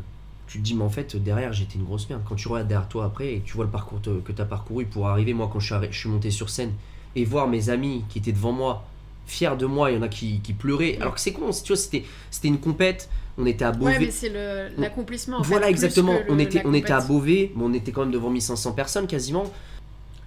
tu 0.50 0.58
te 0.58 0.64
dis 0.64 0.74
mais 0.74 0.82
en 0.82 0.90
fait 0.90 1.16
derrière 1.16 1.52
j'étais 1.52 1.76
une 1.76 1.84
grosse 1.84 2.08
merde. 2.08 2.22
Quand 2.28 2.34
tu 2.34 2.48
regardes 2.48 2.66
derrière 2.68 2.88
toi 2.88 3.04
après 3.04 3.34
et 3.34 3.42
tu 3.44 3.52
vois 3.54 3.64
le 3.64 3.70
parcours 3.70 4.00
te- 4.02 4.18
que 4.20 4.32
tu 4.32 4.42
as 4.42 4.44
parcouru 4.44 4.84
pour 4.84 5.06
arriver, 5.08 5.32
moi 5.32 5.48
quand 5.52 5.60
je 5.60 5.66
suis, 5.66 5.74
arri- 5.74 5.92
je 5.92 5.98
suis 5.98 6.08
monté 6.08 6.30
sur 6.30 6.50
scène 6.50 6.72
et 7.14 7.24
voir 7.24 7.46
mes 7.46 7.70
amis 7.70 8.04
qui 8.08 8.18
étaient 8.18 8.32
devant 8.32 8.50
moi, 8.52 8.84
fiers 9.26 9.56
de 9.56 9.66
moi, 9.66 9.90
il 9.90 9.94
y 9.94 9.98
en 9.98 10.02
a 10.02 10.08
qui, 10.08 10.40
qui 10.40 10.52
pleuraient. 10.52 10.96
Alors 11.00 11.14
que 11.14 11.20
c'est 11.20 11.32
con, 11.32 11.50
tu 11.50 11.68
vois, 11.68 11.76
c'était 11.76 12.04
c'était 12.32 12.48
une 12.48 12.58
compète, 12.58 13.08
on 13.38 13.46
était 13.46 13.64
à 13.64 13.70
Beauvais. 13.70 13.92
Ouais, 13.92 13.98
mais 14.00 14.10
c'est 14.10 14.28
l'accomplissement. 14.76 15.40
Voilà, 15.42 15.70
exactement. 15.70 16.14
le- 16.14 16.24
on, 16.32 16.38
était, 16.40 16.62
on 16.64 16.74
était 16.74 16.92
à. 16.92 17.00
Beauvais, 17.00 17.52
mais 17.54 17.62
on 17.64 17.72
était 17.72 17.92
quand 17.92 18.00
même 18.02 18.10
devant 18.10 18.30
1500 18.30 18.72
personnes 18.72 19.06
quasiment. 19.06 19.50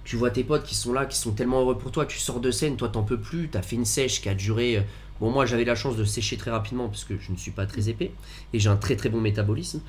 Tu 0.04 0.16
vois 0.16 0.30
tes 0.30 0.44
potes 0.44 0.64
qui 0.64 0.74
sont 0.74 0.92
là, 0.92 1.06
qui 1.06 1.16
sont 1.18 1.32
tellement 1.32 1.60
heureux 1.60 1.78
pour 1.78 1.90
toi. 1.90 2.04
Tu 2.06 2.18
sors 2.18 2.40
de 2.40 2.50
scène, 2.50 2.76
toi 2.76 2.88
t'en 2.88 3.02
peux 3.02 3.18
plus. 3.18 3.48
T'as 3.48 3.62
fait 3.62 3.76
une 3.76 3.84
sèche 3.86 4.20
qui 4.22 4.28
a 4.30 4.34
duré. 4.34 4.76
euh, 4.78 4.80
Bon, 5.20 5.30
moi 5.30 5.46
j'avais 5.46 5.64
la 5.64 5.76
chance 5.76 5.96
de 5.96 6.04
sécher 6.04 6.36
très 6.36 6.50
rapidement 6.50 6.88
parce 6.88 7.04
que 7.04 7.14
je 7.18 7.30
ne 7.30 7.36
suis 7.36 7.52
pas 7.52 7.66
très 7.66 7.88
épais 7.88 8.10
et 8.52 8.58
j'ai 8.58 8.68
un 8.68 8.76
très 8.76 8.96
très 8.96 9.08
bon 9.08 9.20
métabolisme. 9.20 9.80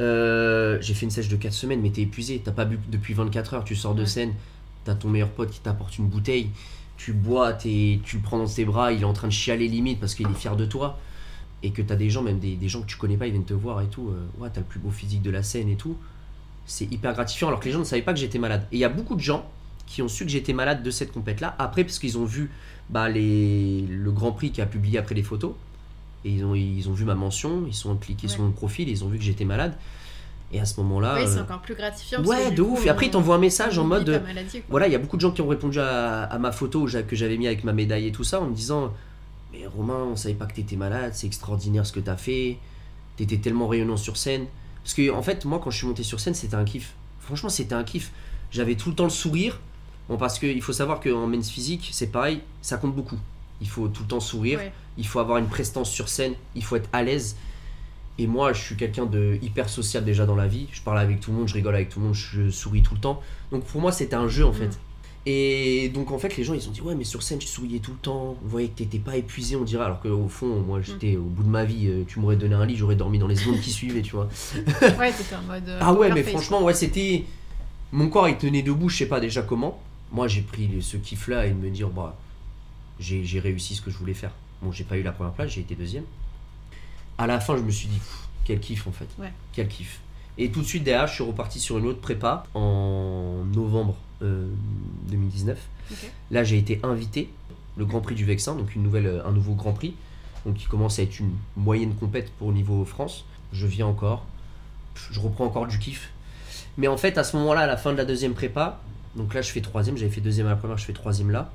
Euh, 0.00 0.78
j'ai 0.80 0.94
fait 0.94 1.06
une 1.06 1.10
sèche 1.10 1.28
de 1.28 1.36
4 1.36 1.52
semaines, 1.52 1.80
mais 1.80 1.90
t'es 1.90 2.02
épuisé. 2.02 2.40
T'as 2.44 2.52
pas 2.52 2.64
bu 2.64 2.78
depuis 2.90 3.14
24 3.14 3.54
heures. 3.54 3.64
Tu 3.64 3.76
sors 3.76 3.94
de 3.94 4.04
scène, 4.04 4.32
t'as 4.84 4.94
ton 4.94 5.08
meilleur 5.08 5.30
pote 5.30 5.50
qui 5.50 5.60
t'apporte 5.60 5.98
une 5.98 6.06
bouteille. 6.08 6.50
Tu 6.96 7.12
bois, 7.12 7.52
t'es- 7.52 8.00
tu 8.04 8.16
le 8.16 8.22
prends 8.22 8.38
dans 8.38 8.46
tes 8.46 8.64
bras. 8.64 8.92
Il 8.92 9.00
est 9.02 9.04
en 9.04 9.12
train 9.12 9.28
de 9.28 9.32
chialer 9.32 9.68
limite 9.68 10.00
parce 10.00 10.14
qu'il 10.14 10.26
est 10.26 10.34
fier 10.34 10.56
de 10.56 10.66
toi 10.66 10.98
et 11.62 11.70
que 11.70 11.82
t'as 11.82 11.96
des 11.96 12.10
gens, 12.10 12.22
même 12.22 12.38
des, 12.40 12.56
des 12.56 12.68
gens 12.68 12.82
que 12.82 12.86
tu 12.86 12.96
connais 12.96 13.16
pas, 13.16 13.26
ils 13.26 13.30
viennent 13.32 13.44
te 13.44 13.54
voir 13.54 13.80
et 13.82 13.86
tout, 13.86 14.10
euh, 14.10 14.26
ouais, 14.38 14.50
t'as 14.52 14.60
le 14.60 14.66
plus 14.66 14.80
beau 14.80 14.90
physique 14.90 15.22
de 15.22 15.30
la 15.30 15.42
scène 15.42 15.68
et 15.70 15.76
tout, 15.76 15.96
c'est 16.66 16.90
hyper 16.92 17.14
gratifiant 17.14 17.48
alors 17.48 17.60
que 17.60 17.66
les 17.66 17.72
gens 17.72 17.78
ne 17.80 17.84
savaient 17.84 18.02
pas 18.02 18.12
que 18.12 18.18
j'étais 18.20 18.38
malade. 18.38 18.66
Et 18.72 18.76
il 18.76 18.78
y 18.80 18.84
a 18.84 18.88
beaucoup 18.90 19.14
de 19.16 19.20
gens 19.20 19.48
qui 19.86 20.02
ont 20.02 20.08
su 20.08 20.24
que 20.24 20.30
j'étais 20.30 20.52
malade 20.52 20.82
de 20.82 20.90
cette 20.90 21.12
compète-là. 21.12 21.54
Après, 21.58 21.84
parce 21.84 21.98
qu'ils 21.98 22.18
ont 22.18 22.24
vu 22.24 22.50
bah, 22.90 23.08
les, 23.08 23.82
le 23.82 24.10
Grand 24.12 24.32
Prix 24.32 24.50
qui 24.50 24.60
a 24.62 24.66
publié 24.66 24.98
après 24.98 25.14
les 25.14 25.22
photos. 25.22 25.52
Et 26.24 26.30
ils 26.30 26.44
ont, 26.44 26.54
ils 26.54 26.88
ont 26.88 26.92
vu 26.92 27.04
ma 27.04 27.14
mention, 27.14 27.64
ils 27.66 27.74
sont 27.74 27.94
cliqués 27.96 28.28
sur 28.28 28.42
mon 28.42 28.50
profil, 28.50 28.88
ils 28.88 29.04
ont 29.04 29.08
vu 29.08 29.18
que 29.18 29.24
j'étais 29.24 29.44
malade. 29.44 29.76
Et 30.52 30.60
à 30.60 30.64
ce 30.66 30.80
moment-là. 30.80 31.14
Ouais, 31.14 31.26
c'est 31.26 31.38
euh, 31.38 31.42
encore 31.42 31.60
plus 31.60 31.74
gratifiant. 31.74 32.20
ouais, 32.22 32.36
parce 32.36 32.50
que, 32.50 32.54
de 32.54 32.62
ouf. 32.62 32.80
coup, 32.80 32.86
Et 32.86 32.88
après, 32.88 33.06
ils 33.06 33.10
t'envoient 33.10 33.34
un 33.36 33.40
message 33.40 33.78
en 33.78 33.84
mode. 33.84 34.22
maladie. 34.24 34.62
Voilà, 34.68 34.86
il 34.86 34.92
y 34.92 34.96
a 34.96 34.98
beaucoup 34.98 35.16
de 35.16 35.20
gens 35.20 35.32
qui 35.32 35.42
ont 35.42 35.48
répondu 35.48 35.80
à, 35.80 36.22
à 36.24 36.38
ma 36.38 36.52
photo 36.52 36.86
que 36.86 37.16
j'avais 37.16 37.36
mis 37.36 37.46
avec 37.46 37.64
ma 37.64 37.72
médaille 37.72 38.06
et 38.06 38.12
tout 38.12 38.24
ça 38.24 38.40
en 38.40 38.46
me 38.46 38.54
disant 38.54 38.92
Mais 39.52 39.66
Romain, 39.66 39.98
on 40.12 40.16
savait 40.16 40.34
pas 40.34 40.46
que 40.46 40.54
t'étais 40.54 40.76
malade, 40.76 41.12
c'est 41.14 41.26
extraordinaire 41.26 41.84
ce 41.84 41.92
que 41.92 42.00
t'as 42.00 42.16
fait, 42.16 42.58
t'étais 43.16 43.38
tellement 43.38 43.66
rayonnant 43.66 43.96
sur 43.96 44.16
scène. 44.16 44.46
Parce 44.82 44.94
que, 44.94 45.10
en 45.10 45.22
fait, 45.22 45.44
moi, 45.44 45.60
quand 45.62 45.70
je 45.70 45.78
suis 45.78 45.86
monté 45.86 46.02
sur 46.02 46.20
scène, 46.20 46.34
c'était 46.34 46.56
un 46.56 46.64
kiff. 46.64 46.94
Franchement, 47.20 47.48
c'était 47.48 47.74
un 47.74 47.84
kiff. 47.84 48.12
J'avais 48.50 48.76
tout 48.76 48.90
le 48.90 48.94
temps 48.94 49.04
le 49.04 49.10
sourire. 49.10 49.60
Bon, 50.08 50.18
parce 50.18 50.38
qu'il 50.38 50.60
faut 50.62 50.74
savoir 50.74 51.00
qu'en 51.00 51.26
men's 51.26 51.48
physique, 51.48 51.88
c'est 51.92 52.08
pareil, 52.08 52.40
ça 52.60 52.76
compte 52.76 52.94
beaucoup. 52.94 53.16
Il 53.60 53.68
faut 53.68 53.88
tout 53.88 54.02
le 54.02 54.08
temps 54.08 54.20
sourire, 54.20 54.58
Ouais. 54.58 54.72
il 54.98 55.06
faut 55.06 55.20
avoir 55.20 55.38
une 55.38 55.46
prestance 55.46 55.90
sur 55.90 56.08
scène, 56.08 56.34
il 56.54 56.64
faut 56.64 56.76
être 56.76 56.88
à 56.92 57.02
l'aise. 57.02 57.36
Et 58.18 58.26
moi, 58.28 58.52
je 58.52 58.62
suis 58.62 58.76
quelqu'un 58.76 59.06
de 59.06 59.38
hyper 59.42 59.68
social 59.68 60.04
déjà 60.04 60.24
dans 60.26 60.36
la 60.36 60.46
vie. 60.46 60.66
Je 60.72 60.80
parle 60.82 60.98
avec 61.00 61.20
tout 61.20 61.32
le 61.32 61.38
monde, 61.38 61.48
je 61.48 61.54
rigole 61.54 61.74
avec 61.74 61.88
tout 61.88 61.98
le 61.98 62.06
monde, 62.06 62.14
je 62.14 62.48
souris 62.50 62.82
tout 62.82 62.94
le 62.94 63.00
temps. 63.00 63.20
Donc 63.50 63.64
pour 63.64 63.80
moi, 63.80 63.90
c'était 63.92 64.14
un 64.16 64.28
jeu 64.28 64.44
en 64.44 64.52
fait. 64.52 64.66
Mm. 64.68 64.78
Et 65.26 65.88
donc 65.94 66.10
en 66.12 66.18
fait, 66.18 66.36
les 66.36 66.44
gens 66.44 66.52
ils 66.54 66.68
ont 66.68 66.70
dit 66.70 66.80
ouais, 66.82 66.94
mais 66.94 67.02
sur 67.04 67.22
scène, 67.22 67.38
tu 67.38 67.46
souriais 67.48 67.78
tout 67.78 67.92
le 67.92 67.96
temps. 67.96 68.36
On 68.44 68.48
voyait 68.48 68.68
que 68.68 68.76
t'étais 68.78 68.98
pas 68.98 69.16
épuisé, 69.16 69.56
on 69.56 69.64
dirait. 69.64 69.84
Alors 69.84 70.00
qu'au 70.00 70.28
fond, 70.28 70.60
moi, 70.60 70.80
j'étais 70.82 71.16
au 71.16 71.22
bout 71.22 71.42
de 71.42 71.48
ma 71.48 71.64
vie. 71.64 71.86
euh, 71.88 72.04
Tu 72.06 72.20
m'aurais 72.20 72.36
donné 72.36 72.54
un 72.54 72.66
lit, 72.66 72.76
j'aurais 72.76 72.94
dormi 72.94 73.18
dans 73.18 73.26
les 73.26 73.34
secondes 73.36 73.58
qui 73.60 73.70
suivaient, 73.70 74.02
tu 74.02 74.12
vois. 74.14 74.28
Ouais, 74.98 75.12
t'étais 75.12 75.34
en 75.34 75.42
mode. 75.42 75.66
euh, 75.68 75.78
Ah 75.80 75.92
ouais, 75.94 76.12
mais 76.12 76.22
face, 76.22 76.32
franchement, 76.34 76.62
ouais, 76.62 76.74
c'était. 76.74 77.24
Mon 77.90 78.08
corps, 78.10 78.28
il 78.28 78.36
tenait 78.36 78.62
debout, 78.62 78.88
je 78.88 78.98
sais 78.98 79.06
pas 79.06 79.18
déjà 79.20 79.42
comment. 79.42 79.80
Moi, 80.12 80.28
j'ai 80.28 80.42
pris 80.42 80.68
ce 80.82 80.96
kiff-là 80.98 81.46
et 81.46 81.50
de 81.50 81.54
me 81.54 81.70
dire, 81.70 81.88
bah, 81.88 82.16
j'ai 82.98 83.40
réussi 83.40 83.74
ce 83.74 83.82
que 83.82 83.90
je 83.90 83.98
voulais 83.98 84.14
faire. 84.14 84.32
Bon, 84.62 84.72
j'ai 84.72 84.84
pas 84.84 84.96
eu 84.96 85.02
la 85.02 85.12
première 85.12 85.32
place, 85.32 85.50
j'ai 85.50 85.60
été 85.60 85.74
deuxième. 85.74 86.04
À 87.18 87.26
la 87.26 87.40
fin, 87.40 87.56
je 87.56 87.62
me 87.62 87.70
suis 87.70 87.88
dit, 87.88 88.00
quel 88.44 88.60
kiff 88.60 88.86
en 88.86 88.92
fait. 88.92 89.08
Ouais. 89.18 89.32
Quel 89.52 89.68
kiff. 89.68 90.00
Et 90.36 90.50
tout 90.50 90.62
de 90.62 90.66
suite 90.66 90.84
derrière, 90.84 91.06
je 91.06 91.14
suis 91.14 91.24
reparti 91.24 91.60
sur 91.60 91.78
une 91.78 91.86
autre 91.86 92.00
prépa 92.00 92.44
en 92.54 93.44
novembre 93.54 93.96
euh, 94.22 94.48
2019. 95.08 95.58
Ok. 95.90 95.96
Là, 96.30 96.44
j'ai 96.44 96.58
été 96.58 96.80
invité, 96.82 97.30
le 97.76 97.84
Grand 97.84 98.00
Prix 98.00 98.14
du 98.14 98.24
Vexin, 98.24 98.56
donc 98.56 98.74
une 98.74 98.82
nouvelle, 98.82 99.06
euh, 99.06 99.26
un 99.26 99.32
nouveau 99.32 99.54
Grand 99.54 99.72
Prix, 99.72 99.94
donc 100.44 100.56
qui 100.56 100.66
commence 100.66 100.98
à 100.98 101.02
être 101.02 101.20
une 101.20 101.34
moyenne 101.56 101.94
compète 101.94 102.32
pour 102.32 102.48
le 102.48 102.54
niveau 102.54 102.84
France. 102.84 103.24
Je 103.52 103.66
viens 103.66 103.86
encore, 103.86 104.26
je 104.94 105.20
reprends 105.20 105.44
encore 105.44 105.66
du 105.66 105.78
kiff. 105.78 106.10
Mais 106.76 106.88
en 106.88 106.96
fait, 106.96 107.18
à 107.18 107.24
ce 107.24 107.36
moment-là, 107.36 107.60
à 107.60 107.66
la 107.66 107.76
fin 107.76 107.92
de 107.92 107.96
la 107.96 108.04
deuxième 108.04 108.34
prépa, 108.34 108.80
donc 109.14 109.34
là, 109.34 109.42
je 109.42 109.50
fais 109.50 109.60
troisième, 109.60 109.96
j'avais 109.96 110.10
fait 110.10 110.20
deuxième 110.20 110.46
à 110.48 110.50
la 110.50 110.56
première, 110.56 110.78
je 110.78 110.84
fais 110.84 110.92
troisième 110.92 111.30
là. 111.30 111.52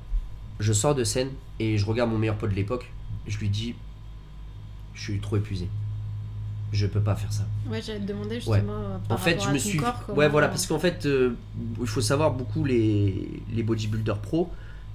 Je 0.60 0.72
sors 0.72 0.94
de 0.94 1.02
scène 1.04 1.30
et 1.58 1.76
je 1.78 1.84
regarde 1.86 2.10
mon 2.10 2.18
meilleur 2.18 2.36
pote 2.36 2.50
de 2.50 2.54
l'époque. 2.54 2.92
Je 3.26 3.38
lui 3.38 3.48
dis, 3.48 3.74
je 4.94 5.02
suis 5.02 5.18
trop 5.18 5.36
épuisé. 5.36 5.68
Je 6.72 6.86
peux 6.86 7.00
pas 7.00 7.16
faire 7.16 7.32
ça. 7.32 7.44
Ouais, 7.68 7.82
j'allais 7.82 7.98
te 8.00 8.04
demander 8.06 8.36
justement. 8.36 8.54
euh, 8.72 8.98
En 9.08 9.16
fait, 9.16 9.40
je 9.42 9.48
à 9.48 9.52
me 9.52 9.58
suis. 9.58 9.78
corps, 9.78 10.04
ouais, 10.14 10.28
voilà, 10.28 10.46
parce 10.48 10.66
qu'en 10.66 10.78
fait, 10.78 11.04
euh, 11.06 11.34
il 11.80 11.86
faut 11.88 12.00
savoir, 12.00 12.30
beaucoup 12.32 12.64
les, 12.64 13.42
les 13.52 13.62
bodybuilders 13.64 14.18
pro, 14.18 14.48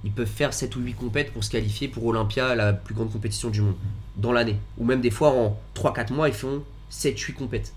ils 0.04 0.12
peuvent 0.12 0.26
faire 0.26 0.54
7 0.54 0.74
ou 0.76 0.80
8 0.80 0.94
compètes 0.94 1.32
pour 1.32 1.44
se 1.44 1.50
qualifier 1.50 1.88
pour 1.88 2.06
Olympia, 2.06 2.54
la 2.54 2.72
plus 2.72 2.94
grande 2.94 3.12
compétition 3.12 3.50
du 3.50 3.60
monde, 3.60 3.74
dans 4.16 4.32
l'année. 4.32 4.56
Ou 4.78 4.84
même 4.86 5.02
des 5.02 5.10
fois, 5.10 5.32
en 5.32 5.58
3-4 5.74 6.12
mois, 6.14 6.28
ils 6.28 6.34
font 6.34 6.62
7-8 6.90 7.34
compètes. 7.34 7.74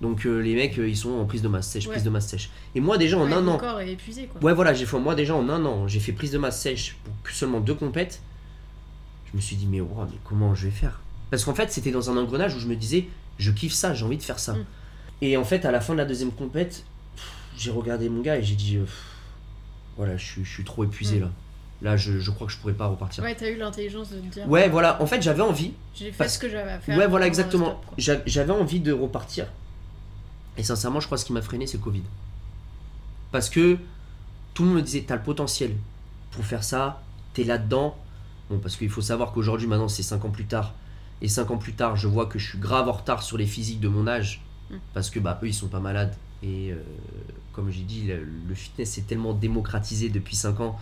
Donc 0.00 0.24
euh, 0.26 0.38
les 0.40 0.54
mecs, 0.54 0.78
euh, 0.78 0.88
ils 0.88 0.96
sont 0.96 1.10
en 1.12 1.26
prise 1.26 1.42
de 1.42 1.48
masse 1.48 1.68
sèche, 1.68 1.86
Ouais. 1.86 1.92
prise 1.92 2.04
de 2.04 2.10
masse 2.10 2.26
sèche. 2.26 2.50
Et 2.74 2.80
moi, 2.80 2.96
déjà, 2.96 3.18
en 3.18 3.26
Ouais, 3.26 3.32
un 3.34 3.46
an. 3.48 3.58
corps 3.58 3.80
est 3.80 3.92
épuisé, 3.92 4.26
quoi. 4.26 4.42
Ouais, 4.42 4.54
voilà, 4.54 4.72
j'ai 4.72 4.86
fait 4.86 4.98
moi 4.98 5.14
déjà 5.14 5.34
en 5.34 5.48
un 5.50 5.64
an, 5.66 5.86
j'ai 5.88 6.00
fait 6.00 6.12
prise 6.12 6.30
de 6.32 6.38
masse 6.38 6.60
sèche 6.60 6.96
pour 7.04 7.12
que 7.22 7.32
seulement 7.32 7.60
deux 7.60 7.74
compètes. 7.74 8.22
Je 9.30 9.36
me 9.36 9.40
suis 9.42 9.56
dit, 9.56 9.66
mais, 9.66 9.80
wow, 9.80 10.06
mais 10.10 10.16
comment 10.24 10.54
je 10.54 10.64
vais 10.66 10.70
faire? 10.72 11.00
Parce 11.30 11.44
qu'en 11.44 11.54
fait, 11.54 11.70
c'était 11.70 11.90
dans 11.90 12.10
un 12.10 12.16
engrenage 12.16 12.54
où 12.56 12.58
je 12.60 12.66
me 12.66 12.74
disais, 12.76 13.06
je 13.38 13.50
kiffe 13.50 13.72
ça, 13.74 13.92
j'ai 13.94 14.04
envie 14.04 14.16
de 14.16 14.22
faire 14.22 14.38
ça. 14.38 14.54
Mm. 14.54 14.64
Et 15.22 15.36
en 15.36 15.44
fait, 15.44 15.64
à 15.66 15.70
la 15.70 15.80
fin 15.80 15.92
de 15.92 15.98
la 15.98 16.04
deuxième 16.06 16.32
compète, 16.32 16.84
j'ai 17.58 17.70
regardé 17.70 18.08
mon 18.08 18.22
gars 18.22 18.38
et 18.38 18.42
j'ai 18.42 18.54
dit, 18.56 18.76
euh, 18.76 18.84
pff, 18.84 19.04
voilà, 19.98 20.16
je 20.16 20.24
suis, 20.24 20.44
je 20.44 20.50
suis 20.50 20.64
trop 20.64 20.82
épuisé 20.84 21.18
Mm. 21.18 21.22
là. 21.22 21.30
Là, 21.82 21.96
je, 21.96 22.18
je 22.20 22.30
crois 22.30 22.46
que 22.46 22.52
je 22.52 22.58
pourrais 22.58 22.74
pas 22.74 22.86
repartir. 22.88 23.22
Ouais, 23.24 23.34
t'as 23.34 23.48
eu 23.48 23.56
l'intelligence 23.56 24.10
de 24.10 24.16
te 24.20 24.26
dire. 24.26 24.48
Ouais, 24.48 24.68
voilà, 24.68 25.00
en 25.02 25.06
fait, 25.06 25.22
j'avais 25.22 25.40
envie, 25.42 25.72
J'ai 25.94 26.06
fait 26.10 26.18
Parce- 26.18 26.34
ce 26.34 26.38
que 26.38 26.48
j'avais 26.48 26.72
à 26.72 26.78
faire. 26.80 26.96
Ouais, 26.98 27.06
voilà, 27.06 27.26
exactement. 27.26 27.80
J'avais 27.98 28.52
envie 28.52 28.80
de 28.80 28.92
repartir. 28.92 29.46
Et 30.56 30.62
sincèrement, 30.62 31.00
je 31.00 31.06
crois 31.06 31.16
que 31.16 31.20
ce 31.22 31.26
qui 31.26 31.32
m'a 31.32 31.42
freiné, 31.42 31.66
c'est 31.66 31.78
le 31.78 31.82
Covid. 31.82 32.02
Parce 33.32 33.48
que 33.48 33.78
tout 34.54 34.62
le 34.62 34.68
monde 34.68 34.78
me 34.78 34.82
disait, 34.82 35.04
t'as 35.06 35.16
le 35.16 35.22
potentiel 35.22 35.76
pour 36.32 36.44
faire 36.44 36.64
ça, 36.64 37.02
t'es 37.34 37.44
là-dedans. 37.44 37.96
Bon, 38.50 38.58
parce 38.58 38.76
qu'il 38.76 38.90
faut 38.90 39.00
savoir 39.00 39.32
qu'aujourd'hui, 39.32 39.66
maintenant, 39.66 39.88
c'est 39.88 40.02
5 40.02 40.24
ans 40.24 40.30
plus 40.30 40.46
tard. 40.46 40.74
Et 41.22 41.28
5 41.28 41.50
ans 41.50 41.58
plus 41.58 41.74
tard, 41.74 41.96
je 41.96 42.08
vois 42.08 42.26
que 42.26 42.38
je 42.38 42.48
suis 42.48 42.58
grave 42.58 42.88
en 42.88 42.92
retard 42.92 43.22
sur 43.22 43.36
les 43.36 43.46
physiques 43.46 43.80
de 43.80 43.88
mon 43.88 44.06
âge. 44.06 44.42
Mm. 44.70 44.76
Parce 44.94 45.10
que, 45.10 45.20
bah, 45.20 45.38
eux, 45.42 45.48
ils 45.48 45.54
sont 45.54 45.68
pas 45.68 45.80
malades. 45.80 46.14
Et 46.42 46.72
euh, 46.72 46.76
comme 47.52 47.70
j'ai 47.70 47.82
dit, 47.82 48.06
le, 48.06 48.24
le 48.24 48.54
fitness 48.54 48.98
est 48.98 49.06
tellement 49.06 49.34
démocratisé 49.34 50.08
depuis 50.08 50.36
5 50.36 50.60
ans 50.60 50.78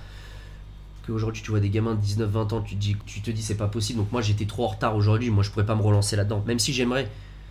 qu'aujourd'hui, 1.08 1.42
tu 1.42 1.50
vois 1.50 1.60
des 1.60 1.70
gamins 1.70 1.94
de 1.94 2.04
19-20 2.04 2.54
ans, 2.54 2.60
tu 2.60 2.74
te 2.74 2.80
dis, 2.80 2.96
tu 3.06 3.20
te 3.22 3.30
dis 3.30 3.42
c'est 3.42 3.56
pas 3.56 3.68
possible. 3.68 3.98
Donc 3.98 4.12
moi, 4.12 4.22
j'étais 4.22 4.44
trop 4.44 4.64
en 4.64 4.68
retard 4.68 4.94
aujourd'hui. 4.94 5.30
Moi, 5.30 5.42
je 5.42 5.50
pourrais 5.50 5.66
pas 5.66 5.74
me 5.74 5.82
relancer 5.82 6.16
là-dedans. 6.16 6.42
Même 6.46 6.58
si 6.58 6.72
j'aimerais, 6.72 7.10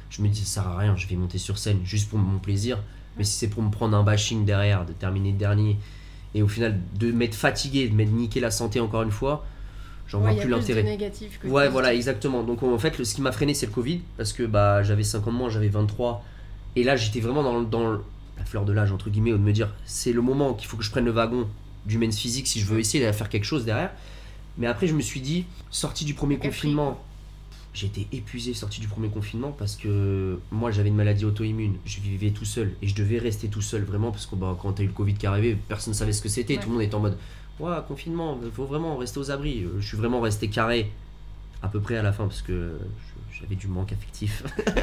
je 0.10 0.22
me 0.22 0.28
dis, 0.28 0.39
ça 0.45 0.62
sert 0.62 0.68
à 0.68 0.78
rien. 0.78 0.95
Je 0.95 1.08
vais 1.08 1.16
monter 1.16 1.38
sur 1.38 1.58
scène 1.58 1.80
juste 1.84 2.10
pour 2.10 2.20
mon 2.20 2.39
plaisir. 2.39 2.80
Mais 3.18 3.24
si 3.24 3.34
c'est 3.38 3.47
pour 3.47 3.64
me 3.64 3.72
prendre 3.72 3.97
un 3.97 4.03
bashing 4.03 4.45
derrière, 4.45 4.86
de 4.86 4.93
terminer 4.93 5.32
dernier, 5.32 5.78
et 6.36 6.41
au 6.41 6.47
final 6.47 6.80
de 6.99 7.12
m'être 7.12 7.36
fatigué, 7.36 7.88
de 7.88 7.95
m'être 7.95 8.12
niqué 8.12 8.39
la 8.39 8.51
santé 8.51 8.80
encore 8.80 9.01
une 9.01 9.12
fois, 9.12 9.45
j'en 10.08 10.20
vois 10.20 10.34
plus 10.34 10.49
l'intérêt. 10.49 10.84
négatif 10.84 11.39
que 11.39 11.47
Ouais, 11.47 11.68
voilà, 11.70 11.93
exactement. 11.93 12.43
Donc 12.43 12.62
en 12.64 12.78
fait, 12.78 12.97
le, 12.97 13.05
ce 13.05 13.16
qui 13.16 13.22
m'a 13.22 13.32
freiné, 13.32 13.53
c'est 13.53 13.66
le 13.66 13.72
Covid, 13.72 14.01
parce 14.18 14.34
que 14.34 14.43
bah, 14.43 14.84
j'avais 14.84 15.03
50 15.03 15.41
ans, 15.41 15.49
j'avais 15.49 15.70
23, 15.70 16.24
et 16.76 16.84
là 16.84 16.95
j'étais 16.95 17.20
vraiment 17.20 17.43
dans, 17.43 17.62
dans 17.62 17.91
la 18.38 18.45
fleur 18.45 18.66
de 18.66 18.74
l'âge, 18.74 18.91
entre 18.91 19.10
guillemets, 19.10 19.34
où 19.34 19.38
de 19.38 19.43
me 19.43 19.51
dire, 19.51 19.74
c'est 19.86 20.14
le 20.14 20.22
moment 20.22 20.53
qu'il 20.53 20.68
faut 20.68 20.78
que 20.78 20.84
je 20.84 20.91
prenne 20.91 21.05
le 21.05 21.12
wagon 21.12 21.47
du 21.86 21.97
men's 21.97 22.18
physique 22.18 22.47
si 22.47 22.60
je 22.60 22.66
veux 22.66 22.80
essayer 22.80 23.05
de 23.05 23.12
faire 23.12 23.30
quelque 23.30 23.45
chose 23.45 23.66
derrière. 23.66 23.91
Mais 24.58 24.68
après, 24.68 24.88
je 24.88 24.93
me 24.93 25.01
suis 25.01 25.22
dit, 25.22 25.45
sorti 25.70 26.05
du 26.05 26.14
premier 26.14 26.38
Capri, 26.38 26.76
confinement, 27.78 27.80
j'étais 27.95 28.07
épuisé 28.15 28.53
sorti 28.53 28.82
du 28.82 28.88
premier 28.88 29.09
confinement 29.09 29.51
parce 29.51 29.75
que 29.75 30.39
moi 30.51 30.71
j'avais 30.71 30.89
une 30.89 30.95
maladie 30.95 31.25
auto-immune, 31.25 31.75
je 31.86 31.99
vivais 31.99 32.32
tout 32.32 32.45
seul 32.45 32.71
et 32.82 32.88
je 32.88 32.95
devais 32.95 33.19
rester 33.19 33.47
tout 33.47 33.61
seul 33.61 33.84
vraiment 33.84 34.11
parce 34.11 34.25
que 34.25 34.36
bah, 34.36 34.57
quand 34.61 34.73
t'as 34.73 34.84
eu 34.84 34.88
le 34.88 34.93
Covid 34.93 35.13
qui 35.13 35.28
arrivait, 35.28 35.57
personne 35.67 35.93
ne 35.93 35.97
savait 35.97 36.13
ce 36.13 36.21
que 36.21 36.30
c'était, 36.30 36.55
Ouais. 36.55 36.59
tout 36.63 36.69
le 36.69 36.73
monde 36.75 36.84
était 36.84 36.95
en 36.95 36.99
mode 36.99 37.17
ouais 37.59 37.75
confinement, 37.88 38.39
il 38.43 38.51
faut 38.51 38.65
vraiment 38.65 38.97
rester 38.97 39.19
aux 39.19 39.32
abris. 39.32 39.63
Euh, 39.63 39.80
Je 39.80 39.88
suis 39.88 39.97
vraiment 39.97 40.21
resté 40.21 40.47
carré 40.49 40.91
à 41.61 41.67
peu 41.67 41.80
près 41.80 41.97
à 41.97 42.03
la 42.03 42.13
fin 42.13 42.25
parce 42.28 42.41
que 42.43 42.78
j'avais 43.39 43.55
du 43.55 43.67
manque 43.67 43.91
affectif. 43.91 44.43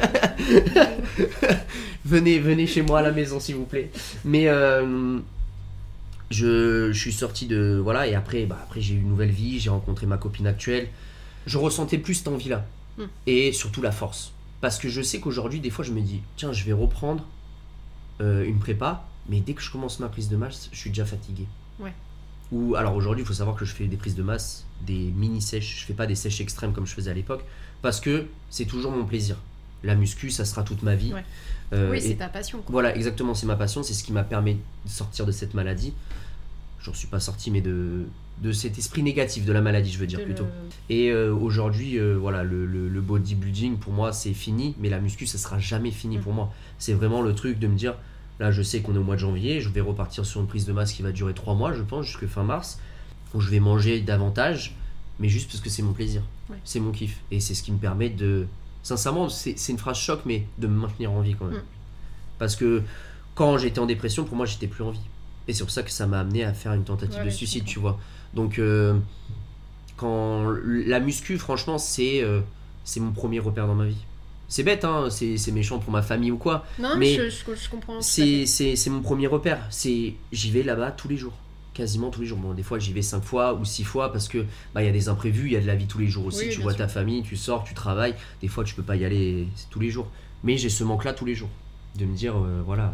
venez, 2.05 2.39
venez 2.39 2.67
chez 2.67 2.81
moi 2.81 2.99
à 2.99 3.01
la 3.01 3.11
maison 3.11 3.39
s'il 3.39 3.55
vous 3.55 3.65
plaît. 3.65 3.91
Mais 4.25 4.47
euh, 4.47 5.17
je, 6.31 6.91
je 6.91 6.99
suis 6.99 7.13
sorti 7.13 7.47
de 7.47 7.79
voilà 7.83 8.07
et 8.07 8.15
après 8.15 8.45
bah, 8.45 8.59
après 8.63 8.81
j'ai 8.81 8.95
eu 8.95 8.99
une 8.99 9.09
nouvelle 9.09 9.31
vie, 9.31 9.59
j'ai 9.59 9.69
rencontré 9.69 10.05
ma 10.05 10.17
copine 10.17 10.47
actuelle. 10.47 10.87
Je 11.45 11.57
ressentais 11.59 11.99
plus 11.99 12.15
cette 12.15 12.27
envie 12.27 12.49
Hmm. 12.97 13.07
et 13.27 13.51
surtout 13.51 13.81
la 13.81 13.91
force 13.91 14.31
parce 14.61 14.77
que 14.79 14.87
je 14.87 15.01
sais 15.01 15.19
qu'aujourd'hui 15.19 15.59
des 15.59 15.69
fois 15.69 15.83
je 15.83 15.91
me 15.91 15.99
dis 15.99 16.21
tiens 16.37 16.53
je 16.53 16.63
vais 16.63 16.71
reprendre 16.71 17.25
euh, 18.21 18.45
une 18.45 18.57
prépa 18.57 19.05
mais 19.27 19.41
dès 19.41 19.53
que 19.53 19.61
je 19.61 19.69
commence 19.69 19.99
ma 19.99 20.07
prise 20.07 20.29
de 20.29 20.37
masse 20.37 20.69
je 20.71 20.77
suis 20.77 20.89
déjà 20.89 21.05
fatigué. 21.05 21.45
Ouais. 21.79 21.93
Ou 22.51 22.75
alors 22.75 22.95
aujourd'hui 22.95 23.23
il 23.23 23.27
faut 23.27 23.33
savoir 23.33 23.57
que 23.57 23.65
je 23.65 23.73
fais 23.73 23.87
des 23.87 23.97
prises 23.97 24.15
de 24.15 24.23
masse, 24.23 24.65
des 24.81 25.11
mini 25.15 25.41
sèches, 25.41 25.81
je 25.81 25.85
fais 25.85 25.93
pas 25.93 26.07
des 26.07 26.15
sèches 26.15 26.39
extrêmes 26.39 26.71
comme 26.71 26.85
je 26.85 26.93
faisais 26.93 27.11
à 27.11 27.13
l'époque 27.13 27.43
parce 27.81 27.99
que 27.99 28.27
c'est 28.49 28.65
toujours 28.65 28.91
mon 28.91 29.05
plaisir. 29.05 29.35
La 29.83 29.95
muscu 29.95 30.29
ça 30.29 30.45
sera 30.45 30.63
toute 30.63 30.81
ma 30.81 30.95
vie. 30.95 31.13
Ouais. 31.13 31.25
Euh, 31.73 31.91
Oui, 31.91 32.01
c'est 32.01 32.15
ta 32.15 32.29
passion. 32.29 32.59
Quoi. 32.61 32.71
voilà, 32.71 32.95
exactement, 32.95 33.33
c'est 33.33 33.47
ma 33.47 33.55
passion, 33.55 33.83
c'est 33.83 33.93
ce 33.93 34.03
qui 34.03 34.13
m'a 34.13 34.23
permis 34.23 34.55
de 34.85 34.89
sortir 34.89 35.25
de 35.25 35.31
cette 35.31 35.53
maladie. 35.53 35.93
J'en 36.79 36.93
suis 36.93 37.07
pas 37.07 37.19
sorti, 37.19 37.51
mais 37.51 37.61
de, 37.61 38.05
de 38.41 38.51
cet 38.51 38.77
esprit 38.77 39.01
négatif 39.01 39.45
de 39.45 39.53
la 39.53 39.61
maladie, 39.61 39.91
je 39.91 39.97
veux 39.97 40.07
dire 40.07 40.23
plutôt. 40.23 40.45
Et 40.89 41.09
euh, 41.09 41.33
aujourd'hui, 41.33 41.97
euh, 41.97 42.15
voilà, 42.19 42.43
le, 42.43 42.65
le- 42.65 42.89
le 42.89 43.01
bodybuilding, 43.01 43.77
pour 43.77 43.93
moi, 43.93 44.11
c'est 44.13 44.33
fini, 44.33 44.75
mais 44.77 44.89
la 44.89 44.99
muscu, 44.99 45.25
ça 45.25 45.37
sera 45.37 45.57
jamais 45.57 45.91
fini 45.91 46.17
Mm. 46.17 46.21
pour 46.21 46.33
moi. 46.33 46.53
C'est 46.77 46.93
vraiment 46.93 47.21
le 47.21 47.33
truc 47.33 47.59
de 47.59 47.67
me 47.67 47.75
dire, 47.75 47.95
là, 48.39 48.51
je 48.51 48.61
sais 48.61 48.81
qu'on 48.81 48.93
est 48.93 48.97
au 48.97 49.03
mois 49.03 49.15
de 49.15 49.21
janvier, 49.21 49.61
je 49.61 49.69
vais 49.69 49.79
repartir 49.81 50.25
sur 50.25 50.41
une 50.41 50.47
prise 50.47 50.65
de 50.65 50.73
masse 50.73 50.91
qui 50.93 51.01
va 51.01 51.11
durer 51.13 51.33
3 51.33 51.55
mois, 51.55 51.73
je 51.73 51.81
pense, 51.81 52.05
jusque 52.05 52.27
fin 52.27 52.43
mars, 52.43 52.77
où 53.33 53.39
je 53.39 53.49
vais 53.49 53.59
manger 53.61 54.01
davantage, 54.01 54.75
mais 55.19 55.29
juste 55.29 55.49
parce 55.49 55.61
que 55.61 55.69
c'est 55.69 55.81
mon 55.81 55.93
plaisir. 55.93 56.21
Ouais. 56.49 56.57
C'est 56.65 56.81
mon 56.81 56.91
kiff. 56.91 57.17
Et 57.31 57.39
c'est 57.39 57.53
ce 57.55 57.63
qui 57.63 57.71
me 57.71 57.77
permet 57.77 58.09
de. 58.09 58.45
Sincèrement, 58.83 59.29
c'est 59.29 59.57
c'est 59.57 59.71
une 59.71 59.79
phrase 59.79 59.97
choc, 59.97 60.21
mais 60.25 60.45
de 60.59 60.67
me 60.67 60.77
maintenir 60.77 61.11
en 61.13 61.21
vie 61.21 61.35
quand 61.39 61.45
même. 61.45 61.59
Mm. 61.59 61.63
Parce 62.37 62.55
que 62.57 62.83
quand 63.33 63.57
j'étais 63.57 63.79
en 63.79 63.85
dépression, 63.85 64.25
pour 64.25 64.35
moi, 64.35 64.45
j'étais 64.45 64.67
plus 64.67 64.83
en 64.83 64.91
vie. 64.91 64.99
Et 65.47 65.53
c'est 65.53 65.63
pour 65.63 65.71
ça 65.71 65.83
que 65.83 65.91
ça 65.91 66.05
m'a 66.05 66.19
amené 66.19 66.43
à 66.43 66.53
faire 66.53 66.73
une 66.73 66.83
tentative 66.83 67.19
Ouais, 67.19 67.25
de 67.25 67.29
suicide, 67.29 67.63
tu 67.65 67.79
vois. 67.79 67.97
Donc, 68.35 68.59
euh, 68.59 68.93
quand 69.97 70.45
la 70.65 70.99
muscu, 70.99 71.37
franchement, 71.37 71.77
c'est 71.77 72.21
euh, 72.21 72.41
c'est 72.83 72.99
mon 72.99 73.11
premier 73.11 73.39
repère 73.39 73.67
dans 73.67 73.75
ma 73.75 73.85
vie. 73.85 74.03
C'est 74.47 74.63
bête, 74.63 74.85
hein, 74.85 75.07
c'est 75.09 75.51
méchant 75.51 75.79
pour 75.79 75.91
ma 75.91 76.01
famille 76.03 76.31
ou 76.31 76.37
quoi. 76.37 76.65
Non, 76.77 76.95
Mais 76.97 77.15
je, 77.15 77.29
je- 77.29 77.55
je 77.55 77.69
comprends. 77.69 77.99
C'est 78.01 78.39
fait. 78.41 78.45
c'est- 78.45 78.75
c'est 78.75 78.89
mon 78.91 79.01
premier 79.01 79.27
repère. 79.27 79.65
C'est 79.71 80.13
J'y 80.31 80.51
vais 80.51 80.63
là-bas 80.63 80.91
tous 80.91 81.07
les 81.07 81.17
jours. 81.17 81.33
Quasiment 81.73 82.09
tous 82.09 82.21
les 82.21 82.27
jours. 82.27 82.37
Bon, 82.37 82.53
des 82.53 82.63
fois, 82.63 82.77
j'y 82.79 82.93
vais 82.93 83.01
cinq 83.01 83.21
fois 83.23 83.53
ou 83.55 83.65
six 83.65 83.83
fois 83.83 84.11
parce 84.11 84.27
que 84.29 84.45
bah, 84.73 84.81
il 84.83 84.85
y 84.85 84.89
a 84.89 84.93
des 84.93 85.09
imprévus, 85.09 85.47
il 85.47 85.53
y 85.53 85.57
a 85.57 85.61
de 85.61 85.65
la 85.67 85.75
vie 85.75 85.87
tous 85.87 85.97
les 85.97 86.07
jours 86.07 86.25
aussi. 86.25 86.45
Oui, 86.45 86.53
tu 86.53 86.61
vois 86.61 86.71
sûr. 86.71 86.77
ta 86.79 86.87
famille, 86.87 87.23
tu 87.23 87.35
sors, 87.35 87.63
tu 87.63 87.73
travailles. 87.73 88.15
Des 88.41 88.47
fois, 88.47 88.63
tu 88.63 88.75
peux 88.75 88.83
pas 88.83 88.95
y 88.95 89.03
aller 89.03 89.47
tous 89.71 89.79
les 89.79 89.89
jours. 89.89 90.07
Mais 90.43 90.57
j'ai 90.57 90.69
ce 90.69 90.83
manque-là 90.83 91.13
tous 91.13 91.25
les 91.25 91.35
jours. 91.35 91.49
De 91.97 92.05
me 92.05 92.15
dire, 92.15 92.35
euh, 92.37 92.61
voilà, 92.65 92.93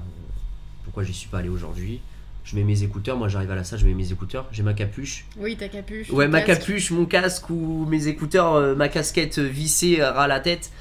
pourquoi 0.85 1.03
j'y 1.03 1.13
suis 1.13 1.27
pas 1.29 1.39
allé 1.39 1.49
aujourd'hui. 1.49 1.99
Je 2.43 2.55
mets 2.55 2.63
mes 2.63 2.83
écouteurs, 2.83 3.17
moi 3.17 3.27
j'arrive 3.27 3.51
à 3.51 3.55
la 3.55 3.63
salle, 3.63 3.79
je 3.79 3.85
mets 3.85 3.93
mes 3.93 4.11
écouteurs, 4.11 4.47
j'ai 4.51 4.63
ma 4.63 4.73
capuche. 4.73 5.25
Oui, 5.37 5.55
ta 5.55 5.67
capuche. 5.69 6.09
Ouais, 6.09 6.27
ma 6.27 6.41
casque. 6.41 6.61
capuche, 6.61 6.91
mon 6.91 7.05
casque 7.05 7.49
ou 7.49 7.85
mes 7.85 8.07
écouteurs, 8.07 8.55
euh, 8.55 8.75
ma 8.75 8.89
casquette 8.89 9.37
euh, 9.37 9.47
vissée 9.47 10.01
euh, 10.01 10.13
à 10.17 10.27
la 10.27 10.39
tête. 10.39 10.71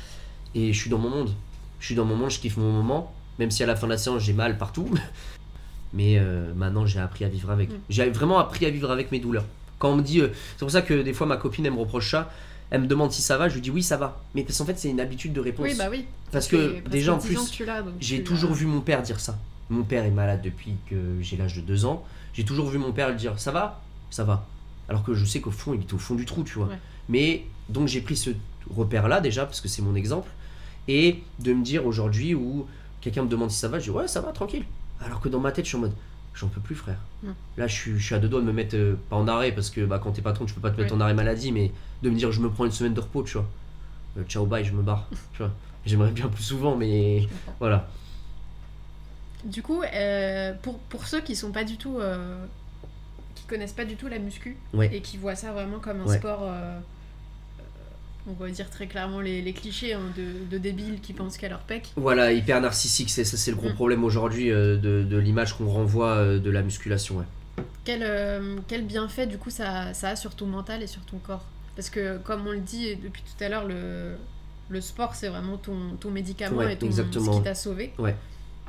Et 0.55 0.73
je 0.73 0.79
suis 0.79 0.91
dans 0.91 0.99
mon 0.99 1.11
monde. 1.11 1.31
Je 1.79 1.87
suis 1.87 1.95
dans 1.95 2.05
mon 2.05 2.17
monde, 2.17 2.31
je 2.31 2.39
kiffe 2.41 2.57
mon 2.57 2.73
moment. 2.73 3.13
Même 3.39 3.51
si 3.51 3.63
à 3.63 3.67
la 3.67 3.77
fin 3.77 3.87
de 3.87 3.93
la 3.93 3.99
séance 3.99 4.23
j'ai 4.23 4.33
mal 4.33 4.59
partout. 4.59 4.89
Mais 5.93 6.19
euh, 6.19 6.53
maintenant 6.55 6.87
j'ai 6.87 7.01
appris 7.01 7.25
à 7.25 7.29
vivre 7.29 7.51
avec. 7.51 7.71
Mm. 7.71 7.79
J'ai 7.89 8.11
vraiment 8.11 8.39
appris 8.39 8.65
à 8.67 8.71
vivre 8.71 8.91
avec 8.91 9.11
mes 9.13 9.19
douleurs. 9.19 9.45
Quand 9.79 9.91
on 9.91 9.97
me 9.97 10.03
dit. 10.03 10.21
euh, 10.21 10.29
c'est 10.53 10.61
pour 10.61 10.71
ça 10.71 10.83
que 10.83 11.03
des 11.03 11.13
fois 11.13 11.27
ma 11.27 11.37
copine 11.37 11.67
elle 11.67 11.73
me 11.73 11.79
reproche 11.81 12.11
ça. 12.11 12.31
Elle 12.71 12.83
me 12.83 12.87
demande 12.87 13.11
si 13.11 13.21
ça 13.21 13.37
va, 13.37 13.49
je 13.49 13.55
lui 13.55 13.61
dis 13.61 13.71
oui 13.71 13.83
ça 13.83 13.97
va. 13.97 14.23
Mais 14.35 14.45
parce 14.45 14.59
qu'en 14.59 14.65
fait 14.65 14.79
c'est 14.79 14.89
une 14.91 15.01
habitude 15.01 15.33
de 15.33 15.41
réponse. 15.41 15.67
Oui, 15.67 15.75
bah 15.77 15.89
oui. 15.91 16.05
parce 16.31 16.47
que 16.47 16.81
déjà 16.89 17.15
en 17.15 17.17
10 17.17 17.27
plus. 17.27 17.63
J'ai 17.99 18.23
toujours 18.23 18.53
vu 18.53 18.67
mon 18.67 18.81
père 18.81 19.03
dire 19.03 19.19
ça. 19.19 19.37
Mon 19.71 19.85
père 19.85 20.05
est 20.05 20.11
malade 20.11 20.43
depuis 20.43 20.75
que 20.89 20.97
j'ai 21.23 21.37
l'âge 21.37 21.55
de 21.57 21.61
2 21.61 21.85
ans. 21.87 22.05
J'ai 22.35 22.45
toujours 22.45 22.67
vu 22.69 22.79
mon 22.79 22.93
père 22.93 23.09
le 23.09 23.15
dire 23.15 23.39
Ça 23.39 23.53
va? 23.53 23.81
Ça 24.11 24.25
va. 24.25 24.47
Alors 24.89 25.05
que 25.05 25.15
je 25.15 25.25
sais 25.25 25.41
qu'au 25.41 25.53
fond, 25.53 25.73
il 25.75 25.83
était 25.83 25.95
au 25.95 25.99
fond 25.99 26.17
du 26.17 26.25
trou, 26.27 26.43
tu 26.43 26.55
vois. 26.55 26.67
Ouais. 26.67 26.79
Mais 27.09 27.45
donc 27.69 27.87
j'ai 27.89 28.01
pris 28.01 28.17
ce 28.17 28.31
repère-là 28.75 29.21
déjà, 29.21 29.47
parce 29.47 29.61
que 29.61 29.69
c'est 29.69 29.83
mon 29.83 29.95
exemple. 29.95 30.29
Et 30.89 31.23
de 31.39 31.53
me 31.53 31.63
dire 31.63 31.87
aujourd'hui 31.87 32.35
où 32.35 32.67
quelqu'un 33.01 33.23
me 33.23 33.29
demande 33.29 33.51
si 33.51 33.59
ça 33.59 33.69
va, 33.69 33.79
je 33.79 33.85
dis 33.85 33.91
Ouais, 33.91 34.09
ça 34.09 34.21
va, 34.21 34.33
tranquille. 34.33 34.65
Alors 35.05 35.21
que 35.21 35.29
dans 35.29 35.41
ma 35.41 35.53
tête, 35.53 35.65
je 35.65 35.71
suis 35.71 35.77
en 35.79 35.81
mode 35.81 35.95
J'en 36.35 36.47
peux 36.49 36.61
plus, 36.61 36.77
frère. 36.77 36.99
Là, 37.57 37.67
je 37.67 37.75
suis, 37.75 37.99
je 37.99 38.05
suis 38.05 38.15
à 38.15 38.19
deux 38.21 38.29
doigts 38.29 38.41
de 38.41 38.47
me 38.47 38.53
mettre, 38.53 38.77
euh, 38.77 38.95
pas 39.11 39.17
en 39.17 39.27
arrêt, 39.27 39.53
parce 39.53 39.69
que 39.69 39.85
bah, 39.85 39.99
quand 39.99 40.13
t'es 40.13 40.23
patron, 40.23 40.45
tu 40.47 40.55
peux 40.55 40.61
pas 40.61 40.71
te 40.71 40.81
mettre 40.81 40.93
Ouais. 40.95 40.99
en 40.99 41.01
arrêt 41.03 41.13
maladie, 41.15 41.51
mais 41.53 41.73
de 42.03 42.09
me 42.11 42.15
dire 42.17 42.31
Je 42.33 42.41
me 42.41 42.49
prends 42.49 42.65
une 42.65 42.71
semaine 42.73 42.95
de 42.95 43.01
repos, 43.01 43.23
tu 43.25 43.33
vois. 43.35 43.47
Euh, 44.19 44.23
ciao, 44.29 44.47
bye, 44.47 44.65
je 44.65 44.73
me 44.73 44.83
barre. 44.83 45.07
tu 45.33 45.39
vois. 45.39 45.51
J'aimerais 45.85 46.13
bien 46.13 46.29
plus 46.29 46.43
souvent, 46.45 46.77
mais 46.77 47.29
voilà. 47.59 47.89
Du 49.45 49.63
coup, 49.63 49.83
euh, 49.83 50.53
pour, 50.63 50.79
pour 50.79 51.07
ceux 51.07 51.21
qui 51.21 51.35
sont 51.37 51.53
pas 51.53 51.65
du 51.65 51.77
tout. 51.77 51.99
euh, 51.99 52.45
qui 53.35 53.45
connaissent 53.45 53.73
pas 53.73 53.85
du 53.87 53.97
tout 53.97 54.07
la 54.09 54.19
muscu 54.19 54.57
Ouais. 54.75 54.91
et 54.93 55.01
qui 55.01 55.17
voient 55.17 55.35
ça 55.37 55.53
vraiment 55.53 55.79
comme 55.79 56.01
un 56.03 56.05
Ouais. 56.07 56.19
sport. 56.19 56.41
euh, 56.43 56.79
on 58.29 58.33
va 58.35 58.51
dire 58.51 58.69
très 58.69 58.87
clairement 58.87 59.21
les, 59.21 59.41
les 59.41 59.53
clichés 59.55 59.95
hein, 59.95 60.03
de, 60.17 60.45
de 60.51 60.59
débiles 60.59 61.01
qui 61.01 61.15
pensent 61.15 61.39
qu'à 61.39 61.49
leur 61.49 61.61
pec. 61.61 61.91
Voilà, 61.97 62.33
hyper 62.33 62.61
narcissique, 62.61 63.09
c'est 63.09 63.25
ça, 63.25 63.37
c'est 63.39 63.51
le 63.51 63.57
gros 63.57 63.71
Mm. 63.71 63.75
problème 63.75 64.05
aujourd'hui 64.05 64.51
de, 64.51 64.77
de 65.09 65.17
l'image 65.17 65.55
qu'on 65.57 65.69
renvoie 65.69 66.39
de 66.39 66.51
la 66.51 66.61
musculation. 66.63 67.17
Ouais. 67.17 67.65
Quel, 67.85 68.05
quel 68.69 68.85
bienfait 68.85 69.27
du 69.27 69.39
coup 69.39 69.49
ça, 69.51 69.95
ça 69.95 70.11
a 70.11 70.17
sur 70.17 70.35
ton 70.35 70.47
mental 70.47 70.83
et 70.83 70.87
sur 70.87 71.01
ton 71.07 71.17
corps? 71.19 71.45
Parce 71.77 71.89
que 71.89 72.19
comme 72.19 72.47
on 72.47 72.53
le 72.53 72.59
dit 72.61 72.95
depuis 72.97 73.23
tout 73.23 73.43
à 73.43 73.49
l'heure, 73.49 73.67
le, 73.67 74.17
le 74.69 74.81
sport 74.83 75.15
c'est 75.15 75.29
vraiment 75.29 75.57
ton, 75.57 75.97
ton 75.99 76.11
médicament 76.11 76.61
et 76.63 76.77
ton, 76.77 76.91
ce 76.93 77.01
qui 77.31 77.43
t'a 77.43 77.55
sauvé. 77.55 77.93
Ouais. 77.99 78.15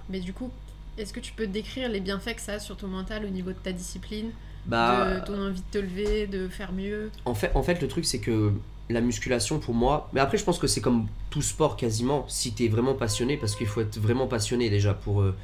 Mais 0.09 0.21
du 0.21 0.31
coup, 0.33 0.49
est-ce 0.97 1.13
que 1.13 1.19
tu 1.19 1.33
peux 1.33 1.47
décrire 1.47 1.89
les 1.89 1.99
bienfaits 1.99 2.35
que 2.35 2.41
ça 2.41 2.53
a 2.53 2.59
sur 2.59 2.77
ton 2.77 2.87
mental 2.87 3.25
au 3.25 3.29
niveau 3.29 3.51
de 3.51 3.57
ta 3.57 3.71
discipline, 3.71 4.31
Bah, 4.65 5.19
de 5.19 5.25
ton 5.25 5.41
envie 5.41 5.61
de 5.61 5.65
te 5.71 5.77
lever, 5.77 6.27
de 6.27 6.47
faire 6.47 6.71
mieux? 6.73 7.11
En, 7.25 7.33
fait, 7.33 7.51
en 7.55 7.63
fait, 7.63 7.81
le 7.81 7.87
truc, 7.87 8.05
c'est 8.05 8.19
que 8.19 8.53
la 8.89 9.01
musculation, 9.01 9.59
pour 9.59 9.73
moi, 9.73 10.09
mais 10.13 10.19
après, 10.19 10.37
je 10.37 10.43
pense 10.43 10.59
que 10.59 10.67
c'est 10.67 10.81
comme 10.81 11.07
tout 11.29 11.41
sport 11.41 11.77
quasiment, 11.77 12.25
si 12.27 12.53
t'es 12.53 12.67
vraiment 12.67 12.93
passionné, 12.93 13.37
parce 13.37 13.55
qu'il 13.55 13.67
faut 13.67 13.81
être 13.81 13.97
vraiment 13.99 14.27
passionné 14.27 14.69
déjà 14.69 14.93
pour, 14.93 15.21
euh, 15.21 15.35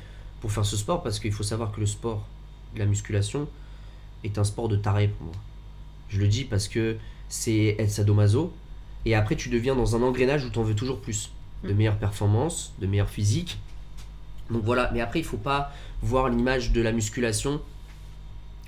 pour 0.42 0.52
faire 0.52 0.66
ce 0.66 0.76
sport, 0.78 1.02
parce 1.02 1.20
qu'il 1.20 1.32
faut 1.32 1.44
savoir 1.44 1.72
que 1.72 1.80
le 1.80 1.86
sport, 1.86 2.28
la 2.76 2.86
musculation, 2.86 3.48
est 4.24 4.38
un 4.38 4.44
sport 4.44 4.68
de 4.68 4.76
taré 4.76 5.08
pour 5.08 5.28
moi. 5.28 5.36
Je 6.10 6.20
le 6.20 6.28
dis 6.28 6.44
parce 6.44 6.68
que 6.68 6.98
c'est 7.30 7.76
être 7.80 7.90
sadomaso, 7.92 8.52
et 9.06 9.16
après, 9.16 9.36
tu 9.38 9.48
deviens 9.50 9.76
dans 9.76 9.96
un 9.96 10.02
engrenage 10.02 10.44
où 10.44 10.50
t'en 10.50 10.64
veux 10.64 10.76
toujours 10.76 11.00
plus. 11.00 11.32
De 11.64 11.72
Mm. 11.74 11.76
meilleures 11.78 11.98
performances, 11.98 12.74
de 12.80 12.86
meilleures 12.88 13.10
physiques. 13.10 13.58
Donc 14.52 14.64
voilà, 14.64 14.90
mais 14.94 15.02
après, 15.02 15.20
il 15.20 15.26
faut 15.26 15.38
pas 15.38 15.72
voir 16.02 16.30
l'image 16.30 16.72
de 16.72 16.82
la 16.82 16.92
musculation 16.92 17.62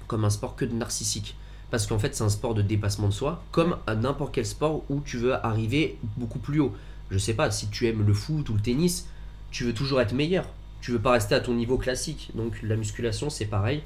comme 0.08 0.26
un 0.26 0.30
sport 0.30 0.56
que 0.56 0.66
de 0.66 0.74
narcissique. 0.74 1.36
Parce 1.72 1.86
qu'en 1.86 2.00
fait, 2.00 2.16
c'est 2.16 2.24
un 2.24 2.30
sport 2.30 2.56
de 2.56 2.62
dépassement 2.62 3.08
de 3.08 3.14
soi, 3.14 3.44
comme 3.52 3.78
n'importe 3.88 4.34
quel 4.34 4.46
sport 4.46 4.84
où 4.90 5.02
tu 5.02 5.18
veux 5.18 5.34
arriver 5.46 5.98
beaucoup 6.18 6.40
plus 6.40 6.60
haut. 6.60 6.74
Je 7.12 7.18
sais 7.18 7.34
pas, 7.34 7.52
si 7.52 7.70
tu 7.70 7.88
aimes 7.88 8.06
le 8.06 8.14
foot 8.14 8.50
ou 8.50 8.54
le 8.56 8.60
tennis, 8.60 9.08
tu 9.52 9.64
veux 9.64 9.74
toujours 9.74 10.02
être 10.02 10.14
meilleur. 10.14 10.46
Tu 10.82 10.92
veux 10.92 11.00
pas 11.00 11.12
rester 11.12 11.36
à 11.36 11.40
ton 11.40 11.54
niveau 11.54 11.78
classique. 11.78 12.32
Donc 12.36 12.62
la 12.64 12.76
musculation, 12.76 13.30
c'est 13.30 13.46
pareil. 13.46 13.84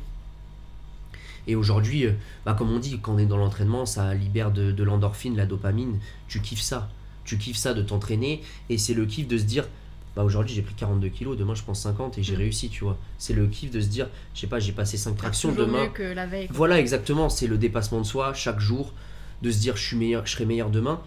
Et 1.45 1.55
aujourd'hui, 1.55 2.05
euh, 2.05 2.13
bah, 2.45 2.55
comme 2.57 2.71
on 2.71 2.79
dit, 2.79 2.99
quand 3.01 3.15
on 3.15 3.17
est 3.17 3.25
dans 3.25 3.37
l'entraînement, 3.37 3.85
ça 3.85 4.13
libère 4.13 4.51
de 4.51 4.83
l'endorphine, 4.83 5.35
la 5.35 5.45
dopamine. 5.45 5.99
Tu 6.29 6.41
kiffes 6.41 6.61
ça. 6.61 6.89
Tu 7.25 7.37
kiffes 7.37 7.57
ça 7.57 7.73
de 7.73 7.81
t'entraîner. 7.81 8.43
Et 8.69 8.77
c'est 8.77 8.93
le 8.93 9.05
kiff 9.05 9.27
de 9.27 9.37
se 9.37 9.43
dire, 9.43 9.67
bah 10.15 10.23
aujourd'hui 10.23 10.53
j'ai 10.55 10.61
pris 10.61 10.75
42 10.75 11.09
kilos, 11.09 11.37
demain 11.37 11.55
je 11.55 11.63
pense 11.63 11.81
50 11.81 12.17
et 12.17 12.23
j'ai 12.23 12.35
Mm. 12.35 12.39
réussi, 12.39 12.69
tu 12.69 12.83
vois. 12.83 12.97
C'est 13.17 13.33
le 13.33 13.47
kiff 13.47 13.71
de 13.71 13.81
se 13.81 13.87
dire, 13.87 14.07
je 14.35 14.41
sais 14.41 14.47
pas, 14.47 14.59
j'ai 14.59 14.71
passé 14.71 14.97
5 14.97 15.15
tractions, 15.15 15.51
demain. 15.51 15.83
mieux 15.85 15.89
que 15.89 16.03
la 16.03 16.25
veille. 16.27 16.47
Voilà, 16.51 16.79
exactement, 16.79 17.29
c'est 17.29 17.47
le 17.47 17.57
dépassement 17.57 17.99
de 17.99 18.05
soi 18.05 18.33
chaque 18.33 18.59
jour, 18.59 18.93
de 19.41 19.49
se 19.51 19.59
dire 19.59 19.75
je 19.75 19.83
suis 19.83 19.97
meilleur, 19.97 20.25
je 20.25 20.31
serai 20.33 20.45
meilleur 20.45 20.69
demain. 20.69 21.01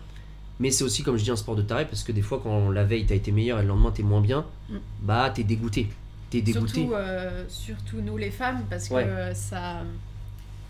Mais 0.59 0.71
c'est 0.71 0.85
aussi, 0.85 1.03
comme 1.03 1.19
je 1.19 1.23
dis, 1.25 1.31
un 1.31 1.37
sport 1.37 1.55
de 1.55 1.63
taré 1.63 1.85
parce 1.85 2.03
que 2.03 2.13
des 2.13 2.23
fois, 2.23 2.41
quand 2.43 2.71
la 2.71 2.83
veille 2.85 3.05
t'as 3.07 3.15
été 3.15 3.31
meilleur 3.31 3.59
et 3.59 3.63
le 3.63 3.69
lendemain 3.69 3.91
t'es 3.93 4.03
moins 4.03 4.21
bien, 4.23 4.45
Mm. 4.71 4.77
bah 5.03 5.31
t'es 5.35 5.45
dégoûté. 5.45 5.89
T'es 6.31 6.41
dégoûté. 6.43 6.81
Surtout, 6.81 6.95
euh, 6.95 7.45
surtout 7.49 8.01
nous 8.01 8.17
les 8.17 8.31
femmes, 8.33 8.65
parce 8.69 8.89
que 8.89 8.95
Ouais. 8.95 9.35
ça, 9.35 9.83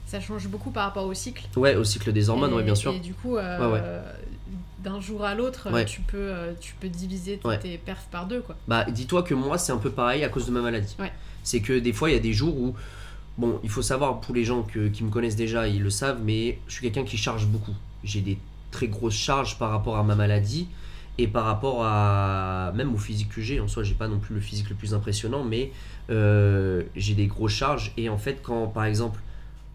ça 0.06 0.20
change 0.20 0.46
beaucoup 0.48 0.70
par 0.70 0.84
rapport 0.84 1.06
au 1.06 1.14
cycle. 1.14 1.44
Ouais, 1.56 1.74
au 1.76 1.84
cycle 1.84 2.12
des 2.12 2.28
hormones, 2.28 2.50
et, 2.52 2.54
ouais, 2.56 2.62
bien 2.62 2.74
sûr. 2.74 2.92
Et 2.92 3.00
du 3.00 3.14
coup, 3.14 3.36
euh, 3.38 3.72
Ouais, 3.72 3.80
d'un 4.86 5.00
jour 5.00 5.24
à 5.24 5.34
l'autre, 5.34 5.68
Ouais. 5.72 5.84
tu, 5.84 6.00
peux, 6.00 6.16
euh, 6.16 6.52
tu 6.60 6.74
peux 6.80 6.88
diviser 6.88 7.38
tes, 7.38 7.48
Ouais. 7.48 7.58
tes 7.58 7.76
perfs 7.76 8.06
par 8.10 8.26
deux. 8.26 8.40
Quoi. 8.40 8.54
Bah, 8.68 8.84
dis-toi 8.84 9.24
que 9.24 9.34
moi, 9.34 9.58
c'est 9.58 9.72
un 9.72 9.78
peu 9.78 9.90
pareil 9.90 10.22
à 10.22 10.28
cause 10.28 10.46
de 10.46 10.52
ma 10.52 10.60
maladie. 10.60 10.94
Ouais. 11.00 11.10
C'est 11.42 11.60
que 11.60 11.76
des 11.78 11.92
fois, 11.92 12.08
il 12.08 12.12
y 12.14 12.16
a 12.16 12.20
des 12.20 12.32
jours 12.32 12.56
où, 12.56 12.74
bon, 13.36 13.58
il 13.64 13.68
faut 13.70 13.82
savoir 13.82 14.20
pour 14.20 14.32
les 14.34 14.44
gens 14.44 14.62
que- 14.62 14.86
qui 14.88 15.02
me 15.02 15.10
connaissent 15.10 15.34
déjà, 15.36 15.66
ils 15.66 15.82
le 15.82 15.90
savent, 15.90 16.20
mais 16.24 16.60
je 16.68 16.72
suis 16.74 16.82
quelqu'un 16.82 17.04
qui 17.04 17.16
charge 17.16 17.46
beaucoup. 17.46 17.74
J'ai 18.04 18.20
des 18.20 18.38
très 18.70 18.86
grosses 18.86 19.14
charges 19.16 19.58
par 19.58 19.70
rapport 19.70 19.96
à 19.96 20.04
ma 20.04 20.14
maladie 20.14 20.68
et 21.18 21.26
par 21.26 21.44
rapport 21.46 21.80
à 21.84 22.72
même 22.76 22.94
au 22.94 22.98
physique 22.98 23.30
que 23.30 23.40
j'ai. 23.42 23.58
En 23.58 23.66
soi, 23.66 23.82
j'ai 23.82 23.94
pas 23.94 24.06
non 24.06 24.20
plus 24.20 24.36
le 24.36 24.40
physique 24.40 24.70
le 24.70 24.76
plus 24.76 24.94
impressionnant, 24.94 25.42
mais 25.42 25.72
euh, 26.10 26.82
j'ai 26.94 27.14
des 27.14 27.26
grosses 27.26 27.52
charges. 27.54 27.92
Et 27.96 28.08
en 28.08 28.18
fait, 28.18 28.38
quand 28.40 28.68
par 28.68 28.84
exemple, 28.84 29.18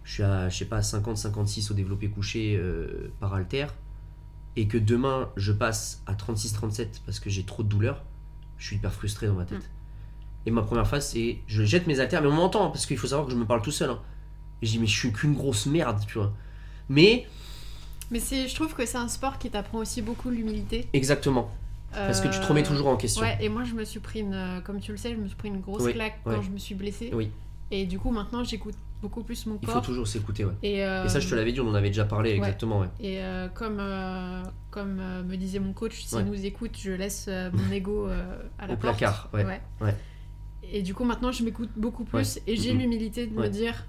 je 0.06 0.14
suis 0.14 0.24
à, 0.24 0.48
je 0.48 0.58
sais 0.58 0.66
pas, 0.66 0.82
50-56 0.82 1.70
au 1.70 1.74
développé 1.74 2.08
couché 2.08 2.56
euh, 2.58 3.12
par 3.20 3.34
halter, 3.34 3.68
et 4.56 4.68
que 4.68 4.78
demain 4.78 5.30
je 5.38 5.52
passe 5.52 6.02
à 6.08 6.14
36-37 6.14 7.02
parce 7.06 7.20
que 7.20 7.30
j'ai 7.30 7.44
trop 7.44 7.64
de 7.64 7.70
douleur, 7.70 8.04
je 8.58 8.68
suis 8.68 8.76
hyper 8.76 8.94
frustré 8.94 9.28
dans 9.28 9.34
ma 9.36 9.46
tête. 9.46 9.70
Et 10.46 10.52
ma 10.52 10.62
première 10.64 10.88
phase, 10.88 11.08
c'est 11.10 11.40
je 11.48 11.64
jette 11.64 11.88
mes 11.88 12.00
haltères, 12.00 12.22
mais 12.22 12.28
on 12.28 12.32
m'entend, 12.34 12.66
hein, 12.66 12.70
parce 12.70 12.86
qu'il 12.86 12.98
faut 12.98 13.08
savoir 13.08 13.28
que 13.28 13.34
je 13.34 13.38
me 13.38 13.46
parle 13.46 13.62
tout 13.62 13.72
seul. 13.72 13.90
hein. 13.92 14.00
Et 14.62 14.66
je 14.66 14.72
dis, 14.72 14.80
mais 14.80 14.88
je 14.88 14.98
suis 14.98 15.12
qu'une 15.14 15.34
grosse 15.34 15.66
merde, 15.68 16.00
tu 16.08 16.18
vois. 16.18 16.34
Mais, 16.90 17.28
Mais 18.10 18.20
je 18.20 18.54
trouve 18.56 18.74
que 18.74 18.86
c'est 18.86 18.98
un 18.98 19.08
sport 19.08 19.38
qui 19.38 19.50
t'apprend 19.50 19.78
aussi 19.80 20.02
beaucoup 20.02 20.30
l'humilité. 20.30 20.88
exactement, 20.94 21.50
parce 21.92 22.22
que 22.22 22.28
tu 22.28 22.40
te 22.40 22.46
remets 22.46 22.64
toujours 22.64 22.88
en 22.88 22.98
question. 22.98 23.22
Euh, 23.22 23.26
Ouais, 23.26 23.38
et 23.40 23.50
moi 23.50 23.64
je 23.64 23.74
me 23.74 23.84
suis 23.86 24.00
pris 24.00 24.20
une, 24.22 24.34
euh, 24.34 24.62
comme 24.62 24.80
tu 24.80 24.92
le 24.92 24.98
sais, 24.98 25.12
je 25.12 25.18
me 25.18 25.28
suis 25.28 25.36
pris 25.38 25.48
une 25.50 25.62
grosse 25.62 25.84
Oui, 25.84 25.94
claque 25.94 26.20
ouais. 26.26 26.36
quand 26.36 26.42
je 26.42 26.50
me 26.50 26.58
suis 26.58 26.76
blessée. 26.76 27.12
Oui. 27.14 27.30
Et 27.70 27.86
du 27.86 28.00
coup 28.00 28.12
maintenant 28.12 28.44
j'écoute 28.44 28.76
beaucoup 29.02 29.24
plus 29.24 29.46
mon 29.48 29.58
Il 29.62 29.66
faut 29.68 29.74
corps. 29.74 29.82
toujours 29.82 30.08
s'écouter, 30.08 30.46
ouais. 30.46 30.54
Et, 30.64 30.86
euh, 30.86 31.06
Et 31.06 31.10
ça, 31.10 31.20
je 31.20 31.28
te 31.30 31.36
l'avais 31.36 31.52
dit, 31.52 31.60
on 31.60 31.68
en 31.68 31.74
avait 31.74 31.90
déjà 31.90 32.06
parlé, 32.06 32.32
ouais. 32.32 32.38
exactement, 32.38 32.80
ouais. 32.82 32.88
Et 33.00 33.22
euh, 33.24 33.48
comme, 33.50 33.78
euh, 33.80 34.44
comme 34.70 34.96
me 35.28 35.36
disait 35.38 35.60
mon 35.60 35.74
coach, 35.74 36.04
s'il 36.04 36.18
Ouais. 36.20 36.24
nous 36.24 36.46
écoute, 36.46 36.78
je 36.80 36.92
laisse 36.92 37.28
mon 37.54 37.72
ego 37.72 38.08
à 38.08 38.68
la 38.68 38.74
Au 38.74 38.78
porte. 38.78 38.80
placard, 38.98 39.30
ouais. 39.34 39.46
Ouais. 39.82 39.96
Et 40.64 40.82
du 40.84 40.94
coup, 40.94 41.04
maintenant, 41.04 41.32
je 41.32 41.44
m'écoute 41.44 41.70
beaucoup 41.76 42.04
plus 42.06 42.40
et 42.48 42.56
j'ai 42.56 42.74
l'humilité 42.74 43.28
de 43.28 43.34
me 43.34 43.50
dire 43.50 43.86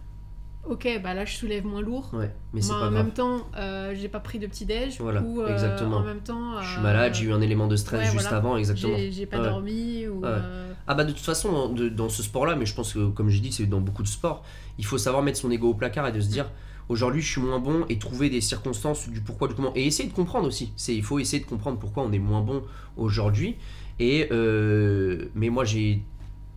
Ok, 0.69 0.89
bah 1.03 1.13
là, 1.13 1.25
je 1.25 1.37
soulève 1.37 1.67
moins 1.67 1.81
lourd. 1.81 2.09
Ouais, 2.13 2.31
mais 2.53 2.61
c'est 2.63 2.69
Mais 2.73 2.79
pas 2.79 2.87
en 2.87 2.91
grave. 2.93 3.05
même 3.05 3.13
temps, 3.13 3.49
euh, 3.57 3.95
j'ai 3.97 4.09
pas 4.09 4.21
pris 4.21 4.39
de 4.39 4.47
petit 4.47 4.65
déj. 4.65 4.97
Voilà, 5.01 5.21
ou 5.21 5.41
euh, 5.43 5.53
exactement. 5.53 5.97
en 5.97 6.05
même 6.05 6.21
temps, 6.21 6.61
Je 6.63 6.69
suis 6.69 6.79
euh, 6.79 6.83
malade, 6.83 7.15
j'ai 7.15 7.25
eu 7.25 7.33
un 7.33 7.41
élément 7.41 7.67
de 7.67 7.75
stress 7.75 7.99
ouais, 8.01 8.05
juste 8.13 8.23
voilà. 8.23 8.37
avant, 8.37 8.57
exactement. 8.57 8.97
j'ai 9.11 9.27
pas 9.27 9.39
Ouais. 9.41 9.49
dormi. 9.49 10.07
Ou, 10.07 10.25
euh, 10.25 10.73
Ah 10.87 10.95
bah 10.95 11.03
de 11.05 11.11
toute 11.11 11.21
façon, 11.25 11.51
dans, 11.51 11.69
de- 11.69 11.89
dans 11.89 12.09
ce 12.09 12.23
sport-là, 12.23 12.55
mais 12.55 12.65
je 12.67 12.75
pense 12.77 12.93
que 12.93 13.09
comme 13.11 13.29
j'ai 13.29 13.41
dit, 13.41 13.51
c'est 13.51 13.67
dans 13.67 13.81
beaucoup 13.81 14.05
de 14.05 14.09
sports, 14.09 14.45
il 14.79 14.85
faut 14.85 14.99
savoir 14.99 15.23
mettre 15.25 15.39
son 15.39 15.51
ego 15.51 15.71
au 15.71 15.75
placard 15.75 16.07
et 16.07 16.13
de 16.13 16.21
se 16.21 16.29
dire, 16.29 16.49
aujourd'hui 16.89 17.23
je 17.23 17.31
suis 17.33 17.41
moins 17.41 17.59
bon 17.59 17.85
et 17.89 17.99
trouver 17.99 18.31
des 18.31 18.41
circonstances 18.41 19.09
du 19.09 19.21
pourquoi, 19.21 19.49
du 19.49 19.55
comment. 19.55 19.73
Et 19.75 19.85
essayer 19.87 20.09
de 20.09 20.15
comprendre 20.15 20.47
aussi. 20.47 20.73
C'est, 20.77 20.95
il 20.95 21.03
faut 21.03 21.19
essayer 21.19 21.43
de 21.43 21.49
comprendre 21.49 21.79
pourquoi 21.81 22.05
on 22.05 22.13
est 22.13 22.19
moins 22.21 22.41
bon 22.41 22.63
aujourd'hui. 22.97 23.57
Et 23.99 24.29
euh, 24.31 25.27
mais 25.35 25.51
moi 25.51 25.65
j'ai, 25.65 26.03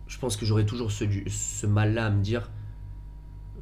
je 0.06 0.18
pense 0.18 0.36
que 0.36 0.46
j'aurais 0.46 0.64
toujours 0.64 0.92
ce, 0.92 1.04
ce 1.28 1.66
mal-là 1.66 2.06
à 2.06 2.10
me 2.10 2.22
dire, 2.22 2.50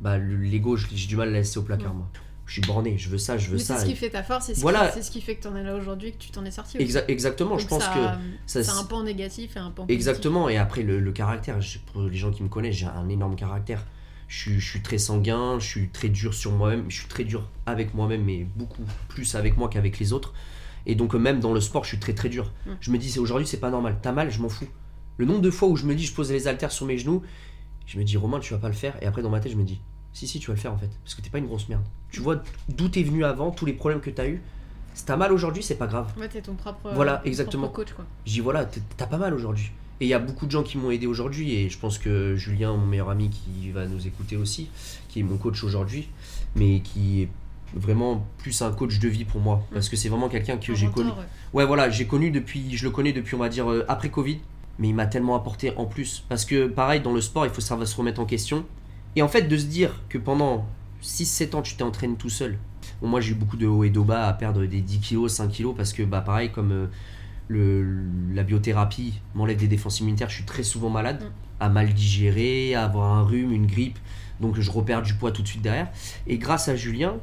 bah 0.04 0.18
le- 0.18 0.36
l'ego, 0.36 0.76
j'ai 0.76 1.06
du 1.08 1.16
mal 1.16 1.28
à 1.28 1.32
laisser 1.32 1.58
au 1.58 1.62
placard 1.62 1.94
Mm. 1.94 1.98
moi. 1.98 2.08
je 2.46 2.52
suis 2.52 2.60
borné, 2.60 2.98
je 2.98 3.08
veux 3.08 3.16
ça, 3.16 3.38
je 3.38 3.48
veux 3.48 3.56
Mais 3.56 3.62
ça. 3.62 3.76
c'est 3.78 3.86
ce 3.86 3.86
qui 3.90 3.96
fait 3.96 4.10
ta 4.10 4.22
force, 4.22 4.44
c'est 4.44 4.54
ce, 4.54 4.60
Voilà. 4.60 4.88
qui- 4.88 4.94
c'est 4.96 5.02
ce 5.02 5.10
qui 5.10 5.22
fait 5.22 5.34
que 5.36 5.42
t'en 5.44 5.56
es 5.56 5.62
là 5.62 5.74
aujourd'hui, 5.74 6.12
que 6.12 6.18
tu 6.18 6.30
t'en 6.30 6.44
es 6.44 6.50
sorti. 6.50 6.76
Exa- 6.76 7.04
exactement, 7.08 7.56
je 7.56 7.66
pense 7.66 7.82
ça- 7.82 7.88
que 7.94 8.20
ça- 8.46 8.62
C'est 8.62 8.70
un 8.70 8.84
pan 8.84 9.02
négatif 9.02 9.56
et 9.56 9.58
un 9.60 9.70
pan 9.70 9.86
positif. 9.86 9.94
Exactement, 9.94 10.50
et 10.50 10.58
après 10.58 10.82
le, 10.82 11.00
le 11.00 11.10
caractère, 11.12 11.58
je- 11.62 11.78
pour 11.78 12.02
les 12.02 12.16
gens 12.18 12.30
qui 12.30 12.42
me 12.42 12.48
connaissent, 12.50 12.76
j'ai 12.76 12.84
un 12.86 13.08
énorme 13.08 13.34
caractère. 13.34 13.82
Je 14.28 14.36
suis, 14.38 14.60
je 14.60 14.68
suis 14.70 14.82
très 14.82 14.98
sanguin, 14.98 15.58
je 15.58 15.64
suis 15.66 15.88
très 15.88 16.10
dur 16.10 16.34
sur 16.34 16.52
moi-même, 16.52 16.84
je 16.90 16.96
suis 16.98 17.08
très 17.08 17.24
dur 17.24 17.48
avec 17.64 17.94
moi-même, 17.94 18.22
mais 18.24 18.46
beaucoup 18.56 18.82
plus 19.08 19.34
avec 19.36 19.56
moi 19.56 19.70
qu'avec 19.70 19.98
les 19.98 20.12
autres. 20.12 20.34
Et 20.84 20.94
donc, 20.96 21.14
euh, 21.14 21.18
même 21.18 21.40
dans 21.40 21.54
le 21.54 21.62
sport, 21.62 21.84
je 21.84 21.88
suis 21.88 21.98
très 21.98 22.12
très 22.12 22.28
dur. 22.28 22.52
Mm. 22.66 22.70
Je 22.78 22.90
me 22.90 22.98
dis, 22.98 23.10
c'est 23.10 23.20
aujourd'hui, 23.20 23.46
c'est 23.46 23.56
pas 23.60 23.70
normal. 23.70 23.96
T'as 24.02 24.12
mal, 24.12 24.30
je 24.30 24.42
m'en 24.42 24.50
fous. 24.50 24.68
Le 25.16 25.24
nombre 25.24 25.40
de 25.40 25.50
fois 25.50 25.68
où 25.68 25.76
je 25.76 25.86
me 25.86 25.94
dis, 25.94 26.04
je 26.04 26.12
pose 26.12 26.30
les 26.30 26.46
haltères 26.46 26.72
sur 26.72 26.84
mes 26.84 26.98
genoux, 26.98 27.22
je 27.86 27.98
me 27.98 28.04
dis, 28.04 28.18
Romain, 28.18 28.38
tu 28.38 28.52
vas 28.52 28.60
pas 28.60 28.68
le 28.68 28.74
faire. 28.74 29.02
Et 29.02 29.06
après, 29.06 29.22
dans 29.22 29.30
ma 29.30 29.40
tête, 29.40 29.52
je 29.52 29.56
me 29.56 29.64
dis, 29.64 29.80
si, 30.14 30.26
si, 30.26 30.38
tu 30.40 30.46
vas 30.46 30.54
le 30.54 30.60
faire 30.60 30.72
en 30.72 30.78
fait. 30.78 30.90
Parce 31.02 31.14
que 31.14 31.20
t'es 31.20 31.28
pas 31.28 31.38
une 31.38 31.46
grosse 31.46 31.68
merde. 31.68 31.82
Tu 32.10 32.20
vois 32.20 32.42
d'où 32.70 32.88
t'es 32.88 33.02
venu 33.02 33.24
avant, 33.24 33.50
tous 33.50 33.66
les 33.66 33.74
problèmes 33.74 34.00
que 34.00 34.10
t'as 34.10 34.26
eu. 34.26 34.40
Si 34.94 35.04
t'as 35.04 35.16
mal 35.16 35.32
aujourd'hui, 35.32 35.62
c'est 35.62 35.74
pas 35.74 35.88
grave. 35.88 36.12
Ouais, 36.16 36.28
t'es 36.28 36.40
ton 36.40 36.54
propre, 36.54 36.90
Voilà, 36.94 37.16
ton 37.16 37.24
exactement. 37.24 37.68
propre 37.68 37.94
coach, 37.94 38.06
dis 38.24 38.40
voilà, 38.40 38.64
t'as 38.96 39.06
pas 39.06 39.18
mal 39.18 39.34
aujourd'hui. 39.34 39.72
Et 40.00 40.06
il 40.06 40.08
y 40.08 40.14
a 40.14 40.18
beaucoup 40.18 40.46
de 40.46 40.50
gens 40.50 40.62
qui 40.62 40.78
m'ont 40.78 40.90
aidé 40.90 41.06
aujourd'hui, 41.06 41.54
et 41.54 41.68
je 41.68 41.78
pense 41.78 41.98
que 41.98 42.36
Julien, 42.36 42.72
mon 42.76 42.86
meilleur 42.86 43.10
ami, 43.10 43.30
qui 43.30 43.70
va 43.70 43.86
nous 43.86 44.06
écouter 44.06 44.36
aussi, 44.36 44.68
qui 45.08 45.20
est 45.20 45.22
mon 45.22 45.36
coach 45.36 45.62
aujourd'hui, 45.64 46.08
mais 46.56 46.80
qui 46.80 47.22
est 47.22 47.28
vraiment 47.74 48.24
plus 48.38 48.62
un 48.62 48.70
coach 48.72 48.98
de 49.00 49.08
vie 49.08 49.24
pour 49.24 49.40
moi, 49.40 49.66
parce 49.72 49.88
que 49.88 49.96
c'est 49.96 50.08
vraiment 50.08 50.28
quelqu'un 50.28 50.56
que 50.58 50.74
j'ai 50.74 50.88
connu. 50.88 51.10
ouais. 51.10 51.16
Ouais, 51.52 51.66
voilà, 51.66 51.90
j'ai 51.90 52.06
connu 52.06 52.30
depuis, 52.30 52.76
je 52.76 52.84
le 52.84 52.90
connais 52.90 53.12
depuis, 53.12 53.34
on 53.34 53.38
va 53.38 53.48
dire, 53.48 53.70
euh, 53.70 53.84
après 53.88 54.10
Covid, 54.10 54.38
mais 54.78 54.88
il 54.88 54.94
m'a 54.94 55.06
tellement 55.06 55.36
apporté 55.36 55.72
en 55.76 55.86
plus. 55.86 56.24
Parce 56.28 56.44
que, 56.44 56.66
pareil, 56.66 57.00
dans 57.00 57.12
le 57.12 57.20
sport, 57.20 57.46
il 57.46 57.52
faut 57.52 57.60
savoir 57.60 57.86
se 57.86 57.96
remettre 57.96 58.20
en 58.20 58.26
question. 58.26 58.64
Et 59.16 59.22
en 59.22 59.28
fait, 59.28 59.42
de 59.42 59.56
se 59.56 59.66
dire 59.66 60.02
que 60.08 60.18
pendant 60.18 60.66
6-7 61.02 61.54
ans, 61.56 61.62
tu 61.62 61.76
t'es 61.76 61.82
entraîné 61.82 62.16
tout 62.16 62.30
seul. 62.30 62.58
Bon, 63.00 63.08
moi, 63.08 63.20
j'ai 63.20 63.32
eu 63.32 63.34
beaucoup 63.34 63.56
de 63.56 63.66
hauts 63.66 63.84
et 63.84 63.90
de 63.90 64.00
bas 64.00 64.26
à 64.26 64.32
perdre 64.32 64.64
des 64.64 64.80
10 64.80 64.98
kilos, 65.00 65.32
5 65.32 65.48
kilos, 65.48 65.74
parce 65.76 65.92
que, 65.92 66.02
bah, 66.02 66.20
pareil, 66.20 66.50
comme 66.50 66.72
euh, 66.72 66.86
le, 67.48 68.02
la 68.32 68.42
biothérapie 68.42 69.20
m'enlève 69.34 69.56
des 69.56 69.68
défenses 69.68 70.00
immunitaires, 70.00 70.28
je 70.30 70.36
suis 70.36 70.44
très 70.44 70.62
souvent 70.62 70.90
malade, 70.90 71.22
Mm. 71.22 71.32
à 71.60 71.68
mal 71.68 71.92
digérer, 71.94 72.74
à 72.74 72.84
avoir 72.84 73.12
un 73.12 73.22
rhume, 73.22 73.52
une 73.52 73.66
grippe. 73.66 73.98
Donc, 74.40 74.58
je 74.58 74.70
repère 74.70 75.02
du 75.02 75.14
poids 75.14 75.30
tout 75.30 75.42
de 75.42 75.48
suite 75.48 75.62
derrière. 75.62 75.88
Et 76.26 76.38
grâce 76.38 76.68
à 76.68 76.76
Julien, 76.76 77.14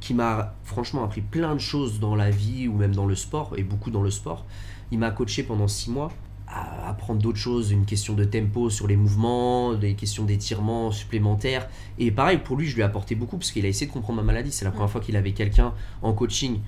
qui 0.00 0.14
m'a 0.14 0.54
franchement 0.62 1.04
appris 1.04 1.20
plein 1.20 1.54
de 1.54 1.60
choses 1.60 1.98
dans 1.98 2.14
la 2.14 2.30
vie 2.30 2.68
ou 2.68 2.74
même 2.74 2.94
dans 2.94 3.06
le 3.06 3.16
sport, 3.16 3.54
et 3.56 3.64
beaucoup 3.64 3.90
dans 3.90 4.02
le 4.02 4.10
sport. 4.10 4.44
Il 4.92 4.98
m'a 5.00 5.10
coaché 5.10 5.42
pendant 5.42 5.68
six 5.68 5.90
mois 5.90 6.12
à 6.50 6.88
apprendre 6.88 7.20
d'autres 7.20 7.38
choses, 7.38 7.70
une 7.70 7.84
question 7.84 8.14
de 8.14 8.24
tempo 8.24 8.70
sur 8.70 8.86
les 8.86 8.96
mouvements, 8.96 9.74
des 9.74 9.94
questions 9.94 10.24
d'étirement 10.24 10.90
supplémentaires. 10.90 11.68
Et 11.98 12.10
pareil, 12.10 12.38
pour 12.38 12.56
lui, 12.56 12.66
je 12.66 12.74
lui 12.74 12.82
ai 12.82 12.84
apporté 12.84 13.14
beaucoup 13.14 13.36
parce 13.36 13.50
qu'il 13.50 13.64
a 13.66 13.68
essayé 13.68 13.86
de 13.86 13.92
comprendre 13.92 14.20
ma 14.20 14.24
maladie. 14.24 14.52
C'est 14.52 14.64
la 14.64 14.70
première 14.70 14.90
fois 14.90 15.00
qu'il 15.00 15.16
avait 15.16 15.32
quelqu'un 15.32 15.74
en 16.02 16.12
coaching 16.12 16.60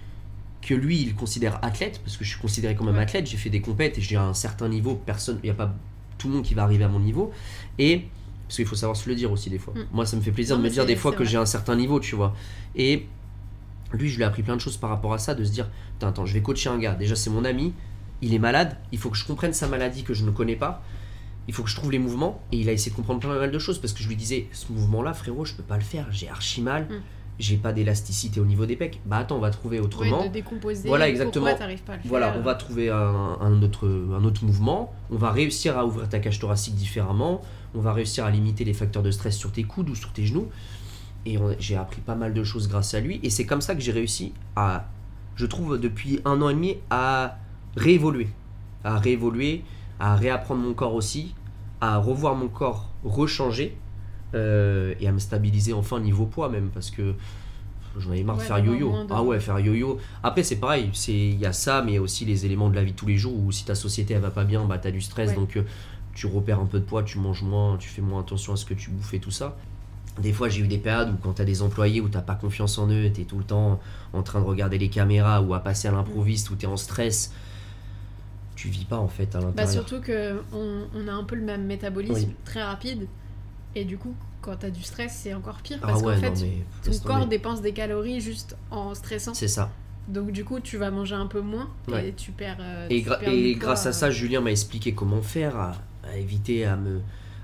que 0.63 0.75
lui, 0.75 1.01
il 1.01 1.15
considère 1.15 1.59
athlète, 1.63 2.01
parce 2.05 2.17
que 2.17 2.25
je 2.25 2.31
suis 2.31 2.41
considéré 2.41 2.75
comme 2.75 2.89
un 2.89 2.99
athlète, 2.99 3.27
j'ai 3.27 3.39
fait 3.39 3.51
des 3.51 3.61
compètes 3.63 3.97
et 3.99 4.01
j'ai 4.01 4.17
un 4.17 4.35
certain 4.35 4.69
niveau, 4.69 4.95
personne, 4.95 5.39
il 5.43 5.47
n'y 5.47 5.51
a 5.51 5.55
pas 5.55 5.75
tout 6.19 6.29
le 6.29 6.35
monde 6.35 6.45
qui 6.45 6.55
va 6.55 6.65
arriver 6.65 6.85
à 6.85 6.89
mon 6.89 7.01
niveau. 7.01 7.33
Et 7.79 8.05
parce 8.47 8.57
qu'il 8.57 8.67
faut 8.67 8.77
savoir 8.77 8.97
se 8.97 9.09
le 9.09 9.15
dire 9.15 9.31
aussi 9.33 9.49
des 9.49 9.59
fois. 9.59 9.73
Mm. 9.75 9.87
Moi, 9.93 10.07
ça 10.07 10.17
me 10.17 10.21
fait 10.21 10.33
plaisir 10.33 10.57
Non, 10.57 10.63
de 10.63 10.69
me 10.69 10.73
dire 10.73 10.85
des 10.85 10.97
fois 10.97 11.13
que 11.13 11.25
j'ai 11.25 11.39
un 11.39 11.47
certain 11.47 11.77
niveau, 11.77 12.01
tu 12.01 12.15
vois. 12.15 12.35
Et 12.75 13.07
lui, 13.93 14.09
je 14.09 14.17
lui 14.17 14.23
ai 14.23 14.27
appris 14.27 14.43
plein 14.43 14.57
de 14.57 14.61
choses 14.61 14.77
par 14.77 14.91
rapport 14.91 15.15
à 15.15 15.19
ça, 15.19 15.35
de 15.35 15.45
se 15.45 15.53
dire, 15.53 15.69
attends, 16.03 16.27
je 16.27 16.35
vais 16.35 16.43
coacher 16.43 16.69
un 16.69 16.79
gars. 16.79 16.95
Déjà, 16.95 17.17
c'est 17.17 17.31
mon 17.31 17.45
ami, 17.45 17.73
il 18.23 18.35
est 18.35 18.39
malade, 18.39 18.77
il 18.93 18.99
faut 18.99 19.11
que 19.11 19.17
je 19.17 19.27
comprenne 19.27 19.53
sa 19.53 19.67
maladie 19.69 20.03
que 20.03 20.15
je 20.15 20.25
ne 20.25 20.31
connais 20.31 20.57
pas. 20.57 20.83
Il 21.49 21.55
faut 21.55 21.63
que 21.63 21.71
je 21.71 21.75
trouve 21.77 21.91
les 21.91 21.99
mouvements. 21.99 22.43
Et 22.53 22.59
il 22.59 22.69
a 22.69 22.73
essayé 22.73 22.91
de 22.91 22.97
comprendre 22.97 23.21
plein 23.21 23.35
mal 23.39 23.51
de 23.51 23.59
choses 23.59 23.79
parce 23.81 23.93
que 23.93 24.03
je 24.03 24.09
lui 24.09 24.17
disais, 24.17 24.47
ce 24.53 24.71
mouvement-là, 24.73 25.15
frérot, 25.15 25.45
je 25.45 25.55
peux 25.55 25.63
pas 25.63 25.77
le 25.77 25.83
faire, 25.83 26.07
j'ai 26.11 26.29
archi 26.29 26.61
mal, 26.63 26.85
Mm. 26.85 26.95
j'ai 27.39 27.57
pas 27.57 27.73
d'élasticité 27.73 28.39
au 28.41 28.45
niveau 28.45 28.67
des 28.67 28.77
pecs. 28.77 29.01
Bah 29.07 29.17
attends, 29.17 29.37
on 29.37 29.41
va 29.41 29.51
trouver 29.51 29.81
autrement. 29.81 30.21
Ouais, 30.21 30.29
de 30.29 30.33
décomposer. 30.35 30.87
Voilà, 30.89 31.09
exactement. 31.09 31.47
Pas 31.47 31.65
à 31.65 31.67
le 31.69 31.77
Voilà, 32.05 32.31
faire 32.31 32.41
on 32.41 32.45
va 32.45 32.55
trouver 32.55 32.91
un, 32.91 32.97
un 33.41 33.63
autre, 33.63 33.89
un 33.89 34.23
autre 34.25 34.45
mouvement, 34.45 34.93
on 35.11 35.17
va 35.17 35.33
réussir 35.33 35.77
à 35.79 35.87
ouvrir 35.87 36.09
ta 36.09 36.19
cage 36.21 36.39
thoracique 36.39 36.75
différemment, 36.75 37.41
on 37.75 37.81
va 37.81 37.93
réussir 37.95 38.25
à 38.27 38.31
limiter 38.31 38.65
les 38.65 38.75
facteurs 38.75 39.03
de 39.03 39.11
stress 39.11 39.37
sur 39.37 39.51
tes 39.51 39.65
coudes 39.65 39.89
ou 39.89 39.95
sur 39.95 40.13
tes 40.13 40.27
genoux. 40.27 40.49
Et 41.27 41.39
j'ai 41.59 41.77
appris 41.77 42.01
pas 42.01 42.15
mal 42.15 42.33
de 42.33 42.45
choses 42.45 42.69
grâce 42.69 42.95
à 42.95 43.01
lui. 43.01 43.19
Et 43.23 43.31
c'est 43.31 43.45
comme 43.47 43.61
ça 43.61 43.75
que 43.75 43.81
j'ai 43.81 43.93
réussi 43.93 44.33
à, 44.57 44.89
je 45.37 45.47
trouve, 45.47 45.79
depuis 45.79 46.21
un 46.25 46.41
an 46.43 46.49
et 46.51 46.55
demi, 46.55 46.77
à 46.91 47.39
réévoluer. 47.77 48.29
À 48.85 48.99
réévoluer, 48.99 49.63
à 49.99 50.17
réapprendre 50.17 50.63
mon 50.63 50.73
corps 50.75 50.95
aussi, 50.95 51.35
à 51.81 51.99
revoir 51.99 52.35
mon 52.35 52.49
corps 52.49 52.89
rechanger 53.05 53.77
euh, 54.35 54.95
et 55.01 55.09
à 55.09 55.13
me 55.13 55.19
stabiliser 55.19 55.73
enfin 55.73 56.01
niveau 56.01 56.27
poids 56.27 56.49
même. 56.49 56.69
Parce 56.73 56.91
que 56.91 57.15
j'en 57.99 58.11
avais 58.11 58.23
marre 58.23 58.37
de 58.39 58.43
faire 58.43 58.59
yo-yo. 58.59 58.91
de- 58.93 59.07
Ah 59.11 59.23
ouais, 59.23 59.41
faire 59.41 59.59
yo-yo. 59.59 59.99
Après, 60.23 60.43
c'est 60.43 60.57
pareil, 60.57 60.91
il 61.09 61.39
y 61.39 61.47
a 61.47 61.53
ça, 61.53 61.83
mais 61.83 61.93
il 61.93 61.95
y 61.97 61.99
a 61.99 62.03
aussi 62.03 62.25
les 62.25 62.47
éléments 62.47 62.71
de 62.71 62.75
la 62.77 62.85
vie 62.85 62.93
de 62.93 62.97
tous 62.97 63.07
les 63.07 63.17
jours 63.19 63.35
où 63.37 63.51
si 63.53 63.65
ta 63.65 63.75
société 63.75 64.15
elle 64.15 64.21
va 64.23 64.31
pas 64.31 64.45
bien, 64.45 64.65
bah 64.65 64.79
t'as 64.79 64.91
du 64.91 65.01
stress, 65.01 65.31
Ouais. 65.31 65.35
donc 65.37 65.57
euh, 65.57 65.63
tu 66.15 66.27
repères 66.27 66.61
un 66.61 66.67
peu 66.67 66.79
de 66.81 66.85
poids, 66.85 67.03
tu 67.03 67.19
manges 67.19 67.43
moins, 67.43 67.77
tu 67.77 67.89
fais 67.89 68.03
moins 68.03 68.21
attention 68.21 68.53
à 68.53 68.57
ce 68.57 68.65
que 68.65 68.75
tu 68.75 68.91
bouffes 68.91 69.15
et 69.15 69.21
tout 69.21 69.31
ça. 69.31 69.57
Des 70.21 70.33
fois, 70.33 70.49
j'ai 70.49 70.61
eu 70.63 70.67
des 70.69 70.79
périodes 70.79 71.11
où 71.11 71.17
quand 71.23 71.35
t'as 71.35 71.45
des 71.45 71.63
employés 71.63 72.01
où 72.01 72.09
t'as 72.09 72.21
pas 72.21 72.35
confiance 72.35 72.79
en 72.79 72.89
eux, 72.91 73.11
t'es 73.13 73.23
tout 73.25 73.39
le 73.39 73.45
temps 73.45 73.81
en 74.13 74.23
train 74.23 74.41
de 74.41 74.45
regarder 74.45 74.77
les 74.79 74.89
caméras 74.89 75.41
ou 75.41 75.55
à 75.55 75.61
passer 75.61 75.89
à 75.89 75.93
l'improviste, 75.93 76.51
où 76.51 76.57
t'es 76.57 76.67
en 76.67 76.77
stress. 76.77 77.33
Tu 78.61 78.69
vis 78.69 78.85
pas 78.85 78.99
en 78.99 79.09
fait 79.09 79.35
à 79.35 79.41
Bah 79.41 79.67
surtout 79.67 80.01
que 80.01 80.43
on, 80.53 80.83
on 80.95 81.09
a 81.09 81.13
un 81.13 81.25
peu 81.25 81.35
le 81.35 81.41
même 81.43 81.65
métabolisme 81.65 82.15
Oui. 82.15 82.35
très 82.45 82.63
rapide 82.63 83.07
et 83.75 83.85
du 83.87 83.97
coup 83.97 84.15
quand 84.43 84.57
t'as 84.57 84.69
du 84.69 84.83
stress 84.83 85.19
c'est 85.23 85.33
encore 85.33 85.63
pire 85.63 85.79
ah 85.83 85.87
parce 85.87 86.03
ouais, 86.03 86.15
qu'en 86.15 86.21
fait 86.21 86.31
mais 86.43 86.53
ton 86.83 86.91
laisse 86.91 87.01
corps 87.01 87.19
tomber. 87.21 87.31
dépense 87.31 87.63
des 87.63 87.73
calories 87.73 88.21
juste 88.21 88.57
en 88.71 88.95
stressant 88.95 89.33
C'est 89.33 89.49
ça. 89.49 89.71
donc 90.09 90.31
du 90.33 90.45
coup 90.45 90.61
tu 90.61 90.77
vas 90.77 90.91
manger 90.91 91.15
un 91.15 91.27
peu 91.27 91.41
moins 91.41 91.71
et 92.05 92.13
tu 92.13 92.33
perds 92.33 92.59
euh, 92.61 92.87
Et, 92.91 93.03
tu 93.03 93.09
gra- 93.09 93.19
perds 93.19 93.33
et 93.33 93.55
du 93.55 93.59
grâce 93.59 93.87
à 93.87 93.93
ça, 93.95 94.07
euh, 94.07 94.11
Julien 94.11 94.41
m'a 94.43 94.51
expliqué 94.51 94.93
comment 94.93 95.23
faire, 95.23 95.57
à, 95.57 95.73
à 96.05 96.17
éviter 96.17 96.67
à 96.67 96.77
me 96.77 97.01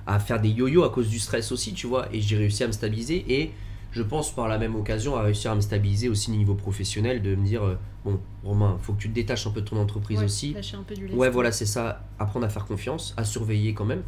à 0.07 0.19
faire 0.21 0.41
des 0.41 0.51
yo-yo 0.51 0.85
à 0.85 0.91
cause 0.91 1.09
du 1.09 1.19
stress 1.19 1.51
aussi, 1.51 1.73
tu 1.73 1.87
vois. 1.89 2.07
Et 2.12 2.21
j'ai 2.21 2.37
réussi 2.37 2.62
à 2.62 2.67
me 2.69 2.73
stabiliser 2.73 3.25
et 3.29 3.53
je 3.97 4.03
pense 4.03 4.30
par 4.30 4.47
la 4.47 4.59
même 4.59 4.76
occasion 4.76 5.16
à 5.16 5.22
réussir 5.22 5.51
à 5.51 5.55
me 5.55 5.62
stabiliser 5.62 6.11
aussi 6.11 6.30
au 6.30 6.34
niveau 6.34 6.55
professionnel, 6.55 7.22
de 7.22 7.34
me 7.34 7.47
dire 7.47 7.64
euh, 7.64 7.78
bon 8.05 8.20
Romain, 8.44 8.76
faut 8.82 8.92
que 8.92 9.01
tu 9.01 9.09
te 9.09 9.14
détaches 9.14 9.47
un 9.47 9.51
peu 9.51 9.62
de 9.62 9.68
ton 9.68 9.80
entreprise 9.80 10.18
ouais, 10.18 10.26
aussi. 10.26 10.53
lâcher 10.53 10.76
un 10.76 10.82
peu 10.82 10.94
du. 10.94 11.07
Ouais, 11.14 11.30
voilà, 11.30 11.51
c'est 11.51 11.64
ça. 11.64 12.05
Apprendre 12.18 12.44
à 12.44 12.51
faire 12.51 12.66
confiance, 12.66 13.14
à 13.16 13.24
surveiller 13.24 13.72
quand 13.72 13.86
même. 13.86 14.03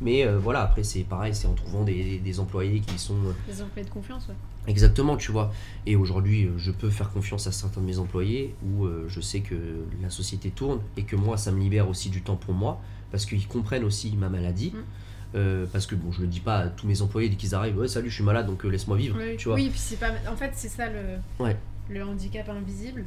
Mais 0.00 0.26
euh, 0.26 0.38
voilà, 0.38 0.62
après 0.62 0.82
c'est 0.82 1.04
pareil, 1.04 1.34
c'est 1.36 1.46
en 1.46 1.54
trouvant 1.54 1.84
des, 1.84 2.18
des 2.18 2.40
employés 2.40 2.80
qui 2.80 2.98
sont 2.98 3.14
euh, 3.14 3.32
les 3.48 3.62
employés 3.62 3.88
de 3.88 3.92
confiance 3.92 4.26
ouais. 4.28 4.34
Exactement, 4.66 5.16
tu 5.16 5.30
vois. 5.30 5.52
Et 5.86 5.94
aujourd'hui, 5.94 6.50
je 6.56 6.72
peux 6.72 6.90
faire 6.90 7.10
confiance 7.10 7.46
à 7.46 7.52
certains 7.52 7.80
de 7.80 7.86
mes 7.86 7.98
employés 7.98 8.56
où 8.64 8.86
euh, 8.86 9.06
je 9.08 9.20
sais 9.20 9.40
que 9.40 9.54
la 10.02 10.10
société 10.10 10.50
tourne 10.50 10.80
et 10.96 11.04
que 11.04 11.14
moi, 11.14 11.36
ça 11.36 11.52
me 11.52 11.60
libère 11.60 11.88
aussi 11.88 12.10
du 12.10 12.22
temps 12.22 12.36
pour 12.36 12.54
moi 12.54 12.80
parce 13.12 13.24
qu'ils 13.24 13.46
comprennent 13.46 13.84
aussi 13.84 14.16
ma 14.16 14.28
maladie. 14.28 14.72
Mm. 14.74 14.82
Euh, 15.34 15.66
parce 15.72 15.86
que 15.86 15.94
bon, 15.94 16.10
je 16.10 16.22
le 16.22 16.26
dis 16.26 16.40
pas 16.40 16.58
à 16.58 16.66
tous 16.68 16.86
mes 16.86 17.02
employés 17.02 17.28
dès 17.28 17.36
qu'ils 17.36 17.54
arrivent, 17.54 17.76
ouais, 17.78 17.88
salut, 17.88 18.08
je 18.08 18.14
suis 18.14 18.24
malade 18.24 18.46
donc 18.46 18.64
euh, 18.64 18.68
laisse-moi 18.68 18.96
vivre, 18.96 19.16
Oui, 19.18 19.36
tu 19.36 19.48
vois. 19.48 19.56
oui, 19.56 19.68
puis 19.68 19.78
c'est 19.78 19.98
pas 20.00 20.10
en 20.30 20.36
fait 20.36 20.52
c'est 20.54 20.68
ça 20.68 20.86
le 20.88 21.18
Ouais. 21.44 21.56
le 21.90 22.02
handicap 22.02 22.48
invisible 22.48 23.04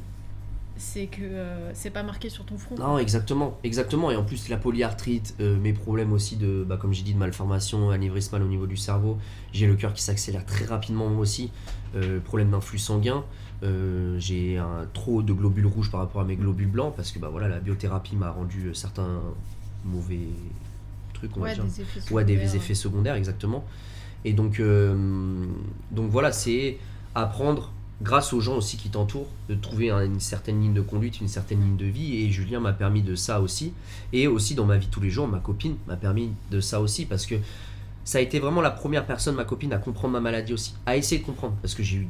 c'est 0.78 1.07
que 1.07 1.22
euh, 1.22 1.72
c'est 1.74 1.89
pas 1.89 2.01
marqué 2.03 2.30
sur 2.30 2.45
ton 2.45 2.57
front 2.57 2.76
Non, 2.76 2.97
exactement, 2.97 3.59
exactement. 3.63 4.09
Et 4.09 4.15
en 4.15 4.24
plus, 4.24 4.49
la 4.49 4.57
polyarthrite, 4.57 5.36
mes 5.39 5.74
problèmes 5.74 6.11
aussi 6.11 6.38
de, 6.38 6.63
bah, 6.67 6.78
comme 6.78 6.91
j'ai 6.93 7.03
dit, 7.03 7.13
de 7.13 7.19
malformation, 7.19 7.91
anévrismal 7.91 8.41
au 8.41 8.47
niveau 8.47 8.65
du 8.65 8.78
cerveau. 8.78 9.17
J'ai 9.53 9.67
le 9.67 9.76
cœur 9.76 9.93
qui 9.93 10.01
s'accélère 10.01 10.43
très 10.45 10.65
rapidement 10.65 11.07
moi 11.09 11.19
aussi. 11.22 11.51
Problème 12.26 12.49
d'influx 12.51 12.80
sanguin. 12.80 13.24
Euh, 13.63 14.17
j'ai 14.17 14.58
un 14.58 14.87
trop 14.93 15.21
de 15.21 15.33
globules 15.33 15.67
rouges 15.67 15.91
par 15.91 16.00
rapport 16.00 16.21
à 16.21 16.25
mes 16.25 16.36
globules 16.36 16.70
blancs 16.71 16.93
parce 16.96 17.12
que 17.12 17.20
bah 17.20 17.29
voilà, 17.29 17.47
la 17.47 17.59
biothérapie 17.59 18.16
m'a 18.16 18.32
rendu 18.32 18.74
certains 18.74 19.21
mauvais 19.86 20.29
trucs, 21.28 21.38
on 21.38 21.42
va 21.42 21.48
ouais, 21.48 21.54
dire. 21.56 21.64
des 21.64 21.82
effets 21.82 22.14
Ouais, 22.14 22.24
des 22.26 22.34
secondaires. 22.36 22.56
effets 22.56 22.74
secondaires, 22.76 23.16
exactement. 23.16 23.66
Et 24.26 24.34
donc, 24.34 24.60
euh, 24.60 25.46
donc 25.92 26.10
voilà, 26.12 26.32
c'est 26.32 26.78
apprendre, 27.16 27.72
grâce 28.02 28.34
aux 28.34 28.39
gens 28.42 28.56
aussi 28.56 28.78
qui 28.78 28.89
t'entourent, 28.89 29.28
de 29.50 29.56
trouver 29.56 29.89
un- 29.92 30.04
une 30.06 30.20
certaine 30.20 30.60
ligne 30.62 30.74
de 30.74 30.82
conduite, 30.82 31.22
une 31.22 31.28
certaine 31.28 31.62
ligne 31.62 31.78
de 31.78 31.86
vie. 31.86 32.18
Et 32.22 32.32
Julien 32.32 32.60
m'a 32.60 32.74
permis 32.74 33.02
de 33.04 33.16
ça 33.16 33.42
aussi. 33.42 33.74
Et 34.14 34.28
aussi 34.28 34.56
dans 34.56 34.66
ma 34.66 34.78
vie 34.78 34.88
tous 34.89 35.02
les 35.02 35.10
jours, 35.10 35.28
ma 35.28 35.39
copine 35.39 35.76
m'a 35.88 35.96
permis 35.96 36.30
de 36.52 36.60
ça 36.62 36.82
aussi 36.82 37.06
parce 37.06 37.26
que 37.26 37.36
ça 38.04 38.18
a 38.18 38.22
été 38.22 38.39
vraiment 38.39 38.62
la 38.62 38.72
première 38.72 39.06
personne, 39.06 39.36
ma 39.36 39.43
copine, 39.46 39.74
à 39.74 39.78
comprendre 39.78 40.14
ma 40.14 40.20
maladie 40.20 40.54
aussi, 40.54 40.74
à 40.88 40.98
essayer 40.98 41.22
de 41.22 41.26
comprendre. 41.26 41.56
Parce 41.62 41.76
que 41.76 41.84
j'ai 41.84 41.98
eu 41.98 42.08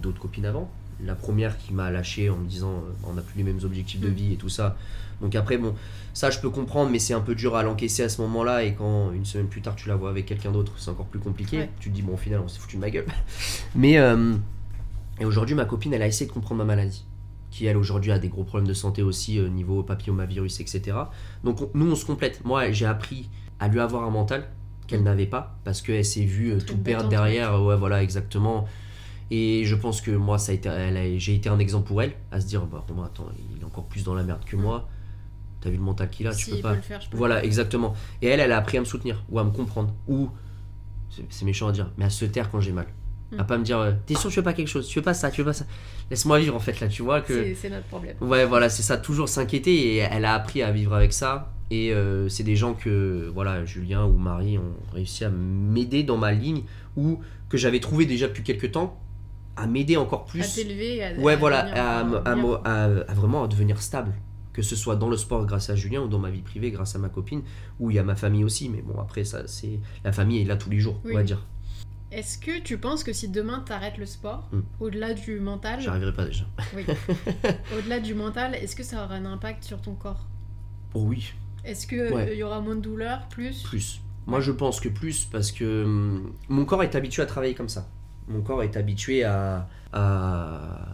d'autres 0.00 0.20
copines 0.20 0.46
avant. 0.46 0.70
La 1.04 1.16
première 1.16 1.58
qui 1.58 1.72
m'a 1.72 1.90
lâché 1.90 2.30
en 2.30 2.36
me 2.36 2.46
disant 2.46 2.70
euh, 2.70 2.92
on 3.08 3.14
n'a 3.14 3.22
plus 3.22 3.36
les 3.38 3.42
mêmes 3.42 3.58
objectifs 3.64 4.00
de 4.00 4.08
Mm. 4.08 4.12
vie 4.14 4.32
et 4.34 4.36
tout 4.36 4.48
ça. 4.48 4.76
Donc 5.20 5.34
après, 5.34 5.58
bon, 5.58 5.74
ça 6.12 6.30
je 6.30 6.38
peux 6.40 6.50
comprendre, 6.50 6.90
mais 6.90 6.98
c'est 6.98 7.14
un 7.14 7.20
peu 7.20 7.34
dur 7.34 7.56
à 7.56 7.62
l'encaisser 7.62 8.02
à 8.02 8.08
ce 8.08 8.20
moment-là. 8.22 8.64
Et 8.64 8.74
quand 8.74 9.12
une 9.12 9.24
semaine 9.24 9.46
plus 9.48 9.60
tard 9.62 9.76
tu 9.76 9.88
la 9.88 9.96
vois 9.96 10.10
avec 10.10 10.26
quelqu'un 10.26 10.52
d'autre, 10.52 10.72
c'est 10.76 10.90
encore 10.90 11.06
plus 11.06 11.20
compliqué. 11.20 11.58
Ouais. 11.58 11.70
Tu 11.80 11.90
te 11.90 11.94
dis, 11.94 12.02
bon, 12.02 12.14
au 12.14 12.18
final, 12.18 12.40
on 12.44 12.48
s'est 12.48 12.58
foutu 12.60 12.76
de 12.76 12.80
ma 12.80 12.90
gueule. 12.90 13.06
Mais 13.74 13.98
euh, 13.98 14.34
et 15.20 15.24
aujourd'hui, 15.24 15.54
ma 15.54 15.64
copine, 15.64 15.92
elle 15.94 16.02
a 16.02 16.06
essayé 16.06 16.26
de 16.26 16.32
comprendre 16.32 16.58
ma 16.58 16.64
maladie. 16.64 17.04
Qui 17.50 17.66
elle 17.66 17.76
aujourd'hui 17.76 18.10
a 18.10 18.18
des 18.18 18.28
gros 18.28 18.42
problèmes 18.42 18.66
de 18.66 18.74
santé 18.74 19.02
aussi, 19.02 19.38
euh, 19.38 19.48
niveau 19.48 19.82
papillomavirus, 19.84 20.58
etc. 20.60 20.96
Donc 21.44 21.62
on- 21.62 21.70
nous, 21.74 21.90
on 21.90 21.94
se 21.94 22.04
complète. 22.04 22.44
Moi, 22.44 22.72
j'ai 22.72 22.86
appris 22.86 23.28
à 23.60 23.68
lui 23.68 23.78
avoir 23.78 24.02
un 24.04 24.10
mental 24.10 24.48
qu'elle 24.88 25.04
n'avait 25.04 25.26
pas 25.26 25.56
parce 25.64 25.80
qu'elle 25.80 26.04
s'est 26.04 26.24
vue 26.24 26.52
euh, 26.52 26.58
tout 26.58 26.76
perdre 26.76 27.08
derrière. 27.08 27.62
Ouais, 27.62 27.76
voilà, 27.76 28.02
exactement. 28.02 28.66
Et 29.30 29.64
je 29.64 29.74
pense 29.76 30.00
que 30.00 30.10
moi, 30.10 30.38
ça 30.38 30.52
a 30.52 30.54
été, 30.56 30.68
j'ai 31.18 31.34
été 31.36 31.48
un 31.48 31.58
exemple 31.58 31.86
pour 31.86 32.02
elle, 32.02 32.12
à 32.32 32.40
se 32.40 32.46
dire, 32.46 32.66
bah 32.66 32.84
Romain, 32.86 33.04
attends, 33.06 33.28
il 33.54 33.62
est 33.62 33.64
encore 33.64 33.84
plus 33.84 34.04
dans 34.04 34.14
la 34.14 34.22
merde 34.24 34.44
que 34.44 34.56
moi. 34.56 34.88
T'as 35.64 35.70
vu 35.70 35.76
le 35.78 35.82
mental 35.82 36.10
qu'il 36.10 36.26
a, 36.28 36.34
tu 36.34 36.50
peux 36.50 36.56
il 36.56 36.62
pas. 36.62 36.70
peut 36.72 36.76
le 36.76 36.82
faire, 36.82 37.00
je 37.00 37.08
peux 37.08 37.16
Voilà, 37.16 37.36
le 37.36 37.40
faire. 37.40 37.46
exactement. 37.46 37.94
Et 38.22 38.26
elle, 38.28 38.38
elle 38.38 38.52
a 38.52 38.58
appris 38.58 38.76
à 38.76 38.80
me 38.80 38.84
soutenir 38.84 39.24
ou 39.30 39.38
à 39.38 39.44
me 39.44 39.50
comprendre. 39.50 39.94
Ou, 40.06 40.28
c'est 41.30 41.44
méchant 41.44 41.68
à 41.68 41.72
dire, 41.72 41.90
mais 41.96 42.04
à 42.04 42.10
se 42.10 42.24
taire 42.26 42.50
quand 42.50 42.60
j'ai 42.60 42.72
mal. 42.72 42.86
Mm. 43.32 43.40
À 43.40 43.44
pas 43.44 43.56
me 43.56 43.64
dire, 43.64 43.78
euh, 43.78 43.92
t'es 44.04 44.14
sûr, 44.14 44.28
tu 44.30 44.36
veux 44.36 44.42
pas 44.42 44.52
quelque 44.52 44.68
chose, 44.68 44.86
tu 44.86 44.98
veux 44.98 45.02
pas 45.04 45.14
ça, 45.14 45.30
tu 45.30 45.40
veux 45.40 45.46
pas 45.46 45.52
ça? 45.54 45.64
Laisse-moi 46.10 46.38
vivre 46.38 46.54
en 46.54 46.60
fait, 46.60 46.78
là, 46.80 46.88
tu 46.88 47.02
vois 47.02 47.20
que. 47.22 47.54
C'est- 47.54 47.70
notre 47.70 47.86
problème. 47.86 48.16
Ouais, 48.20 48.44
voilà, 48.44 48.68
c'est 48.68 48.82
ça, 48.82 48.98
toujours 48.98 49.28
s'inquiéter 49.28 49.72
et 49.74 49.96
elle 49.96 50.26
a 50.26 50.34
appris 50.34 50.62
à 50.62 50.70
vivre 50.70 50.92
avec 50.94 51.12
ça. 51.14 51.50
Et 51.70 51.92
euh, 51.94 52.28
c'est 52.28 52.42
des 52.42 52.56
gens 52.56 52.74
que, 52.74 53.30
voilà, 53.32 53.64
Julien 53.64 54.04
ou 54.04 54.18
Marie 54.18 54.58
ont 54.58 54.74
réussi 54.92 55.24
à 55.24 55.30
m'aider 55.30 56.02
dans 56.02 56.18
ma 56.18 56.32
ligne 56.32 56.62
ou 56.96 57.20
que 57.48 57.56
j'avais 57.56 57.80
trouvé 57.80 58.04
déjà 58.04 58.28
depuis 58.28 58.42
quelques 58.42 58.72
temps, 58.72 59.00
à 59.56 59.66
m'aider 59.66 59.96
encore 59.96 60.22
À 60.22 60.30
plus. 60.30 60.54
t'élever, 60.54 61.02
à, 61.02 61.14
Ouais, 61.14 61.32
à 61.32 61.36
voilà, 61.36 61.60
à, 61.74 62.00
à 62.00 62.04
me- 62.36 62.58
à- 62.66 62.84
à 63.10 63.14
vraiment 63.14 63.46
devenir 63.46 63.80
stable. 63.80 64.12
Que 64.54 64.62
ce 64.62 64.74
soit 64.76 64.96
dans 64.96 65.10
le 65.10 65.16
sport 65.18 65.44
grâce 65.44 65.68
à 65.68 65.74
Julien 65.76 66.00
ou 66.00 66.08
dans 66.08 66.18
ma 66.20 66.30
vie 66.30 66.40
privée 66.40 66.70
grâce 66.70 66.94
à 66.96 66.98
ma 66.98 67.10
copine, 67.10 67.42
ou 67.80 67.90
il 67.90 67.96
y 67.96 67.98
a 67.98 68.02
ma 68.04 68.14
famille 68.16 68.44
aussi. 68.44 68.70
Mais 68.70 68.80
bon, 68.80 68.98
après, 69.00 69.24
ça, 69.24 69.46
c'est 69.46 69.80
la 70.04 70.12
famille 70.12 70.40
est 70.40 70.44
là 70.46 70.56
tous 70.56 70.70
les 70.70 70.78
jours, 70.80 70.98
Oui, 71.04 71.10
on 71.12 71.16
va 71.16 71.22
dire. 71.24 71.44
Est-ce 72.12 72.38
que 72.38 72.60
tu 72.60 72.78
penses 72.78 73.02
que 73.02 73.12
si 73.12 73.28
demain 73.28 73.58
t'arrêtes 73.66 73.98
le 73.98 74.06
sport, 74.06 74.48
Mm. 74.52 74.60
au-delà 74.80 75.14
du 75.14 75.40
mental, 75.40 75.80
J'arriverai 75.80 76.12
pas 76.14 76.24
déjà. 76.26 76.44
oui, 76.76 76.84
au-delà 77.76 77.98
du 77.98 78.14
mental, 78.14 78.54
est-ce 78.54 78.76
que 78.76 78.84
ça 78.84 79.04
aura 79.04 79.16
un 79.16 79.26
impact 79.26 79.64
sur 79.64 79.80
ton 79.82 79.94
corps? 79.94 80.24
Oh 80.94 81.02
oui, 81.06 81.32
Est-ce 81.64 81.86
que 81.88 82.12
Ouais. 82.14 82.30
il 82.34 82.38
y 82.38 82.42
aura 82.44 82.60
moins 82.60 82.76
de 82.76 82.80
douleur, 82.80 83.26
plus? 83.28 83.62
Plus. 83.64 84.00
Moi, 84.26 84.40
je 84.40 84.52
pense 84.52 84.78
que 84.80 84.88
plus 84.88 85.24
parce 85.24 85.50
que 85.50 85.82
hum, 85.84 86.32
mon 86.48 86.64
corps 86.64 86.82
est 86.84 86.94
habitué 86.94 87.22
à 87.22 87.26
travailler 87.26 87.54
comme 87.54 87.68
ça. 87.68 87.88
Mon 88.28 88.40
corps 88.42 88.62
est 88.62 88.76
habitué 88.76 89.24
à, 89.24 89.68
à, 89.92 90.86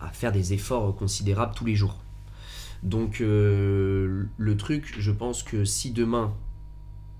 à 0.00 0.08
faire 0.12 0.32
des 0.32 0.52
efforts 0.52 0.96
considérables 0.96 1.54
tous 1.54 1.64
les 1.64 1.74
jours. 1.76 2.02
Donc, 2.86 3.20
euh, 3.20 4.24
le 4.38 4.56
truc, 4.56 4.94
je 4.98 5.10
pense 5.10 5.42
que 5.42 5.64
si 5.64 5.90
demain 5.90 6.32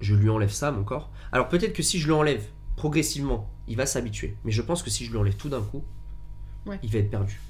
je 0.00 0.14
lui 0.14 0.28
enlève 0.30 0.50
ça, 0.52 0.70
mon 0.70 0.84
corps, 0.84 1.10
alors 1.32 1.48
peut-être 1.48 1.72
que 1.72 1.82
si 1.82 1.98
je 1.98 2.06
lui 2.06 2.12
enlève 2.12 2.44
progressivement, 2.76 3.50
il 3.66 3.76
va 3.76 3.84
s'habituer. 3.84 4.36
Mais 4.44 4.52
je 4.52 4.62
pense 4.62 4.82
que 4.84 4.90
si 4.90 5.04
je 5.04 5.10
lui 5.10 5.18
enlève 5.18 5.34
tout 5.36 5.48
d'un 5.48 5.60
coup, 5.62 5.82
Ouais. 6.66 6.78
il 6.82 6.90
va 6.90 6.98
être 7.00 7.10
perdu. 7.10 7.40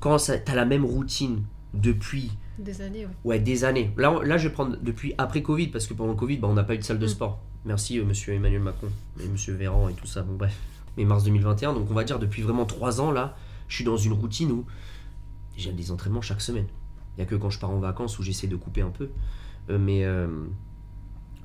Quand 0.00 0.16
tu 0.16 0.30
as 0.32 0.54
la 0.54 0.64
même 0.64 0.84
routine 0.84 1.42
depuis 1.74 2.32
Des 2.58 2.80
années, 2.82 3.04
ouais. 3.06 3.12
Ouais, 3.24 3.38
des 3.38 3.64
années. 3.64 3.92
Là, 3.96 4.18
là, 4.24 4.36
je 4.38 4.48
vais 4.48 4.52
prendre 4.54 4.76
depuis 4.82 5.14
après 5.18 5.42
Covid, 5.42 5.68
parce 5.68 5.86
que 5.86 5.94
pendant 5.94 6.10
le 6.12 6.16
Covid, 6.18 6.38
bah, 6.38 6.48
on 6.48 6.54
n'a 6.54 6.64
pas 6.64 6.74
eu 6.74 6.78
de 6.78 6.82
salle 6.84 6.98
de 6.98 7.06
Mm. 7.06 7.10
sport. 7.10 7.42
Merci, 7.64 7.98
euh, 7.98 8.04
monsieur 8.04 8.32
Emmanuel 8.34 8.60
Macron, 8.62 8.88
et 9.22 9.26
monsieur 9.28 9.54
Véran 9.54 9.88
et 9.88 9.94
tout 9.94 10.06
ça. 10.06 10.22
Bon, 10.22 10.34
bref. 10.36 10.56
Mais 10.96 11.04
mars 11.04 11.24
2021, 11.24 11.72
donc 11.74 11.90
on 11.90 11.94
va 11.94 12.04
dire 12.04 12.18
depuis 12.18 12.42
vraiment 12.42 12.64
trois 12.66 13.00
ans, 13.00 13.10
là, 13.10 13.36
je 13.68 13.76
suis 13.76 13.84
dans 13.84 13.96
une 13.96 14.12
routine 14.12 14.50
où 14.52 14.64
j'ai 15.56 15.72
des 15.72 15.90
entraînements 15.90 16.20
chaque 16.22 16.40
semaine. 16.42 16.66
Il 17.16 17.20
n'y 17.20 17.22
a 17.24 17.26
que 17.26 17.34
quand 17.34 17.50
je 17.50 17.58
pars 17.58 17.70
en 17.70 17.78
vacances 17.78 18.18
où 18.18 18.22
j'essaie 18.22 18.46
de 18.46 18.56
couper 18.56 18.80
un 18.82 18.90
peu. 18.90 19.10
Euh, 19.70 19.78
mais. 19.78 20.04
euh, 20.04 20.28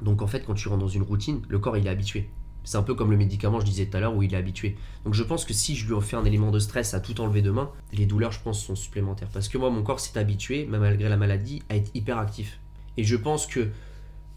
donc 0.01 0.21
en 0.21 0.27
fait, 0.27 0.45
quand 0.45 0.53
tu 0.53 0.67
rentres 0.67 0.81
dans 0.81 0.87
une 0.87 1.01
routine, 1.03 1.41
le 1.49 1.59
corps, 1.59 1.75
il 1.77 1.87
est 1.87 1.89
habitué. 1.89 2.29
C'est 2.63 2.77
un 2.77 2.83
peu 2.83 2.93
comme 2.95 3.11
le 3.11 3.17
médicament, 3.17 3.59
je 3.61 3.65
disais 3.65 3.85
tout 3.85 3.95
à 3.97 3.99
l'heure, 4.01 4.15
où 4.15 4.21
il 4.23 4.33
est 4.33 4.37
habitué. 4.37 4.75
Donc 5.05 5.13
je 5.13 5.23
pense 5.23 5.45
que 5.45 5.53
si 5.53 5.75
je 5.75 5.87
lui 5.87 5.93
refais 5.93 6.17
un 6.17 6.25
élément 6.25 6.51
de 6.51 6.59
stress 6.59 6.93
à 6.93 6.99
tout 6.99 7.19
enlever 7.21 7.41
demain, 7.41 7.69
les 7.93 8.05
douleurs, 8.05 8.31
je 8.33 8.41
pense, 8.41 8.61
sont 8.63 8.75
supplémentaires. 8.75 9.29
Parce 9.33 9.47
que 9.47 9.57
moi, 9.57 9.69
mon 9.69 9.83
corps 9.83 9.99
s'est 10.01 10.19
habitué, 10.19 10.65
même 10.65 10.81
malgré 10.81 11.07
la 11.09 11.17
maladie, 11.17 11.63
à 11.69 11.75
être 11.77 11.89
hyper 11.95 12.17
actif. 12.17 12.59
Et 12.97 13.03
je 13.05 13.15
pense 13.15 13.47
que 13.47 13.69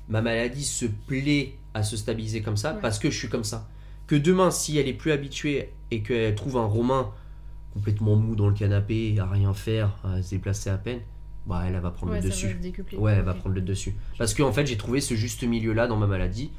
ma 0.08 0.22
maladie 0.22 0.64
se 0.64 0.86
plaît 0.86 1.56
à 1.74 1.82
se 1.82 1.96
stabiliser 1.96 2.40
comme 2.40 2.56
ça 2.56 2.74
Ouais. 2.74 2.80
parce 2.80 2.98
que 2.98 3.10
je 3.10 3.18
suis 3.18 3.28
comme 3.28 3.44
ça. 3.44 3.68
Que 4.06 4.14
demain, 4.16 4.50
si 4.50 4.78
elle 4.78 4.88
est 4.88 4.92
plus 4.94 5.12
habituée 5.12 5.72
et 5.90 6.02
qu'elle 6.02 6.34
trouve 6.34 6.56
un 6.56 6.64
Romain 6.66 7.10
complètement 7.74 8.16
mou 8.16 8.34
dans 8.36 8.48
le 8.48 8.54
canapé, 8.54 9.16
à 9.18 9.26
rien 9.26 9.52
faire, 9.54 9.96
à 10.04 10.22
se 10.22 10.30
déplacer 10.30 10.70
à 10.70 10.78
peine, 10.78 11.00
bah 11.50 11.64
elle, 11.66 11.74
elle 11.74 11.80
va 11.80 11.90
prendre 11.90 12.12
Ouais, 12.12 12.20
le 12.20 12.28
dessus. 12.28 12.54
décupler. 12.54 12.96
Ouais, 12.98 13.12
elle 13.12 13.24
va 13.24 13.34
prendre 13.34 13.54
le 13.54 13.60
dessus. 13.60 13.94
Parce 14.18 14.32
qu'en 14.34 14.52
fait, 14.52 14.66
j'ai 14.66 14.76
trouvé 14.76 15.00
ce 15.00 15.14
juste 15.14 15.42
milieu-là 15.42 15.86
dans 15.86 15.96
ma 15.96 16.06
maladie, 16.06 16.50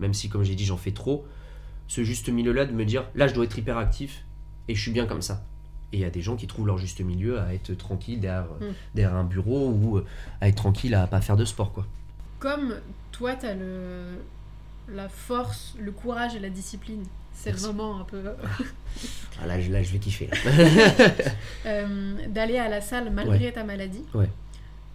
même 0.00 0.14
si, 0.14 0.28
comme 0.28 0.42
j'ai 0.42 0.54
dit, 0.54 0.64
j'en 0.64 0.76
fais 0.76 0.92
trop. 0.92 1.26
Ce 1.86 2.02
juste 2.04 2.28
milieu-là 2.28 2.66
de 2.66 2.72
me 2.72 2.84
dire, 2.84 3.04
là, 3.14 3.28
je 3.28 3.34
dois 3.34 3.44
être 3.44 3.56
hyper 3.58 3.78
actif 3.78 4.24
et 4.68 4.74
je 4.74 4.80
suis 4.82 4.90
bien 4.90 5.06
comme 5.06 5.22
ça. 5.22 5.44
Et 5.92 5.96
il 5.98 6.00
y 6.00 6.04
a 6.04 6.10
des 6.10 6.20
gens 6.20 6.36
qui 6.36 6.46
trouvent 6.46 6.66
leur 6.66 6.76
juste 6.78 7.00
milieu 7.00 7.40
à 7.40 7.54
être 7.54 7.72
tranquille 7.74 8.20
derrière, 8.20 8.44
Mm. 8.60 8.64
derrière 8.94 9.16
un 9.16 9.24
bureau 9.24 9.70
ou 9.70 9.96
euh, 9.96 10.06
à 10.40 10.48
être 10.48 10.56
tranquille 10.56 10.94
à 10.94 11.06
pas 11.06 11.20
faire 11.22 11.36
de 11.36 11.44
sport, 11.46 11.72
quoi. 11.72 11.86
Comme 12.38 12.74
toi, 13.12 13.34
t'as 13.36 13.54
le 13.54 14.18
la 14.90 15.08
force, 15.08 15.76
le 15.78 15.92
courage 15.92 16.34
et 16.34 16.38
la 16.38 16.48
discipline. 16.50 17.04
C'est 17.40 17.50
Merci. 17.50 17.66
vraiment 17.66 18.00
un 18.00 18.04
peu 18.04 18.20
Ah, 19.40 19.46
là, 19.46 19.60
je- 19.60 19.70
là, 19.70 19.80
je 19.82 19.92
vais 19.92 19.98
kiffer. 20.00 20.28
euh, 21.66 22.14
d'aller 22.28 22.58
à 22.58 22.68
la 22.68 22.80
salle 22.80 23.10
malgré 23.12 23.52
ta 23.52 23.62
maladie. 23.64 24.04
Ouais. 24.14 24.28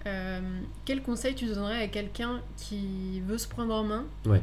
Euh, 0.05 0.41
quel 0.83 1.01
conseil 1.01 1.33
tu 1.35 1.45
donnerais 1.45 1.83
à 1.83 1.87
quelqu'un 1.87 2.41
qui 2.57 3.21
veut 3.21 3.37
se 3.37 3.47
prendre 3.47 3.73
en 3.73 3.83
main, 3.83 4.03
Ouais. 4.25 4.41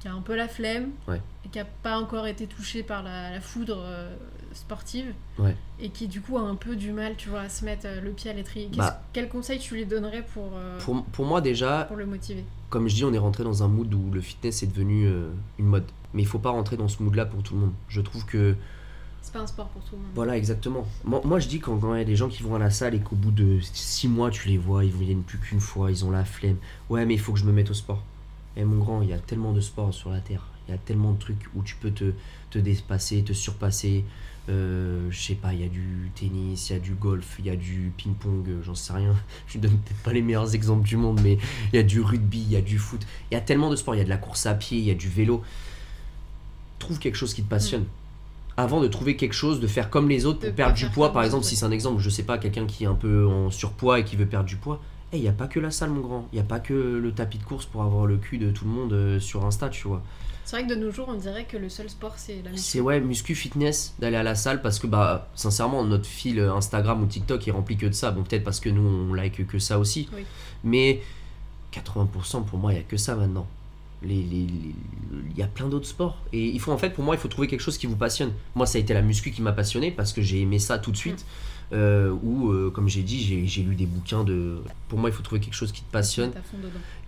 qui 0.00 0.08
a 0.08 0.14
un 0.14 0.22
peu 0.22 0.34
la 0.34 0.48
flemme, 0.48 0.90
Ouais. 1.06 1.20
et 1.44 1.48
qui 1.50 1.58
a 1.58 1.66
pas 1.66 1.98
encore 1.98 2.26
été 2.26 2.46
touché 2.46 2.82
par 2.82 3.02
la, 3.02 3.30
la 3.32 3.40
foudre 3.42 3.78
euh, 3.84 4.16
sportive, 4.54 5.12
Ouais. 5.38 5.54
et 5.78 5.90
qui 5.90 6.08
du 6.08 6.22
coup 6.22 6.38
a 6.38 6.40
un 6.40 6.54
peu 6.54 6.74
du 6.74 6.92
mal, 6.92 7.14
tu 7.18 7.28
vois, 7.28 7.42
à 7.42 7.48
se 7.50 7.66
mettre 7.66 7.82
euh, 7.86 8.00
le 8.00 8.12
pied 8.12 8.30
à 8.30 8.32
l'étrier? 8.34 8.70
Bah. 8.74 9.02
Quel 9.12 9.28
conseil 9.28 9.58
tu 9.58 9.74
lui 9.74 9.84
donnerais 9.84 10.22
pour, 10.32 10.52
euh, 10.56 10.78
pour... 10.78 10.94
pour, 11.02 11.04
pour 11.04 11.26
moi, 11.26 11.42
déjà, 11.42 11.86
le 11.94 12.06
motiver? 12.06 12.44
Comme 12.70 12.88
je 12.88 12.94
dis, 12.94 13.04
on 13.04 13.12
est 13.12 13.18
rentré 13.18 13.44
dans 13.44 13.62
un 13.62 13.68
mood 13.68 13.92
où 13.92 14.10
le 14.12 14.20
fitness 14.20 14.62
est 14.62 14.66
devenu 14.66 15.06
euh, 15.06 15.30
une 15.58 15.66
mode. 15.66 15.84
Mais 16.14 16.22
il 16.22 16.26
faut 16.26 16.38
pas 16.38 16.50
rentrer 16.50 16.76
dans 16.76 16.88
ce 16.88 17.02
mood-là 17.02 17.26
pour 17.26 17.42
tout 17.42 17.54
le 17.54 17.60
monde. 17.60 17.72
Je 17.88 18.00
trouve 18.00 18.24
que 18.24 18.56
C'est 19.22 19.32
pas 19.32 19.40
un 19.40 19.46
sport 19.46 19.68
pour 19.68 19.82
tout 19.82 19.96
le 19.96 20.02
monde. 20.02 20.10
Voilà, 20.14 20.36
exactement. 20.36 20.86
Moi, 21.04 21.20
moi, 21.24 21.38
je 21.38 21.48
dis 21.48 21.60
quand 21.60 21.78
il 21.94 21.98
y 21.98 22.00
a 22.00 22.04
des 22.04 22.16
gens 22.16 22.28
qui 22.28 22.42
vont 22.42 22.54
à 22.54 22.58
la 22.58 22.70
salle 22.70 22.94
et 22.94 23.00
qu'au 23.00 23.16
bout 23.16 23.30
de 23.30 23.58
6 23.60 24.08
mois, 24.08 24.30
tu 24.30 24.48
les 24.48 24.58
vois, 24.58 24.84
ils 24.84 24.92
viennent 24.92 25.22
plus 25.22 25.38
qu'une 25.38 25.60
fois, 25.60 25.90
ils 25.90 26.04
ont 26.04 26.10
la 26.10 26.24
flemme. 26.24 26.56
Ouais, 26.88 27.04
mais 27.04 27.14
il 27.14 27.20
faut 27.20 27.32
que 27.32 27.38
je 27.38 27.44
me 27.44 27.52
mette 27.52 27.70
au 27.70 27.74
sport. 27.74 28.02
Et 28.56 28.64
mon 28.64 28.78
grand, 28.78 29.02
il 29.02 29.10
y 29.10 29.12
a 29.12 29.18
tellement 29.18 29.52
de 29.52 29.60
sports 29.60 29.92
sur 29.92 30.10
la 30.10 30.20
terre. 30.20 30.46
Il 30.66 30.72
y 30.72 30.74
a 30.74 30.78
tellement 30.78 31.12
de 31.12 31.18
trucs 31.18 31.48
où 31.54 31.62
tu 31.62 31.76
peux 31.76 31.90
te, 31.90 32.12
te 32.50 32.58
dépasser, 32.58 33.22
te 33.22 33.32
surpasser. 33.32 34.04
Euh, 34.48 35.08
je 35.10 35.20
sais 35.20 35.34
pas, 35.34 35.52
il 35.52 35.60
y 35.60 35.64
a 35.64 35.68
du 35.68 36.10
tennis, 36.14 36.70
il 36.70 36.74
y 36.74 36.76
a 36.76 36.78
du 36.78 36.94
golf, 36.94 37.36
il 37.40 37.46
y 37.46 37.50
a 37.50 37.56
du 37.56 37.92
ping-pong, 37.96 38.48
euh, 38.48 38.62
j'en 38.62 38.74
sais 38.74 38.92
rien. 38.92 39.14
Je 39.48 39.58
donne 39.58 39.72
peut-être 39.78 40.02
pas 40.02 40.12
les 40.12 40.22
meilleurs 40.22 40.54
exemples 40.54 40.86
du 40.86 40.96
monde, 40.96 41.20
mais 41.22 41.38
il 41.72 41.76
y 41.76 41.78
a 41.78 41.82
du 41.82 42.00
rugby, 42.00 42.38
il 42.38 42.52
y 42.52 42.56
a 42.56 42.60
du 42.60 42.78
foot. 42.78 43.04
Il 43.30 43.34
y 43.34 43.36
a 43.36 43.40
tellement 43.40 43.70
de 43.70 43.76
sports. 43.76 43.94
Il 43.94 43.98
y 43.98 44.02
a 44.02 44.04
de 44.04 44.08
la 44.08 44.18
course 44.18 44.46
à 44.46 44.54
pied, 44.54 44.78
il 44.78 44.84
y 44.84 44.90
a 44.90 44.94
du 44.94 45.08
vélo. 45.08 45.42
Trouve 46.78 46.98
quelque 46.98 47.16
chose 47.16 47.34
qui 47.34 47.42
te 47.42 47.48
passionne. 47.48 47.84
Avant 48.56 48.80
de 48.80 48.88
trouver 48.88 49.16
quelque 49.16 49.34
chose, 49.34 49.60
de 49.60 49.66
faire 49.66 49.90
comme 49.90 50.08
les 50.08 50.24
autres 50.24 50.40
pour 50.40 50.52
perdre 50.52 50.74
du 50.74 50.88
poids, 50.88 51.12
par 51.12 51.24
exemple, 51.24 51.44
si 51.44 51.56
c'est 51.56 51.66
un 51.66 51.70
exemple, 51.70 52.00
je 52.00 52.08
sais 52.08 52.22
pas, 52.22 52.38
quelqu'un 52.38 52.66
qui 52.66 52.84
est 52.84 52.86
un 52.86 52.94
peu 52.94 53.26
en 53.26 53.50
surpoids 53.50 54.00
et 54.00 54.04
qui 54.04 54.16
veut 54.16 54.26
perdre 54.26 54.46
du 54.46 54.56
poids, 54.56 54.80
il 55.12 55.20
n'y 55.20 55.28
a 55.28 55.32
pas 55.32 55.46
que 55.46 55.60
la 55.60 55.70
salle, 55.70 55.90
mon 55.90 56.00
grand. 56.00 56.28
Il 56.32 56.36
n'y 56.36 56.40
a 56.40 56.44
pas 56.44 56.60
que 56.60 56.72
le 56.74 57.12
tapis 57.12 57.38
de 57.38 57.44
course 57.44 57.66
pour 57.66 57.82
avoir 57.82 58.06
le 58.06 58.16
cul 58.16 58.38
de 58.38 58.50
tout 58.50 58.64
le 58.64 58.70
monde 58.70 58.92
euh, 58.92 59.20
sur 59.20 59.44
Insta, 59.44 59.68
tu 59.68 59.88
vois. 59.88 60.02
C'est 60.46 60.54
vrai 60.54 60.64
que 60.64 60.72
de 60.72 60.78
nos 60.78 60.92
jours, 60.92 61.08
on 61.08 61.14
dirait 61.14 61.44
que 61.44 61.56
le 61.56 61.68
seul 61.68 61.90
sport, 61.90 62.14
c'est 62.18 62.40
la 62.44 62.50
muscu. 62.50 62.64
C'est 62.64 62.80
ouais, 62.80 63.00
muscu 63.00 63.34
fitness, 63.34 63.94
d'aller 63.98 64.16
à 64.16 64.22
la 64.22 64.36
salle 64.36 64.62
parce 64.62 64.78
que, 64.78 64.86
bah, 64.86 65.28
sincèrement, 65.34 65.82
notre 65.82 66.06
fil 66.06 66.38
euh, 66.38 66.54
Instagram 66.54 67.02
ou 67.02 67.06
TikTok 67.06 67.48
est 67.48 67.50
rempli 67.50 67.76
que 67.76 67.86
de 67.86 67.92
ça. 67.92 68.12
Bon, 68.12 68.22
peut-être 68.22 68.44
parce 68.44 68.60
que 68.60 68.68
nous, 68.68 68.80
on 68.80 69.12
like 69.12 69.44
que 69.44 69.58
ça 69.58 69.80
aussi. 69.80 70.08
Oui. 70.14 70.24
Mais 70.62 71.02
80% 71.72 72.44
pour 72.44 72.60
moi, 72.60 72.70
il 72.70 72.76
n'y 72.76 72.80
a 72.80 72.84
que 72.84 72.96
ça 72.96 73.16
maintenant. 73.16 73.48
Les- 74.06 74.14
les- 74.22 74.46
les- 74.46 74.74
Il 75.30 75.38
y 75.38 75.42
a 75.42 75.46
plein 75.46 75.68
d'autres 75.68 75.86
sports. 75.86 76.18
Et 76.32 76.46
il 76.46 76.60
faut, 76.60 76.72
en 76.72 76.78
fait, 76.78 76.90
pour 76.90 77.04
moi, 77.04 77.14
il 77.14 77.18
faut 77.18 77.28
trouver 77.28 77.46
quelque 77.48 77.60
chose 77.60 77.78
qui 77.78 77.86
vous 77.86 77.96
passionne. 77.96 78.32
Moi, 78.54 78.66
ça 78.66 78.78
a 78.78 78.80
été 78.80 78.92
la 78.94 79.02
muscu 79.02 79.30
qui 79.30 79.42
m'a 79.42 79.52
passionné 79.52 79.90
parce 79.90 80.12
que 80.12 80.20
j'ai 80.22 80.40
aimé 80.40 80.58
ça 80.58 80.78
tout 80.78 80.90
de 80.92 80.96
suite. 80.96 81.24
Euh, 81.72 82.14
ou, 82.22 82.50
euh, 82.52 82.70
comme 82.70 82.88
j'ai 82.88 83.02
dit, 83.02 83.46
j'ai 83.48 83.62
lu 83.62 83.74
des 83.74 83.86
bouquins 83.86 84.22
de. 84.24 84.58
Pour 84.88 84.98
moi, 84.98 85.10
il 85.10 85.12
faut 85.12 85.22
trouver 85.22 85.40
quelque 85.40 85.54
chose 85.54 85.72
qui 85.72 85.82
te 85.82 85.90
passionne 85.90 86.30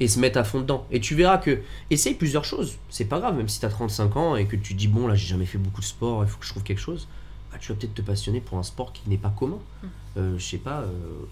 et 0.01 0.09
se 0.09 0.19
mettre 0.19 0.39
à 0.39 0.45
fond 0.45 0.61
dedans. 0.61 0.87
Et 0.91 1.01
tu 1.01 1.15
verras 1.15 1.39
que 1.39 1.61
essaye 1.91 2.15
plusieurs 2.15 2.45
choses. 2.45 2.77
C'est 2.89 3.05
pas 3.07 3.21
grave, 3.21 3.37
même 3.37 3.49
si 3.49 3.61
tu 3.61 3.67
as 3.67 3.71
35 3.71 4.17
ans 4.17 4.37
et 4.37 4.47
que 4.47 4.57
tu 4.57 4.75
dis 4.75 4.89
bon 4.89 5.07
là 5.07 5.15
j'ai 5.15 5.27
jamais 5.29 5.47
fait 5.47 5.59
beaucoup 5.59 5.81
de 5.81 5.87
sport, 5.87 6.25
il 6.25 6.29
faut 6.29 6.39
que 6.39 6.45
je 6.45 6.51
trouve 6.51 6.65
quelque 6.65 6.81
chose. 6.81 7.07
Bah, 7.51 7.57
tu 7.61 7.73
vas 7.73 7.79
peut-être 7.79 7.95
te 7.95 8.03
passionner 8.03 8.41
pour 8.41 8.59
un 8.59 8.63
sport 8.63 8.93
qui 8.93 9.09
n'est 9.09 9.17
pas 9.17 9.31
commun. 9.37 9.59
Mm. 9.83 9.87
Euh, 10.19 10.39
je 10.39 10.45
sais 10.45 10.59
pas, 10.59 10.81
euh, 10.81 10.87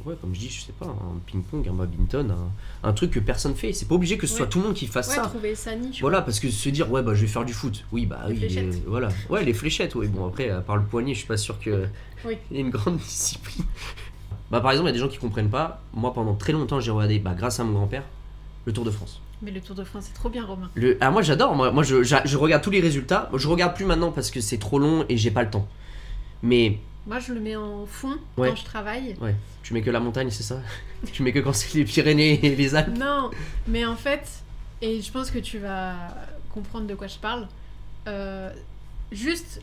ouais, 0.09 0.15
comme 0.21 0.35
je 0.35 0.41
dis, 0.41 0.49
je 0.49 0.61
sais 0.63 0.73
pas, 0.73 0.87
un 0.87 1.19
ping-pong, 1.27 1.67
un 1.69 1.73
badminton, 1.73 2.31
un, 2.31 2.89
un 2.89 2.93
truc 2.93 3.11
que 3.11 3.19
personne 3.21 3.55
fait. 3.55 3.73
C'est 3.73 3.87
pas 3.87 3.97
obligé 3.97 4.17
que 4.17 4.27
ce 4.27 4.33
Ouais. 4.33 4.39
soit 4.39 4.47
tout 4.47 4.59
le 4.61 4.67
monde 4.67 4.75
qui 4.75 4.87
fasse 4.87 5.09
Ouais, 5.09 5.17
ça. 5.17 5.23
trouver 5.23 5.55
sa 5.55 5.75
niche. 5.75 6.01
Voilà, 6.01 6.23
parce 6.23 6.39
que 6.41 6.49
se 6.51 6.69
dire 6.71 6.91
ouais 6.91 7.03
bah 7.03 7.13
je 7.15 7.23
vais 7.23 7.27
faire 7.27 7.45
du 7.45 7.53
foot. 7.53 7.85
Oui 7.93 8.07
bah 8.07 8.21
Les 8.29 8.33
oui, 8.35 8.39
fléchettes. 8.39 8.75
euh, 8.75 8.79
voilà. 8.87 9.09
Ouais 9.29 9.45
les 9.45 9.53
fléchettes. 9.55 9.95
Oui 9.97 10.07
bon 10.07 10.27
après 10.29 10.49
à 10.51 10.61
part 10.61 10.77
le 10.77 10.85
poignet, 10.85 11.13
je 11.15 11.19
suis 11.19 11.27
pas 11.27 11.37
sûr 11.37 11.59
que 11.59 11.87
Oui. 12.25 12.37
il 12.51 12.57
y 12.57 12.61
ait 12.61 12.63
une 12.63 12.71
grande 12.71 12.97
discipline. 12.99 13.65
Bah 14.51 14.61
par 14.61 14.71
exemple 14.71 14.89
il 14.89 14.93
y 14.93 14.95
a 14.97 15.01
des 15.01 15.01
gens 15.01 15.09
qui 15.09 15.19
comprennent 15.19 15.51
pas. 15.51 15.83
Moi 15.93 16.13
pendant 16.15 16.35
très 16.35 16.53
longtemps 16.53 16.79
j'ai 16.81 16.93
regardé, 16.93 17.19
bah 17.19 17.35
grâce 17.37 17.59
à 17.61 17.65
mon 17.65 17.73
grand-père, 17.73 18.05
le 18.67 18.73
Tour 18.73 18.85
de 18.85 18.91
France. 18.93 19.21
Mais 19.43 19.51
le 19.51 19.61
Tour 19.61 19.75
de 19.77 19.85
France, 19.85 20.05
c'est 20.07 20.15
trop 20.15 20.31
bien, 20.31 20.47
Romain. 20.47 20.71
Le... 20.75 20.97
Ah, 21.03 21.11
moi 21.11 21.21
j'adore, 21.21 21.55
moi, 21.55 21.71
moi 21.71 21.83
je, 21.83 22.03
j'a- 22.03 22.25
je 22.25 22.39
regarde 22.39 22.63
tous 22.63 22.71
les 22.71 22.81
résultats. 22.81 23.29
Je 23.35 23.49
regarde 23.49 23.75
plus 23.75 23.85
maintenant 23.85 24.11
parce 24.13 24.31
que 24.31 24.41
c'est 24.41 24.57
trop 24.57 24.79
long 24.79 25.05
et 25.11 25.19
j'ai 25.19 25.31
pas 25.31 25.43
le 25.43 25.51
temps. 25.51 25.69
Mais 26.43 26.79
Moi, 27.07 27.19
je 27.21 27.33
le 27.33 27.41
mets 27.41 27.57
en 27.57 27.87
fond 27.87 28.17
Ouais. 28.37 28.51
quand 28.51 28.57
je 28.57 28.65
travaille. 28.65 29.17
tu 29.63 29.75
mets 29.75 29.83
que 29.83 29.91
la 29.91 30.01
montagne, 30.01 30.31
c'est 30.31 30.43
ça? 30.43 30.61
Tu 31.13 31.23
mets 31.23 31.33
que 31.33 31.39
quand 31.41 31.53
c'est 31.53 31.75
les 31.75 31.85
Pyrénées 31.85 32.45
et 32.45 32.57
les 32.57 32.75
Alpes? 32.75 32.97
Non, 32.97 33.31
mais 33.69 33.85
en 33.85 33.97
fait, 33.97 34.23
et 34.83 35.01
je 35.03 35.13
pense 35.13 35.31
que 35.31 35.39
tu 35.39 35.59
vas 35.59 35.95
comprendre 36.53 36.87
de 36.87 36.95
quoi 36.95 37.07
je 37.07 37.19
parle, 37.19 37.47
euh, 38.09 38.51
juste 39.13 39.61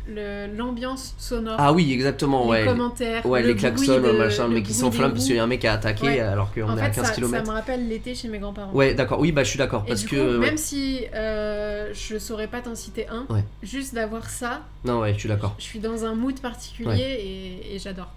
l'ambiance 0.56 1.16
sonore, 1.18 1.56
Ah 1.60 1.74
oui, 1.74 1.92
exactement, 1.92 2.46
les 2.46 2.50
ouais. 2.62 2.66
commentaires, 2.66 3.26
Ouais, 3.26 3.42
le 3.42 3.50
les 3.50 3.56
klaxons, 3.56 4.00
de- 4.00 4.12
machin, 4.12 4.48
le 4.48 4.54
mec 4.56 4.64
qui 4.64 4.72
bruit 4.72 4.80
s'enflamme 4.80 5.10
des 5.12 5.14
parce 5.16 5.26
qu'il 5.26 5.36
y 5.36 5.40
a 5.40 5.44
un 5.44 5.48
mec 5.48 5.66
à 5.66 5.74
attaquer 5.74 6.06
Ouais. 6.06 6.20
alors 6.20 6.54
qu'on 6.54 6.78
est 6.78 6.82
à 6.82 6.86
fait, 6.92 6.96
15 7.02 7.06
ça, 7.08 7.14
ça 7.14 7.22
km. 7.22 7.48
me 7.48 7.54
rappelle 7.54 7.88
l'été 7.88 8.16
chez 8.16 8.28
mes 8.30 8.40
grands-parents. 8.40 8.72
Ouais, 8.74 8.94
d'accord, 8.94 9.20
oui, 9.20 9.32
bah 9.32 9.44
je 9.44 9.50
suis 9.50 9.58
d'accord. 9.60 9.86
Parce 9.86 10.02
du 10.02 10.08
que. 10.08 10.36
coup, 10.36 10.40
même 10.40 10.58
si 10.58 11.02
euh, 11.14 11.94
je 11.94 12.18
saurais 12.18 12.48
pas 12.48 12.62
t'en 12.62 12.76
citer 12.76 13.08
un, 13.10 13.26
juste 13.62 13.94
d'avoir 13.94 14.30
ça, 14.30 14.62
Non, 14.86 15.02
ouais, 15.02 15.14
je 15.14 15.20
suis 15.20 15.30
d'accord. 15.30 15.56
je 15.58 15.64
suis 15.64 15.80
dans 15.80 16.06
un 16.06 16.16
mood 16.16 16.40
particulier 16.40 17.02
et, 17.70 17.76
et 17.76 17.80
j'adore. 17.80 18.12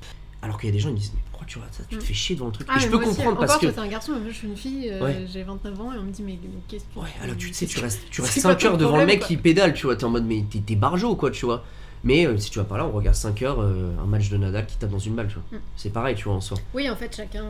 Alors 0.47 0.61
qu'il 0.61 0.69
y 0.69 0.73
a 0.73 0.73
des 0.73 0.79
gens 0.79 0.91
qui 0.91 1.01
disent, 1.01 1.11
mais 1.13 1.21
pourquoi 1.31 1.45
tu 1.49 1.59
regardes 1.59 1.75
ça? 1.75 1.83
Tu 1.91 1.97
te 1.97 2.01
Mm. 2.03 2.07
fais 2.07 2.15
chier 2.15 2.37
devant 2.37 2.47
le 2.47 2.53
truc. 2.53 2.69
Ah, 2.71 2.77
Et 2.77 2.81
je 2.81 2.87
peux 2.89 2.97
aussi, 2.99 3.07
comprendre 3.09 3.37
parce 3.39 3.51
encore, 3.51 3.61
que. 3.63 3.67
toi, 3.67 3.75
t'es 3.75 3.81
un 3.89 3.91
garçon, 3.91 4.13
moi 4.13 4.21
je 4.29 4.33
suis 4.37 4.47
une 4.47 4.57
fille, 4.57 4.89
euh, 4.93 5.03
Ouais. 5.05 5.27
j'ai 5.29 5.43
29 5.43 5.81
ans 5.81 5.93
et 5.93 5.99
on 5.99 6.03
me 6.05 6.13
dit, 6.13 6.23
mais, 6.23 6.39
mais 6.41 6.49
qu'est-ce 6.69 6.85
que 6.85 7.01
Ouais, 7.01 7.09
alors 7.21 7.37
tu 7.37 7.53
sais, 7.53 7.67
tu 7.67 7.81
restes, 7.81 8.01
tu 8.11 8.21
restes 8.21 8.35
quoi 8.35 8.43
5 8.53 8.59
ton 8.59 8.67
heures 8.69 8.79
devant 8.79 8.97
le 8.97 9.07
mec 9.07 9.19
quoi 9.19 9.27
qui 9.29 9.37
pédale, 9.37 9.75
tu 9.75 9.87
vois, 9.87 9.97
t'es 9.97 10.05
en 10.05 10.11
mode, 10.11 10.25
mais 10.25 10.45
t'es 10.49 10.61
t'es 10.61 10.77
barjo, 10.77 11.17
quoi, 11.17 11.33
tu 11.33 11.45
vois. 11.47 11.65
Mais 12.05 12.27
euh, 12.27 12.39
si 12.39 12.51
tu 12.51 12.61
vas 12.61 12.65
pas 12.65 12.79
là, 12.79 12.87
on 12.87 12.93
regarde 12.93 13.17
5 13.17 13.43
heures 13.43 13.61
euh, 13.61 13.91
un 14.01 14.07
match 14.07 14.29
de 14.29 14.37
Nadal 14.37 14.67
qui 14.67 14.77
tape 14.77 14.91
dans 14.91 14.99
une 15.01 15.17
balle, 15.17 15.27
tu 15.27 15.35
vois. 15.35 15.59
Mm. 15.59 15.63
C'est 15.77 15.91
pareil, 15.93 16.15
tu 16.15 16.25
vois, 16.25 16.35
en 16.35 16.41
soi. 16.41 16.57
Oui, 16.75 16.89
en 16.89 16.95
fait, 16.95 17.15
chacun, 17.17 17.47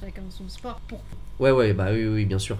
chacun 0.00 0.22
son 0.30 0.48
sport. 0.48 0.80
Pour... 0.88 1.00
Ouais, 1.38 1.52
ouais, 1.52 1.72
bah 1.72 1.86
oui, 1.92 2.04
oui, 2.06 2.24
bien 2.24 2.40
sûr. 2.40 2.56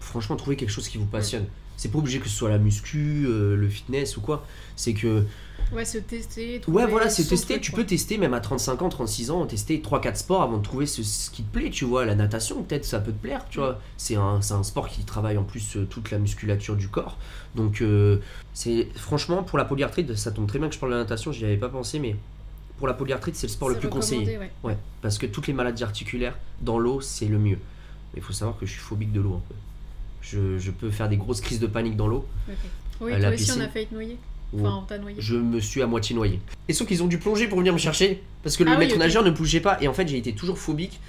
Franchement, 0.00 0.36
trouver 0.36 0.56
quelque 0.56 0.70
chose 0.70 0.88
qui 0.88 0.96
vous 0.96 1.04
passionne. 1.06 1.46
C'est 1.78 1.88
pas 1.90 1.98
obligé 1.98 2.18
que 2.18 2.28
ce 2.28 2.36
soit 2.36 2.50
la 2.50 2.58
muscu, 2.58 3.24
euh, 3.26 3.56
le 3.56 3.68
fitness 3.68 4.16
ou 4.18 4.20
quoi. 4.20 4.44
C'est 4.76 4.92
que, 4.92 5.24
Ouais, 5.72 5.84
se 5.84 5.98
tester. 5.98 6.60
ouais, 6.68 6.86
voilà, 6.86 7.08
c'est 7.10 7.24
tester. 7.24 7.54
truc, 7.54 7.60
Tu 7.62 7.70
quoi. 7.72 7.80
peux 7.80 7.86
tester, 7.86 8.16
même 8.18 8.32
à 8.34 8.40
35 8.40 8.82
ans, 8.82 8.88
36 8.88 9.30
ans, 9.30 9.44
tester 9.46 9.80
3-4 9.80 10.16
sports 10.16 10.42
avant 10.42 10.56
de 10.58 10.62
trouver 10.62 10.86
ce, 10.86 11.02
ce 11.02 11.30
qui 11.30 11.42
te 11.42 11.52
plaît, 11.52 11.70
tu 11.70 11.84
vois. 11.84 12.04
La 12.04 12.14
natation, 12.14 12.62
peut-être, 12.62 12.84
ça 12.84 12.98
peut 13.00 13.12
te 13.12 13.20
plaire, 13.22 13.44
tu 13.50 13.58
vois. 13.58 13.78
C'est 13.96 14.16
un, 14.16 14.40
un 14.50 14.62
sport 14.62 14.88
qui 14.88 15.04
travaille 15.04 15.36
en 15.38 15.44
plus 15.44 15.76
euh, 15.76 15.84
toute 15.84 16.10
la 16.10 16.18
musculature 16.18 16.74
du 16.76 16.88
corps. 16.88 17.16
Donc, 17.54 17.80
euh, 17.82 18.18
c'est 18.54 18.88
franchement, 18.96 19.42
pour 19.42 19.58
la 19.58 19.64
polyarthrite, 19.64 20.14
ça 20.16 20.30
tombe 20.32 20.46
très 20.48 20.58
bien 20.58 20.68
que 20.68 20.74
je 20.74 20.80
parle 20.80 20.92
de 20.92 20.96
la 20.96 21.02
natation, 21.02 21.32
j'y 21.32 21.44
avais 21.44 21.56
pas 21.58 21.68
pensé, 21.68 21.98
mais 21.98 22.16
pour 22.78 22.86
la 22.88 22.94
polyarthrite, 22.94 23.36
c'est 23.36 23.46
le 23.48 23.52
sport 23.52 23.68
le 23.68 23.76
plus 23.76 23.88
conseillé. 23.88 24.38
ouais. 24.38 24.50
Ouais, 24.64 24.76
parce 25.02 25.18
que 25.18 25.26
toutes 25.26 25.46
les 25.48 25.52
maladies 25.52 25.82
articulaires, 25.84 26.36
dans 26.62 26.78
l'eau, 26.78 27.00
c'est 27.00 27.26
le 27.26 27.38
mieux. 27.38 27.58
Mais 28.14 28.18
il 28.18 28.22
faut 28.22 28.32
savoir 28.32 28.56
que 28.58 28.64
je 28.66 28.70
suis 28.72 28.80
phobique 28.80 29.12
de 29.12 29.20
l'eau 29.20 29.34
un 29.34 29.42
peu. 29.48 29.54
Je, 30.30 30.58
je 30.58 30.70
peux 30.70 30.90
faire 30.90 31.08
des 31.08 31.16
grosses 31.16 31.40
crises 31.40 31.60
de 31.60 31.66
panique 31.66 31.96
dans 31.96 32.06
l'eau. 32.06 32.26
Oui, 33.00 33.10
toi 33.12 33.18
la 33.18 33.30
aussi, 33.30 33.50
on 33.56 33.60
a 33.60 33.68
failli 33.68 33.86
te 33.86 33.94
noyer. 33.94 34.18
Enfin, 34.54 34.80
on 34.82 34.86
t'a 34.86 34.98
noyé. 34.98 35.16
Je 35.18 35.36
me 35.36 35.60
suis 35.60 35.82
à 35.82 35.86
moitié 35.86 36.14
noyé. 36.14 36.40
Et 36.68 36.72
sauf 36.72 36.86
qu'ils 36.88 37.02
ont 37.02 37.06
dû 37.06 37.18
plonger 37.18 37.48
pour 37.48 37.58
venir 37.58 37.72
me 37.72 37.78
chercher. 37.78 38.22
Parce 38.42 38.56
que 38.56 38.64
le 38.64 38.72
Ah 38.72 38.78
maître 38.78 38.96
nageur 38.96 39.22
ne 39.22 39.30
bougeait 39.30 39.60
pas. 39.60 39.78
Et 39.82 39.88
en 39.88 39.92
fait, 39.94 40.08
j'ai 40.08 40.18
été 40.18 40.32
toujours 40.32 40.58
phobique. 40.58 41.00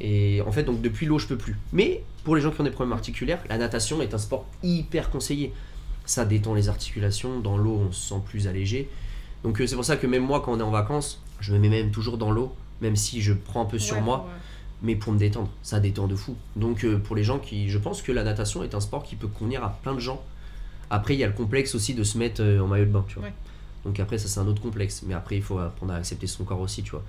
Et 0.00 0.42
en 0.42 0.52
fait, 0.52 0.62
donc 0.64 0.80
depuis 0.82 1.06
l'eau, 1.06 1.18
je 1.18 1.26
peux 1.26 1.36
plus. 1.38 1.56
Mais 1.72 2.02
pour 2.24 2.36
les 2.36 2.42
gens 2.42 2.50
qui 2.50 2.60
ont 2.60 2.64
des 2.64 2.70
problèmes 2.70 2.92
articulaires, 2.92 3.42
la 3.48 3.56
natation 3.56 4.02
est 4.02 4.14
un 4.14 4.18
sport 4.18 4.46
hyper 4.62 5.10
conseillé. 5.10 5.52
Ça 6.04 6.24
détend 6.24 6.54
les 6.54 6.68
articulations. 6.68 7.40
Dans 7.40 7.56
l'eau, 7.56 7.82
on 7.88 7.92
se 7.92 8.08
sent 8.10 8.20
plus 8.26 8.46
allégé. 8.46 8.88
Donc 9.42 9.60
euh, 9.60 9.66
c'est 9.66 9.76
pour 9.76 9.84
ça 9.84 9.96
que 9.96 10.06
même 10.06 10.24
moi, 10.24 10.40
quand 10.40 10.52
on 10.52 10.60
est 10.60 10.62
en 10.62 10.70
vacances, 10.70 11.22
je 11.40 11.52
me 11.52 11.58
mets 11.58 11.68
même 11.68 11.90
toujours 11.90 12.18
dans 12.18 12.30
l'eau. 12.30 12.52
Même 12.82 12.96
si 12.96 13.22
je 13.22 13.32
prends 13.32 13.62
un 13.62 13.66
peu 13.66 13.78
sur 13.78 13.96
Ouais, 13.96 14.02
moi. 14.02 14.28
Mais 14.82 14.96
pour 14.96 15.12
me 15.12 15.18
détendre. 15.18 15.50
Ça 15.62 15.80
détend 15.80 16.06
de 16.06 16.16
fou. 16.16 16.36
Donc 16.56 16.84
euh, 16.84 16.98
pour 16.98 17.16
les 17.16 17.24
gens 17.24 17.38
qui, 17.38 17.68
je 17.70 17.78
pense 17.78 18.02
que 18.02 18.12
la 18.12 18.24
natation 18.24 18.62
est 18.62 18.74
un 18.74 18.80
sport 18.80 19.02
qui 19.04 19.16
peut 19.16 19.28
convenir 19.28 19.62
à 19.64 19.70
plein 19.82 19.94
de 19.94 20.00
gens. 20.00 20.22
Après, 20.90 21.14
il 21.14 21.20
y 21.20 21.24
a 21.24 21.26
le 21.26 21.32
complexe 21.32 21.74
aussi 21.74 21.94
de 21.94 22.04
se 22.04 22.16
mettre 22.18 22.42
euh, 22.42 22.60
en 22.60 22.66
maillot 22.68 22.84
de 22.84 22.90
bain, 22.90 23.04
tu 23.08 23.16
vois. 23.18 23.24
Ouais. 23.28 23.34
Donc 23.84 23.98
après, 24.00 24.18
ça 24.18 24.28
c'est 24.28 24.40
un 24.40 24.46
autre 24.46 24.62
complexe. 24.62 25.02
Mais 25.06 25.14
après, 25.14 25.36
il 25.36 25.42
faut 25.42 25.58
apprendre 25.58 25.92
à 25.92 25.96
accepter 25.96 26.26
son 26.26 26.44
corps 26.44 26.60
aussi, 26.60 26.82
tu 26.82 26.90
vois. 26.92 27.02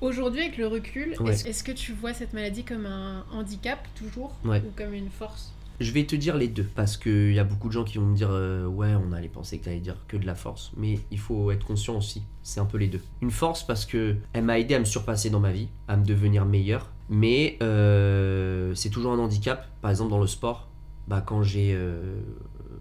Aujourd'hui, 0.00 0.40
avec 0.40 0.56
le 0.56 0.66
recul, 0.66 1.14
Ouais. 1.20 1.32
est-ce 1.34 1.62
que 1.62 1.72
tu 1.72 1.92
vois 1.92 2.14
cette 2.14 2.32
maladie 2.32 2.64
comme 2.64 2.86
un 2.86 3.24
handicap, 3.32 3.86
toujours? 3.94 4.34
Ouais. 4.44 4.62
Ou 4.66 4.70
comme 4.74 4.94
une 4.94 5.10
force? 5.10 5.52
Je 5.78 5.92
vais 5.92 6.04
te 6.04 6.14
dire 6.16 6.36
les 6.36 6.48
deux, 6.48 6.68
parce 6.74 6.96
qu'il 6.98 7.32
y 7.32 7.38
a 7.38 7.44
beaucoup 7.44 7.68
de 7.68 7.72
gens 7.72 7.84
qui 7.84 7.96
vont 7.98 8.04
me 8.06 8.14
dire 8.16 8.28
euh, 8.30 8.66
Ouais, 8.66 8.92
on 8.94 9.12
allait 9.12 9.28
penser 9.28 9.58
que 9.58 9.64
tu 9.64 9.70
allais 9.70 9.78
dire 9.80 9.96
que 10.08 10.16
de 10.18 10.26
la 10.26 10.34
force. 10.34 10.72
Mais 10.76 10.98
il 11.10 11.18
faut 11.18 11.50
être 11.50 11.66
conscient 11.66 11.96
aussi, 11.96 12.22
c'est 12.42 12.60
un 12.60 12.66
peu 12.66 12.76
les 12.78 12.86
deux. 12.88 13.00
Une 13.22 13.30
force 13.30 13.62
parce 13.66 13.86
que 13.86 14.16
elle 14.32 14.44
m'a 14.44 14.58
aidé 14.58 14.74
à 14.74 14.78
me 14.78 14.84
surpasser 14.84 15.30
dans 15.30 15.40
ma 15.40 15.52
vie, 15.52 15.68
à 15.88 15.96
me 15.96 16.04
devenir 16.04 16.44
meilleur. 16.44 16.90
Mais 17.10 17.58
euh, 17.60 18.72
c'est 18.74 18.88
toujours 18.90 19.12
un 19.12 19.18
handicap, 19.18 19.66
par 19.82 19.90
exemple 19.90 20.10
dans 20.10 20.20
le 20.20 20.26
sport. 20.26 20.68
Bah, 21.08 21.20
quand 21.20 21.42
j'ai. 21.42 21.72
euh, 21.74 22.20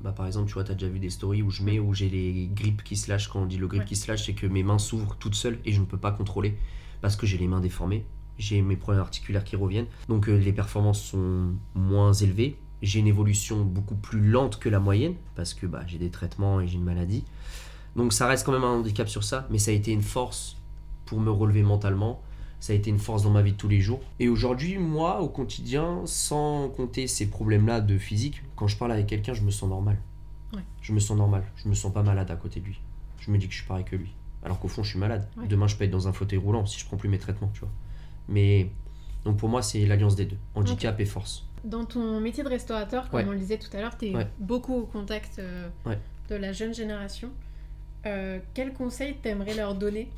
bah, 0.04 0.12
par 0.12 0.28
exemple, 0.28 0.48
tu 0.48 0.54
vois, 0.54 0.64
tu 0.64 0.72
as 0.72 0.76
déjà 0.76 0.88
vu 0.88 1.00
des 1.00 1.10
stories 1.10 1.42
où 1.42 1.50
je 1.50 1.64
mets, 1.64 1.80
où 1.80 1.94
j'ai 1.94 2.10
les 2.10 2.48
grippes 2.54 2.84
qui 2.84 2.96
se 2.96 3.10
lâchent. 3.10 3.28
Quand 3.28 3.42
on 3.42 3.46
dit 3.46 3.58
le 3.58 3.68
grip 3.68 3.82
Ouais. 3.82 3.86
qui 3.88 3.96
se 3.96 4.08
lâche, 4.10 4.26
c'est 4.28 4.34
que 4.34 4.46
mes 4.48 4.64
mains 4.64 4.78
s'ouvrent 4.78 5.16
toutes 5.20 5.36
seules 5.36 5.58
et 5.66 5.72
je 5.72 5.80
ne 5.82 5.86
peux 5.86 5.98
pas 5.98 6.12
contrôler 6.12 6.58
parce 7.02 7.16
que 7.16 7.26
j'ai 7.26 7.38
les 7.38 7.48
mains 7.48 7.60
déformées. 7.60 8.06
J'ai 8.38 8.62
mes 8.62 8.78
problèmes 8.78 9.02
articulaires 9.02 9.44
qui 9.44 9.56
reviennent. 9.56 9.88
Donc 10.08 10.30
euh, 10.30 10.38
les 10.38 10.54
performances 10.54 11.02
sont 11.02 11.50
moins 11.76 12.14
élevées. 12.14 12.56
J'ai 12.82 13.00
une 13.00 13.08
évolution 13.08 13.66
beaucoup 13.66 13.96
plus 13.96 14.22
lente 14.22 14.60
que 14.60 14.70
la 14.70 14.80
moyenne 14.80 15.16
parce 15.36 15.54
que 15.54 15.66
bah, 15.66 15.82
j'ai 15.88 15.98
des 15.98 16.12
traitements 16.12 16.62
et 16.62 16.68
j'ai 16.68 16.76
une 16.78 16.86
maladie. 16.86 17.26
Donc 17.98 18.14
ça 18.14 18.28
reste 18.28 18.46
quand 18.46 18.54
même 18.54 18.64
un 18.64 18.76
handicap 18.78 19.10
sur 19.10 19.24
ça, 19.26 19.48
mais 19.50 19.58
ça 19.58 19.72
a 19.72 19.74
été 19.74 19.92
une 19.92 20.04
force 20.04 20.56
pour 21.06 21.20
me 21.20 21.32
relever 21.32 21.64
mentalement. 21.64 22.22
Ça 22.60 22.74
a 22.74 22.76
été 22.76 22.90
une 22.90 23.00
force 23.00 23.24
dans 23.24 23.30
ma 23.32 23.42
vie 23.42 23.54
de 23.54 23.58
tous 23.58 23.68
les 23.70 23.80
jours. 23.80 24.02
Et 24.20 24.28
aujourd'hui, 24.28 24.78
moi, 24.78 25.22
au 25.22 25.30
quotidien, 25.30 26.02
sans 26.06 26.70
compter 26.70 27.08
ces 27.08 27.30
problèmes-là 27.30 27.80
de 27.82 27.98
physique, 27.98 28.44
quand 28.56 28.68
je 28.68 28.76
parle 28.78 28.92
avec 28.92 29.08
quelqu'un, 29.08 29.34
je 29.34 29.42
me 29.44 29.52
sens 29.52 29.70
normal. 29.70 29.98
Ouais. 30.54 30.62
Je 30.82 30.92
me 30.94 31.00
sens 31.00 31.18
normal. 31.18 31.44
Je 31.56 31.70
me 31.70 31.74
sens 31.74 31.94
pas 31.94 32.04
malade 32.04 32.30
à 32.32 32.36
côté 32.36 32.60
de 32.60 32.66
lui. 32.66 32.82
Je 33.20 33.32
me 33.32 33.38
dis 33.38 33.48
que 33.48 33.54
je 33.54 33.60
suis 33.60 33.68
pareil 33.68 33.86
que 33.86 33.96
lui. 33.96 34.12
Alors 34.44 34.60
qu'au 34.60 34.68
fond, 34.68 34.84
je 34.84 34.90
suis 34.90 35.00
malade. 35.00 35.28
Ouais. 35.38 35.48
Demain, 35.48 35.68
je 35.68 35.76
peux 35.78 35.84
être 35.86 35.92
dans 35.92 36.08
un 36.08 36.14
fauteuil 36.14 36.40
roulant 36.40 36.66
si 36.66 36.80
je 36.80 36.86
prends 36.86 36.98
plus 36.98 37.10
mes 37.10 37.18
traitements, 37.20 37.50
tu 37.54 37.62
vois. 37.62 37.70
Mais 38.28 38.70
donc 39.24 39.38
pour 39.38 39.50
moi, 39.50 39.62
c'est 39.62 39.86
l'alliance 39.86 40.16
des 40.16 40.26
deux 40.26 40.38
handicap 40.56 41.00
et 41.00 41.06
force. 41.06 41.46
Dans 41.64 41.84
ton 41.86 42.20
métier 42.22 42.44
de 42.44 42.50
restaurateur, 42.50 43.10
comme 43.10 43.20
Ouais. 43.22 43.26
on 43.28 43.32
le 43.32 43.38
disait 43.40 43.58
tout 43.58 43.76
à 43.76 43.82
l'heure, 43.82 43.98
tu 43.98 44.06
es 44.08 44.14
beaucoup 44.40 44.76
au 44.76 44.86
contact 44.86 45.40
euh, 45.40 45.68
de 46.30 46.36
la 46.36 46.54
jeune 46.54 46.74
génération. 46.74 47.30
Euh, 48.06 48.40
quel 48.54 48.74
conseil 48.74 49.16
t'aimerais 49.22 49.56
leur 49.56 49.76
donner 49.76 50.10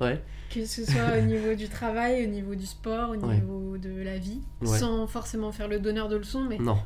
Ouais. 0.00 0.22
Que 0.50 0.64
ce 0.66 0.84
soit 0.84 1.18
au 1.18 1.22
niveau 1.22 1.54
du 1.54 1.68
travail, 1.68 2.24
au 2.24 2.28
niveau 2.28 2.54
du 2.54 2.66
sport, 2.66 3.10
au 3.10 3.14
Ouais. 3.14 3.34
niveau 3.34 3.76
de 3.78 4.02
la 4.02 4.18
vie, 4.18 4.40
Ouais. 4.62 4.78
sans 4.78 5.06
forcément 5.06 5.50
faire 5.52 5.68
le 5.68 5.80
donneur 5.80 6.08
de 6.08 6.16
leçons, 6.16 6.42
mais 6.48 6.58
Non. 6.58 6.78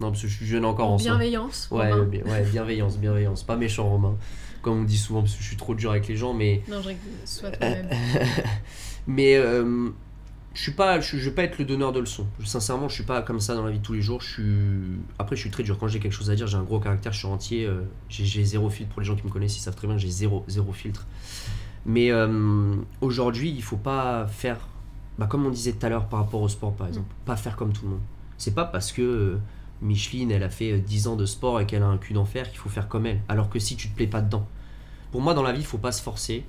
Non, 0.00 0.10
parce 0.10 0.22
que 0.22 0.28
je 0.28 0.34
suis 0.36 0.46
jeune 0.46 0.64
encore 0.64 0.90
en 0.90 0.96
bienveillance. 0.96 1.68
Ouais, 1.70 1.92
Romain. 1.92 2.04
bi- 2.06 2.22
ouais, 2.22 2.42
bienveillance, 2.50 2.98
bienveillance. 2.98 3.42
Pas 3.44 3.56
méchant, 3.56 3.88
Romain. 3.88 4.16
Comme 4.60 4.80
on 4.80 4.84
dit 4.84 4.98
souvent, 4.98 5.20
parce 5.22 5.34
que 5.34 5.42
je 5.42 5.46
suis 5.48 5.56
trop 5.56 5.74
dur 5.74 5.90
avec 5.92 6.08
les 6.08 6.16
gens, 6.16 6.34
mais. 6.34 6.62
Non, 6.68 6.80
je 6.82 6.90
sois 7.24 7.50
toi-même. 7.50 7.88
mais 9.06 9.36
euh, 9.36 9.90
je 10.54 10.60
suis 10.62 10.72
pas, 10.72 11.00
je, 11.00 11.16
je 11.16 11.28
vais 11.28 11.34
pas 11.34 11.44
être 11.44 11.58
le 11.58 11.64
donneur 11.64 11.92
de 11.92 12.00
leçons. 12.00 12.26
Sincèrement, 12.44 12.88
je 12.88 12.94
suis 12.94 13.04
pas 13.04 13.22
comme 13.22 13.40
ça 13.40 13.54
dans 13.54 13.64
la 13.64 13.70
vie 13.70 13.78
de 13.78 13.82
tous 13.84 13.92
les 13.94 14.02
jours. 14.02 14.20
Je 14.20 14.28
suis. 14.32 14.98
Après, 15.18 15.36
je 15.36 15.40
suis 15.40 15.50
très 15.50 15.62
dur. 15.62 15.78
Quand 15.78 15.88
j'ai 15.88 15.98
quelque 16.00 16.12
chose 16.12 16.30
à 16.30 16.34
dire, 16.34 16.46
j'ai 16.46 16.56
un 16.56 16.62
gros 16.62 16.80
caractère, 16.80 17.12
je 17.12 17.18
suis 17.18 17.28
entier. 17.28 17.64
euh, 17.66 17.82
j'ai, 18.08 18.44
zéro 18.44 18.70
filtre. 18.70 18.92
Pour 18.92 19.00
les 19.02 19.06
gens 19.06 19.16
qui 19.16 19.24
me 19.26 19.30
connaissent, 19.30 19.56
ils 19.56 19.60
savent 19.60 19.74
très 19.76 19.86
bien 19.86 19.96
que 19.96 20.02
j'ai 20.02 20.10
zéro, 20.10 20.44
zéro 20.48 20.72
filtre. 20.72 21.06
Mais 21.84 22.10
euh, 22.10 22.74
aujourd'hui, 23.00 23.50
il 23.50 23.62
faut 23.62 23.76
pas 23.76 24.26
faire. 24.26 24.58
Bah, 25.18 25.26
comme 25.26 25.44
on 25.44 25.50
disait 25.50 25.72
tout 25.72 25.84
à 25.84 25.88
l'heure 25.88 26.06
par 26.06 26.20
rapport 26.20 26.40
au 26.40 26.48
sport, 26.48 26.72
par 26.72 26.86
exemple, 26.86 27.12
pas 27.24 27.36
faire 27.36 27.56
comme 27.56 27.72
tout 27.72 27.84
le 27.84 27.90
monde. 27.90 28.00
C'est 28.38 28.54
pas 28.54 28.64
parce 28.64 28.92
que 28.92 29.02
euh, 29.02 29.40
Micheline, 29.82 30.30
elle 30.30 30.42
a 30.42 30.50
fait 30.50 30.72
euh, 30.72 30.78
10 30.78 31.08
ans 31.08 31.16
de 31.16 31.26
sport 31.26 31.60
et 31.60 31.66
qu'elle 31.66 31.82
a 31.82 31.86
un 31.86 31.98
cul 31.98 32.14
d'enfer 32.14 32.48
qu'il 32.48 32.58
faut 32.58 32.68
faire 32.68 32.88
comme 32.88 33.06
elle. 33.06 33.20
Alors 33.28 33.50
que 33.50 33.58
si 33.58 33.76
tu 33.76 33.88
te 33.88 33.96
plais 33.96 34.06
pas 34.06 34.20
dedans. 34.20 34.46
Pour 35.10 35.20
moi, 35.20 35.34
dans 35.34 35.42
la 35.42 35.52
vie, 35.52 35.60
il 35.60 35.66
faut 35.66 35.78
pas 35.78 35.92
se 35.92 36.02
forcer. 36.02 36.44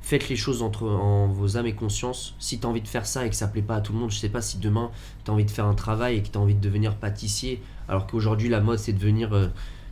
Faites 0.00 0.28
les 0.28 0.36
choses 0.36 0.62
entre 0.62 0.88
en 0.88 1.26
vos 1.26 1.56
âmes 1.56 1.66
et 1.66 1.74
conscience. 1.74 2.34
Si 2.38 2.60
tu 2.60 2.66
as 2.66 2.70
envie 2.70 2.80
de 2.80 2.88
faire 2.88 3.04
ça 3.04 3.26
et 3.26 3.30
que 3.30 3.36
ça 3.36 3.48
plaît 3.48 3.62
pas 3.62 3.76
à 3.76 3.80
tout 3.80 3.92
le 3.92 3.98
monde, 3.98 4.10
je 4.10 4.16
sais 4.16 4.28
pas 4.28 4.40
si 4.40 4.58
demain 4.58 4.90
tu 5.24 5.30
as 5.30 5.34
envie 5.34 5.44
de 5.44 5.50
faire 5.50 5.66
un 5.66 5.74
travail 5.74 6.16
et 6.16 6.22
que 6.22 6.28
tu 6.28 6.38
as 6.38 6.40
envie 6.40 6.54
de 6.54 6.60
devenir 6.60 6.96
pâtissier, 6.96 7.60
alors 7.88 8.06
qu'aujourd'hui 8.06 8.48
la 8.48 8.60
mode 8.60 8.78
c'est 8.78 8.92
de 8.92 8.98
devenir 8.98 9.34
euh, 9.34 9.48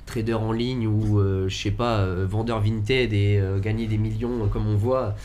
trader 0.07 0.35
en 0.35 0.53
ligne 0.53 0.87
ou 0.87 1.19
euh, 1.19 1.49
je 1.49 1.57
sais 1.57 1.73
pas 1.73 1.99
euh, 1.99 2.27
vendeur 2.27 2.61
vinted 2.61 3.13
et 3.13 3.39
euh, 3.39 3.59
gagner 3.59 3.87
des 3.87 3.99
millions 3.99 4.49
comme 4.49 4.67
on 4.67 4.77
voit 4.77 5.17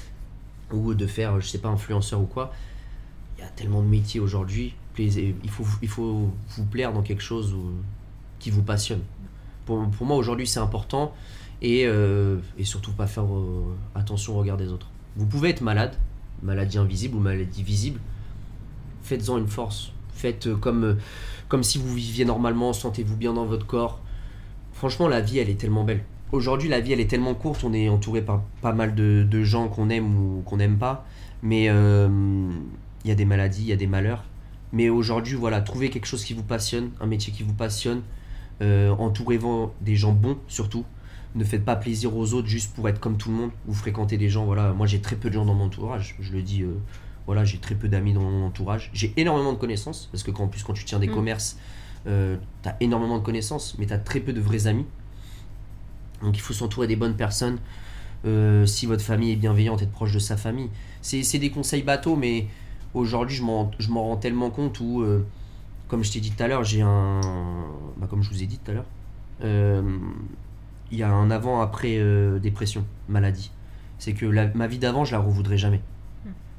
ou 0.73 0.93
de 0.95 1.05
faire 1.05 1.39
je 1.39 1.47
sais 1.47 1.59
pas 1.59 1.69
influenceur 1.69 2.19
ou 2.19 2.25
quoi. 2.25 2.51
Il 3.37 3.41
y 3.41 3.47
a 3.47 3.49
tellement 3.49 3.81
de 3.81 3.87
métiers 3.87 4.19
aujourd'hui. 4.19 4.73
Il 4.97 5.49
faut, 5.49 5.65
il 5.81 5.87
faut 5.87 6.31
vous 6.49 6.65
plaire 6.65 6.91
dans 6.93 7.01
quelque 7.01 7.23
chose 7.23 7.55
qui 8.39 8.51
vous 8.51 8.61
passionne. 8.61 9.01
Pour, 9.65 9.89
pour 9.89 10.05
moi 10.05 10.17
aujourd'hui 10.17 10.45
c'est 10.45 10.59
important 10.59 11.13
et, 11.61 11.83
et 11.83 12.63
surtout 12.63 12.91
pas 12.91 13.07
faire 13.07 13.25
attention 13.95 14.35
au 14.35 14.39
regard 14.39 14.57
des 14.57 14.67
autres. 14.67 14.89
Vous 15.15 15.25
pouvez 15.25 15.49
être 15.49 15.61
malade, 15.61 15.95
maladie 16.43 16.77
invisible 16.77 17.15
ou 17.15 17.19
maladie 17.19 17.63
visible, 17.63 17.99
faites-en 19.01 19.37
une 19.37 19.47
force. 19.47 19.91
Faites 20.13 20.53
comme, 20.55 20.97
comme 21.47 21.63
si 21.63 21.79
vous 21.79 21.95
viviez 21.95 22.25
normalement, 22.25 22.73
sentez-vous 22.73 23.15
bien 23.15 23.33
dans 23.33 23.45
votre 23.45 23.65
corps. 23.65 24.01
Franchement, 24.81 25.07
la 25.07 25.21
vie, 25.21 25.37
elle 25.37 25.51
est 25.51 25.59
tellement 25.59 25.83
belle. 25.83 26.03
Aujourd'hui, 26.31 26.67
la 26.67 26.79
vie, 26.79 26.91
elle 26.91 26.99
est 26.99 27.05
tellement 27.07 27.35
courte, 27.35 27.63
on 27.63 27.71
est 27.71 27.87
entouré 27.87 28.23
par 28.23 28.41
pas 28.63 28.73
mal 28.73 28.95
de, 28.95 29.21
de 29.21 29.43
gens 29.43 29.67
qu'on 29.67 29.91
aime 29.91 30.07
ou 30.17 30.41
qu'on 30.41 30.57
n'aime 30.57 30.79
pas, 30.79 31.05
mais 31.43 31.67
euh, 31.69 32.09
il 33.05 33.07
y 33.07 33.11
a 33.11 33.13
des 33.13 33.25
maladies, 33.25 33.61
il 33.61 33.67
y 33.67 33.73
a 33.73 33.75
des 33.75 33.85
malheurs. 33.85 34.23
Mais 34.73 34.89
aujourd'hui, 34.89 35.35
voilà, 35.35 35.61
trouvez 35.61 35.91
quelque 35.91 36.07
chose 36.07 36.23
qui 36.23 36.33
vous 36.33 36.41
passionne, 36.41 36.89
un 36.99 37.05
métier 37.05 37.31
qui 37.31 37.43
vous 37.43 37.53
passionne, 37.53 38.01
euh, 38.63 38.89
entourez-vous 38.89 39.69
des 39.81 39.95
gens 39.95 40.13
bons 40.13 40.39
surtout. 40.47 40.83
Ne 41.35 41.43
faites 41.43 41.63
pas 41.63 41.75
plaisir 41.75 42.17
aux 42.17 42.33
autres 42.33 42.47
juste 42.47 42.73
pour 42.73 42.89
être 42.89 42.99
comme 42.99 43.17
tout 43.17 43.29
le 43.29 43.35
monde. 43.35 43.51
Vous 43.67 43.75
fréquentez 43.75 44.17
des 44.17 44.29
gens, 44.29 44.45
voilà. 44.45 44.73
Moi, 44.73 44.87
j'ai 44.87 44.99
très 44.99 45.15
peu 45.15 45.29
de 45.29 45.35
gens 45.35 45.45
dans 45.45 45.53
mon 45.53 45.65
entourage. 45.65 46.15
Je 46.19 46.31
le 46.33 46.41
dis, 46.41 46.63
euh, 46.63 46.73
voilà, 47.27 47.45
j'ai 47.45 47.59
très 47.59 47.75
peu 47.75 47.87
d'amis 47.87 48.13
dans 48.13 48.21
mon 48.21 48.47
entourage. 48.47 48.89
J'ai 48.95 49.13
énormément 49.15 49.53
de 49.53 49.59
connaissances 49.59 50.09
parce 50.11 50.23
que 50.23 50.31
quand, 50.31 50.45
en 50.45 50.47
plus, 50.47 50.63
quand 50.63 50.73
tu 50.73 50.85
tiens 50.85 50.97
des 50.97 51.07
Mm. 51.07 51.13
commerces, 51.13 51.59
euh, 52.07 52.37
t'as 52.61 52.75
énormément 52.79 53.17
de 53.19 53.23
connaissances, 53.23 53.75
mais 53.77 53.85
t'as 53.85 53.97
très 53.97 54.19
peu 54.19 54.33
de 54.33 54.41
vrais 54.41 54.67
amis. 54.67 54.85
Donc 56.21 56.37
il 56.37 56.41
faut 56.41 56.53
s'entourer 56.53 56.87
des 56.87 56.95
bonnes 56.95 57.15
personnes. 57.15 57.59
Euh, 58.25 58.65
si 58.65 58.85
votre 58.85 59.03
famille 59.03 59.31
est 59.31 59.35
bienveillante, 59.37 59.81
être 59.81 59.91
proche 59.91 60.13
de 60.13 60.19
sa 60.19 60.37
famille. 60.37 60.69
C'est 61.01 61.39
des 61.39 61.49
conseils 61.49 61.83
bateaux, 61.83 62.15
mais 62.15 62.47
aujourd'hui 62.93 63.35
je 63.35 63.43
m'en 63.43 64.03
rends 64.03 64.17
tellement 64.17 64.51
compte 64.51 64.79
où, 64.79 65.01
euh, 65.01 65.25
comme 65.87 66.03
je 66.03 66.11
t'ai 66.11 66.19
dit 66.19 66.31
tout 66.31 66.43
à 66.43 66.47
l'heure, 66.47 66.63
j'ai 66.63 66.81
un... 66.81 67.21
Bah, 67.97 68.07
comme 68.09 68.21
je 68.21 68.29
vous 68.29 68.43
ai 68.43 68.45
dit 68.45 68.59
tout 68.59 68.71
à 68.71 68.73
l'heure, 68.75 68.85
il 70.91 70.97
y 70.97 71.03
a 71.03 71.11
un 71.11 71.31
avant-après 71.31 71.99
dépression, 72.39 72.85
maladie. 73.09 73.51
C'est 73.97 74.13
que 74.13 74.25
ma 74.55 74.67
vie 74.67 74.77
d'avant, 74.77 75.05
je 75.05 75.13
la 75.13 75.19
revoudrais 75.19 75.57
jamais. 75.57 75.81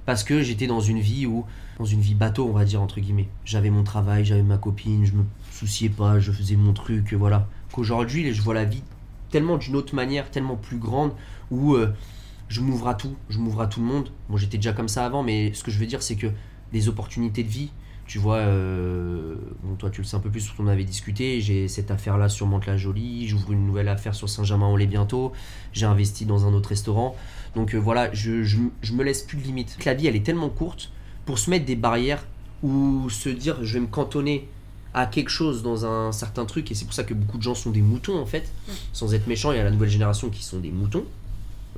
Parce 0.04 0.24
que 0.24 0.42
j'étais 0.42 0.66
dans 0.66 0.80
une 0.80 0.98
vie 0.98 1.26
où, 1.26 1.44
dans 1.78 1.84
une 1.84 2.00
vie 2.00 2.14
bateau, 2.14 2.48
on 2.48 2.52
va 2.52 2.64
dire, 2.64 2.82
entre 2.82 3.00
guillemets. 3.00 3.28
J'avais 3.44 3.70
mon 3.70 3.84
travail, 3.84 4.24
j'avais 4.24 4.42
ma 4.42 4.58
copine, 4.58 5.04
je 5.04 5.12
me 5.12 5.24
souciais 5.50 5.88
pas, 5.88 6.18
je 6.18 6.32
faisais 6.32 6.56
mon 6.56 6.72
truc, 6.72 7.12
voilà. 7.14 7.48
Qu'aujourd'hui, 7.72 8.32
je 8.32 8.42
vois 8.42 8.54
la 8.54 8.64
vie 8.64 8.82
tellement 9.30 9.56
d'une 9.56 9.76
autre 9.76 9.94
manière, 9.94 10.30
tellement 10.30 10.56
plus 10.56 10.76
grande, 10.76 11.12
où 11.50 11.74
euh, 11.74 11.94
je 12.48 12.60
m'ouvre 12.60 12.88
à 12.88 12.94
tout, 12.94 13.16
je 13.30 13.38
m'ouvre 13.38 13.62
à 13.62 13.66
tout 13.66 13.80
le 13.80 13.86
monde. 13.86 14.10
Bon, 14.28 14.36
j'étais 14.36 14.58
déjà 14.58 14.72
comme 14.72 14.88
ça 14.88 15.06
avant, 15.06 15.22
mais 15.22 15.54
ce 15.54 15.64
que 15.64 15.70
je 15.70 15.78
veux 15.78 15.86
dire, 15.86 16.02
c'est 16.02 16.16
que 16.16 16.28
les 16.72 16.88
opportunités 16.88 17.42
de 17.42 17.48
vie, 17.48 17.70
tu 18.12 18.18
vois, 18.18 18.40
euh, 18.40 19.36
bon, 19.62 19.74
toi 19.76 19.88
tu 19.88 20.02
le 20.02 20.06
sais 20.06 20.16
un 20.16 20.20
peu 20.20 20.28
plus, 20.28 20.46
qu'on 20.50 20.66
avait 20.66 20.84
discuté, 20.84 21.40
j'ai 21.40 21.66
cette 21.66 21.90
affaire-là 21.90 22.28
sur 22.28 22.46
Mantes-la-Jolie, 22.46 23.26
j'ouvre 23.26 23.52
une 23.52 23.66
nouvelle 23.66 23.88
affaire 23.88 24.14
sur 24.14 24.28
Saint-Germain-en-Laye 24.28 24.86
bientôt, 24.86 25.32
j'ai 25.72 25.86
investi 25.86 26.26
dans 26.26 26.44
un 26.46 26.52
autre 26.52 26.68
restaurant. 26.68 27.16
Donc 27.54 27.74
euh, 27.74 27.78
voilà, 27.78 28.12
je, 28.12 28.42
je, 28.42 28.58
je 28.82 28.92
me 28.92 29.02
laisse 29.02 29.22
plus 29.22 29.38
de 29.38 29.42
limites. 29.44 29.82
La 29.86 29.94
vie, 29.94 30.08
elle 30.08 30.14
est 30.14 30.26
tellement 30.26 30.50
courte 30.50 30.90
pour 31.24 31.38
se 31.38 31.48
mettre 31.48 31.64
des 31.64 31.74
barrières 31.74 32.26
ou 32.62 33.08
se 33.08 33.30
dire 33.30 33.64
je 33.64 33.72
vais 33.72 33.80
me 33.80 33.86
cantonner 33.86 34.46
à 34.92 35.06
quelque 35.06 35.30
chose 35.30 35.62
dans 35.62 35.86
un 35.86 36.12
certain 36.12 36.44
truc, 36.44 36.70
et 36.70 36.74
c'est 36.74 36.84
pour 36.84 36.92
ça 36.92 37.04
que 37.04 37.14
beaucoup 37.14 37.38
de 37.38 37.42
gens 37.42 37.54
sont 37.54 37.70
des 37.70 37.80
moutons 37.80 38.20
en 38.20 38.26
fait, 38.26 38.52
sans 38.92 39.14
être 39.14 39.26
méchant, 39.26 39.52
il 39.52 39.56
y 39.56 39.58
a 39.58 39.64
la 39.64 39.70
nouvelle 39.70 39.88
génération 39.88 40.28
qui 40.28 40.44
sont 40.44 40.58
des 40.58 40.70
moutons. 40.70 41.06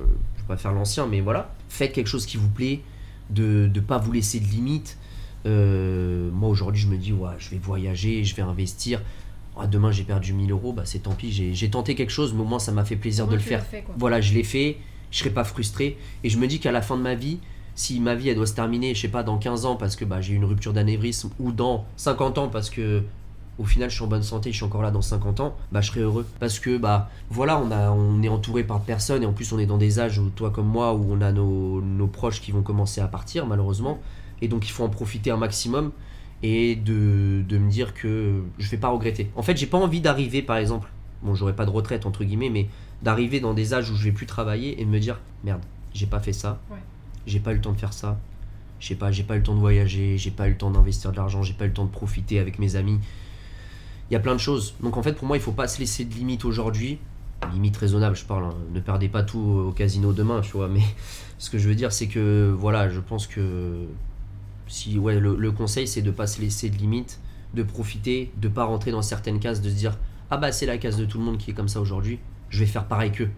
Euh, 0.01 0.03
je 0.35 0.41
vais 0.41 0.47
pas 0.49 0.57
faire 0.57 0.73
l'ancien, 0.73 1.07
mais 1.07 1.21
voilà. 1.21 1.55
Faites 1.69 1.93
quelque 1.93 2.07
chose 2.09 2.25
qui 2.25 2.35
vous 2.35 2.49
plaît, 2.49 2.81
de 3.29 3.71
ne 3.73 3.79
pas 3.79 3.99
vous 3.99 4.11
laisser 4.11 4.41
de 4.41 4.47
limites. 4.47 4.97
Euh, 5.45 6.29
moi 6.31 6.49
aujourd'hui, 6.49 6.81
je 6.81 6.87
me 6.87 6.97
dis, 6.97 7.13
ouais, 7.13 7.29
je 7.37 7.49
vais 7.49 7.57
voyager, 7.57 8.23
je 8.23 8.35
vais 8.35 8.41
investir. 8.41 9.01
Ah, 9.57 9.67
demain, 9.67 9.91
j'ai 9.91 10.03
perdu 10.03 10.33
1000 10.33 10.51
euros, 10.51 10.73
bah 10.73 10.81
c'est 10.85 10.99
tant 10.99 11.13
pis, 11.13 11.31
j'ai 11.31 11.69
tenté 11.69 11.95
quelque 11.95 12.09
chose, 12.09 12.33
mais 12.33 12.41
au 12.41 12.45
moins 12.45 12.59
ça 12.59 12.73
m'a 12.73 12.83
fait 12.83 12.97
plaisir 12.97 13.25
de 13.25 13.35
le 13.35 13.41
faire. 13.41 13.63
fait. 13.63 13.85
Voilà, 13.97 14.19
je 14.19 14.33
l'ai 14.33 14.43
fait, 14.43 14.77
je 15.11 15.19
serai 15.19 15.29
pas 15.29 15.45
frustré. 15.45 15.97
Et 16.25 16.29
je 16.29 16.37
me 16.37 16.47
dis 16.47 16.59
qu'à 16.59 16.73
la 16.73 16.81
fin 16.81 16.97
de 16.97 17.01
ma 17.01 17.15
vie, 17.15 17.39
si 17.73 18.01
ma 18.01 18.15
vie 18.15 18.29
elle 18.29 18.35
doit 18.35 18.47
se 18.47 18.53
terminer, 18.53 18.93
je 18.93 19.01
sais 19.01 19.07
pas, 19.07 19.23
dans 19.23 19.37
15 19.37 19.65
ans 19.65 19.75
parce 19.77 19.95
que 19.95 20.03
bah, 20.03 20.19
j'ai 20.19 20.33
eu 20.33 20.35
une 20.35 20.45
rupture 20.45 20.73
d'anévrisme, 20.73 21.29
ou 21.39 21.53
dans 21.53 21.85
50 21.95 22.37
ans 22.37 22.47
parce 22.49 22.69
que 22.69 23.03
au 23.57 23.63
final 23.63 23.89
je 23.89 23.95
suis 23.95 24.03
en 24.03 24.07
bonne 24.07 24.23
santé, 24.23 24.51
je 24.51 24.57
suis 24.57 24.65
encore 24.65 24.81
là 24.81 24.91
dans 24.91 25.01
50 25.01 25.39
ans, 25.39 25.55
bah 25.71 25.79
je 25.79 25.87
serai 25.87 26.01
heureux. 26.01 26.25
Parce 26.41 26.59
que 26.59 26.77
bah 26.77 27.09
voilà, 27.29 27.57
on, 27.57 27.71
a, 27.71 27.91
on 27.91 28.21
est 28.23 28.27
entouré 28.27 28.65
par 28.65 28.81
personnes 28.81 29.23
et 29.23 29.25
en 29.25 29.31
plus 29.31 29.53
on 29.53 29.59
est 29.59 29.65
dans 29.65 29.77
des 29.77 29.99
âges 29.99 30.19
où 30.19 30.29
toi 30.29 30.49
comme 30.49 30.67
moi, 30.67 30.93
où 30.93 31.13
on 31.13 31.21
a 31.21 31.31
nos, 31.31 31.79
nos 31.79 32.07
proches 32.07 32.41
qui 32.41 32.51
vont 32.51 32.61
commencer 32.61 32.99
à 32.99 33.07
partir 33.07 33.45
malheureusement. 33.45 33.99
Et 34.41 34.47
donc 34.47 34.67
il 34.67 34.71
faut 34.71 34.83
en 34.83 34.89
profiter 34.89 35.31
un 35.31 35.37
maximum 35.37 35.91
et 36.43 36.75
de, 36.75 37.41
de 37.47 37.57
me 37.57 37.69
dire 37.69 37.93
que 37.93 38.41
je 38.59 38.69
vais 38.69 38.77
pas 38.77 38.89
regretter. 38.89 39.31
En 39.35 39.41
fait, 39.41 39.55
j'ai 39.57 39.65
pas 39.67 39.77
envie 39.77 40.01
d'arriver 40.01 40.41
par 40.41 40.57
exemple, 40.57 40.89
bon, 41.23 41.33
j'aurai 41.35 41.53
pas 41.55 41.65
de 41.65 41.71
retraite 41.71 42.05
entre 42.05 42.23
guillemets, 42.23 42.49
mais 42.49 42.67
d'arriver 43.01 43.39
dans 43.39 43.53
des 43.53 43.73
âges 43.73 43.89
où 43.89 43.95
je 43.95 44.03
vais 44.03 44.11
plus 44.11 44.25
travailler 44.25 44.79
et 44.81 44.85
de 44.85 44.89
me 44.89 44.99
dire 44.99 45.19
merde, 45.43 45.61
j'ai 45.93 46.05
pas 46.07 46.19
fait 46.19 46.33
ça, 46.33 46.59
Ouais. 46.71 46.77
j'ai 47.25 47.39
pas 47.39 47.51
eu 47.51 47.55
le 47.55 47.61
temps 47.61 47.71
de 47.71 47.77
faire 47.79 47.93
ça, 47.93 48.19
je 48.79 48.87
sais 48.87 48.95
pas, 48.95 49.11
j'ai 49.11 49.23
pas 49.23 49.35
eu 49.35 49.37
le 49.39 49.43
temps 49.43 49.55
de 49.55 49.59
voyager, 49.59 50.17
j'ai 50.17 50.31
pas 50.31 50.47
eu 50.47 50.51
le 50.51 50.57
temps 50.57 50.69
d'investir 50.71 51.11
de 51.11 51.17
l'argent, 51.17 51.41
j'ai 51.41 51.53
pas 51.53 51.63
eu 51.65 51.69
le 51.69 51.73
temps 51.73 51.85
de 51.85 51.89
profiter 51.91 52.39
avec 52.39 52.59
mes 52.59 52.75
amis. 52.75 52.99
Il 54.09 54.13
y 54.13 54.17
a 54.17 54.19
plein 54.19 54.33
de 54.35 54.39
choses. 54.39 54.75
Donc 54.83 54.97
en 54.97 55.01
fait, 55.03 55.13
pour 55.13 55.25
moi, 55.27 55.35
il 55.37 55.41
faut 55.41 55.51
pas 55.53 55.67
se 55.67 55.79
laisser 55.79 56.05
de 56.05 56.13
limites 56.13 56.45
aujourd'hui. 56.45 56.99
Limite 57.53 57.75
raisonnable, 57.77 58.15
je 58.15 58.25
parle. 58.25 58.43
hein. 58.45 58.53
Ne 58.73 58.79
perdez 58.79 59.07
pas 59.07 59.23
tout 59.23 59.39
au 59.39 59.71
casino 59.71 60.13
demain, 60.13 60.41
tu 60.41 60.51
vois. 60.51 60.67
Mais 60.67 60.81
ce 61.39 61.49
que 61.49 61.57
je 61.57 61.67
veux 61.67 61.73
dire, 61.75 61.91
c'est 61.91 62.07
que 62.07 62.53
voilà, 62.55 62.89
je 62.89 62.99
pense 62.99 63.25
que 63.25 63.85
si 64.67 64.97
ouais, 64.97 65.19
le, 65.19 65.35
le 65.35 65.51
conseil, 65.51 65.87
c'est 65.87 66.01
de 66.01 66.11
pas 66.11 66.27
se 66.27 66.41
laisser 66.41 66.69
de 66.69 66.77
limites, 66.77 67.19
de 67.53 67.63
profiter, 67.63 68.31
de 68.37 68.47
pas 68.47 68.65
rentrer 68.65 68.91
dans 68.91 69.01
certaines 69.01 69.39
cases, 69.39 69.61
de 69.61 69.69
se 69.69 69.75
dire 69.75 69.97
ah 70.29 70.37
bah 70.37 70.51
c'est 70.51 70.65
la 70.65 70.77
case 70.77 70.97
de 70.97 71.05
tout 71.05 71.17
le 71.19 71.23
monde 71.23 71.37
qui 71.37 71.51
est 71.51 71.53
comme 71.53 71.67
ça 71.67 71.79
aujourd'hui. 71.81 72.19
Je 72.49 72.59
vais 72.59 72.65
faire 72.65 72.85
pareil 72.85 73.11
qu'eux 73.11 73.29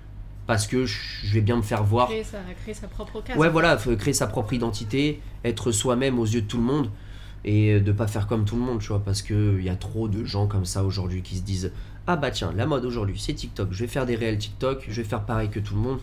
parce 0.46 0.66
que 0.66 0.86
je 0.86 1.34
vais 1.34 1.42
bien 1.42 1.58
me 1.58 1.62
faire 1.62 1.84
voir. 1.84 2.08
Créer 2.08 2.24
sa, 2.24 2.40
créer 2.62 2.74
sa 2.74 2.88
propre 2.88 3.22
case. 3.22 3.38
Ouais, 3.38 3.50
voilà, 3.50 3.76
créer 3.76 4.14
sa 4.14 4.28
propre 4.28 4.54
identité, 4.54 5.22
être 5.44 5.72
soi-même 5.72 6.20
aux 6.20 6.26
yeux 6.26 6.42
de 6.42 6.48
tout 6.48 6.58
le 6.58 6.64
monde 6.64 6.90
et 7.44 7.80
de 7.80 7.92
pas 7.92 8.08
faire 8.08 8.28
comme 8.28 8.46
tout 8.46 8.56
le 8.56 8.62
monde, 8.62 8.80
tu 8.80 8.88
vois, 8.88 9.04
parce 9.04 9.22
que 9.22 9.58
il 9.60 9.66
y 9.66 9.70
a 9.70 9.76
trop 9.76 10.08
de 10.08 10.24
gens 10.24 10.48
comme 10.48 10.66
ça 10.66 10.84
aujourd'hui 10.84 11.22
qui 11.22 11.36
se 11.38 11.44
disent 11.44 11.72
ah 12.08 12.16
bah 12.16 12.32
tiens, 12.32 12.54
la 12.56 12.66
mode 12.66 12.86
aujourd'hui 12.86 13.20
c'est 13.20 13.34
TikTok, 13.34 13.70
je 13.72 13.80
vais 13.80 13.88
faire 13.88 14.06
des 14.06 14.16
réels 14.16 14.38
TikTok, 14.38 14.86
je 14.90 15.02
vais 15.02 15.08
faire 15.08 15.24
pareil 15.24 15.50
que 15.50 15.60
tout 15.60 15.76
le 15.76 15.82
monde. 15.82 16.00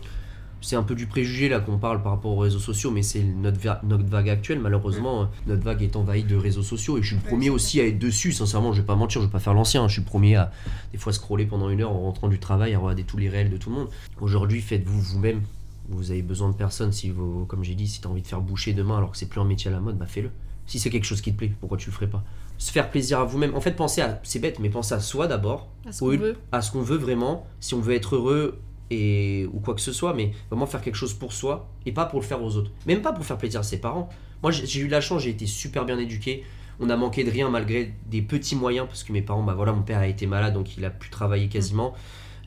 C'est 0.65 0.75
un 0.75 0.81
peu 0.81 0.95
du 0.95 1.05
préjugé 1.05 1.47
là 1.47 1.59
qu'on 1.59 1.77
parle 1.77 2.01
par 2.01 2.13
rapport 2.13 2.31
aux 2.31 2.39
réseaux 2.39 2.57
sociaux, 2.57 2.89
mais 2.89 3.03
c'est 3.03 3.21
notre, 3.21 3.59
va- 3.59 3.79
notre 3.83 4.05
vague 4.05 4.29
actuelle. 4.29 4.59
Malheureusement, 4.59 5.21
euh, 5.21 5.25
notre 5.45 5.61
vague 5.63 5.83
est 5.83 5.95
envahie 5.95 6.23
de 6.23 6.35
réseaux 6.35 6.63
sociaux 6.63 6.97
et 6.97 7.03
je 7.03 7.07
suis 7.09 7.15
le 7.17 7.21
Ouais, 7.21 7.27
premier 7.29 7.51
aussi 7.51 7.79
à 7.79 7.85
être 7.85 7.99
dessus. 7.99 8.31
Sincèrement, 8.31 8.73
je 8.73 8.81
vais 8.81 8.85
pas 8.87 8.95
mentir, 8.95 9.21
je 9.21 9.27
vais 9.27 9.31
pas 9.31 9.37
faire 9.39 9.53
l'ancien. 9.53 9.83
hein. 9.83 9.87
Je 9.87 9.93
suis 9.93 10.01
le 10.01 10.07
premier 10.07 10.37
à 10.37 10.51
des 10.91 10.97
fois 10.97 11.13
scroller 11.13 11.45
pendant 11.45 11.69
une 11.69 11.81
heure 11.81 11.91
en 11.91 11.99
rentrant 12.01 12.29
du 12.29 12.39
travail, 12.39 12.73
à 12.73 12.79
regarder 12.79 13.03
tous 13.03 13.17
les 13.17 13.29
réels 13.29 13.51
de 13.51 13.57
tout 13.57 13.69
le 13.69 13.75
monde. 13.75 13.89
Aujourd'hui, 14.19 14.59
faites-vous 14.59 14.99
vous-même. 15.01 15.41
Vous 15.89 16.09
avez 16.09 16.23
besoin 16.23 16.49
de 16.49 16.55
personne. 16.55 16.91
Si 16.91 17.11
vous, 17.11 17.45
comme 17.45 17.63
j'ai 17.63 17.75
dit, 17.75 17.87
si 17.87 18.01
tu 18.01 18.07
as 18.07 18.09
envie 18.09 18.23
de 18.23 18.27
faire 18.27 18.41
boucher 18.41 18.73
demain 18.73 18.97
alors 18.97 19.11
que 19.11 19.17
c'est 19.17 19.27
plus 19.29 19.39
un 19.39 19.45
métier 19.45 19.69
à 19.69 19.73
la 19.73 19.79
mode, 19.79 19.99
bah 19.99 20.07
fais-le. 20.07 20.31
Si 20.65 20.79
c'est 20.79 20.89
quelque 20.89 21.03
chose 21.05 21.21
qui 21.21 21.31
te 21.31 21.37
plaît, 21.37 21.51
pourquoi 21.59 21.77
tu 21.77 21.91
le 21.91 21.93
ferais 21.93 22.07
pas? 22.07 22.23
Se 22.57 22.71
faire 22.71 22.89
plaisir 22.89 23.19
à 23.19 23.23
vous-même. 23.23 23.53
En 23.53 23.61
fait, 23.61 23.73
pensez 23.73 24.01
à, 24.01 24.19
c'est 24.23 24.39
bête, 24.39 24.57
mais 24.59 24.69
pensez 24.69 24.95
à 24.95 24.99
soi 24.99 25.27
d'abord, 25.27 25.67
À 25.87 25.91
ce 25.91 25.99
qu'on 25.99 26.07
veut. 26.17 26.37
à 26.51 26.63
ce 26.63 26.71
qu'on 26.71 26.81
veut 26.81 26.97
vraiment, 26.97 27.45
si 27.59 27.75
on 27.75 27.81
veut 27.81 27.93
être 27.93 28.15
heureux 28.15 28.57
ou 28.91 29.59
quoi 29.59 29.73
que 29.73 29.81
ce 29.81 29.91
soit, 29.91 30.13
mais 30.13 30.31
vraiment 30.49 30.65
faire 30.65 30.81
quelque 30.81 30.95
chose 30.95 31.13
pour 31.13 31.33
soi 31.33 31.69
et 31.85 31.91
pas 31.91 32.05
pour 32.05 32.19
le 32.19 32.25
faire 32.25 32.43
aux 32.43 32.55
autres. 32.55 32.71
Même 32.85 33.01
pas 33.01 33.13
pour 33.13 33.25
faire 33.25 33.37
plaisir 33.37 33.61
à 33.61 33.63
ses 33.63 33.79
parents. 33.79 34.09
Moi, 34.43 34.51
j'ai 34.51 34.79
eu 34.79 34.87
la 34.87 35.01
chance, 35.01 35.23
j'ai 35.23 35.31
été 35.31 35.47
super 35.47 35.85
bien 35.85 35.97
éduqué. 35.97 36.43
On 36.79 36.89
a 36.89 36.97
manqué 36.97 37.23
de 37.23 37.31
rien 37.31 37.49
malgré 37.49 37.93
des 38.07 38.21
petits 38.21 38.55
moyens 38.55 38.87
parce 38.87 39.03
que 39.03 39.13
mes 39.13 39.21
parents, 39.21 39.43
bah 39.43 39.53
voilà, 39.53 39.71
mon 39.71 39.81
père 39.81 39.99
a 39.99 40.07
été 40.07 40.27
malade 40.27 40.53
donc 40.53 40.77
il 40.77 40.85
a 40.85 40.89
pu 40.89 41.09
travailler 41.09 41.47
quasiment 41.47 41.93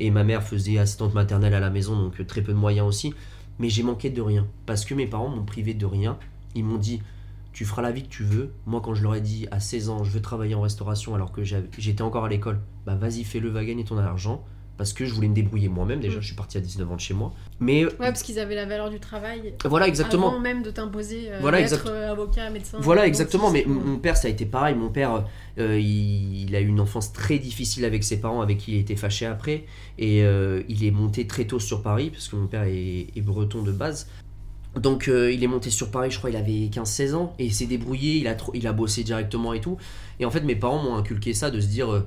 et 0.01 0.10
ma 0.10 0.23
mère 0.23 0.43
faisait 0.43 0.78
assistante 0.78 1.15
maternelle 1.15 1.55
à 1.55 1.60
la 1.60 1.70
maison 1.70 1.97
donc 1.97 2.20
euh, 2.20 2.24
très 2.24 2.43
peu 2.43 2.52
de 2.52 2.59
moyens 2.59 2.86
aussi. 2.86 3.15
Mais 3.59 3.70
j'ai 3.70 3.82
manqué 3.82 4.10
de 4.10 4.20
rien 4.20 4.47
parce 4.66 4.85
que 4.85 4.94
mes 4.94 5.06
parents 5.06 5.28
m'ont 5.28 5.44
privé 5.44 5.74
de 5.74 5.86
rien. 5.86 6.19
Ils 6.55 6.65
m'ont 6.65 6.78
dit 6.78 7.01
tu 7.52 7.65
feras 7.65 7.82
la 7.82 7.90
vie 7.90 8.05
que 8.05 8.09
tu 8.09 8.23
veux. 8.23 8.52
Moi, 8.66 8.81
quand 8.81 8.94
je 8.94 9.02
leur 9.02 9.16
ai 9.16 9.20
dit 9.20 9.48
à 9.51 9.59
16 9.59 9.89
ans, 9.89 10.05
je 10.05 10.12
veux 10.12 10.23
travailler 10.23 10.55
en 10.55 10.60
restauration 10.60 11.16
alors 11.16 11.32
que 11.32 11.43
j'étais 11.43 12.02
encore 12.02 12.24
à 12.24 12.28
l'école, 12.28 12.60
bah 12.86 12.94
vas-y, 12.94 13.24
fais-le, 13.24 13.48
va 13.48 13.65
gagner 13.65 13.85
ton 13.85 13.98
argent. 13.98 14.44
Parce 14.78 14.92
que 14.92 15.05
je 15.05 15.12
voulais 15.12 15.28
me 15.28 15.34
débrouiller 15.34 15.68
moi-même 15.68 15.98
déjà, 16.00 16.16
Mm. 16.18 16.20
je 16.22 16.26
suis 16.28 16.36
parti 16.36 16.56
à 16.56 16.60
19 16.60 16.90
ans 16.90 16.94
de 16.94 17.00
chez 17.00 17.12
moi. 17.12 17.32
Mais 17.60 17.84
Ouais, 17.84 17.90
parce 17.98 18.22
qu'ils 18.22 18.38
avaient 18.38 18.55
la 18.55 18.64
valeur 18.64 18.88
du 18.90 19.00
travail. 19.00 19.52
voilà, 19.64 19.88
exactement. 19.88 20.28
Avant 20.30 20.38
même 20.40 20.62
de 20.62 20.70
t'imposer 20.70 21.32
euh, 21.32 21.38
Voilà, 21.40 21.60
exact- 21.60 21.86
euh, 21.88 22.12
avocat, 22.12 22.48
médecin. 22.50 22.78
Voilà, 22.80 23.05
exactement. 23.06 23.50
Mais 23.50 23.64
mon 23.66 23.98
père, 23.98 24.16
ça 24.16 24.28
a 24.28 24.30
été 24.30 24.46
pareil. 24.46 24.76
Mon 24.76 24.88
père, 24.88 25.24
euh, 25.59 25.78
il, 25.80 26.44
il 26.48 26.55
a 26.56 26.60
eu 26.60 26.66
une 26.68 26.78
enfance 26.80 27.12
très 27.12 27.38
difficile 27.40 27.84
avec 27.84 28.05
ses 28.05 28.20
parents, 28.20 28.40
avec 28.40 28.59
qui 28.59 28.72
il 28.74 28.78
était 28.78 28.94
fâché 28.96 29.26
après. 29.26 29.64
Et 29.98 30.22
euh, 30.22 30.62
il 30.68 30.84
est 30.84 30.92
monté 30.92 31.26
très 31.26 31.44
tôt 31.44 31.59
sur 31.59 31.82
Paris, 31.82 32.10
parce 32.10 32.28
que 32.28 32.36
mon 32.36 32.46
père 32.46 32.62
est, 32.62 33.09
est 33.16 33.20
breton 33.20 33.62
de 33.62 33.72
base. 33.72 34.09
Donc 34.76 35.09
euh, 35.09 35.32
il 35.32 35.42
est 35.42 35.46
monté 35.48 35.70
sur 35.70 35.90
Paris, 35.90 36.12
je 36.12 36.18
crois, 36.18 36.30
il 36.30 36.36
avait 36.36 36.68
15-16 36.70 37.14
ans. 37.14 37.34
Et 37.40 37.46
il 37.46 37.52
s'est 37.52 37.66
débrouillé, 37.66 38.18
il 38.18 38.28
a, 38.28 38.36
il 38.55 38.64
a 38.68 38.72
bossé 38.72 39.02
directement 39.02 39.52
et 39.55 39.60
tout. 39.60 39.76
Et 40.20 40.24
en 40.24 40.30
fait, 40.30 40.42
mes 40.42 40.55
parents 40.55 40.80
m'ont 40.80 40.94
inculqué 40.94 41.34
ça, 41.34 41.50
de 41.50 41.59
se 41.60 41.66
dire, 41.66 41.92
euh, 41.92 42.06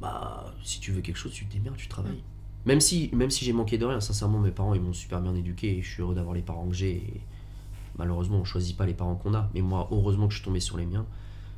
bah, 0.00 0.54
si 0.62 0.80
tu 0.80 0.92
veux 0.92 1.00
quelque 1.00 1.16
chose, 1.16 1.32
tu 1.32 1.46
te 1.46 1.52
démerdes, 1.52 1.76
tu 1.76 1.88
travailles. 1.88 2.22
Même 2.66 2.80
si, 2.80 3.10
même 3.12 3.30
si 3.30 3.44
j'ai 3.44 3.52
manqué 3.52 3.78
de 3.78 3.84
rien, 3.84 4.00
sincèrement, 4.00 4.38
mes 4.38 4.50
parents, 4.50 4.74
ils 4.74 4.80
m'ont 4.80 4.92
super 4.92 5.20
bien 5.20 5.34
éduqué. 5.34 5.78
Et 5.78 5.82
je 5.82 5.90
suis 5.90 6.02
heureux 6.02 6.14
d'avoir 6.14 6.34
les 6.34 6.42
parents 6.42 6.68
que 6.68 6.74
j'ai. 6.74 6.96
Et 6.96 7.20
malheureusement, 7.96 8.38
on 8.38 8.44
choisit 8.44 8.76
pas 8.76 8.86
les 8.86 8.94
parents 8.94 9.14
qu'on 9.14 9.34
a. 9.34 9.48
Mais 9.54 9.60
moi, 9.60 9.88
heureusement 9.90 10.26
que 10.26 10.34
je 10.34 10.38
suis 10.38 10.44
tombé 10.44 10.60
sur 10.60 10.76
les 10.76 10.86
miens. 10.86 11.06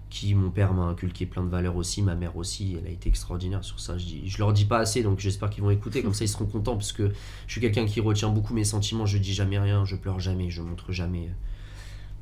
Qui, 0.08 0.34
mon 0.34 0.50
père 0.50 0.74
m'a 0.74 0.86
inculqué 0.86 1.24
plein 1.24 1.44
de 1.44 1.48
valeurs 1.48 1.76
aussi, 1.76 2.02
ma 2.02 2.16
mère 2.16 2.36
aussi, 2.36 2.76
elle 2.76 2.88
a 2.88 2.90
été 2.90 3.08
extraordinaire 3.08 3.62
sur 3.62 3.78
ça. 3.78 3.96
Je, 3.96 4.04
dis, 4.06 4.28
je 4.28 4.38
leur 4.38 4.52
dis 4.52 4.64
pas 4.64 4.78
assez, 4.78 5.04
donc 5.04 5.20
j'espère 5.20 5.50
qu'ils 5.50 5.62
vont 5.62 5.70
écouter, 5.70 6.02
comme 6.02 6.14
ça 6.14 6.24
ils 6.24 6.28
seront 6.28 6.46
contents, 6.46 6.74
parce 6.74 6.90
que 6.90 7.12
je 7.46 7.52
suis 7.52 7.60
quelqu'un 7.60 7.86
qui 7.86 8.00
retient 8.00 8.28
beaucoup 8.28 8.52
mes 8.52 8.64
sentiments, 8.64 9.06
je 9.06 9.18
dis 9.18 9.32
jamais 9.32 9.60
rien, 9.60 9.84
je 9.84 9.94
pleure 9.94 10.18
jamais, 10.18 10.50
je 10.50 10.62
montre 10.62 10.90
jamais 10.90 11.28
euh, 11.28 11.32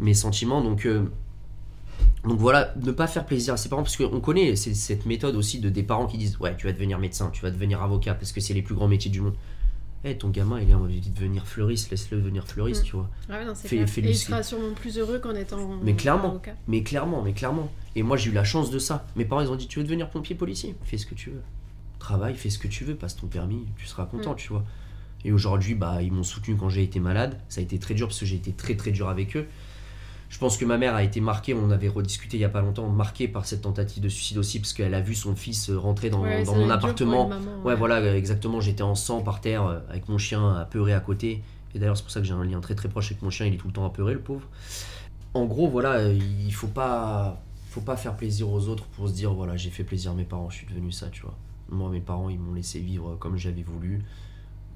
mes 0.01 0.13
sentiments. 0.13 0.61
Donc, 0.61 0.85
euh, 0.85 1.11
donc 2.25 2.39
voilà, 2.39 2.75
ne 2.83 2.91
pas 2.93 3.07
faire 3.07 3.25
plaisir 3.27 3.55
à 3.55 3.57
ses 3.57 3.69
parents, 3.69 3.83
parce 3.83 3.97
qu'on 3.97 4.21
connaît 4.21 4.57
cette 4.57 5.07
méthode 5.07 5.37
aussi 5.37 5.61
de 5.61 5.69
des 5.69 5.83
parents 5.83 6.07
qui 6.07 6.19
disent 6.19 6.39
Ouais, 6.41 6.57
tu 6.57 6.67
vas 6.67 6.73
devenir 6.73 6.99
médecin, 6.99 7.31
tu 7.33 7.43
vas 7.43 7.51
devenir 7.51 7.83
avocat, 7.83 8.15
parce 8.15 8.33
que 8.33 8.41
c'est 8.41 8.55
les 8.55 8.63
plus 8.63 8.75
grands 8.75 8.89
métiers 8.89 9.11
du 9.11 9.21
monde. 9.21 9.35
Eh, 10.05 10.17
ton 10.17 10.29
gamin, 10.29 10.61
il 10.61 10.73
a 10.73 10.79
envie 10.79 11.01
de 11.01 11.11
devenir 11.13 11.45
fleuriste, 11.47 11.91
laisse-le 11.91 12.19
devenir 12.19 12.47
fleuriste, 12.47 12.83
Mm. 12.83 12.87
tu 12.87 12.93
vois. 12.97 13.11
Ah 13.29 13.39
ouais, 13.39 13.45
non, 13.45 13.55
Fais- 13.57 13.77
Et 13.79 14.11
il 14.11 14.17
sera 14.17 14.43
sûrement 14.45 14.73
plus 14.75 14.97
heureux 14.99 15.19
qu'en 15.19 15.35
étant 15.35 15.59
Mais 15.83 15.95
clairement. 15.95 16.29
avocat. 16.31 16.55
Mais 16.69 16.83
clairement, 16.85 17.21
mais 17.23 17.33
clairement. 17.33 17.69
Et 17.97 18.05
moi, 18.05 18.17
j'ai 18.17 18.31
eu 18.31 18.33
la 18.35 18.45
chance 18.45 18.71
de 18.71 18.79
ça. 18.79 19.07
Mes 19.17 19.25
parents, 19.25 19.41
ils 19.41 19.51
ont 19.51 19.57
dit 19.57 19.67
Tu 19.67 19.81
veux 19.81 19.85
devenir 19.85 20.09
pompier, 20.09 20.37
policier? 20.37 20.77
Fais 20.85 20.99
ce 20.99 21.07
que 21.07 21.17
tu 21.17 21.31
veux. 21.31 21.43
Travaille, 21.99 22.37
fais 22.37 22.49
ce 22.51 22.61
que 22.61 22.69
tu 22.69 22.85
veux, 22.85 22.95
passe 22.95 23.17
ton 23.17 23.27
permis, 23.27 23.67
tu 23.77 23.87
seras 23.87 24.05
content, 24.07 24.35
Mm. 24.35 24.37
tu 24.37 24.49
vois. 24.51 24.65
Et 25.25 25.33
aujourd'hui, 25.33 25.75
bah, 25.75 26.01
ils 26.01 26.13
m'ont 26.13 26.23
soutenu 26.23 26.55
quand 26.55 26.69
j'ai 26.69 26.85
été 26.85 27.01
malade. 27.01 27.37
Ça 27.49 27.61
a 27.61 27.65
été 27.65 27.81
très 27.81 27.95
dur 27.95 28.07
parce 28.07 28.21
que 28.21 28.27
j'ai 28.27 28.37
été 28.37 28.53
très 28.53 28.77
très 28.77 28.93
dur 28.93 29.09
avec 29.09 29.37
eux. 29.37 29.47
Je 30.29 30.39
pense 30.39 30.57
que 30.59 30.65
ma 30.65 30.77
mère 30.77 30.95
a 30.95 31.03
été 31.03 31.21
marquée, 31.21 31.55
on 31.55 31.71
avait 31.71 31.89
rediscuté 31.89 32.37
il 32.37 32.41
y 32.41 32.45
a 32.45 32.49
pas 32.51 32.61
longtemps, 32.61 32.87
marquée 32.89 33.29
par 33.29 33.47
cette 33.47 33.63
tentative 33.63 34.03
de 34.03 34.09
suicide 34.09 34.37
aussi, 34.39 34.61
parce 34.61 34.73
qu'elle 34.75 34.95
a 34.95 35.01
vu 35.01 35.15
son 35.15 35.35
fils 35.35 35.71
euh, 35.71 35.79
rentrer 35.79 36.11
dans, 36.11 36.23
Ouais, 36.23 36.45
dans 36.45 36.53
ça 36.53 36.59
mon 36.59 36.69
appartement. 36.71 37.29
maman, 37.29 37.63
Ouais, 37.65 37.75
voilà, 37.75 38.15
exactement. 38.15 38.61
J'étais 38.61 38.83
en 38.83 38.95
sang 38.95 39.23
par 39.23 39.41
terre 39.41 39.65
euh, 39.67 39.79
avec 39.89 40.09
mon 40.09 40.19
chien 40.19 40.55
apeuré 40.57 40.93
à 40.93 41.01
côté. 41.01 41.43
Et 41.75 41.79
d'ailleurs, 41.79 41.97
c'est 41.97 42.03
pour 42.03 42.13
ça 42.13 42.21
que 42.21 42.27
j'ai 42.27 42.35
un 42.35 42.45
lien 42.45 42.61
très 42.61 42.75
très 42.75 42.89
proche 42.89 43.11
avec 43.11 43.23
mon 43.23 43.31
chien. 43.31 43.47
Il 43.47 43.55
est 43.55 43.59
tout 43.59 43.69
le 43.69 43.73
temps 43.73 43.87
apeuré, 43.87 44.13
le 44.13 44.21
pauvre. 44.21 44.47
En 45.35 45.45
gros, 45.47 45.69
voilà, 45.69 45.93
euh, 45.95 46.19
il 46.45 46.53
faut 46.53 46.67
pas, 46.69 47.41
faut 47.71 47.81
pas 47.81 47.97
faire 47.97 48.15
plaisir 48.17 48.51
aux 48.51 48.69
autres 48.69 48.85
pour 48.85 49.09
se 49.09 49.15
dire 49.15 49.33
voilà, 49.33 49.57
j'ai 49.57 49.71
fait 49.71 49.85
plaisir 49.85 50.11
à 50.11 50.15
mes 50.15 50.25
parents, 50.25 50.51
je 50.51 50.57
suis 50.57 50.67
devenu 50.67 50.93
ça, 50.93 51.09
tu 51.09 51.23
vois. 51.23 51.35
Moi, 51.71 51.91
mes 51.91 52.01
parents, 52.01 52.29
ils 52.31 52.39
m'ont 52.39 52.55
laissé 52.55 52.81
vivre 52.81 53.17
comme 53.19 53.37
j'avais 53.37 53.63
voulu. 53.63 54.03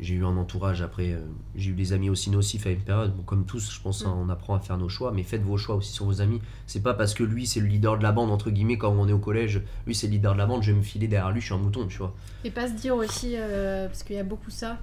J'ai 0.03 0.15
eu 0.17 0.25
un 0.25 0.37
entourage 0.37 0.83
après, 0.83 1.13
euh, 1.13 1.21
j'ai 1.55 1.71
eu 1.71 1.75
des 1.75 1.93
amis 1.93 2.11
aussi 2.11 2.29
nocifs 2.31 2.67
à 2.67 2.71
une 2.71 2.81
période. 2.81 3.15
Bon, 3.17 3.23
comme 3.23 3.47
tous, 3.47 3.73
je 3.73 3.81
pense, 3.81 4.05
Mm. 4.05 4.09
hein, 4.09 4.19
on 4.19 4.29
apprend 4.29 4.55
à 4.57 4.59
faire 4.61 4.77
nos 4.77 4.89
choix, 4.89 5.13
mais 5.13 5.23
faites 5.23 5.43
vos 5.43 5.57
choix 5.57 5.77
aussi 5.77 5.93
sur 5.93 6.07
vos 6.07 6.21
amis. 6.21 6.41
C'est 6.67 6.83
pas 6.83 6.93
parce 6.93 7.15
que 7.15 7.23
lui, 7.23 7.47
c'est 7.47 7.61
le 7.61 7.67
leader 7.67 7.97
de 7.99 8.03
la 8.03 8.11
bande, 8.11 8.31
entre 8.31 8.51
guillemets, 8.51 8.77
quand 8.79 8.91
on 8.91 9.07
est 9.09 9.13
au 9.13 9.19
collège, 9.21 9.63
lui, 9.87 9.95
c'est 9.95 10.09
le 10.09 10.15
leader 10.15 10.33
de 10.35 10.39
la 10.39 10.47
bande, 10.47 10.63
je 10.65 10.73
vais 10.73 10.77
me 10.79 10.83
filer 10.83 11.07
derrière 11.07 11.31
lui, 11.31 11.41
je 11.41 11.47
suis 11.47 11.55
un 11.55 11.59
mouton, 11.59 11.87
tu 11.87 11.99
vois. 11.99 12.15
Et 12.45 12.51
pas 12.51 12.67
se 12.67 12.73
dire 12.73 12.97
aussi, 12.97 13.35
euh, 13.37 13.87
parce 13.87 14.03
qu'il 14.03 14.17
y 14.17 14.19
a 14.19 14.25
beaucoup 14.25 14.51
ça, 14.51 14.79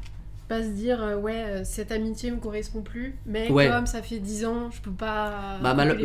pas 0.47 0.63
se 0.63 0.69
dire, 0.69 1.03
euh, 1.03 1.17
ouais, 1.17 1.43
euh, 1.47 1.61
cette 1.65 1.91
amitié 1.91 2.31
me 2.31 2.37
correspond 2.37 2.81
plus, 2.81 3.15
mais 3.25 3.51
Ouais. 3.51 3.67
comme 3.69 3.87
ça 3.87 4.01
fait 4.01 4.19
10 4.19 4.45
ans, 4.45 4.71
je 4.71 4.79
peux 4.81 4.89
pas. 4.89 5.59
Bah, 5.61 5.73
mal- 5.73 5.97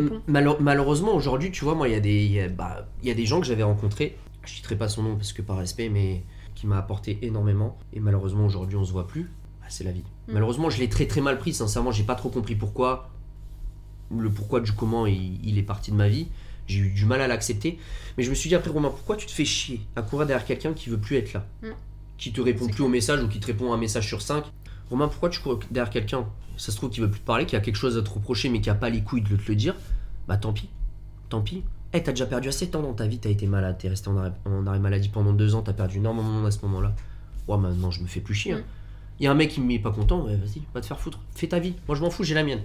malheureusement, 0.60 1.14
aujourd'hui, 1.14 1.50
tu 1.52 1.64
vois, 1.64 1.74
moi, 1.76 1.88
il 1.88 1.92
y, 1.92 1.96
a 1.96 2.00
des- 2.00 2.24
il 2.24 2.32
y, 2.32 2.40
a- 2.40 2.48
bah, 2.48 2.88
il 3.02 3.08
y 3.08 3.12
a 3.12 3.14
des 3.14 3.26
gens 3.26 3.40
que 3.40 3.46
j'avais 3.46 3.62
rencontrés, 3.62 4.18
je 4.44 4.52
citerai 4.54 4.76
pas 4.76 4.88
son 4.88 5.02
nom 5.04 5.14
parce 5.16 5.32
que 5.32 5.40
par 5.40 5.56
respect, 5.58 5.88
mais 5.88 6.24
qui 6.64 6.68
m'a 6.68 6.78
apporté 6.78 7.18
énormément. 7.20 7.76
Et 7.92 8.00
malheureusement, 8.00 8.46
aujourd'hui, 8.46 8.76
on 8.76 8.84
se 8.84 8.92
voit 8.92 9.06
plus. 9.06 9.30
Bah, 9.60 9.66
c'est 9.68 9.84
la 9.84 9.92
vie. 9.92 10.04
Mm. 10.28 10.32
Malheureusement, 10.32 10.70
je 10.70 10.78
l'ai 10.78 10.88
très 10.88 11.06
très 11.06 11.20
mal 11.20 11.38
pris, 11.38 11.52
sincèrement, 11.52 11.92
j'ai 11.92 12.04
pas 12.04 12.14
trop 12.14 12.30
compris 12.30 12.54
pourquoi. 12.54 13.10
Le 14.10 14.30
pourquoi 14.30 14.60
du 14.60 14.72
comment 14.72 15.06
il, 15.06 15.46
il 15.46 15.58
est 15.58 15.62
parti 15.62 15.90
de 15.90 15.96
ma 15.96 16.08
vie. 16.08 16.28
J'ai 16.66 16.80
eu 16.80 16.90
du 16.90 17.04
mal 17.04 17.20
à 17.20 17.26
l'accepter. 17.28 17.78
Mais 18.16 18.24
je 18.24 18.30
me 18.30 18.34
suis 18.34 18.48
dit 18.48 18.54
après, 18.54 18.70
Romain, 18.70 18.88
pourquoi 18.88 19.16
tu 19.16 19.26
te 19.26 19.30
fais 19.30 19.44
chier 19.44 19.82
à 19.94 20.02
courir 20.02 20.26
derrière 20.26 20.46
quelqu'un 20.46 20.72
qui 20.72 20.88
veut 20.88 20.98
plus 20.98 21.16
être 21.16 21.34
là 21.34 21.46
Mm. 21.62 21.68
Qui 22.16 22.32
te 22.32 22.40
répond 22.40 22.66
plus 22.68 22.82
au 22.82 22.88
message 22.88 23.22
ou 23.22 23.28
qui 23.28 23.40
te 23.40 23.46
répond 23.46 23.72
un 23.72 23.76
message 23.76 24.06
sur 24.06 24.22
5 24.22 24.44
Romain, 24.88 25.08
pourquoi 25.08 25.28
tu 25.28 25.40
cours 25.40 25.60
derrière 25.70 25.90
quelqu'un 25.90 26.26
Ça 26.56 26.72
se 26.72 26.76
trouve 26.76 26.88
qu'il 26.90 27.02
veut 27.02 27.10
plus 27.10 27.20
te 27.20 27.26
parler, 27.26 27.44
qu'il 27.44 27.58
a 27.58 27.60
quelque 27.60 27.76
chose 27.76 27.98
à 27.98 28.02
te 28.02 28.10
reprocher, 28.10 28.48
mais 28.48 28.60
qui 28.60 28.70
a 28.70 28.74
pas 28.74 28.88
les 28.88 29.02
couilles 29.02 29.22
de 29.22 29.36
te 29.36 29.48
le 29.48 29.56
dire. 29.56 29.74
Bah 30.28 30.36
tant 30.38 30.52
pis. 30.52 30.70
Tant 31.28 31.42
pis. 31.42 31.62
Eh, 31.96 32.02
t'as 32.02 32.10
déjà 32.12 32.26
perdu 32.26 32.48
assez 32.48 32.66
de 32.66 32.70
temps 32.72 32.82
dans 32.82 32.92
ta 32.92 33.06
vie, 33.06 33.18
t'as 33.20 33.30
été 33.30 33.46
malade, 33.46 33.76
t'es 33.78 33.88
resté 33.88 34.08
en 34.08 34.16
arrêt, 34.16 34.32
en 34.46 34.66
arrêt 34.66 34.80
maladie 34.80 35.08
pendant 35.08 35.32
deux 35.32 35.54
ans, 35.54 35.62
t'as 35.62 35.72
perdu 35.72 35.98
énormément 35.98 36.44
à 36.44 36.50
ce 36.50 36.58
moment-là. 36.62 36.92
Ouais, 37.46 37.56
maintenant 37.56 37.90
je 37.92 38.02
me 38.02 38.08
fais 38.08 38.20
plus 38.20 38.34
chier. 38.34 38.52
hein. 38.54 38.58
Mm. 39.20 39.22
Y 39.22 39.26
a 39.28 39.30
un 39.30 39.34
mec 39.34 39.50
qui 39.50 39.60
me 39.60 39.66
met 39.66 39.78
pas 39.78 39.92
content, 39.92 40.24
ouais, 40.24 40.34
vas-y, 40.34 40.62
va 40.74 40.80
te 40.80 40.86
faire 40.86 40.98
foutre. 40.98 41.20
Fais 41.36 41.46
ta 41.46 41.60
vie. 41.60 41.74
Moi 41.86 41.96
je 41.96 42.02
m'en 42.02 42.10
fous, 42.10 42.24
j'ai 42.24 42.34
la 42.34 42.42
mienne. 42.42 42.62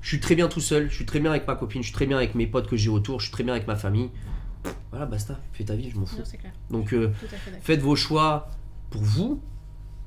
Je 0.00 0.08
suis 0.08 0.20
très 0.20 0.34
bien 0.34 0.48
tout 0.48 0.60
seul, 0.62 0.88
je 0.88 0.94
suis 0.94 1.04
très 1.04 1.20
bien 1.20 1.30
avec 1.30 1.46
ma 1.46 1.56
copine, 1.56 1.82
je 1.82 1.88
suis 1.88 1.94
très 1.94 2.06
bien 2.06 2.16
avec 2.16 2.34
mes 2.34 2.46
potes 2.46 2.68
que 2.68 2.76
j'ai 2.76 2.88
autour, 2.88 3.20
je 3.20 3.26
suis 3.26 3.32
très 3.32 3.44
bien 3.44 3.52
avec 3.52 3.66
ma 3.66 3.76
famille. 3.76 4.08
Voilà, 4.90 5.04
basta, 5.04 5.38
fais 5.52 5.64
ta 5.64 5.74
vie, 5.76 5.90
je 5.90 5.98
m'en 5.98 6.06
fous. 6.06 6.16
Non, 6.16 6.22
clair, 6.24 6.52
Donc 6.70 6.94
euh, 6.94 7.12
faites 7.60 7.82
vos 7.82 7.96
choix 7.96 8.50
pour 8.88 9.02
vous, 9.02 9.42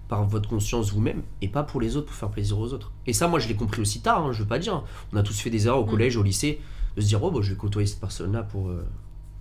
par 0.08 0.26
votre 0.26 0.50
conscience 0.50 0.92
vous-même, 0.92 1.22
et 1.44 1.48
pas 1.48 1.62
pour 1.62 1.80
les 1.80 1.96
autres, 1.96 2.08
pour 2.08 2.16
faire 2.16 2.30
plaisir 2.32 2.58
aux 2.58 2.74
autres. 2.74 2.92
Et 3.06 3.14
ça, 3.14 3.28
moi, 3.28 3.38
je 3.38 3.48
l'ai 3.48 3.56
compris 3.56 3.82
aussi 3.82 4.02
tard, 4.02 4.26
hein, 4.26 4.32
je 4.32 4.40
veux 4.42 4.48
pas 4.48 4.58
dire. 4.60 4.84
On 5.14 5.18
a 5.18 5.22
tous 5.24 5.40
fait 5.40 5.52
des 5.52 5.68
erreurs 5.68 5.82
au 5.82 5.86
Mm. 5.86 5.90
collège, 5.92 6.18
au 6.18 6.24
lycée, 6.24 6.60
de 6.96 7.02
se 7.02 7.08
dire, 7.08 7.24
oh, 7.24 7.32
bah, 7.32 7.40
je 7.42 7.52
vais 7.52 7.58
côtoyer 7.58 7.88
cette 7.88 8.00
personne-là 8.00 8.44
pour, 8.44 8.70
euh, 8.70 8.86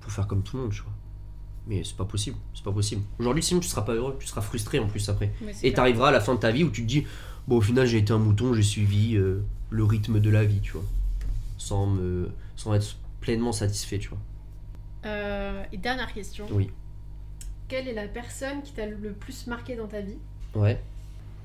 pour 0.00 0.12
faire 0.12 0.26
comme 0.26 0.42
tout 0.42 0.56
le 0.56 0.64
monde, 0.64 0.72
tu 0.72 0.82
vois. 0.82 0.92
Mais 1.66 1.84
c'est 1.84 1.96
pas 1.96 2.04
possible, 2.04 2.36
c'est 2.54 2.64
pas 2.64 2.72
possible. 2.72 3.02
Aujourd'hui, 3.18 3.42
sinon, 3.42 3.60
tu 3.60 3.68
seras 3.68 3.82
pas 3.82 3.94
heureux, 3.94 4.16
tu 4.18 4.26
seras 4.26 4.40
frustré 4.40 4.78
en 4.78 4.88
plus 4.88 5.08
après. 5.08 5.32
Et 5.42 5.54
clair. 5.54 5.74
t'arriveras 5.74 6.08
à 6.08 6.10
la 6.10 6.20
fin 6.20 6.34
de 6.34 6.40
ta 6.40 6.50
vie 6.50 6.64
où 6.64 6.70
tu 6.70 6.82
te 6.82 6.88
dis, 6.88 7.06
bon, 7.46 7.58
au 7.58 7.60
final, 7.60 7.86
j'ai 7.86 7.98
été 7.98 8.12
un 8.12 8.18
mouton, 8.18 8.52
j'ai 8.54 8.62
suivi 8.62 9.16
euh, 9.16 9.44
le 9.70 9.84
rythme 9.84 10.18
de 10.18 10.30
la 10.30 10.44
vie, 10.44 10.60
tu 10.60 10.72
vois. 10.72 10.84
Sans, 11.58 11.86
me, 11.86 12.30
sans 12.56 12.74
être 12.74 12.96
pleinement 13.20 13.52
satisfait, 13.52 13.98
tu 13.98 14.08
vois. 14.08 14.18
Euh, 15.04 15.62
et 15.72 15.76
dernière 15.76 16.12
question. 16.12 16.46
Oui. 16.50 16.70
Quelle 17.68 17.86
est 17.86 17.94
la 17.94 18.08
personne 18.08 18.62
qui 18.62 18.72
t'a 18.72 18.86
le 18.86 19.12
plus 19.12 19.46
marqué 19.46 19.76
dans 19.76 19.86
ta 19.86 20.00
vie? 20.00 20.18
Ouais. 20.54 20.82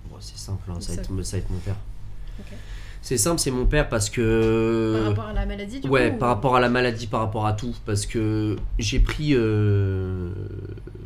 Bon, 0.10 0.18
c'est 0.20 0.38
simple, 0.38 0.70
hein, 0.72 0.80
ça, 0.80 0.96
va 0.96 1.02
être, 1.02 1.24
ça 1.24 1.38
va 1.38 1.44
être 1.44 1.50
mon 1.52 1.60
père. 1.60 1.76
Ok. 2.40 2.54
C'est 3.08 3.18
simple, 3.18 3.40
c'est 3.40 3.52
mon 3.52 3.66
père 3.66 3.88
parce 3.88 4.10
que. 4.10 4.96
Par 4.98 5.06
rapport 5.08 5.26
à 5.28 5.34
la 5.34 5.46
maladie, 5.46 5.80
du 5.80 5.88
ouais, 5.88 6.12
coup, 6.12 6.18
par 6.18 6.28
ou- 6.30 6.34
rapport 6.34 6.56
à 6.58 6.60
la 6.60 6.68
maladie, 6.68 7.08
par 7.08 7.22
rapport 7.22 7.46
à 7.46 7.54
tout. 7.54 7.74
Parce 7.86 8.06
que 8.06 8.58
j'ai 8.80 9.00
pris. 9.00 9.30
euh, 9.34 10.30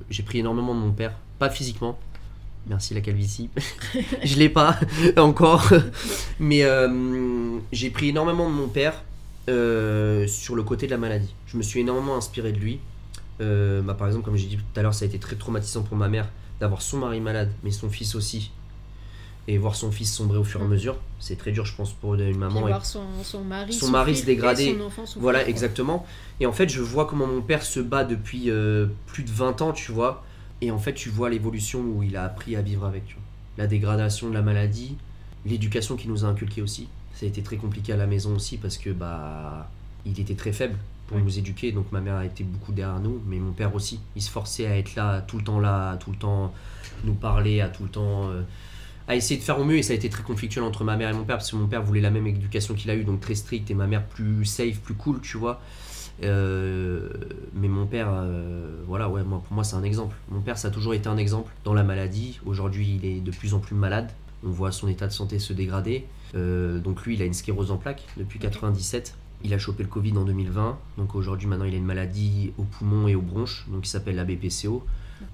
J'ai 0.10 0.24
pris 0.24 0.40
énormément 0.40 0.74
de 0.74 0.80
mon 0.80 0.92
père. 0.94 1.14
Pas 1.38 1.52
physiquement. 1.52 2.00
Merci 2.66 2.96
la 2.96 3.02
calvitie. 3.02 3.52
je 4.24 4.36
l'ai 4.40 4.50
pas 4.50 4.80
encore. 5.18 5.72
Mais 6.40 6.64
euh, 6.64 7.60
j'ai 7.72 7.92
pris 7.92 8.10
énormément 8.10 8.50
de 8.50 8.56
mon 8.56 8.68
père 8.68 9.04
euh, 9.48 10.26
sur 10.26 10.56
le 10.56 10.64
côté 10.64 10.88
de 10.88 10.92
la 10.92 10.98
maladie. 10.98 11.36
Je 11.46 11.56
me 11.56 11.62
suis 11.62 11.82
énormément 11.82 12.16
inspiré 12.16 12.52
de 12.52 12.58
lui. 12.58 12.80
Bah, 13.40 13.94
par 13.94 14.08
exemple, 14.08 14.26
comme 14.26 14.38
j'ai 14.38 14.48
dit 14.48 14.58
tout 14.58 14.80
à 14.80 14.82
l'heure, 14.82 14.94
ça 14.96 15.06
a 15.06 15.08
été 15.08 15.20
très 15.20 15.36
traumatisant 15.36 15.84
pour 15.84 15.98
ma 15.98 16.08
mère 16.10 16.28
d'avoir 16.60 16.82
son 16.82 16.98
mari 16.98 17.20
malade, 17.20 17.52
mais 17.64 17.70
son 17.72 17.90
fils 17.90 18.16
aussi. 18.16 18.50
Et 19.48 19.58
voir 19.58 19.76
son 19.76 19.92
fils 19.92 20.14
sombrer 20.14 20.38
au 20.38 20.44
fur 20.44 20.60
et 20.60 20.64
à 20.64 20.68
Mm. 20.68 20.70
mesure, 20.72 20.96
c'est 21.20 21.36
très 21.36 21.52
dur, 21.52 21.66
je 21.66 21.76
pense, 21.76 21.92
pour 21.94 22.14
une 22.16 22.38
maman. 22.38 22.60
Et 22.68 22.72
voir 22.72 22.86
son, 22.86 23.02
son 23.24 23.44
mari 23.44 23.74
Son 23.74 23.90
mari 23.90 24.16
se 24.16 24.26
dégrader. 24.26 24.66
et 24.66 24.76
son 24.78 24.86
enfant 24.86 25.06
souffrir, 25.06 25.22
voilà, 25.22 25.48
exactement. 25.48 26.06
Et 26.40 26.46
en 26.46 26.54
fait, 26.54 26.70
je 26.70 26.80
vois 26.82 27.06
comment 27.06 27.26
mon 27.28 27.42
père 27.42 27.64
se 27.64 27.80
bat 27.80 28.04
depuis 28.04 28.50
euh, 28.52 28.86
plus 29.08 29.24
de 29.24 29.32
20 29.32 29.62
ans, 29.64 29.72
tu 29.74 29.92
vois. 29.92 30.24
Et 30.62 30.70
en 30.70 30.78
fait, 30.78 30.94
tu 30.94 31.10
vois 31.10 31.30
l'évolution 31.32 31.80
où 31.82 32.04
il 32.04 32.16
a 32.18 32.24
appris 32.24 32.56
à 32.56 32.62
vivre 32.62 32.86
avec, 32.86 33.06
tu 33.08 33.16
vois. 33.16 33.24
La 33.58 33.66
dégradation 33.68 34.30
de 34.30 34.34
la 34.36 34.44
maladie, 34.44 34.96
l'éducation 35.46 35.96
qu'il 35.96 36.12
nous 36.12 36.24
a 36.24 36.28
inculqué 36.28 36.62
aussi. 36.62 36.88
Ça 37.16 37.26
a 37.26 37.30
été 37.30 37.42
très 37.42 37.58
compliqué 37.58 37.94
à 37.94 37.98
la 37.98 38.06
maison 38.08 38.36
aussi 38.36 38.58
parce 38.58 38.78
que, 38.78 38.92
bah, 38.92 39.70
il 40.06 40.20
était 40.20 40.36
très 40.36 40.54
faible 40.54 40.78
pour 41.08 41.18
nous 41.18 41.40
éduquer. 41.40 41.72
Donc, 41.72 41.92
ma 41.92 42.00
mère 42.00 42.16
a 42.16 42.26
été 42.26 42.44
beaucoup 42.44 42.72
derrière 42.74 43.00
nous, 43.00 43.20
mais 43.26 43.38
mon 43.40 43.52
père 43.54 43.74
aussi. 43.74 44.00
Il 44.16 44.22
se 44.22 44.30
forçait 44.30 44.68
à 44.68 44.78
être 44.78 44.96
là, 44.96 45.22
tout 45.22 45.38
le 45.40 45.44
temps 45.44 45.60
là, 45.60 45.92
à 45.92 45.98
tout 45.98 46.12
le 46.12 46.18
temps 46.18 46.54
nous 47.04 47.16
parler, 47.16 47.60
à 47.60 47.68
tout 47.70 47.84
le 47.84 47.90
temps. 47.90 48.30
euh, 48.30 48.44
à 49.08 49.16
essayer 49.16 49.40
de 49.40 49.44
faire 49.44 49.60
au 49.60 49.64
mieux 49.64 49.78
et 49.78 49.84
ça 49.84 49.94
a 49.94 49.96
été 49.96 50.10
très 50.10 50.24
conflictuel 50.24 50.64
entre 50.64 50.84
ma 50.84 50.98
mère 50.98 51.10
et 51.10 51.14
mon 51.14 51.24
père 51.24 51.38
parce 51.38 51.52
que 51.52 51.56
mon 51.56 51.68
père 51.68 51.84
voulait 51.84 52.02
la 52.02 52.12
même 52.12 52.28
éducation 52.28 52.74
qu'il 52.74 52.90
a 52.90 52.96
eu 52.96 53.04
donc 53.04 53.20
très 53.20 53.36
strict 53.36 53.70
et 53.70 53.74
ma 53.74 53.88
mère 53.88 54.06
plus 54.06 54.46
safe 54.46 54.80
plus 54.80 54.94
cool 54.94 55.22
tu 55.22 55.38
vois. 55.38 55.62
Euh, 56.24 57.10
mais 57.56 57.68
mon 57.68 57.88
père 57.88 58.10
euh, 58.12 58.84
voilà 58.86 59.10
ouais 59.10 59.24
moi 59.24 59.42
pour 59.44 59.54
moi 59.54 59.64
c'est 59.64 59.76
un 59.76 59.84
exemple. 59.84 60.16
Mon 60.30 60.42
père 60.42 60.58
ça 60.58 60.68
a 60.68 60.72
toujours 60.72 60.94
été 60.94 61.08
un 61.08 61.18
exemple 61.18 61.52
dans 61.64 61.74
la 61.74 61.84
maladie. 61.84 62.40
Aujourd'hui 62.46 63.00
il 63.02 63.06
est 63.06 63.20
de 63.22 63.32
plus 63.32 63.54
en 63.54 63.60
plus 63.60 63.76
malade. 63.76 64.12
On 64.44 64.50
voit 64.50 64.72
son 64.72 64.88
état 64.88 65.08
de 65.08 65.14
santé 65.14 65.40
se 65.40 65.54
dégrader. 65.54 66.06
Euh, 66.36 66.80
donc 66.80 67.04
lui 67.06 67.16
il 67.16 67.22
a 67.22 67.26
une 67.26 67.34
sclérose 67.34 67.72
en 67.72 67.78
plaques 67.78 68.04
depuis 68.18 68.38
Ok. 68.38 68.44
97 68.44 69.16
il 69.44 69.54
a 69.56 69.58
chopé 69.58 69.82
le 69.82 69.90
Covid 69.90 70.16
en 70.18 70.24
2020 70.24 70.78
donc 70.98 71.16
aujourd'hui 71.16 71.48
maintenant 71.48 71.66
il 71.66 71.74
a 71.74 71.78
une 71.78 71.86
maladie 71.86 72.54
au 72.58 72.64
poumon 72.64 73.08
et 73.08 73.16
aux 73.16 73.22
bronches. 73.22 73.66
Donc 73.70 73.82
qui 73.82 73.90
s'appelle 73.90 74.16
la 74.16 74.24
BPCO 74.24 74.86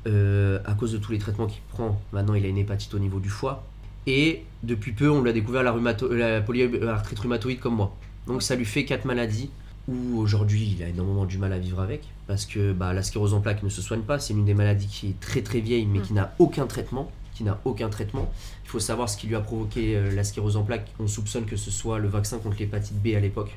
euh, 0.08 0.60
à 0.66 0.74
cause 0.74 0.92
de 0.94 0.98
tous 0.98 1.12
les 1.12 1.20
traitements 1.20 1.48
qu'il 1.48 1.62
prend, 1.70 2.02
maintenant 2.14 2.34
il 2.34 2.46
a 2.46 2.48
une 2.48 2.58
hépatite 2.58 2.94
au 2.94 3.00
niveau 3.00 3.20
du 3.20 3.30
foie. 3.30 3.64
Et 4.06 4.44
depuis 4.64 4.94
peu, 4.94 5.10
on 5.10 5.22
lui 5.22 5.30
a 5.30 5.34
découvert 5.34 5.64
la, 5.64 5.72
rhumato- 5.74 6.12
la 6.14 6.40
polyarthrite 6.42 7.20
rhumatoïde 7.20 7.60
comme 7.60 7.76
moi. 7.76 7.96
Donc 8.26 8.42
ça 8.42 8.56
lui 8.56 8.66
fait 8.66 8.86
quatre 8.86 9.06
maladies 9.06 9.50
où 9.90 10.18
aujourd'hui 10.20 10.76
il 10.78 10.84
a 10.84 10.88
énormément 10.90 11.26
du 11.26 11.38
mal 11.38 11.52
à 11.54 11.60
vivre 11.60 11.80
avec 11.82 12.04
parce 12.26 12.46
que 12.46 12.74
bah, 12.74 12.94
la 12.94 13.04
sclérose 13.04 13.34
en 13.34 13.42
plaques 13.42 13.64
ne 13.64 13.70
se 13.70 13.82
soigne 13.82 14.02
pas. 14.02 14.20
C'est 14.20 14.34
une 14.34 14.46
des 14.46 14.54
maladies 14.54 14.88
qui 14.88 15.10
est 15.10 15.20
très 15.20 15.42
très 15.42 15.60
vieille 15.60 15.86
mais 15.86 16.00
qui 16.00 16.14
n'a 16.14 16.34
aucun 16.40 16.68
traitement. 16.68 17.12
Qui 17.36 17.44
n'a 17.44 17.60
aucun 17.66 17.88
traitement. 17.90 18.32
Il 18.66 18.70
faut 18.70 18.80
savoir 18.80 19.08
ce 19.10 19.16
qui 19.18 19.28
lui 19.28 19.36
a 19.36 19.42
provoqué 19.42 19.96
euh, 19.96 20.12
la 20.16 20.24
sclérose 20.24 20.58
en 20.58 20.64
plaques. 20.64 20.88
On 21.00 21.08
soupçonne 21.08 21.46
que 21.46 21.56
ce 21.56 21.70
soit 21.70 22.00
le 22.00 22.08
vaccin 22.08 22.40
contre 22.40 22.58
l'hépatite 22.58 22.96
B 23.02 23.10
à 23.16 23.20
l'époque. 23.20 23.56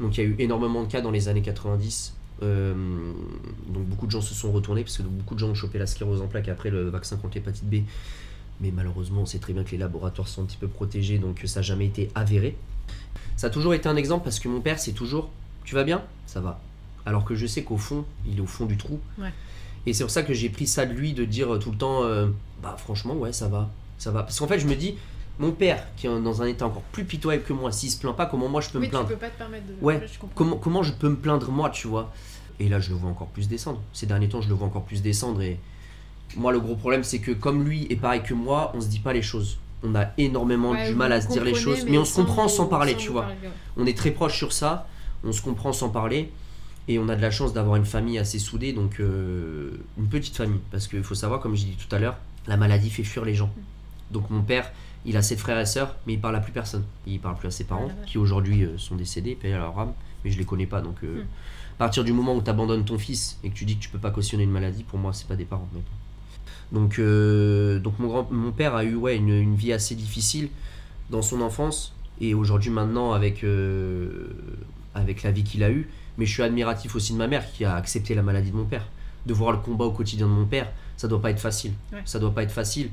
Donc 0.00 0.18
il 0.18 0.24
y 0.24 0.26
a 0.26 0.28
eu 0.28 0.34
énormément 0.40 0.82
de 0.82 0.88
cas 0.90 1.00
dans 1.02 1.12
les 1.12 1.28
années 1.28 1.40
90. 1.42 2.15
Euh, 2.42 2.74
donc 3.68 3.84
beaucoup 3.86 4.06
de 4.06 4.10
gens 4.10 4.20
se 4.20 4.34
sont 4.34 4.52
retournés 4.52 4.82
parce 4.82 4.98
que 4.98 5.02
beaucoup 5.02 5.34
de 5.34 5.40
gens 5.40 5.48
ont 5.48 5.54
chopé 5.54 5.78
la 5.78 5.86
sclérose 5.86 6.20
en 6.20 6.26
plaques 6.26 6.48
après 6.48 6.70
le 6.70 6.88
vaccin 6.88 7.16
contre 7.16 7.36
l'hépatite 7.36 7.68
B. 7.68 7.76
Mais 8.60 8.70
malheureusement, 8.70 9.22
on 9.22 9.26
sait 9.26 9.38
très 9.38 9.52
bien 9.52 9.64
que 9.64 9.70
les 9.70 9.78
laboratoires 9.78 10.28
sont 10.28 10.42
un 10.42 10.46
petit 10.46 10.56
peu 10.56 10.68
protégés, 10.68 11.18
donc 11.18 11.42
ça 11.44 11.60
n'a 11.60 11.62
jamais 11.62 11.86
été 11.86 12.10
avéré. 12.14 12.56
Ça 13.36 13.48
a 13.48 13.50
toujours 13.50 13.74
été 13.74 13.88
un 13.88 13.96
exemple 13.96 14.24
parce 14.24 14.40
que 14.40 14.48
mon 14.48 14.60
père, 14.60 14.78
c'est 14.78 14.92
toujours 14.92 15.30
Tu 15.64 15.74
vas 15.74 15.84
bien? 15.84 16.02
Ça 16.26 16.40
va. 16.40 16.60
Alors 17.04 17.24
que 17.24 17.34
je 17.34 17.46
sais 17.46 17.62
qu'au 17.62 17.76
fond, 17.76 18.04
il 18.26 18.38
est 18.38 18.40
au 18.40 18.46
fond 18.46 18.66
du 18.66 18.76
trou. 18.76 18.98
Ouais. 19.18 19.32
Et 19.84 19.92
c'est 19.92 20.04
pour 20.04 20.10
ça 20.10 20.22
que 20.22 20.34
j'ai 20.34 20.48
pris 20.48 20.66
ça 20.66 20.86
de 20.86 20.92
lui, 20.92 21.12
de 21.12 21.24
dire 21.24 21.58
tout 21.60 21.70
le 21.70 21.76
temps 21.76 22.02
euh, 22.04 22.28
Bah 22.62 22.76
franchement, 22.78 23.14
ouais, 23.14 23.32
ça 23.32 23.48
va. 23.48 23.70
Ça 23.98 24.10
va. 24.10 24.22
Parce 24.22 24.38
qu'en 24.38 24.48
fait, 24.48 24.58
je 24.58 24.66
me 24.66 24.74
dis 24.74 24.96
Mon 25.38 25.52
père, 25.52 25.84
qui 25.96 26.06
est 26.06 26.20
dans 26.20 26.42
un 26.42 26.46
état 26.46 26.66
encore 26.66 26.82
plus 26.82 27.04
pitoyable 27.04 27.44
que 27.44 27.52
moi, 27.52 27.70
s'il 27.70 27.90
se 27.90 27.98
plaint 27.98 28.16
pas, 28.16 28.26
comment 28.26 28.48
moi 28.48 28.60
je 28.60 28.70
peux 28.70 28.78
Oui, 28.78 28.86
me 28.86 28.90
plaindre 28.90 29.06
tu 29.08 29.14
peux 29.14 29.20
pas 29.20 29.28
te 29.28 29.36
permettre 29.36 29.66
de. 29.66 29.74
Ouais, 29.82 30.00
je 30.06 30.18
comment, 30.34 30.56
comment 30.56 30.82
je 30.82 30.92
peux 30.92 31.08
me 31.08 31.16
plaindre 31.16 31.50
moi, 31.50 31.68
tu 31.70 31.88
vois? 31.88 32.12
Et 32.58 32.68
là, 32.68 32.80
je 32.80 32.88
le 32.90 32.96
vois 32.96 33.10
encore 33.10 33.28
plus 33.28 33.48
descendre. 33.48 33.82
Ces 33.92 34.06
derniers 34.06 34.28
temps, 34.28 34.40
je 34.40 34.48
le 34.48 34.54
vois 34.54 34.66
encore 34.66 34.84
plus 34.84 35.02
descendre. 35.02 35.42
Et 35.42 35.58
moi, 36.36 36.52
le 36.52 36.60
gros 36.60 36.74
problème, 36.74 37.04
c'est 37.04 37.18
que 37.18 37.32
comme 37.32 37.64
lui 37.64 37.86
est 37.90 37.96
pareil 37.96 38.22
que 38.22 38.32
moi, 38.32 38.72
on 38.74 38.80
se 38.80 38.86
dit 38.88 38.98
pas 38.98 39.12
les 39.12 39.22
choses. 39.22 39.58
On 39.82 39.94
a 39.94 40.06
énormément 40.16 40.70
Ouais, 40.70 40.88
du 40.88 40.94
mal 40.94 41.12
à 41.12 41.20
se 41.20 41.28
dire 41.28 41.44
les 41.44 41.54
choses, 41.54 41.84
mais, 41.84 41.98
on 41.98 42.04
se 42.06 42.16
comprend 42.16 42.48
sans 42.48 42.66
parler, 42.66 42.92
sans 42.92 42.98
tu 42.98 43.10
vois. 43.10 43.22
parler, 43.22 43.36
ouais. 43.42 43.50
On 43.76 43.84
est 43.86 43.96
très 43.96 44.10
proche 44.10 44.36
sur 44.36 44.52
ça, 44.54 44.88
on 45.22 45.32
se 45.32 45.42
comprend 45.42 45.72
sans 45.74 45.90
parler. 45.90 46.30
Et 46.88 46.98
on 46.98 47.08
a 47.08 47.16
de 47.16 47.20
la 47.22 47.32
chance 47.32 47.52
d'avoir 47.52 47.76
une 47.76 47.84
famille 47.84 48.16
assez 48.16 48.38
soudée, 48.38 48.72
donc 48.72 49.00
euh, 49.00 49.72
une 49.98 50.06
petite 50.06 50.36
famille. 50.36 50.60
Parce 50.70 50.86
qu'il 50.86 51.02
faut 51.02 51.16
savoir, 51.16 51.40
comme 51.40 51.56
j'ai 51.56 51.66
dit 51.66 51.76
tout 51.76 51.94
à 51.94 51.98
l'heure, 51.98 52.16
la 52.46 52.56
maladie 52.56 52.90
fait 52.90 53.02
fuir 53.04 53.24
les 53.24 53.34
gens. 53.34 53.50
Donc 54.12 54.30
mon 54.30 54.42
père 54.42 54.70
Il 55.06 55.16
a 55.16 55.22
sept 55.22 55.38
frères 55.38 55.58
et 55.60 55.66
sœurs, 55.66 55.94
mais 56.06 56.14
il 56.14 56.20
parle 56.20 56.36
à 56.36 56.40
plus 56.40 56.52
personne. 56.52 56.84
Il 57.06 57.20
parle 57.20 57.36
plus 57.36 57.48
à 57.48 57.50
ses 57.50 57.64
parents, 57.64 57.88
Ah, 57.90 57.94
vache. 58.00 58.10
qui 58.10 58.18
aujourd'hui 58.18 58.64
euh, 58.64 58.76
sont 58.76 58.96
décédés, 58.96 59.34
paix 59.36 59.52
à 59.52 59.58
leur 59.58 59.78
âme, 59.78 59.92
mais 60.24 60.30
je 60.30 60.38
les 60.38 60.44
connais 60.44 60.66
pas. 60.66 60.80
Donc, 60.80 60.96
euh, 61.04 61.22
Hmm. 61.22 61.26
à 61.76 61.78
partir 61.78 62.02
du 62.04 62.12
moment 62.12 62.34
où 62.34 62.42
tu 62.42 62.50
abandonnes 62.50 62.84
ton 62.84 62.98
fils 62.98 63.38
et 63.44 63.50
que 63.50 63.54
tu 63.54 63.64
dis 63.64 63.76
que 63.76 63.82
tu 63.82 63.88
peux 63.88 63.98
pas 63.98 64.10
cautionner 64.10 64.42
une 64.42 64.50
maladie, 64.50 64.82
pour 64.82 64.98
moi, 64.98 65.12
c'est 65.12 65.28
pas 65.28 65.36
des 65.36 65.44
parents. 65.44 65.68
mec. 65.72 65.82
Donc, 66.72 66.98
euh, 66.98 67.78
donc 67.78 67.98
mon, 68.00 68.08
grand, 68.08 68.30
mon 68.32 68.50
père 68.50 68.74
a 68.74 68.82
eu 68.84 68.96
ouais, 68.96 69.16
une, 69.16 69.28
une 69.28 69.54
vie 69.54 69.72
assez 69.72 69.94
difficile 69.94 70.48
dans 71.10 71.22
son 71.22 71.40
enfance 71.40 71.94
et 72.20 72.34
aujourd'hui 72.34 72.70
maintenant 72.70 73.12
avec, 73.12 73.44
euh, 73.44 74.28
avec 74.94 75.22
la 75.22 75.30
vie 75.30 75.44
qu'il 75.44 75.62
a 75.62 75.70
eue. 75.70 75.88
Mais 76.18 76.26
je 76.26 76.32
suis 76.32 76.42
admiratif 76.42 76.96
aussi 76.96 77.12
de 77.12 77.18
ma 77.18 77.28
mère 77.28 77.44
qui 77.52 77.64
a 77.64 77.74
accepté 77.76 78.14
la 78.16 78.22
maladie 78.22 78.50
de 78.50 78.56
mon 78.56 78.64
père. 78.64 78.88
De 79.26 79.34
voir 79.34 79.52
le 79.52 79.58
combat 79.58 79.84
au 79.84 79.92
quotidien 79.92 80.26
de 80.26 80.32
mon 80.32 80.46
père, 80.46 80.72
ça 80.96 81.06
doit 81.08 81.20
pas 81.22 81.30
être 81.30 81.38
facile. 81.40 81.72
Ouais. 81.92 82.00
Ça 82.04 82.18
doit 82.18 82.34
pas 82.34 82.42
être 82.42 82.50
facile. 82.52 82.90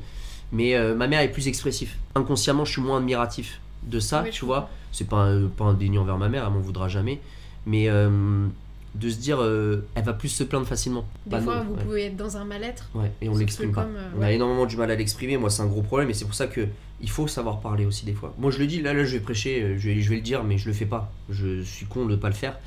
Mais 0.53 0.75
euh, 0.75 0.95
ma 0.95 1.07
mère 1.07 1.19
est 1.21 1.31
plus 1.31 1.47
expressif. 1.47 1.97
Inconsciemment, 2.15 2.63
je 2.63 2.71
suis 2.73 2.81
moins 2.81 2.99
admiratif 2.99 3.59
de 3.83 3.99
ça, 3.99 4.21
Oui, 4.23 4.29
tu 4.31 4.45
vois. 4.45 4.69
C'est 4.91 5.09
pas 5.09 5.17
un, 5.17 5.47
pas 5.47 5.65
un 5.65 5.73
déni 5.73 5.97
envers 5.97 6.17
ma 6.17 6.29
mère, 6.29 6.45
elle 6.45 6.53
m'en 6.53 6.59
voudra 6.59 6.87
jamais. 6.87 7.19
Mais 7.65 7.89
euh, 7.89 8.47
de 8.95 9.09
se 9.09 9.17
dire, 9.17 9.41
euh, 9.41 9.85
elle 9.95 10.03
va 10.03 10.13
plus 10.13 10.29
se 10.29 10.43
plaindre 10.43 10.67
facilement. 10.67 11.05
Des 11.25 11.31
Pas 11.31 11.41
fois, 11.41 11.61
vous 11.61 11.73
ouais. 11.73 11.83
pouvez 11.83 12.05
être 12.05 12.15
dans 12.15 12.37
un 12.37 12.45
mal-être. 12.45 12.89
Ouais, 12.93 13.11
et 13.21 13.27
on 13.29 13.35
l'exprime 13.35 13.71
pas. 13.71 13.83
comme, 13.83 13.95
On 14.17 14.21
a 14.21 14.31
énormément 14.31 14.67
du 14.67 14.77
mal 14.77 14.91
à 14.91 14.95
l'exprimer. 14.95 15.37
Moi, 15.37 15.49
c'est 15.49 15.63
un 15.63 15.67
gros 15.67 15.81
problème, 15.81 16.09
et 16.11 16.13
c'est 16.13 16.25
pour 16.25 16.35
ça 16.35 16.47
que 16.47 16.67
il 17.01 17.09
faut 17.09 17.27
savoir 17.27 17.59
parler 17.59 17.85
aussi 17.85 18.05
des 18.05 18.13
fois. 18.13 18.33
Moi, 18.37 18.51
je 18.51 18.59
le 18.59 18.67
dis, 18.67 18.79
là, 18.81 18.93
là, 18.93 19.03
je 19.03 19.13
vais 19.17 19.19
prêcher, 19.19 19.75
je 19.77 19.89
vais, 19.89 19.99
je 20.01 20.09
vais 20.09 20.15
le 20.17 20.21
dire, 20.21 20.43
mais 20.43 20.57
je 20.57 20.67
le 20.67 20.73
fais 20.73 20.85
pas. 20.85 21.11
Je 21.29 21.61
suis 21.63 21.85
con 21.87 22.05
de 22.05 22.11
ne 22.11 22.15
pas 22.15 22.29
le 22.29 22.35
faire. 22.35 22.57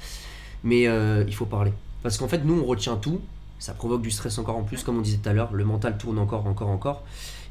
Mais 0.64 0.82
il 1.26 1.34
faut 1.34 1.46
parler. 1.46 1.72
Parce 2.02 2.18
qu'en 2.18 2.28
fait, 2.28 2.44
nous, 2.44 2.60
on 2.60 2.64
retient 2.64 2.96
tout. 2.96 3.20
Ça 3.58 3.72
provoque 3.72 4.02
du 4.02 4.10
stress 4.10 4.36
encore 4.38 4.56
en 4.56 4.64
plus, 4.64 4.82
comme 4.82 4.98
on 4.98 5.00
disait 5.00 5.16
tout 5.18 5.28
à 5.28 5.32
l'heure. 5.32 5.52
Le 5.54 5.64
mental 5.64 5.96
tourne 5.96 6.18
encore, 6.18 6.46
encore, 6.46 6.68
encore. 6.68 7.04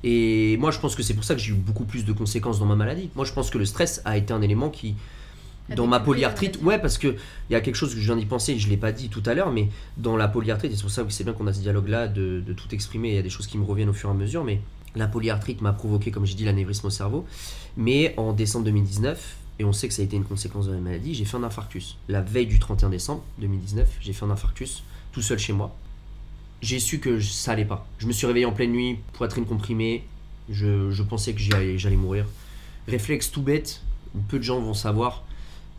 Et 0.07 0.55
moi, 0.57 0.69
je 0.69 0.79
pense 0.79 0.95
que 0.95 1.01
c'est 1.01 1.15
pour 1.15 1.23
ça 1.23 1.33
que 1.33 1.41
j'ai 1.41 1.51
eu 1.51 1.55
beaucoup 1.55 1.83
plus 1.83 2.05
de 2.05 2.13
conséquences 2.13 2.59
dans 2.59 2.67
ma 2.67 2.75
maladie. 2.75 3.09
Moi, 3.15 3.25
je 3.25 3.33
pense 3.33 3.49
que 3.49 3.57
le 3.57 3.65
stress 3.65 4.03
a 4.05 4.17
été 4.17 4.33
un 4.33 4.41
élément 4.43 4.69
qui, 4.69 4.93
dans 5.75 5.87
ma 5.87 5.99
polyarthrite, 5.99 6.61
ouais, 6.61 6.77
parce 6.77 6.99
que 6.99 7.15
il 7.49 7.53
y 7.53 7.55
a 7.55 7.61
quelque 7.61 7.75
chose 7.75 7.95
que 7.95 7.99
je 7.99 8.05
viens 8.05 8.15
d'y 8.15 8.27
penser, 8.27 8.59
je 8.59 8.69
l'ai 8.69 8.77
pas 8.77 8.91
dit 8.91 9.09
tout 9.09 9.23
à 9.25 9.33
l'heure, 9.33 9.51
mais 9.51 9.67
dans 9.97 10.15
la 10.15 10.27
polyarthrite, 10.27 10.71
et 10.71 10.75
c'est 10.75 10.83
pour 10.83 10.91
ça 10.91 11.03
que 11.03 11.11
c'est 11.11 11.23
bien 11.23 11.33
qu'on 11.33 11.47
a 11.47 11.53
ce 11.53 11.59
dialogue-là 11.59 12.07
de, 12.07 12.39
de 12.45 12.53
tout 12.53 12.67
exprimer, 12.71 13.09
il 13.09 13.15
y 13.15 13.17
a 13.17 13.23
des 13.23 13.31
choses 13.31 13.47
qui 13.47 13.57
me 13.57 13.65
reviennent 13.65 13.89
au 13.89 13.93
fur 13.93 14.09
et 14.09 14.11
à 14.11 14.15
mesure, 14.15 14.43
mais 14.43 14.61
la 14.95 15.07
polyarthrite 15.07 15.61
m'a 15.61 15.73
provoqué, 15.73 16.11
comme 16.11 16.27
j'ai 16.27 16.35
dit, 16.35 16.45
l'anévrisme 16.45 16.85
au 16.85 16.91
cerveau. 16.91 17.25
Mais 17.75 18.13
en 18.17 18.31
décembre 18.31 18.65
2019, 18.65 19.37
et 19.57 19.65
on 19.65 19.73
sait 19.73 19.87
que 19.87 19.93
ça 19.95 20.03
a 20.03 20.05
été 20.05 20.15
une 20.15 20.23
conséquence 20.23 20.67
de 20.67 20.73
la 20.73 20.79
maladie, 20.79 21.15
j'ai 21.15 21.25
fait 21.25 21.37
un 21.37 21.43
infarctus. 21.43 21.97
La 22.09 22.21
veille 22.21 22.45
du 22.45 22.59
31 22.59 22.89
décembre 22.89 23.23
2019, 23.39 23.89
j'ai 24.01 24.13
fait 24.13 24.25
un 24.25 24.29
infarctus 24.29 24.83
tout 25.11 25.23
seul 25.23 25.39
chez 25.39 25.53
moi. 25.53 25.75
J'ai 26.61 26.79
su 26.79 26.99
que 26.99 27.19
ça 27.19 27.51
allait 27.51 27.65
pas. 27.65 27.87
Je 27.99 28.07
me 28.07 28.11
suis 28.11 28.25
réveillé 28.25 28.45
en 28.45 28.51
pleine 28.51 28.71
nuit, 28.71 28.99
poitrine 29.13 29.45
comprimée, 29.45 30.03
je, 30.49 30.91
je 30.91 31.03
pensais 31.03 31.33
que 31.33 31.39
j'allais 31.39 31.95
mourir. 31.95 32.25
Réflexe 32.87 33.31
tout 33.31 33.41
bête, 33.41 33.81
peu 34.27 34.37
de 34.37 34.43
gens 34.43 34.59
vont 34.59 34.73
savoir, 34.73 35.23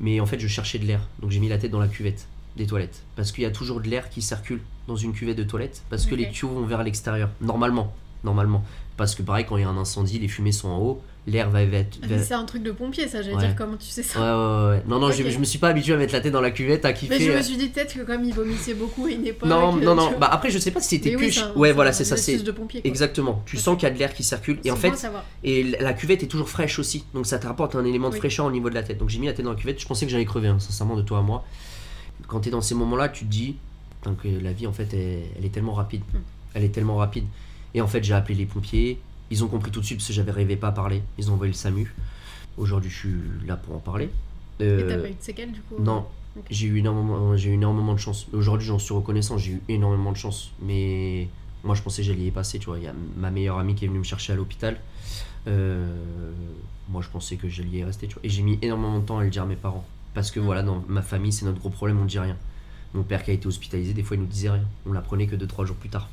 mais 0.01 0.21
en 0.21 0.27
fait 0.27 0.39
je 0.39 0.49
cherchais 0.49 0.79
de 0.79 0.85
l'air. 0.85 1.01
Donc 1.21 1.31
j'ai 1.31 1.41
mis 1.41 1.49
la 1.49 1.59
tête 1.59 1.71
dans 1.71 1.81
la 1.81 1.89
cuvette 1.89 2.27
des 2.57 2.67
toilettes. 2.67 3.03
Parce 3.17 3.33
qu'il 3.33 3.43
y 3.43 3.47
a 3.47 3.51
toujours 3.51 3.81
de 3.81 3.89
l'air 3.89 4.11
qui 4.11 4.23
circule 4.23 4.61
dans 4.89 4.97
une 4.97 5.13
cuvette 5.13 5.37
de 5.37 5.45
toilette, 5.45 5.83
parce 5.91 6.07
que 6.07 6.15
les 6.15 6.31
tuyaux 6.31 6.53
vont 6.53 6.67
vers 6.67 6.83
l'extérieur. 6.83 7.31
Normalement. 7.41 7.93
Normalement. 8.25 8.65
Parce 8.97 9.15
que 9.15 9.23
pareil, 9.23 9.45
quand 9.47 9.57
il 9.57 9.63
y 9.63 9.65
a 9.65 9.69
un 9.69 9.77
incendie, 9.77 10.19
les 10.19 10.29
fumées 10.29 10.53
sont 10.53 10.69
en 10.69 10.79
haut, 10.79 11.03
l'air 11.27 11.51
va 11.51 11.63
être... 11.63 11.99
Ah, 12.03 12.07
mais 12.09 12.19
c'est 12.23 12.35
un 12.35 12.45
truc 12.45 12.63
de 12.63 12.71
pompier, 12.71 13.09
ça. 13.09 13.21
J'allais 13.23 13.35
Ouais. 13.37 13.47
dire 13.47 13.57
comment 13.57 13.77
tu 13.77 13.87
sais 13.89 14.03
ça. 14.03 14.19
Ouais, 14.21 14.25
ouais, 14.25 14.77
ouais. 14.77 14.83
Non, 14.87 14.99
non, 15.01 15.11
je, 15.11 15.23
Ok. 15.23 15.31
je 15.31 15.39
me 15.39 15.45
suis 15.45 15.59
pas 15.59 15.69
habitué 15.69 15.93
à 15.95 15.97
mettre 15.97 16.13
la 16.13 16.21
tête 16.21 16.33
dans 16.33 16.41
la 16.41 16.51
cuvette, 16.53 16.85
à 16.85 16.93
kiffer. 16.93 17.19
Mais 17.19 17.25
je 17.25 17.31
euh, 17.33 17.37
me 17.39 17.43
suis 17.43 17.57
dit 17.57 17.69
peut-être 17.69 17.95
que 17.95 18.03
comme 18.03 18.25
il 18.25 18.33
vomissait 18.33 18.75
beaucoup 18.75 19.07
à 19.07 19.11
une 19.11 19.27
époque. 19.27 19.49
Non, 19.49 19.77
euh, 19.77 19.81
non, 19.81 19.95
non. 19.95 20.13
Bah 20.21 20.29
après, 20.31 20.51
je 20.51 20.59
sais 20.59 20.71
pas 20.71 20.81
si 20.81 20.91
c'était 20.97 21.13
que. 21.13 21.19
oui, 21.19 21.31
je- 21.31 21.45
ouais, 21.59 21.73
voilà, 21.73 21.93
c'est 21.93 22.05
ça. 22.05 22.17
C'est 22.17 22.39
de 22.39 22.51
pompier. 22.53 22.81
quoi. 22.81 22.89
exactement. 22.89 23.43
Tu 23.47 23.57
Ok. 23.57 23.63
sens 23.63 23.75
qu'il 23.77 23.89
y 23.89 23.91
a 23.91 23.95
de 23.95 23.99
l'air 23.99 24.15
qui 24.15 24.23
circule. 24.23 24.59
Et 24.65 24.71
en 24.71 24.77
fait, 24.77 24.93
et 25.43 25.63
la 25.65 25.93
cuvette 25.95 26.23
est 26.23 26.27
toujours 26.29 26.49
fraîche 26.49 26.79
aussi. 26.79 27.05
Donc 27.15 27.27
ça 27.27 27.39
te 27.39 27.47
rapporte 27.47 27.75
un 27.75 27.85
élément 27.85 28.09
de 28.09 28.15
Oui. 28.15 28.21
fraîcheur 28.21 28.47
au 28.47 28.51
niveau 28.53 28.71
de 28.71 28.75
la 28.75 28.83
tête. 28.83 28.99
Donc 28.99 29.09
j'ai 29.09 29.19
mis 29.19 29.27
la 29.27 29.33
tête 29.33 29.45
dans 29.45 29.53
la 29.53 29.59
cuvette. 29.59 29.81
Je 29.81 29.87
pensais 29.87 30.07
que 30.07 30.13
j'allais 30.13 30.25
crever, 30.25 30.49
hein, 30.49 30.59
sincèrement, 30.59 30.97
de 30.97 31.03
toi 31.03 31.19
à 31.19 31.23
moi. 31.23 31.45
Quand 32.29 32.41
tu 32.41 32.49
es 32.49 32.51
dans 32.53 32.61
ces 32.61 32.75
moments-là, 32.75 33.09
tu 33.09 33.25
te 33.25 33.31
dis 33.31 33.57
que 34.23 34.29
la 34.29 34.53
vie, 34.53 34.69
en 34.69 34.73
fait, 34.73 34.89
elle, 34.93 35.23
elle 35.37 35.45
est 35.45 35.49
tellement 35.53 35.73
rapide. 35.75 36.03
Hmm. 36.15 36.19
Elle 36.55 36.63
est 36.63 36.69
tellement 36.69 36.97
rapide. 36.97 37.25
Et 37.75 37.81
en 37.81 37.89
fait, 37.89 38.05
j'ai 38.05 38.15
appelé 38.15 38.37
les 38.39 38.47
pompiers. 38.47 38.99
Ils 39.31 39.43
ont 39.45 39.49
compris 39.49 39.71
tout 39.71 39.81
de 39.81 39.85
suite 39.87 39.99
parce 39.99 40.09
que 40.09 40.13
j'avais 40.15 40.31
rêvé 40.33 40.57
pas 40.57 40.69
à 40.69 40.73
parler. 40.73 41.03
Ils 41.19 41.31
ont 41.31 41.35
envoyé 41.35 41.53
le 41.53 41.57
SAMU. 41.57 41.93
Aujourd'hui, 42.57 42.91
je 42.91 42.97
suis 42.97 43.15
là 43.47 43.57
pour 43.57 43.75
en 43.77 43.79
parler. 43.81 44.11
Et 44.61 44.65
Euh, 44.65 44.89
t'as 44.89 44.99
pas 44.99 45.09
eu 45.09 45.15
de 45.15 45.21
séquelles 45.23 45.53
du 45.53 45.61
coup 45.61 45.75
non, 45.79 46.07
Ok. 46.37 46.45
j'ai 46.51 46.67
eu 46.69 46.79
énormément, 46.79 47.37
j'ai 47.37 47.51
eu 47.51 47.55
énormément 47.55 47.93
de 47.93 47.99
chance. 47.99 48.27
Aujourd'hui, 48.33 48.67
j'en 48.67 48.79
suis 48.79 48.95
reconnaissant, 48.95 49.37
j'ai 49.37 49.53
eu 49.53 49.61
énormément 49.69 50.13
de 50.13 50.17
chance. 50.17 50.53
Mais 50.63 51.29
moi, 51.65 51.75
je 51.75 51.83
pensais 51.83 52.03
que 52.03 52.09
j'allais 52.09 52.25
y 52.27 52.31
passer, 52.31 52.59
tu 52.59 52.67
vois. 52.67 52.79
Il 52.79 52.85
y 52.85 52.89
a 52.89 52.95
ma 53.17 53.31
meilleure 53.31 53.59
amie 53.59 53.75
qui 53.75 53.85
est 53.85 53.89
venue 53.89 53.99
me 53.99 54.05
chercher 54.05 54.33
à 54.33 54.37
l'hôpital. 54.37 54.79
Euh, 55.49 56.33
moi, 56.89 57.03
je 57.03 57.09
pensais 57.09 57.37
que 57.37 57.49
j'allais 57.49 57.69
y 57.79 57.85
rester, 57.85 58.07
tu 58.07 58.15
vois. 58.15 58.25
Et 58.25 58.29
j'ai 58.29 58.43
mis 58.43 58.59
énormément 58.63 58.99
de 58.99 59.05
temps 59.05 59.19
à 59.19 59.25
le 59.25 59.31
dire 59.31 59.43
à 59.43 59.47
mes 59.47 59.57
parents. 59.57 59.87
Parce 60.15 60.31
que 60.31 60.41
voilà, 60.41 60.63
dans 60.63 60.83
ma 60.89 61.03
famille, 61.03 61.33
c'est 61.33 61.45
notre 61.45 61.59
gros 61.59 61.69
problème, 61.71 61.99
on 62.01 62.05
dit 62.07 62.19
rien. 62.19 62.37
Mon 62.95 63.03
père 63.03 63.23
qui 63.23 63.31
a 63.31 63.35
été 63.35 63.47
hospitalisé, 63.47 63.93
des 63.93 64.03
fois, 64.03 64.17
il 64.17 64.21
nous 64.21 64.27
disait 64.27 64.49
rien. 64.51 64.65
On 64.87 64.93
l'apprenait 64.93 65.27
que 65.27 65.37
2-3 65.37 65.67
jours 65.67 65.77
plus 65.77 65.91
tard. 65.91 66.09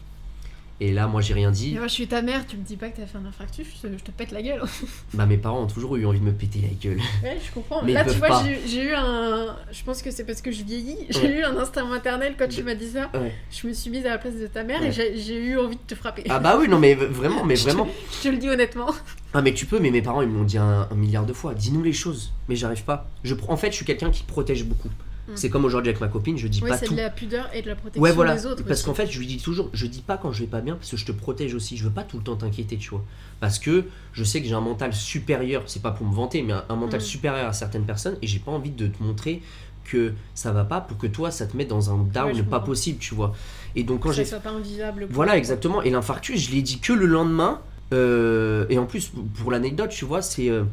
Et 0.79 0.91
là, 0.91 1.07
moi, 1.07 1.21
j'ai 1.21 1.33
rien 1.33 1.51
dit. 1.51 1.75
Moi, 1.75 1.87
je 1.87 1.93
suis 1.93 2.07
ta 2.07 2.21
mère, 2.21 2.45
tu 2.47 2.57
me 2.57 2.63
dis 2.63 2.75
pas 2.75 2.89
que 2.89 2.97
t'as 2.97 3.05
fait 3.05 3.17
un 3.17 3.25
infarctus, 3.25 3.65
je 3.81 3.87
te, 3.87 3.93
je 3.97 4.03
te 4.03 4.11
pète 4.11 4.31
la 4.31 4.41
gueule. 4.41 4.61
Bah, 5.13 5.25
mes 5.27 5.37
parents 5.37 5.61
ont 5.63 5.67
toujours 5.67 5.95
eu 5.95 6.05
envie 6.05 6.19
de 6.19 6.25
me 6.25 6.31
péter 6.33 6.59
la 6.61 6.69
gueule. 6.69 6.99
Ouais, 7.23 7.37
je 7.45 7.51
comprends. 7.53 7.83
Mais 7.83 7.93
Là, 7.93 8.03
tu 8.03 8.17
vois, 8.17 8.41
j'ai 8.65 8.83
eu 8.83 8.93
un. 8.93 9.55
Je 9.71 9.83
pense 9.83 10.01
que 10.01 10.09
c'est 10.11 10.25
parce 10.25 10.41
que 10.41 10.51
je 10.51 10.63
vieillis. 10.63 10.97
J'ai 11.09 11.19
Ouais. 11.21 11.39
eu 11.39 11.43
un 11.43 11.55
instinct 11.57 11.85
maternel 11.85 12.33
quand 12.37 12.49
tu 12.49 12.63
m'as 12.63 12.73
dit 12.75 12.89
ça. 12.89 13.09
Ouais. 13.13 13.31
Je 13.51 13.67
me 13.67 13.73
suis 13.73 13.91
mise 13.91 14.05
à 14.05 14.09
la 14.09 14.17
place 14.17 14.35
de 14.35 14.47
ta 14.47 14.63
mère 14.63 14.81
Ouais. 14.81 14.87
et 14.89 15.17
j'ai 15.21 15.37
eu 15.37 15.57
envie 15.59 15.75
de 15.75 15.81
te 15.87 15.95
frapper. 15.95 16.23
Ah 16.29 16.39
bah 16.39 16.57
oui, 16.59 16.67
non, 16.67 16.79
mais 16.79 16.95
vraiment, 16.95 17.43
mais 17.45 17.55
Je 17.57 17.65
te- 17.65 17.69
vraiment. 17.69 17.87
Je 18.11 18.23
te 18.23 18.27
le 18.29 18.37
dis 18.37 18.49
honnêtement. 18.49 18.89
Ah 19.35 19.41
mais 19.41 19.53
tu 19.53 19.65
peux, 19.67 19.79
mais 19.79 19.91
mes 19.91 20.01
parents 20.01 20.21
ils 20.21 20.27
me 20.27 20.37
l'ont 20.37 20.43
dit 20.43 20.57
un, 20.57 20.87
un 20.91 20.95
milliard 20.95 21.25
de 21.25 21.33
fois. 21.33 21.53
Dis-nous 21.53 21.83
les 21.83 21.93
choses, 21.93 22.33
mais 22.49 22.55
j'arrive 22.55 22.83
pas. 22.83 23.09
Je, 23.23 23.35
en 23.47 23.57
fait, 23.57 23.69
je 23.71 23.75
suis 23.77 23.85
quelqu'un 23.85 24.09
qui 24.11 24.23
protège 24.23 24.63
beaucoup. 24.65 24.89
Mm. 25.27 25.31
C'est 25.35 25.49
comme 25.49 25.63
aujourd'hui 25.65 25.89
avec 25.89 26.01
ma 26.01 26.07
copine, 26.09 26.37
je 26.37 26.47
dis 26.47 26.59
Oui, 26.63 26.69
pas 26.69 26.77
c'est 26.77 26.87
tout. 26.87 26.93
de 26.95 26.99
la 26.99 27.09
pudeur 27.09 27.49
et 27.53 27.61
de 27.61 27.67
la 27.69 27.75
protection 27.75 28.01
Ouais 28.01 28.11
voilà, 28.11 28.35
des 28.35 28.45
autres. 28.45 28.63
parce 28.65 28.83
qu'en 28.83 28.93
fait 28.93 29.09
je 29.09 29.17
lui 29.19 29.25
dis 29.27 29.37
toujours, 29.37 29.69
je 29.73 29.85
dis 29.87 30.01
pas 30.01 30.17
quand 30.17 30.31
je 30.33 30.41
vais 30.41 30.47
pas 30.49 30.59
bien 30.61 30.75
parce 30.75 30.91
que 30.91 30.97
je 30.97 31.05
te 31.05 31.11
protège 31.13 31.53
aussi. 31.53 31.77
Je 31.77 31.83
veux 31.85 31.89
pas 31.91 32.03
tout 32.03 32.17
le 32.17 32.23
temps 32.23 32.35
t'inquiéter, 32.35 32.77
tu 32.77 32.89
vois. 32.89 33.03
Parce 33.39 33.57
que 33.59 33.85
je 34.13 34.23
sais 34.23 34.41
que 34.41 34.47
j'ai 34.47 34.53
un 34.55 34.59
mental 34.61 34.93
supérieur. 34.93 35.63
C'est 35.67 35.81
pas 35.81 35.91
pour 35.91 36.05
me 36.05 36.13
vanter, 36.13 36.41
mais 36.41 36.53
un, 36.53 36.65
un 36.69 36.75
mental 36.75 36.99
Mm. 36.99 37.03
supérieur 37.03 37.47
à 37.47 37.53
certaines 37.53 37.85
personnes 37.85 38.17
et 38.21 38.27
j'ai 38.27 38.39
pas 38.39 38.51
envie 38.51 38.71
de 38.71 38.87
te 38.87 39.01
montrer 39.01 39.41
que 39.85 40.13
ça 40.33 40.51
va 40.53 40.63
pas 40.63 40.79
pour 40.81 40.97
que 40.97 41.07
toi 41.07 41.29
ça 41.31 41.45
te 41.45 41.57
mette 41.57 41.67
dans 41.67 41.89
un 41.93 41.97
down 42.03 42.33
Ouais, 42.35 42.43
pas 42.43 42.59
possible, 42.61 42.99
tu 42.99 43.15
vois. 43.15 43.33
Et 43.75 43.83
donc 43.83 44.01
quand 44.01 44.11
j'ai 44.11 44.23
ça 44.25 44.31
soit 44.31 44.39
pas 44.39 44.51
invivable. 44.51 45.07
pour 45.07 45.15
voilà, 45.15 45.37
exactement. 45.37 45.81
Et 45.81 45.89
l'infarctus, 45.89 46.39
je 46.39 46.51
l'ai 46.51 46.61
dit 46.61 46.79
que 46.79 46.91
le 46.93 47.05
lendemain. 47.05 47.59
Euh, 47.93 48.65
et 48.69 48.77
en 48.79 48.85
plus, 48.85 49.11
pour 49.35 49.51
l'anecdote, 49.51 49.89
tu 49.89 50.05
vois, 50.05 50.21
c'est 50.21 50.49
euh, 50.49 50.63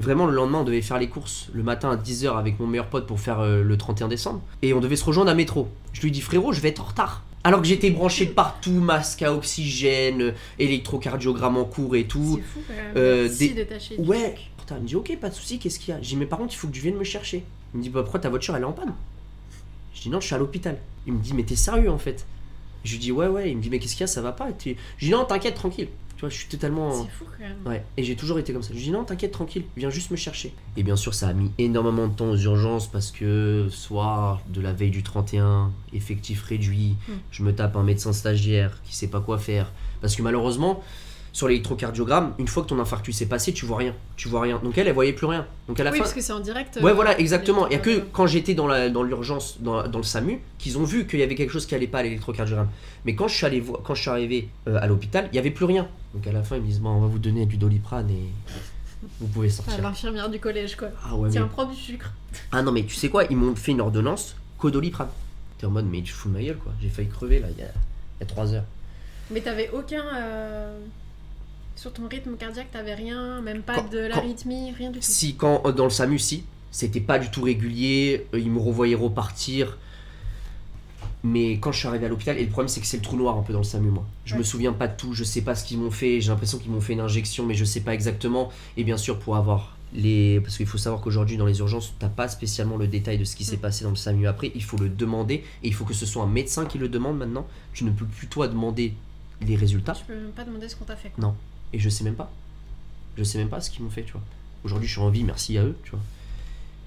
vraiment 0.00 0.26
le 0.26 0.34
lendemain, 0.34 0.58
on 0.60 0.64
devait 0.64 0.82
faire 0.82 0.98
les 0.98 1.08
courses 1.08 1.48
le 1.52 1.62
matin 1.62 1.90
à 1.90 1.96
10h 1.96 2.36
avec 2.38 2.58
mon 2.60 2.66
meilleur 2.66 2.86
pote 2.88 3.06
pour 3.06 3.20
faire 3.20 3.40
euh, 3.40 3.62
le 3.62 3.76
31 3.76 4.08
décembre. 4.08 4.40
Et 4.62 4.72
on 4.74 4.80
devait 4.80 4.96
se 4.96 5.04
rejoindre 5.04 5.30
à 5.30 5.34
métro. 5.34 5.68
Je 5.92 6.00
lui 6.02 6.10
dis, 6.10 6.20
frérot, 6.20 6.52
je 6.52 6.60
vais 6.60 6.68
être 6.68 6.80
en 6.80 6.84
retard. 6.84 7.24
Alors 7.44 7.60
que 7.62 7.66
j'étais 7.68 7.90
branché 7.90 8.26
de 8.26 8.32
partout, 8.32 8.70
masque 8.72 9.22
à 9.22 9.32
oxygène, 9.32 10.34
électrocardiogramme 10.58 11.56
en 11.56 11.64
cours 11.64 11.96
et 11.96 12.04
tout. 12.04 12.34
C'est 12.38 12.42
fou 12.42 12.60
quand 12.66 12.74
même. 12.74 12.92
Euh, 12.96 13.28
des- 13.38 13.48
détaché. 13.50 13.96
du 13.96 14.08
Ouais. 14.08 14.32
truc. 14.34 14.50
Putain, 14.58 14.76
il 14.76 14.82
me 14.82 14.86
dit, 14.88 14.96
ok, 14.96 15.16
pas 15.20 15.30
de 15.30 15.34
souci, 15.34 15.58
qu'est-ce 15.58 15.78
qu'il 15.78 15.94
y 15.94 15.96
a? 15.96 16.00
J'ai 16.02 16.10
dit, 16.10 16.16
mais 16.16 16.26
par 16.26 16.38
contre, 16.38 16.52
il 16.52 16.56
faut 16.56 16.68
que 16.68 16.72
tu 16.72 16.80
viennes 16.80 16.96
me 16.96 17.04
chercher. 17.04 17.44
Il 17.74 17.78
me 17.78 17.82
dit, 17.82 17.90
bah 17.90 18.02
pourquoi 18.02 18.20
ta 18.20 18.28
voiture 18.28 18.54
elle 18.56 18.62
est 18.62 18.66
en 18.66 18.72
panne? 18.72 18.92
Je 19.94 20.02
dis, 20.02 20.10
non, 20.10 20.20
je 20.20 20.26
suis 20.26 20.34
à 20.34 20.38
l'hôpital. 20.38 20.78
Il 21.06 21.14
me 21.14 21.18
dit, 21.20 21.32
mais 21.34 21.42
t'es 21.44 21.56
sérieux 21.56 21.90
en 21.90 21.98
fait? 21.98 22.26
Je 22.84 22.92
lui 22.92 22.98
dis, 22.98 23.12
ouais, 23.12 23.26
ouais. 23.28 23.50
Il 23.50 23.56
me 23.56 23.62
dit, 23.62 23.70
mais 23.70 23.78
qu'est-ce 23.78 23.92
qu'il 23.94 24.02
y 24.02 24.04
a? 24.04 24.08
Ça 24.08 24.20
va 24.20 24.32
pas 24.32 24.48
Je 24.64 24.74
dis, 25.06 25.10
non, 25.10 25.24
t'inquiète, 25.24 25.54
tranquille. 25.54 25.88
Tu 26.18 26.22
vois, 26.22 26.30
je 26.30 26.34
suis 26.36 26.48
totalement. 26.48 26.92
C'est 27.04 27.10
fou 27.10 27.24
quand 27.30 27.44
même. 27.44 27.56
Ouais, 27.64 27.84
et 27.96 28.02
j'ai 28.02 28.16
toujours 28.16 28.40
été 28.40 28.52
comme 28.52 28.62
ça. 28.64 28.72
Je 28.74 28.78
dis 28.80 28.90
non, 28.90 29.04
t'inquiète, 29.04 29.30
tranquille, 29.30 29.62
viens 29.76 29.88
juste 29.88 30.10
me 30.10 30.16
chercher. 30.16 30.52
Et 30.76 30.82
bien 30.82 30.96
sûr, 30.96 31.14
ça 31.14 31.28
a 31.28 31.32
mis 31.32 31.52
énormément 31.58 32.08
de 32.08 32.12
temps 32.14 32.28
aux 32.30 32.36
urgences 32.36 32.88
parce 32.88 33.12
que 33.12 33.68
soir 33.70 34.40
de 34.48 34.60
la 34.60 34.72
veille 34.72 34.90
du 34.90 35.04
31, 35.04 35.70
effectif 35.92 36.42
réduit, 36.42 36.96
Mm. 37.08 37.12
je 37.30 37.42
me 37.44 37.54
tape 37.54 37.76
un 37.76 37.84
médecin 37.84 38.12
stagiaire 38.12 38.80
qui 38.84 38.96
sait 38.96 39.06
pas 39.06 39.20
quoi 39.20 39.38
faire. 39.38 39.70
Parce 40.00 40.16
que 40.16 40.22
malheureusement, 40.22 40.82
sur 41.32 41.46
l'électrocardiogramme, 41.46 42.32
une 42.38 42.48
fois 42.48 42.64
que 42.64 42.68
ton 42.68 42.80
infarctus 42.80 43.20
est 43.22 43.26
passé, 43.26 43.52
tu 43.52 43.64
vois 43.64 43.76
rien. 43.78 43.94
Tu 44.16 44.26
vois 44.28 44.40
rien. 44.40 44.58
Donc 44.64 44.76
elle, 44.76 44.88
elle 44.88 44.94
voyait 44.94 45.12
plus 45.12 45.26
rien. 45.26 45.46
Donc 45.68 45.78
à 45.78 45.84
la 45.84 45.92
Oui, 45.92 45.98
fin. 45.98 46.02
parce 46.02 46.14
que 46.14 46.20
c'est 46.20 46.32
en 46.32 46.40
direct. 46.40 46.80
Ouais, 46.82 46.90
euh, 46.90 46.94
voilà, 46.94 47.16
exactement. 47.20 47.68
Il 47.68 47.74
y 47.74 47.76
a 47.76 47.78
que 47.78 48.00
quand 48.12 48.26
j'étais 48.26 48.54
dans 48.54 48.66
la- 48.66 48.88
dans 48.90 49.04
l'urgence, 49.04 49.58
dans, 49.60 49.86
dans 49.86 49.98
le 49.98 50.04
SAMU, 50.04 50.40
qu'ils 50.58 50.78
ont 50.78 50.84
vu 50.84 51.06
qu'il 51.06 51.20
y 51.20 51.22
avait 51.22 51.36
quelque 51.36 51.52
chose 51.52 51.66
qui 51.66 51.76
allait 51.76 51.86
pas 51.86 51.98
à 51.98 52.02
l'électrocardiogramme. 52.02 52.70
Mais 53.04 53.14
quand 53.14 53.28
je 53.28 53.36
suis, 53.36 53.46
allé 53.46 53.62
quand 53.84 53.94
je 53.94 54.00
suis 54.00 54.10
arrivé 54.10 54.48
euh, 54.66 54.78
à 54.80 54.88
l'hôpital, 54.88 55.28
il 55.32 55.36
y 55.36 55.38
avait 55.38 55.52
plus 55.52 55.66
rien. 55.66 55.86
Donc 56.14 56.26
à 56.26 56.32
la 56.32 56.42
fin, 56.42 56.56
ils 56.56 56.62
me 56.62 56.66
disent 56.66 56.80
bon, 56.80 56.90
on 56.90 57.00
va 57.00 57.06
vous 57.06 57.18
donner 57.18 57.46
du 57.46 57.56
doliprane 57.56 58.10
et 58.10 58.28
vous 59.20 59.26
pouvez 59.28 59.48
enfin, 59.48 59.62
sortir. 59.64 59.82
L'infirmière 59.82 60.28
du 60.30 60.38
collège, 60.40 60.76
quoi. 60.76 60.88
Ah 61.04 61.14
ouais, 61.14 61.28
mais... 61.28 61.32
Tiens, 61.32 61.46
prends 61.48 61.66
du 61.66 61.76
sucre. 61.76 62.12
Ah 62.52 62.62
non, 62.62 62.72
mais 62.72 62.84
tu 62.84 62.94
sais 62.94 63.08
quoi 63.10 63.24
Ils 63.24 63.36
m'ont 63.36 63.54
fait 63.54 63.72
une 63.72 63.80
ordonnance 63.80 64.34
codoliprane. 64.58 65.08
T'es 65.58 65.66
en 65.66 65.70
mode, 65.70 65.86
mais 65.86 66.02
tu 66.02 66.12
fous 66.12 66.28
de 66.28 66.34
ma 66.34 66.42
gueule 66.42 66.56
quoi. 66.58 66.72
J'ai 66.80 66.88
failli 66.88 67.08
crever 67.08 67.40
là, 67.40 67.48
il 67.50 67.58
y 67.58 67.62
a, 67.62 67.66
il 67.66 68.20
y 68.20 68.22
a 68.22 68.26
3 68.26 68.54
heures. 68.54 68.64
Mais 69.30 69.40
t'avais 69.40 69.70
aucun. 69.72 70.04
euh, 70.16 70.78
Sur 71.76 71.92
ton 71.92 72.08
rythme 72.08 72.36
cardiaque, 72.36 72.70
t'avais 72.72 72.94
rien, 72.94 73.40
même 73.40 73.62
pas 73.62 73.74
Quand- 73.76 73.90
de 73.90 73.98
l'arythmie, 73.98 74.72
rien 74.72 74.90
du 74.90 75.00
tout. 75.00 75.04
Si, 75.06 75.34
quand 75.36 75.70
dans 75.72 75.84
le 75.84 75.90
SAMU, 75.90 76.18
si, 76.18 76.44
c'était 76.70 77.00
pas 77.00 77.18
du 77.18 77.30
tout 77.30 77.42
régulier, 77.42 78.26
euh, 78.34 78.38
ils 78.38 78.50
me 78.50 78.58
revoyaient 78.60 78.94
repartir. 78.96 79.78
Mais 81.24 81.58
quand 81.58 81.72
je 81.72 81.78
suis 81.80 81.88
arrivé 81.88 82.06
à 82.06 82.08
l'hôpital, 82.08 82.38
et 82.38 82.44
le 82.44 82.48
problème 82.50 82.68
c'est 82.68 82.80
que 82.80 82.86
c'est 82.86 82.98
le 82.98 83.02
trou 83.02 83.16
noir 83.16 83.36
un 83.36 83.42
peu 83.42 83.52
dans 83.52 83.58
le 83.58 83.64
SAMU, 83.64 83.90
moi. 83.90 84.06
Je 84.24 84.34
Ouais. 84.34 84.38
me 84.38 84.44
souviens 84.44 84.72
pas 84.72 84.86
de 84.86 84.96
tout, 84.96 85.14
je 85.14 85.24
sais 85.24 85.40
pas 85.42 85.54
ce 85.56 85.64
qu'ils 85.64 85.78
m'ont 85.78 85.90
fait, 85.90 86.20
j'ai 86.20 86.28
l'impression 86.30 86.58
qu'ils 86.58 86.70
m'ont 86.70 86.80
fait 86.80 86.92
une 86.92 87.00
injection, 87.00 87.44
mais 87.44 87.54
je 87.54 87.64
sais 87.64 87.80
pas 87.80 87.92
exactement. 87.94 88.50
Et 88.76 88.84
bien 88.84 88.96
sûr, 88.96 89.18
pour 89.18 89.36
avoir 89.36 89.76
les. 89.94 90.38
Parce 90.40 90.56
qu'il 90.56 90.66
faut 90.66 90.78
savoir 90.78 91.00
qu'aujourd'hui, 91.02 91.36
dans 91.36 91.46
les 91.46 91.58
urgences, 91.58 91.92
t'as 91.98 92.08
pas 92.08 92.28
spécialement 92.28 92.76
le 92.76 92.86
détail 92.86 93.18
de 93.18 93.24
ce 93.24 93.34
qui 93.34 93.44
s'est 93.44 93.56
Mm. 93.56 93.60
passé 93.60 93.84
dans 93.84 93.90
le 93.90 93.96
SAMU 93.96 94.26
après, 94.28 94.52
il 94.54 94.62
faut 94.62 94.76
le 94.76 94.88
demander, 94.88 95.36
et 95.62 95.68
il 95.68 95.74
faut 95.74 95.84
que 95.84 95.94
ce 95.94 96.06
soit 96.06 96.22
un 96.22 96.26
médecin 96.28 96.66
qui 96.66 96.78
le 96.78 96.88
demande 96.88 97.18
maintenant. 97.18 97.46
Tu 97.72 97.82
ne 97.84 97.90
peux 97.90 98.04
plus 98.06 98.28
toi 98.28 98.46
demander 98.46 98.94
les 99.40 99.56
résultats, 99.56 99.94
Tu 99.94 100.04
peux 100.04 100.14
même 100.14 100.30
pas 100.32 100.44
demander 100.44 100.68
ce 100.68 100.76
qu'on 100.76 100.84
t'a 100.84 100.96
fait. 100.96 101.10
quoi. 101.10 101.22
Non. 101.24 101.34
et 101.72 101.78
je 101.80 101.88
sais 101.88 102.04
même 102.04 102.14
pas. 102.14 102.30
Je 103.16 103.24
sais 103.24 103.38
même 103.38 103.48
pas 103.48 103.60
ce 103.60 103.70
qu'ils 103.70 103.82
m'ont 103.82 103.90
fait, 103.90 104.02
tu 104.04 104.12
vois. 104.12 104.22
Aujourd'hui, 104.64 104.86
je 104.86 104.92
suis 104.92 105.00
en 105.02 105.10
vie, 105.10 105.24
merci 105.24 105.58
à 105.58 105.64
eux, 105.64 105.76
tu 105.84 105.90
vois. 105.90 106.00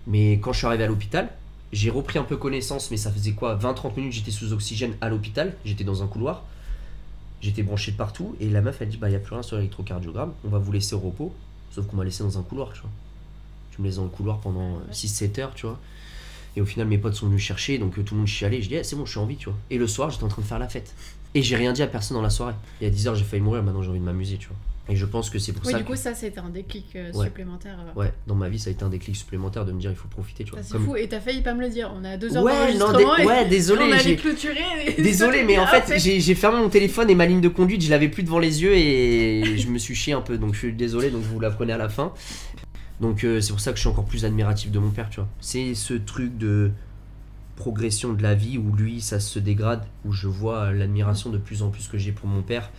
Mais 0.07 0.33
quand 0.39 0.53
je 0.53 0.57
suis 0.59 0.67
arrivé 0.67 0.83
à 0.83 0.87
l'hôpital, 0.87 1.29
j'ai 1.71 1.89
repris 1.89 2.19
un 2.19 2.23
peu 2.23 2.37
connaissance, 2.37 2.91
mais 2.91 2.97
ça 2.97 3.11
faisait 3.11 3.31
quoi 3.31 3.57
20-30 3.57 3.95
minutes, 3.95 4.13
j'étais 4.13 4.31
sous 4.31 4.53
oxygène 4.53 4.95
à 5.01 5.09
l'hôpital, 5.09 5.55
j'étais 5.63 5.83
dans 5.83 6.03
un 6.03 6.07
couloir, 6.07 6.43
j'étais 7.41 7.63
branché 7.63 7.91
de 7.91 7.97
partout, 7.97 8.35
et 8.39 8.49
la 8.49 8.61
meuf, 8.61 8.81
elle 8.81 8.89
dit 8.89 8.97
Bah, 8.97 9.07
il 9.07 9.11
n'y 9.11 9.17
a 9.17 9.19
plus 9.19 9.33
rien 9.33 9.43
sur 9.43 9.57
l'électrocardiogramme, 9.57 10.33
on 10.45 10.49
va 10.49 10.59
vous 10.59 10.71
laisser 10.71 10.95
au 10.95 10.99
repos. 10.99 11.33
Sauf 11.71 11.87
qu'on 11.87 11.95
m'a 11.95 12.03
laissé 12.03 12.23
dans 12.23 12.37
un 12.37 12.43
couloir, 12.43 12.73
tu 12.73 12.81
vois. 12.81 12.89
Tu 13.71 13.81
me 13.81 13.87
laisses 13.87 13.95
dans 13.95 14.03
le 14.03 14.09
couloir 14.09 14.39
pendant 14.39 14.75
euh, 14.75 14.91
6-7 14.91 15.39
heures, 15.39 15.53
tu 15.55 15.65
vois. 15.65 15.79
Et 16.57 16.61
au 16.61 16.65
final, 16.65 16.85
mes 16.87 16.97
potes 16.97 17.15
sont 17.15 17.27
venus 17.27 17.41
chercher, 17.41 17.77
donc 17.77 17.97
euh, 17.97 18.03
tout 18.03 18.13
le 18.13 18.19
monde 18.19 18.27
chialait. 18.27 18.61
Je 18.61 18.67
dis, 18.67 18.75
Eh, 18.75 18.83
c'est 18.83 18.97
bon, 18.97 19.05
je 19.05 19.11
suis 19.11 19.19
en 19.19 19.25
vie, 19.25 19.37
tu 19.37 19.45
vois. 19.45 19.57
Et 19.69 19.77
le 19.77 19.87
soir, 19.87 20.09
j'étais 20.09 20.25
en 20.25 20.27
train 20.27 20.41
de 20.41 20.47
faire 20.47 20.59
la 20.59 20.67
fête. 20.67 20.93
Et 21.33 21.41
j'ai 21.41 21.55
rien 21.55 21.71
dit 21.71 21.81
à 21.81 21.87
personne 21.87 22.17
dans 22.17 22.21
la 22.21 22.29
soirée. 22.29 22.55
Et 22.81 22.87
à 22.87 22.89
10h, 22.89 23.15
j'ai 23.15 23.23
failli 23.23 23.41
mourir, 23.41 23.63
maintenant 23.63 23.81
j'ai 23.81 23.89
envie 23.89 23.99
de 23.99 24.03
m'amuser, 24.03 24.37
tu 24.37 24.47
vois. 24.49 24.57
Et 24.91 24.95
je 24.95 25.05
pense 25.05 25.29
que 25.29 25.39
c'est 25.39 25.53
pour 25.53 25.65
Oui, 25.65 25.71
ça 25.71 25.77
du 25.77 25.83
que, 25.83 25.89
coup, 25.91 25.95
ça, 25.95 26.13
c'était 26.13 26.39
un 26.39 26.49
déclic 26.49 26.87
euh, 26.95 27.11
Ouais. 27.13 27.25
supplémentaire. 27.25 27.77
euh. 27.95 27.99
ouais, 27.99 28.13
dans 28.27 28.35
ma 28.35 28.49
vie, 28.49 28.59
ça 28.59 28.69
a 28.69 28.73
été 28.73 28.83
un 28.83 28.89
déclic 28.89 29.15
supplémentaire 29.15 29.65
de 29.65 29.71
me 29.71 29.79
dire, 29.79 29.89
il 29.89 29.95
faut 29.95 30.07
profiter, 30.09 30.43
tu 30.43 30.51
vois. 30.51 30.61
C'est 30.63 30.73
Comme- 30.73 30.85
fou, 30.85 30.95
et 30.95 31.07
t'as 31.07 31.19
failli 31.21 31.41
pas 31.41 31.53
me 31.53 31.61
le 31.61 31.69
dire. 31.69 31.91
On 31.95 32.03
a 32.03 32.17
deux 32.17 32.35
heures 32.35 32.43
Ouais, 32.43 32.73
non, 32.73 32.91
d'enregistrement 32.91 33.15
dé- 33.17 33.23
et 33.23 33.25
ouais, 33.25 33.47
désolé, 33.49 33.85
on 33.93 34.15
clôturer. 34.17 34.59
et 34.97 35.01
Désolé, 35.01 35.43
mais 35.43 35.57
en 35.57 35.65
fait, 35.67 35.97
j'ai 35.97 36.35
fermé 36.35 36.59
mon 36.59 36.69
téléphone 36.69 37.09
et 37.09 37.15
ma 37.15 37.25
ligne 37.25 37.41
de 37.41 37.47
conduite, 37.49 37.81
je 37.83 37.89
l'avais 37.89 38.09
plus 38.09 38.23
devant 38.23 38.39
les 38.39 38.61
yeux 38.61 38.73
et 38.75 39.43
je 39.57 39.67
me 39.69 39.77
suis 39.77 39.95
chié 39.95 40.13
un 40.13 40.21
peu. 40.21 40.37
Donc 40.37 40.53
je 40.53 40.59
suis 40.59 40.73
désolé, 40.73 41.09
donc 41.09 41.21
vous 41.23 41.39
l'apprenez 41.39 41.73
à 41.73 41.77
la 41.77 41.89
fin. 41.89 42.13
Donc 42.99 43.23
euh, 43.23 43.41
c'est 43.41 43.51
pour 43.51 43.59
ça 43.61 43.71
que 43.71 43.77
je 43.77 43.81
suis 43.81 43.89
encore 43.89 44.05
plus 44.05 44.25
admiratif 44.25 44.71
de 44.71 44.77
mon 44.79 44.91
père, 44.91 45.09
tu 45.09 45.21
vois. 45.21 45.29
C'est 45.39 45.73
ce 45.73 45.93
truc 45.95 46.37
de 46.37 46.71
progression 47.55 48.13
de 48.13 48.23
la 48.23 48.33
vie 48.33 48.57
où 48.57 48.75
lui, 48.75 49.01
ça 49.01 49.19
se 49.19 49.37
dégrade, 49.39 49.83
où 50.05 50.11
je 50.13 50.27
vois 50.27 50.71
l'admiration 50.71 51.29
de 51.29 51.37
plus 51.37 51.61
en 51.63 51.69
plus 51.69 51.87
que 51.87 51.97
j'ai 51.97 52.11
pour 52.11 52.27
mon 52.27 52.41
père. 52.41 52.69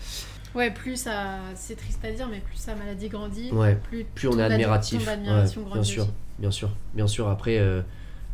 Ouais, 0.55 0.71
plus 0.71 0.97
ça. 0.97 1.39
C'est 1.55 1.77
triste 1.77 2.05
à 2.05 2.11
dire, 2.13 2.29
mais 2.29 2.41
plus 2.41 2.57
sa 2.57 2.75
maladie 2.75 3.09
grandit, 3.09 3.51
Ouais, 3.53 3.75
plus, 3.77 4.05
plus 4.05 4.29
on 4.29 4.39
est 4.39 4.43
ad- 4.43 4.53
admiratif. 4.53 5.07
admiration 5.09 5.63
Ouais, 5.65 5.73
bien 5.73 5.83
sûr, 5.83 6.03
aussi. 6.03 6.13
bien 6.39 6.51
sûr, 6.51 6.71
bien 6.95 7.07
sûr. 7.07 7.29
Après, 7.29 7.59
euh, 7.59 7.81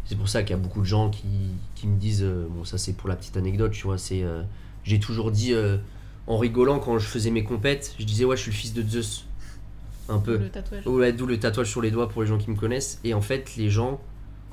c'est 0.05 0.17
pour 0.17 0.29
ça 0.29 0.43
qu'il 0.43 0.51
y 0.51 0.59
a 0.59 0.63
beaucoup 0.63 0.81
de 0.81 0.87
gens 0.87 1.11
qui, 1.11 1.27
qui 1.75 1.87
me 1.87 1.97
disent, 1.99 2.23
euh, 2.25 2.47
bon 2.51 2.65
ça 2.65 2.79
c'est 2.79 2.93
pour 2.95 3.09
la 3.09 3.17
petite 3.17 3.37
anecdote, 3.37 3.73
tu 3.73 3.85
vois, 3.85 3.99
c'est, 3.99 4.23
euh, 4.23 4.43
j'ai 4.85 4.99
toujours 4.99 5.31
dit 5.31 5.55
en 6.27 6.39
rigolant 6.39 6.79
quand 6.79 6.99
je 6.99 7.07
faisais 7.07 7.31
mes 7.31 7.45
compètes, 7.45 7.95
je 7.99 8.05
disais 8.05 8.25
ouais 8.25 8.37
je 8.37 8.43
suis 8.43 8.51
le 8.51 8.57
fils 8.57 8.73
de 8.75 8.83
Zeus, 8.83 9.27
un 10.09 10.19
peu. 10.19 10.39
Le 10.39 10.49
tatouage. 10.49 10.87
Ouais, 10.87 11.13
d'où 11.13 11.27
le 11.27 11.39
tatouage 11.39 11.69
sur 11.71 11.83
les 11.83 11.91
doigts 11.91 12.09
pour 12.09 12.23
les 12.23 12.29
gens 12.29 12.39
qui 12.39 12.51
me 12.51 12.57
connaissent. 12.57 12.99
Et 13.05 13.13
en 13.15 13.21
fait, 13.21 13.55
les 13.57 13.69
gens, 13.71 14.01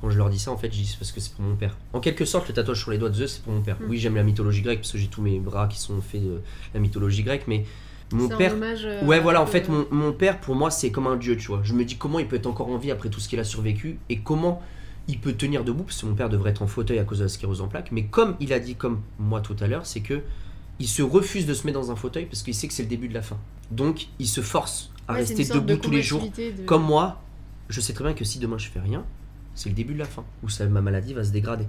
quand 0.00 0.10
je 0.10 0.18
leur 0.18 0.28
dis 0.30 0.38
ça, 0.38 0.50
en 0.52 0.56
fait, 0.56 0.68
je 0.72 0.78
dis 0.82 0.96
parce 0.98 1.12
que 1.12 1.20
c'est 1.20 1.32
pour 1.32 1.44
mon 1.44 1.56
père. 1.56 1.76
En 1.92 2.00
quelque 2.00 2.24
sorte, 2.24 2.48
le 2.48 2.54
tatouage 2.54 2.80
sur 2.80 2.90
les 2.90 2.98
doigts 2.98 3.08
de 3.10 3.14
Zeus, 3.14 3.34
c'est 3.36 3.42
pour 3.42 3.52
mon 3.52 3.62
père. 3.62 3.76
Mm. 3.80 3.84
Oui, 3.88 3.98
j'aime 3.98 4.14
la 4.16 4.22
mythologie 4.22 4.62
grecque 4.62 4.80
parce 4.80 4.92
que 4.92 4.98
j'ai 4.98 5.08
tous 5.08 5.22
mes 5.22 5.38
bras 5.40 5.68
qui 5.68 5.78
sont 5.80 6.00
faits 6.00 6.22
de 6.22 6.40
la 6.74 6.80
mythologie 6.80 7.22
grecque, 7.22 7.44
mais 7.48 7.64
mon 8.12 8.30
un 8.30 8.36
père. 8.36 8.52
hommage, 8.54 8.84
euh, 8.84 9.04
Ouais, 9.04 9.18
voilà, 9.20 9.42
en 9.42 9.46
fait, 9.46 9.68
mon, 9.68 9.86
mon 9.90 10.12
père, 10.12 10.38
pour 10.40 10.54
moi, 10.54 10.70
c'est 10.70 10.90
comme 10.90 11.06
un 11.06 11.16
dieu, 11.16 11.36
tu 11.36 11.48
vois. 11.48 11.60
Je 11.64 11.72
me 11.72 11.84
dis 11.84 11.96
comment 11.96 12.18
il 12.18 12.26
peut 12.28 12.36
être 12.36 12.46
encore 12.46 12.68
en 12.68 12.78
vie 12.78 12.90
après 12.90 13.08
tout 13.08 13.20
ce 13.20 13.28
qu'il 13.28 13.40
a 13.40 13.44
survécu 13.44 13.98
et 14.08 14.18
comment 14.18 14.62
il 15.08 15.18
peut 15.18 15.32
tenir 15.34 15.64
debout, 15.64 15.84
parce 15.84 16.00
que 16.00 16.06
mon 16.06 16.14
père 16.14 16.28
devrait 16.28 16.50
être 16.50 16.62
en 16.62 16.66
fauteuil 16.66 16.98
à 16.98 17.04
cause 17.04 17.18
de 17.18 17.24
la 17.24 17.28
sclérose 17.28 17.60
en 17.60 17.68
plaques. 17.68 17.90
Mais 17.92 18.04
comme 18.04 18.36
il 18.40 18.52
a 18.52 18.58
dit, 18.58 18.74
comme 18.74 19.00
moi 19.18 19.40
tout 19.40 19.56
à 19.60 19.66
l'heure, 19.66 19.86
c'est 19.86 20.00
que 20.00 20.20
il 20.78 20.88
se 20.88 21.00
refuse 21.00 21.46
de 21.46 21.54
se 21.54 21.66
mettre 21.66 21.80
dans 21.80 21.90
un 21.90 21.96
fauteuil 21.96 22.26
parce 22.26 22.42
qu'il 22.42 22.54
sait 22.54 22.68
que 22.68 22.74
c'est 22.74 22.82
le 22.82 22.88
début 22.88 23.08
de 23.08 23.14
la 23.14 23.22
fin. 23.22 23.38
Donc, 23.70 24.08
il 24.18 24.26
se 24.28 24.40
force 24.42 24.90
à 25.08 25.12
Ouais, 25.14 25.20
rester 25.20 25.44
de 25.44 25.52
debout 25.54 25.76
tous 25.76 25.90
les 25.90 26.02
jours. 26.02 26.20
de- 26.22 26.62
Comme 26.66 26.82
moi, 26.82 27.22
je 27.70 27.80
sais 27.80 27.92
très 27.94 28.04
bien 28.04 28.12
que 28.14 28.24
si 28.24 28.38
demain 28.38 28.58
je 28.58 28.68
fais 28.68 28.80
rien, 28.80 29.04
c'est 29.56 29.68
le 29.70 29.74
début 29.74 29.94
de 29.94 29.98
la 29.98 30.04
fin, 30.04 30.24
où 30.44 30.48
ça, 30.48 30.66
ma 30.66 30.80
maladie 30.80 31.14
va 31.14 31.24
se 31.24 31.32
dégrader. 31.32 31.66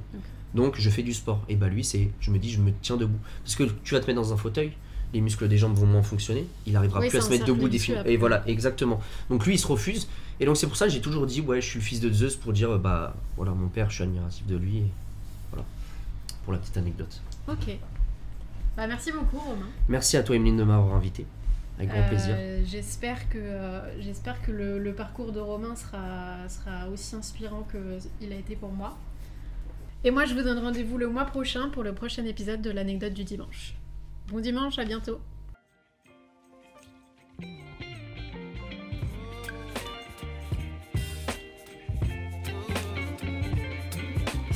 Donc 0.53 0.76
je 0.77 0.89
fais 0.89 1.03
du 1.03 1.14
sport. 1.14 1.43
Et 1.49 1.55
bah 1.55 1.68
lui, 1.68 1.84
c'est, 1.84 2.11
je 2.19 2.31
me 2.31 2.38
dis, 2.38 2.51
je 2.51 2.59
me 2.59 2.72
tiens 2.81 2.97
debout. 2.97 3.18
Parce 3.43 3.55
que 3.55 3.64
tu 3.84 3.95
vas 3.95 3.99
te 3.99 4.07
mettre 4.07 4.22
dans 4.22 4.34
un 4.34 4.38
fauteuil, 4.38 4.73
les 5.14 5.22
muscles 5.22 5.47
des 5.47 5.57
jambes 5.57 5.76
vont 5.76 5.85
moins 5.85 6.03
fonctionner, 6.03 6.45
il 6.65 6.76
arrivera 6.76 6.99
Oui, 6.99 7.09
plus 7.09 7.18
à 7.18 7.22
se 7.22 7.30
mettre 7.30 7.45
debout 7.45 7.69
définitivement. 7.69 8.09
Et 8.09 8.18
voilà, 8.18 8.43
exactement. 8.47 8.99
Donc 9.30 9.45
lui, 9.45 9.55
il 9.55 9.57
se 9.57 9.68
refuse. 9.68 10.07
Et 10.39 10.45
donc 10.45 10.57
c'est 10.57 10.68
pour 10.68 10.76
ça 10.76 10.85
que 10.85 10.91
j'ai 10.91 11.01
toujours 11.01 11.26
dit, 11.26 11.41
ouais, 11.41 11.61
je 11.61 11.68
suis 11.68 11.80
le 11.80 11.85
fils 11.85 11.99
de 11.99 12.11
Zeus 12.11 12.35
pour 12.35 12.53
dire, 12.53 12.77
bah 12.77 13.15
voilà, 13.38 13.53
mon 13.53 13.69
père, 13.69 13.89
je 13.89 13.95
suis 13.95 14.03
admiratif 14.03 14.45
de 14.45 14.57
lui. 14.57 14.77
Et 14.77 14.91
voilà, 15.51 15.65
pour 16.43 16.53
la 16.53 16.59
petite 16.59 16.77
anecdote. 16.77 17.22
Ok. 17.47 17.77
Bah, 18.76 18.85
merci 18.85 19.11
beaucoup, 19.11 19.39
Romain. 19.39 19.65
Merci 19.89 20.18
à 20.18 20.23
toi, 20.23 20.35
Emeline, 20.35 20.57
de 20.57 20.64
m'avoir 20.64 20.95
invité. 20.95 21.26
Avec 21.78 21.90
grand 21.90 21.99
Euh, 21.99 22.08
plaisir. 22.08 22.36
J'espère 22.66 23.30
que, 23.30 23.38
euh, 23.38 24.02
j'espère 24.02 24.41
que 24.41 24.52
le, 24.52 24.80
le 24.80 24.94
parcours 24.94 25.32
de 25.32 25.40
Romain 25.40 25.76
sera, 25.76 26.48
sera 26.49 26.90
aussi 26.90 27.16
inspirant 27.16 27.68
qu'il 27.70 28.32
a 28.32 28.36
été 28.36 28.56
pour 28.56 28.72
moi. 28.72 28.98
Et 30.04 30.12
moi, 30.12 30.26
je 30.26 30.34
vous 30.34 30.41
donne 30.44 30.60
rendez-vous 30.60 30.98
le 30.98 31.08
mois 31.08 31.26
prochain 31.26 31.70
pour 31.70 31.84
le 31.84 31.94
prochain 31.94 32.24
épisode 32.26 32.62
de 32.62 32.70
l'anecdote 32.72 33.14
du 33.14 33.24
dimanche. 33.24 33.76
Bon 34.28 34.40
dimanche, 34.40 34.78
à 34.80 34.86
bientôt. 34.86 35.20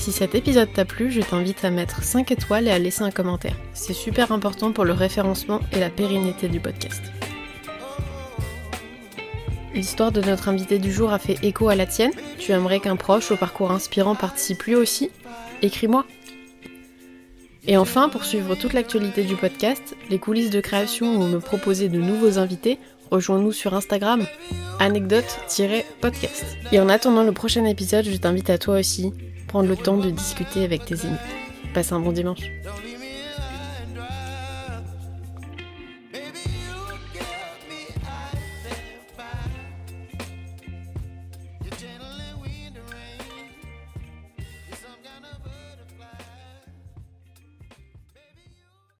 Si 0.01 0.11
cet 0.11 0.33
épisode 0.33 0.73
t'a 0.73 0.83
plu, 0.83 1.11
je 1.11 1.21
t'invite 1.21 1.63
à 1.63 1.69
mettre 1.69 2.01
5 2.01 2.31
étoiles 2.31 2.67
et 2.67 2.71
à 2.71 2.79
laisser 2.79 3.03
un 3.03 3.11
commentaire. 3.11 3.55
C'est 3.75 3.93
super 3.93 4.31
important 4.31 4.71
pour 4.71 4.83
le 4.83 4.93
référencement 4.93 5.59
et 5.73 5.79
la 5.79 5.91
pérennité 5.91 6.47
du 6.47 6.59
podcast. 6.59 7.03
L'histoire 9.75 10.11
de 10.11 10.21
notre 10.21 10.49
invité 10.49 10.79
du 10.79 10.91
jour 10.91 11.13
a 11.13 11.19
fait 11.19 11.37
écho 11.43 11.69
à 11.69 11.75
la 11.75 11.85
tienne. 11.85 12.13
Tu 12.39 12.51
aimerais 12.51 12.79
qu'un 12.79 12.95
proche 12.95 13.29
au 13.29 13.37
parcours 13.37 13.69
inspirant 13.69 14.15
participe 14.15 14.63
lui 14.63 14.73
aussi? 14.73 15.11
Écris-moi. 15.61 16.03
Et 17.67 17.77
enfin, 17.77 18.09
pour 18.09 18.25
suivre 18.25 18.55
toute 18.55 18.73
l'actualité 18.73 19.23
du 19.23 19.35
podcast, 19.35 19.95
les 20.09 20.17
coulisses 20.17 20.49
de 20.49 20.61
création 20.61 21.15
ou 21.21 21.27
me 21.27 21.37
proposer 21.37 21.89
de 21.89 21.99
nouveaux 21.99 22.39
invités, 22.39 22.79
rejoins-nous 23.11 23.51
sur 23.51 23.75
Instagram, 23.75 24.25
anecdote-podcast. 24.79 26.57
Et 26.71 26.79
en 26.79 26.89
attendant 26.89 27.23
le 27.23 27.33
prochain 27.33 27.65
épisode, 27.65 28.05
je 28.05 28.17
t'invite 28.17 28.49
à 28.49 28.57
toi 28.57 28.79
aussi 28.79 29.13
prendre 29.51 29.67
le 29.67 29.75
temps 29.75 29.97
de 29.97 30.09
discuter 30.09 30.63
avec 30.63 30.85
tes 30.85 31.05
amis. 31.05 31.17
Passe 31.73 31.91
un 31.91 31.99
bon 31.99 32.13
dimanche. 32.13 32.39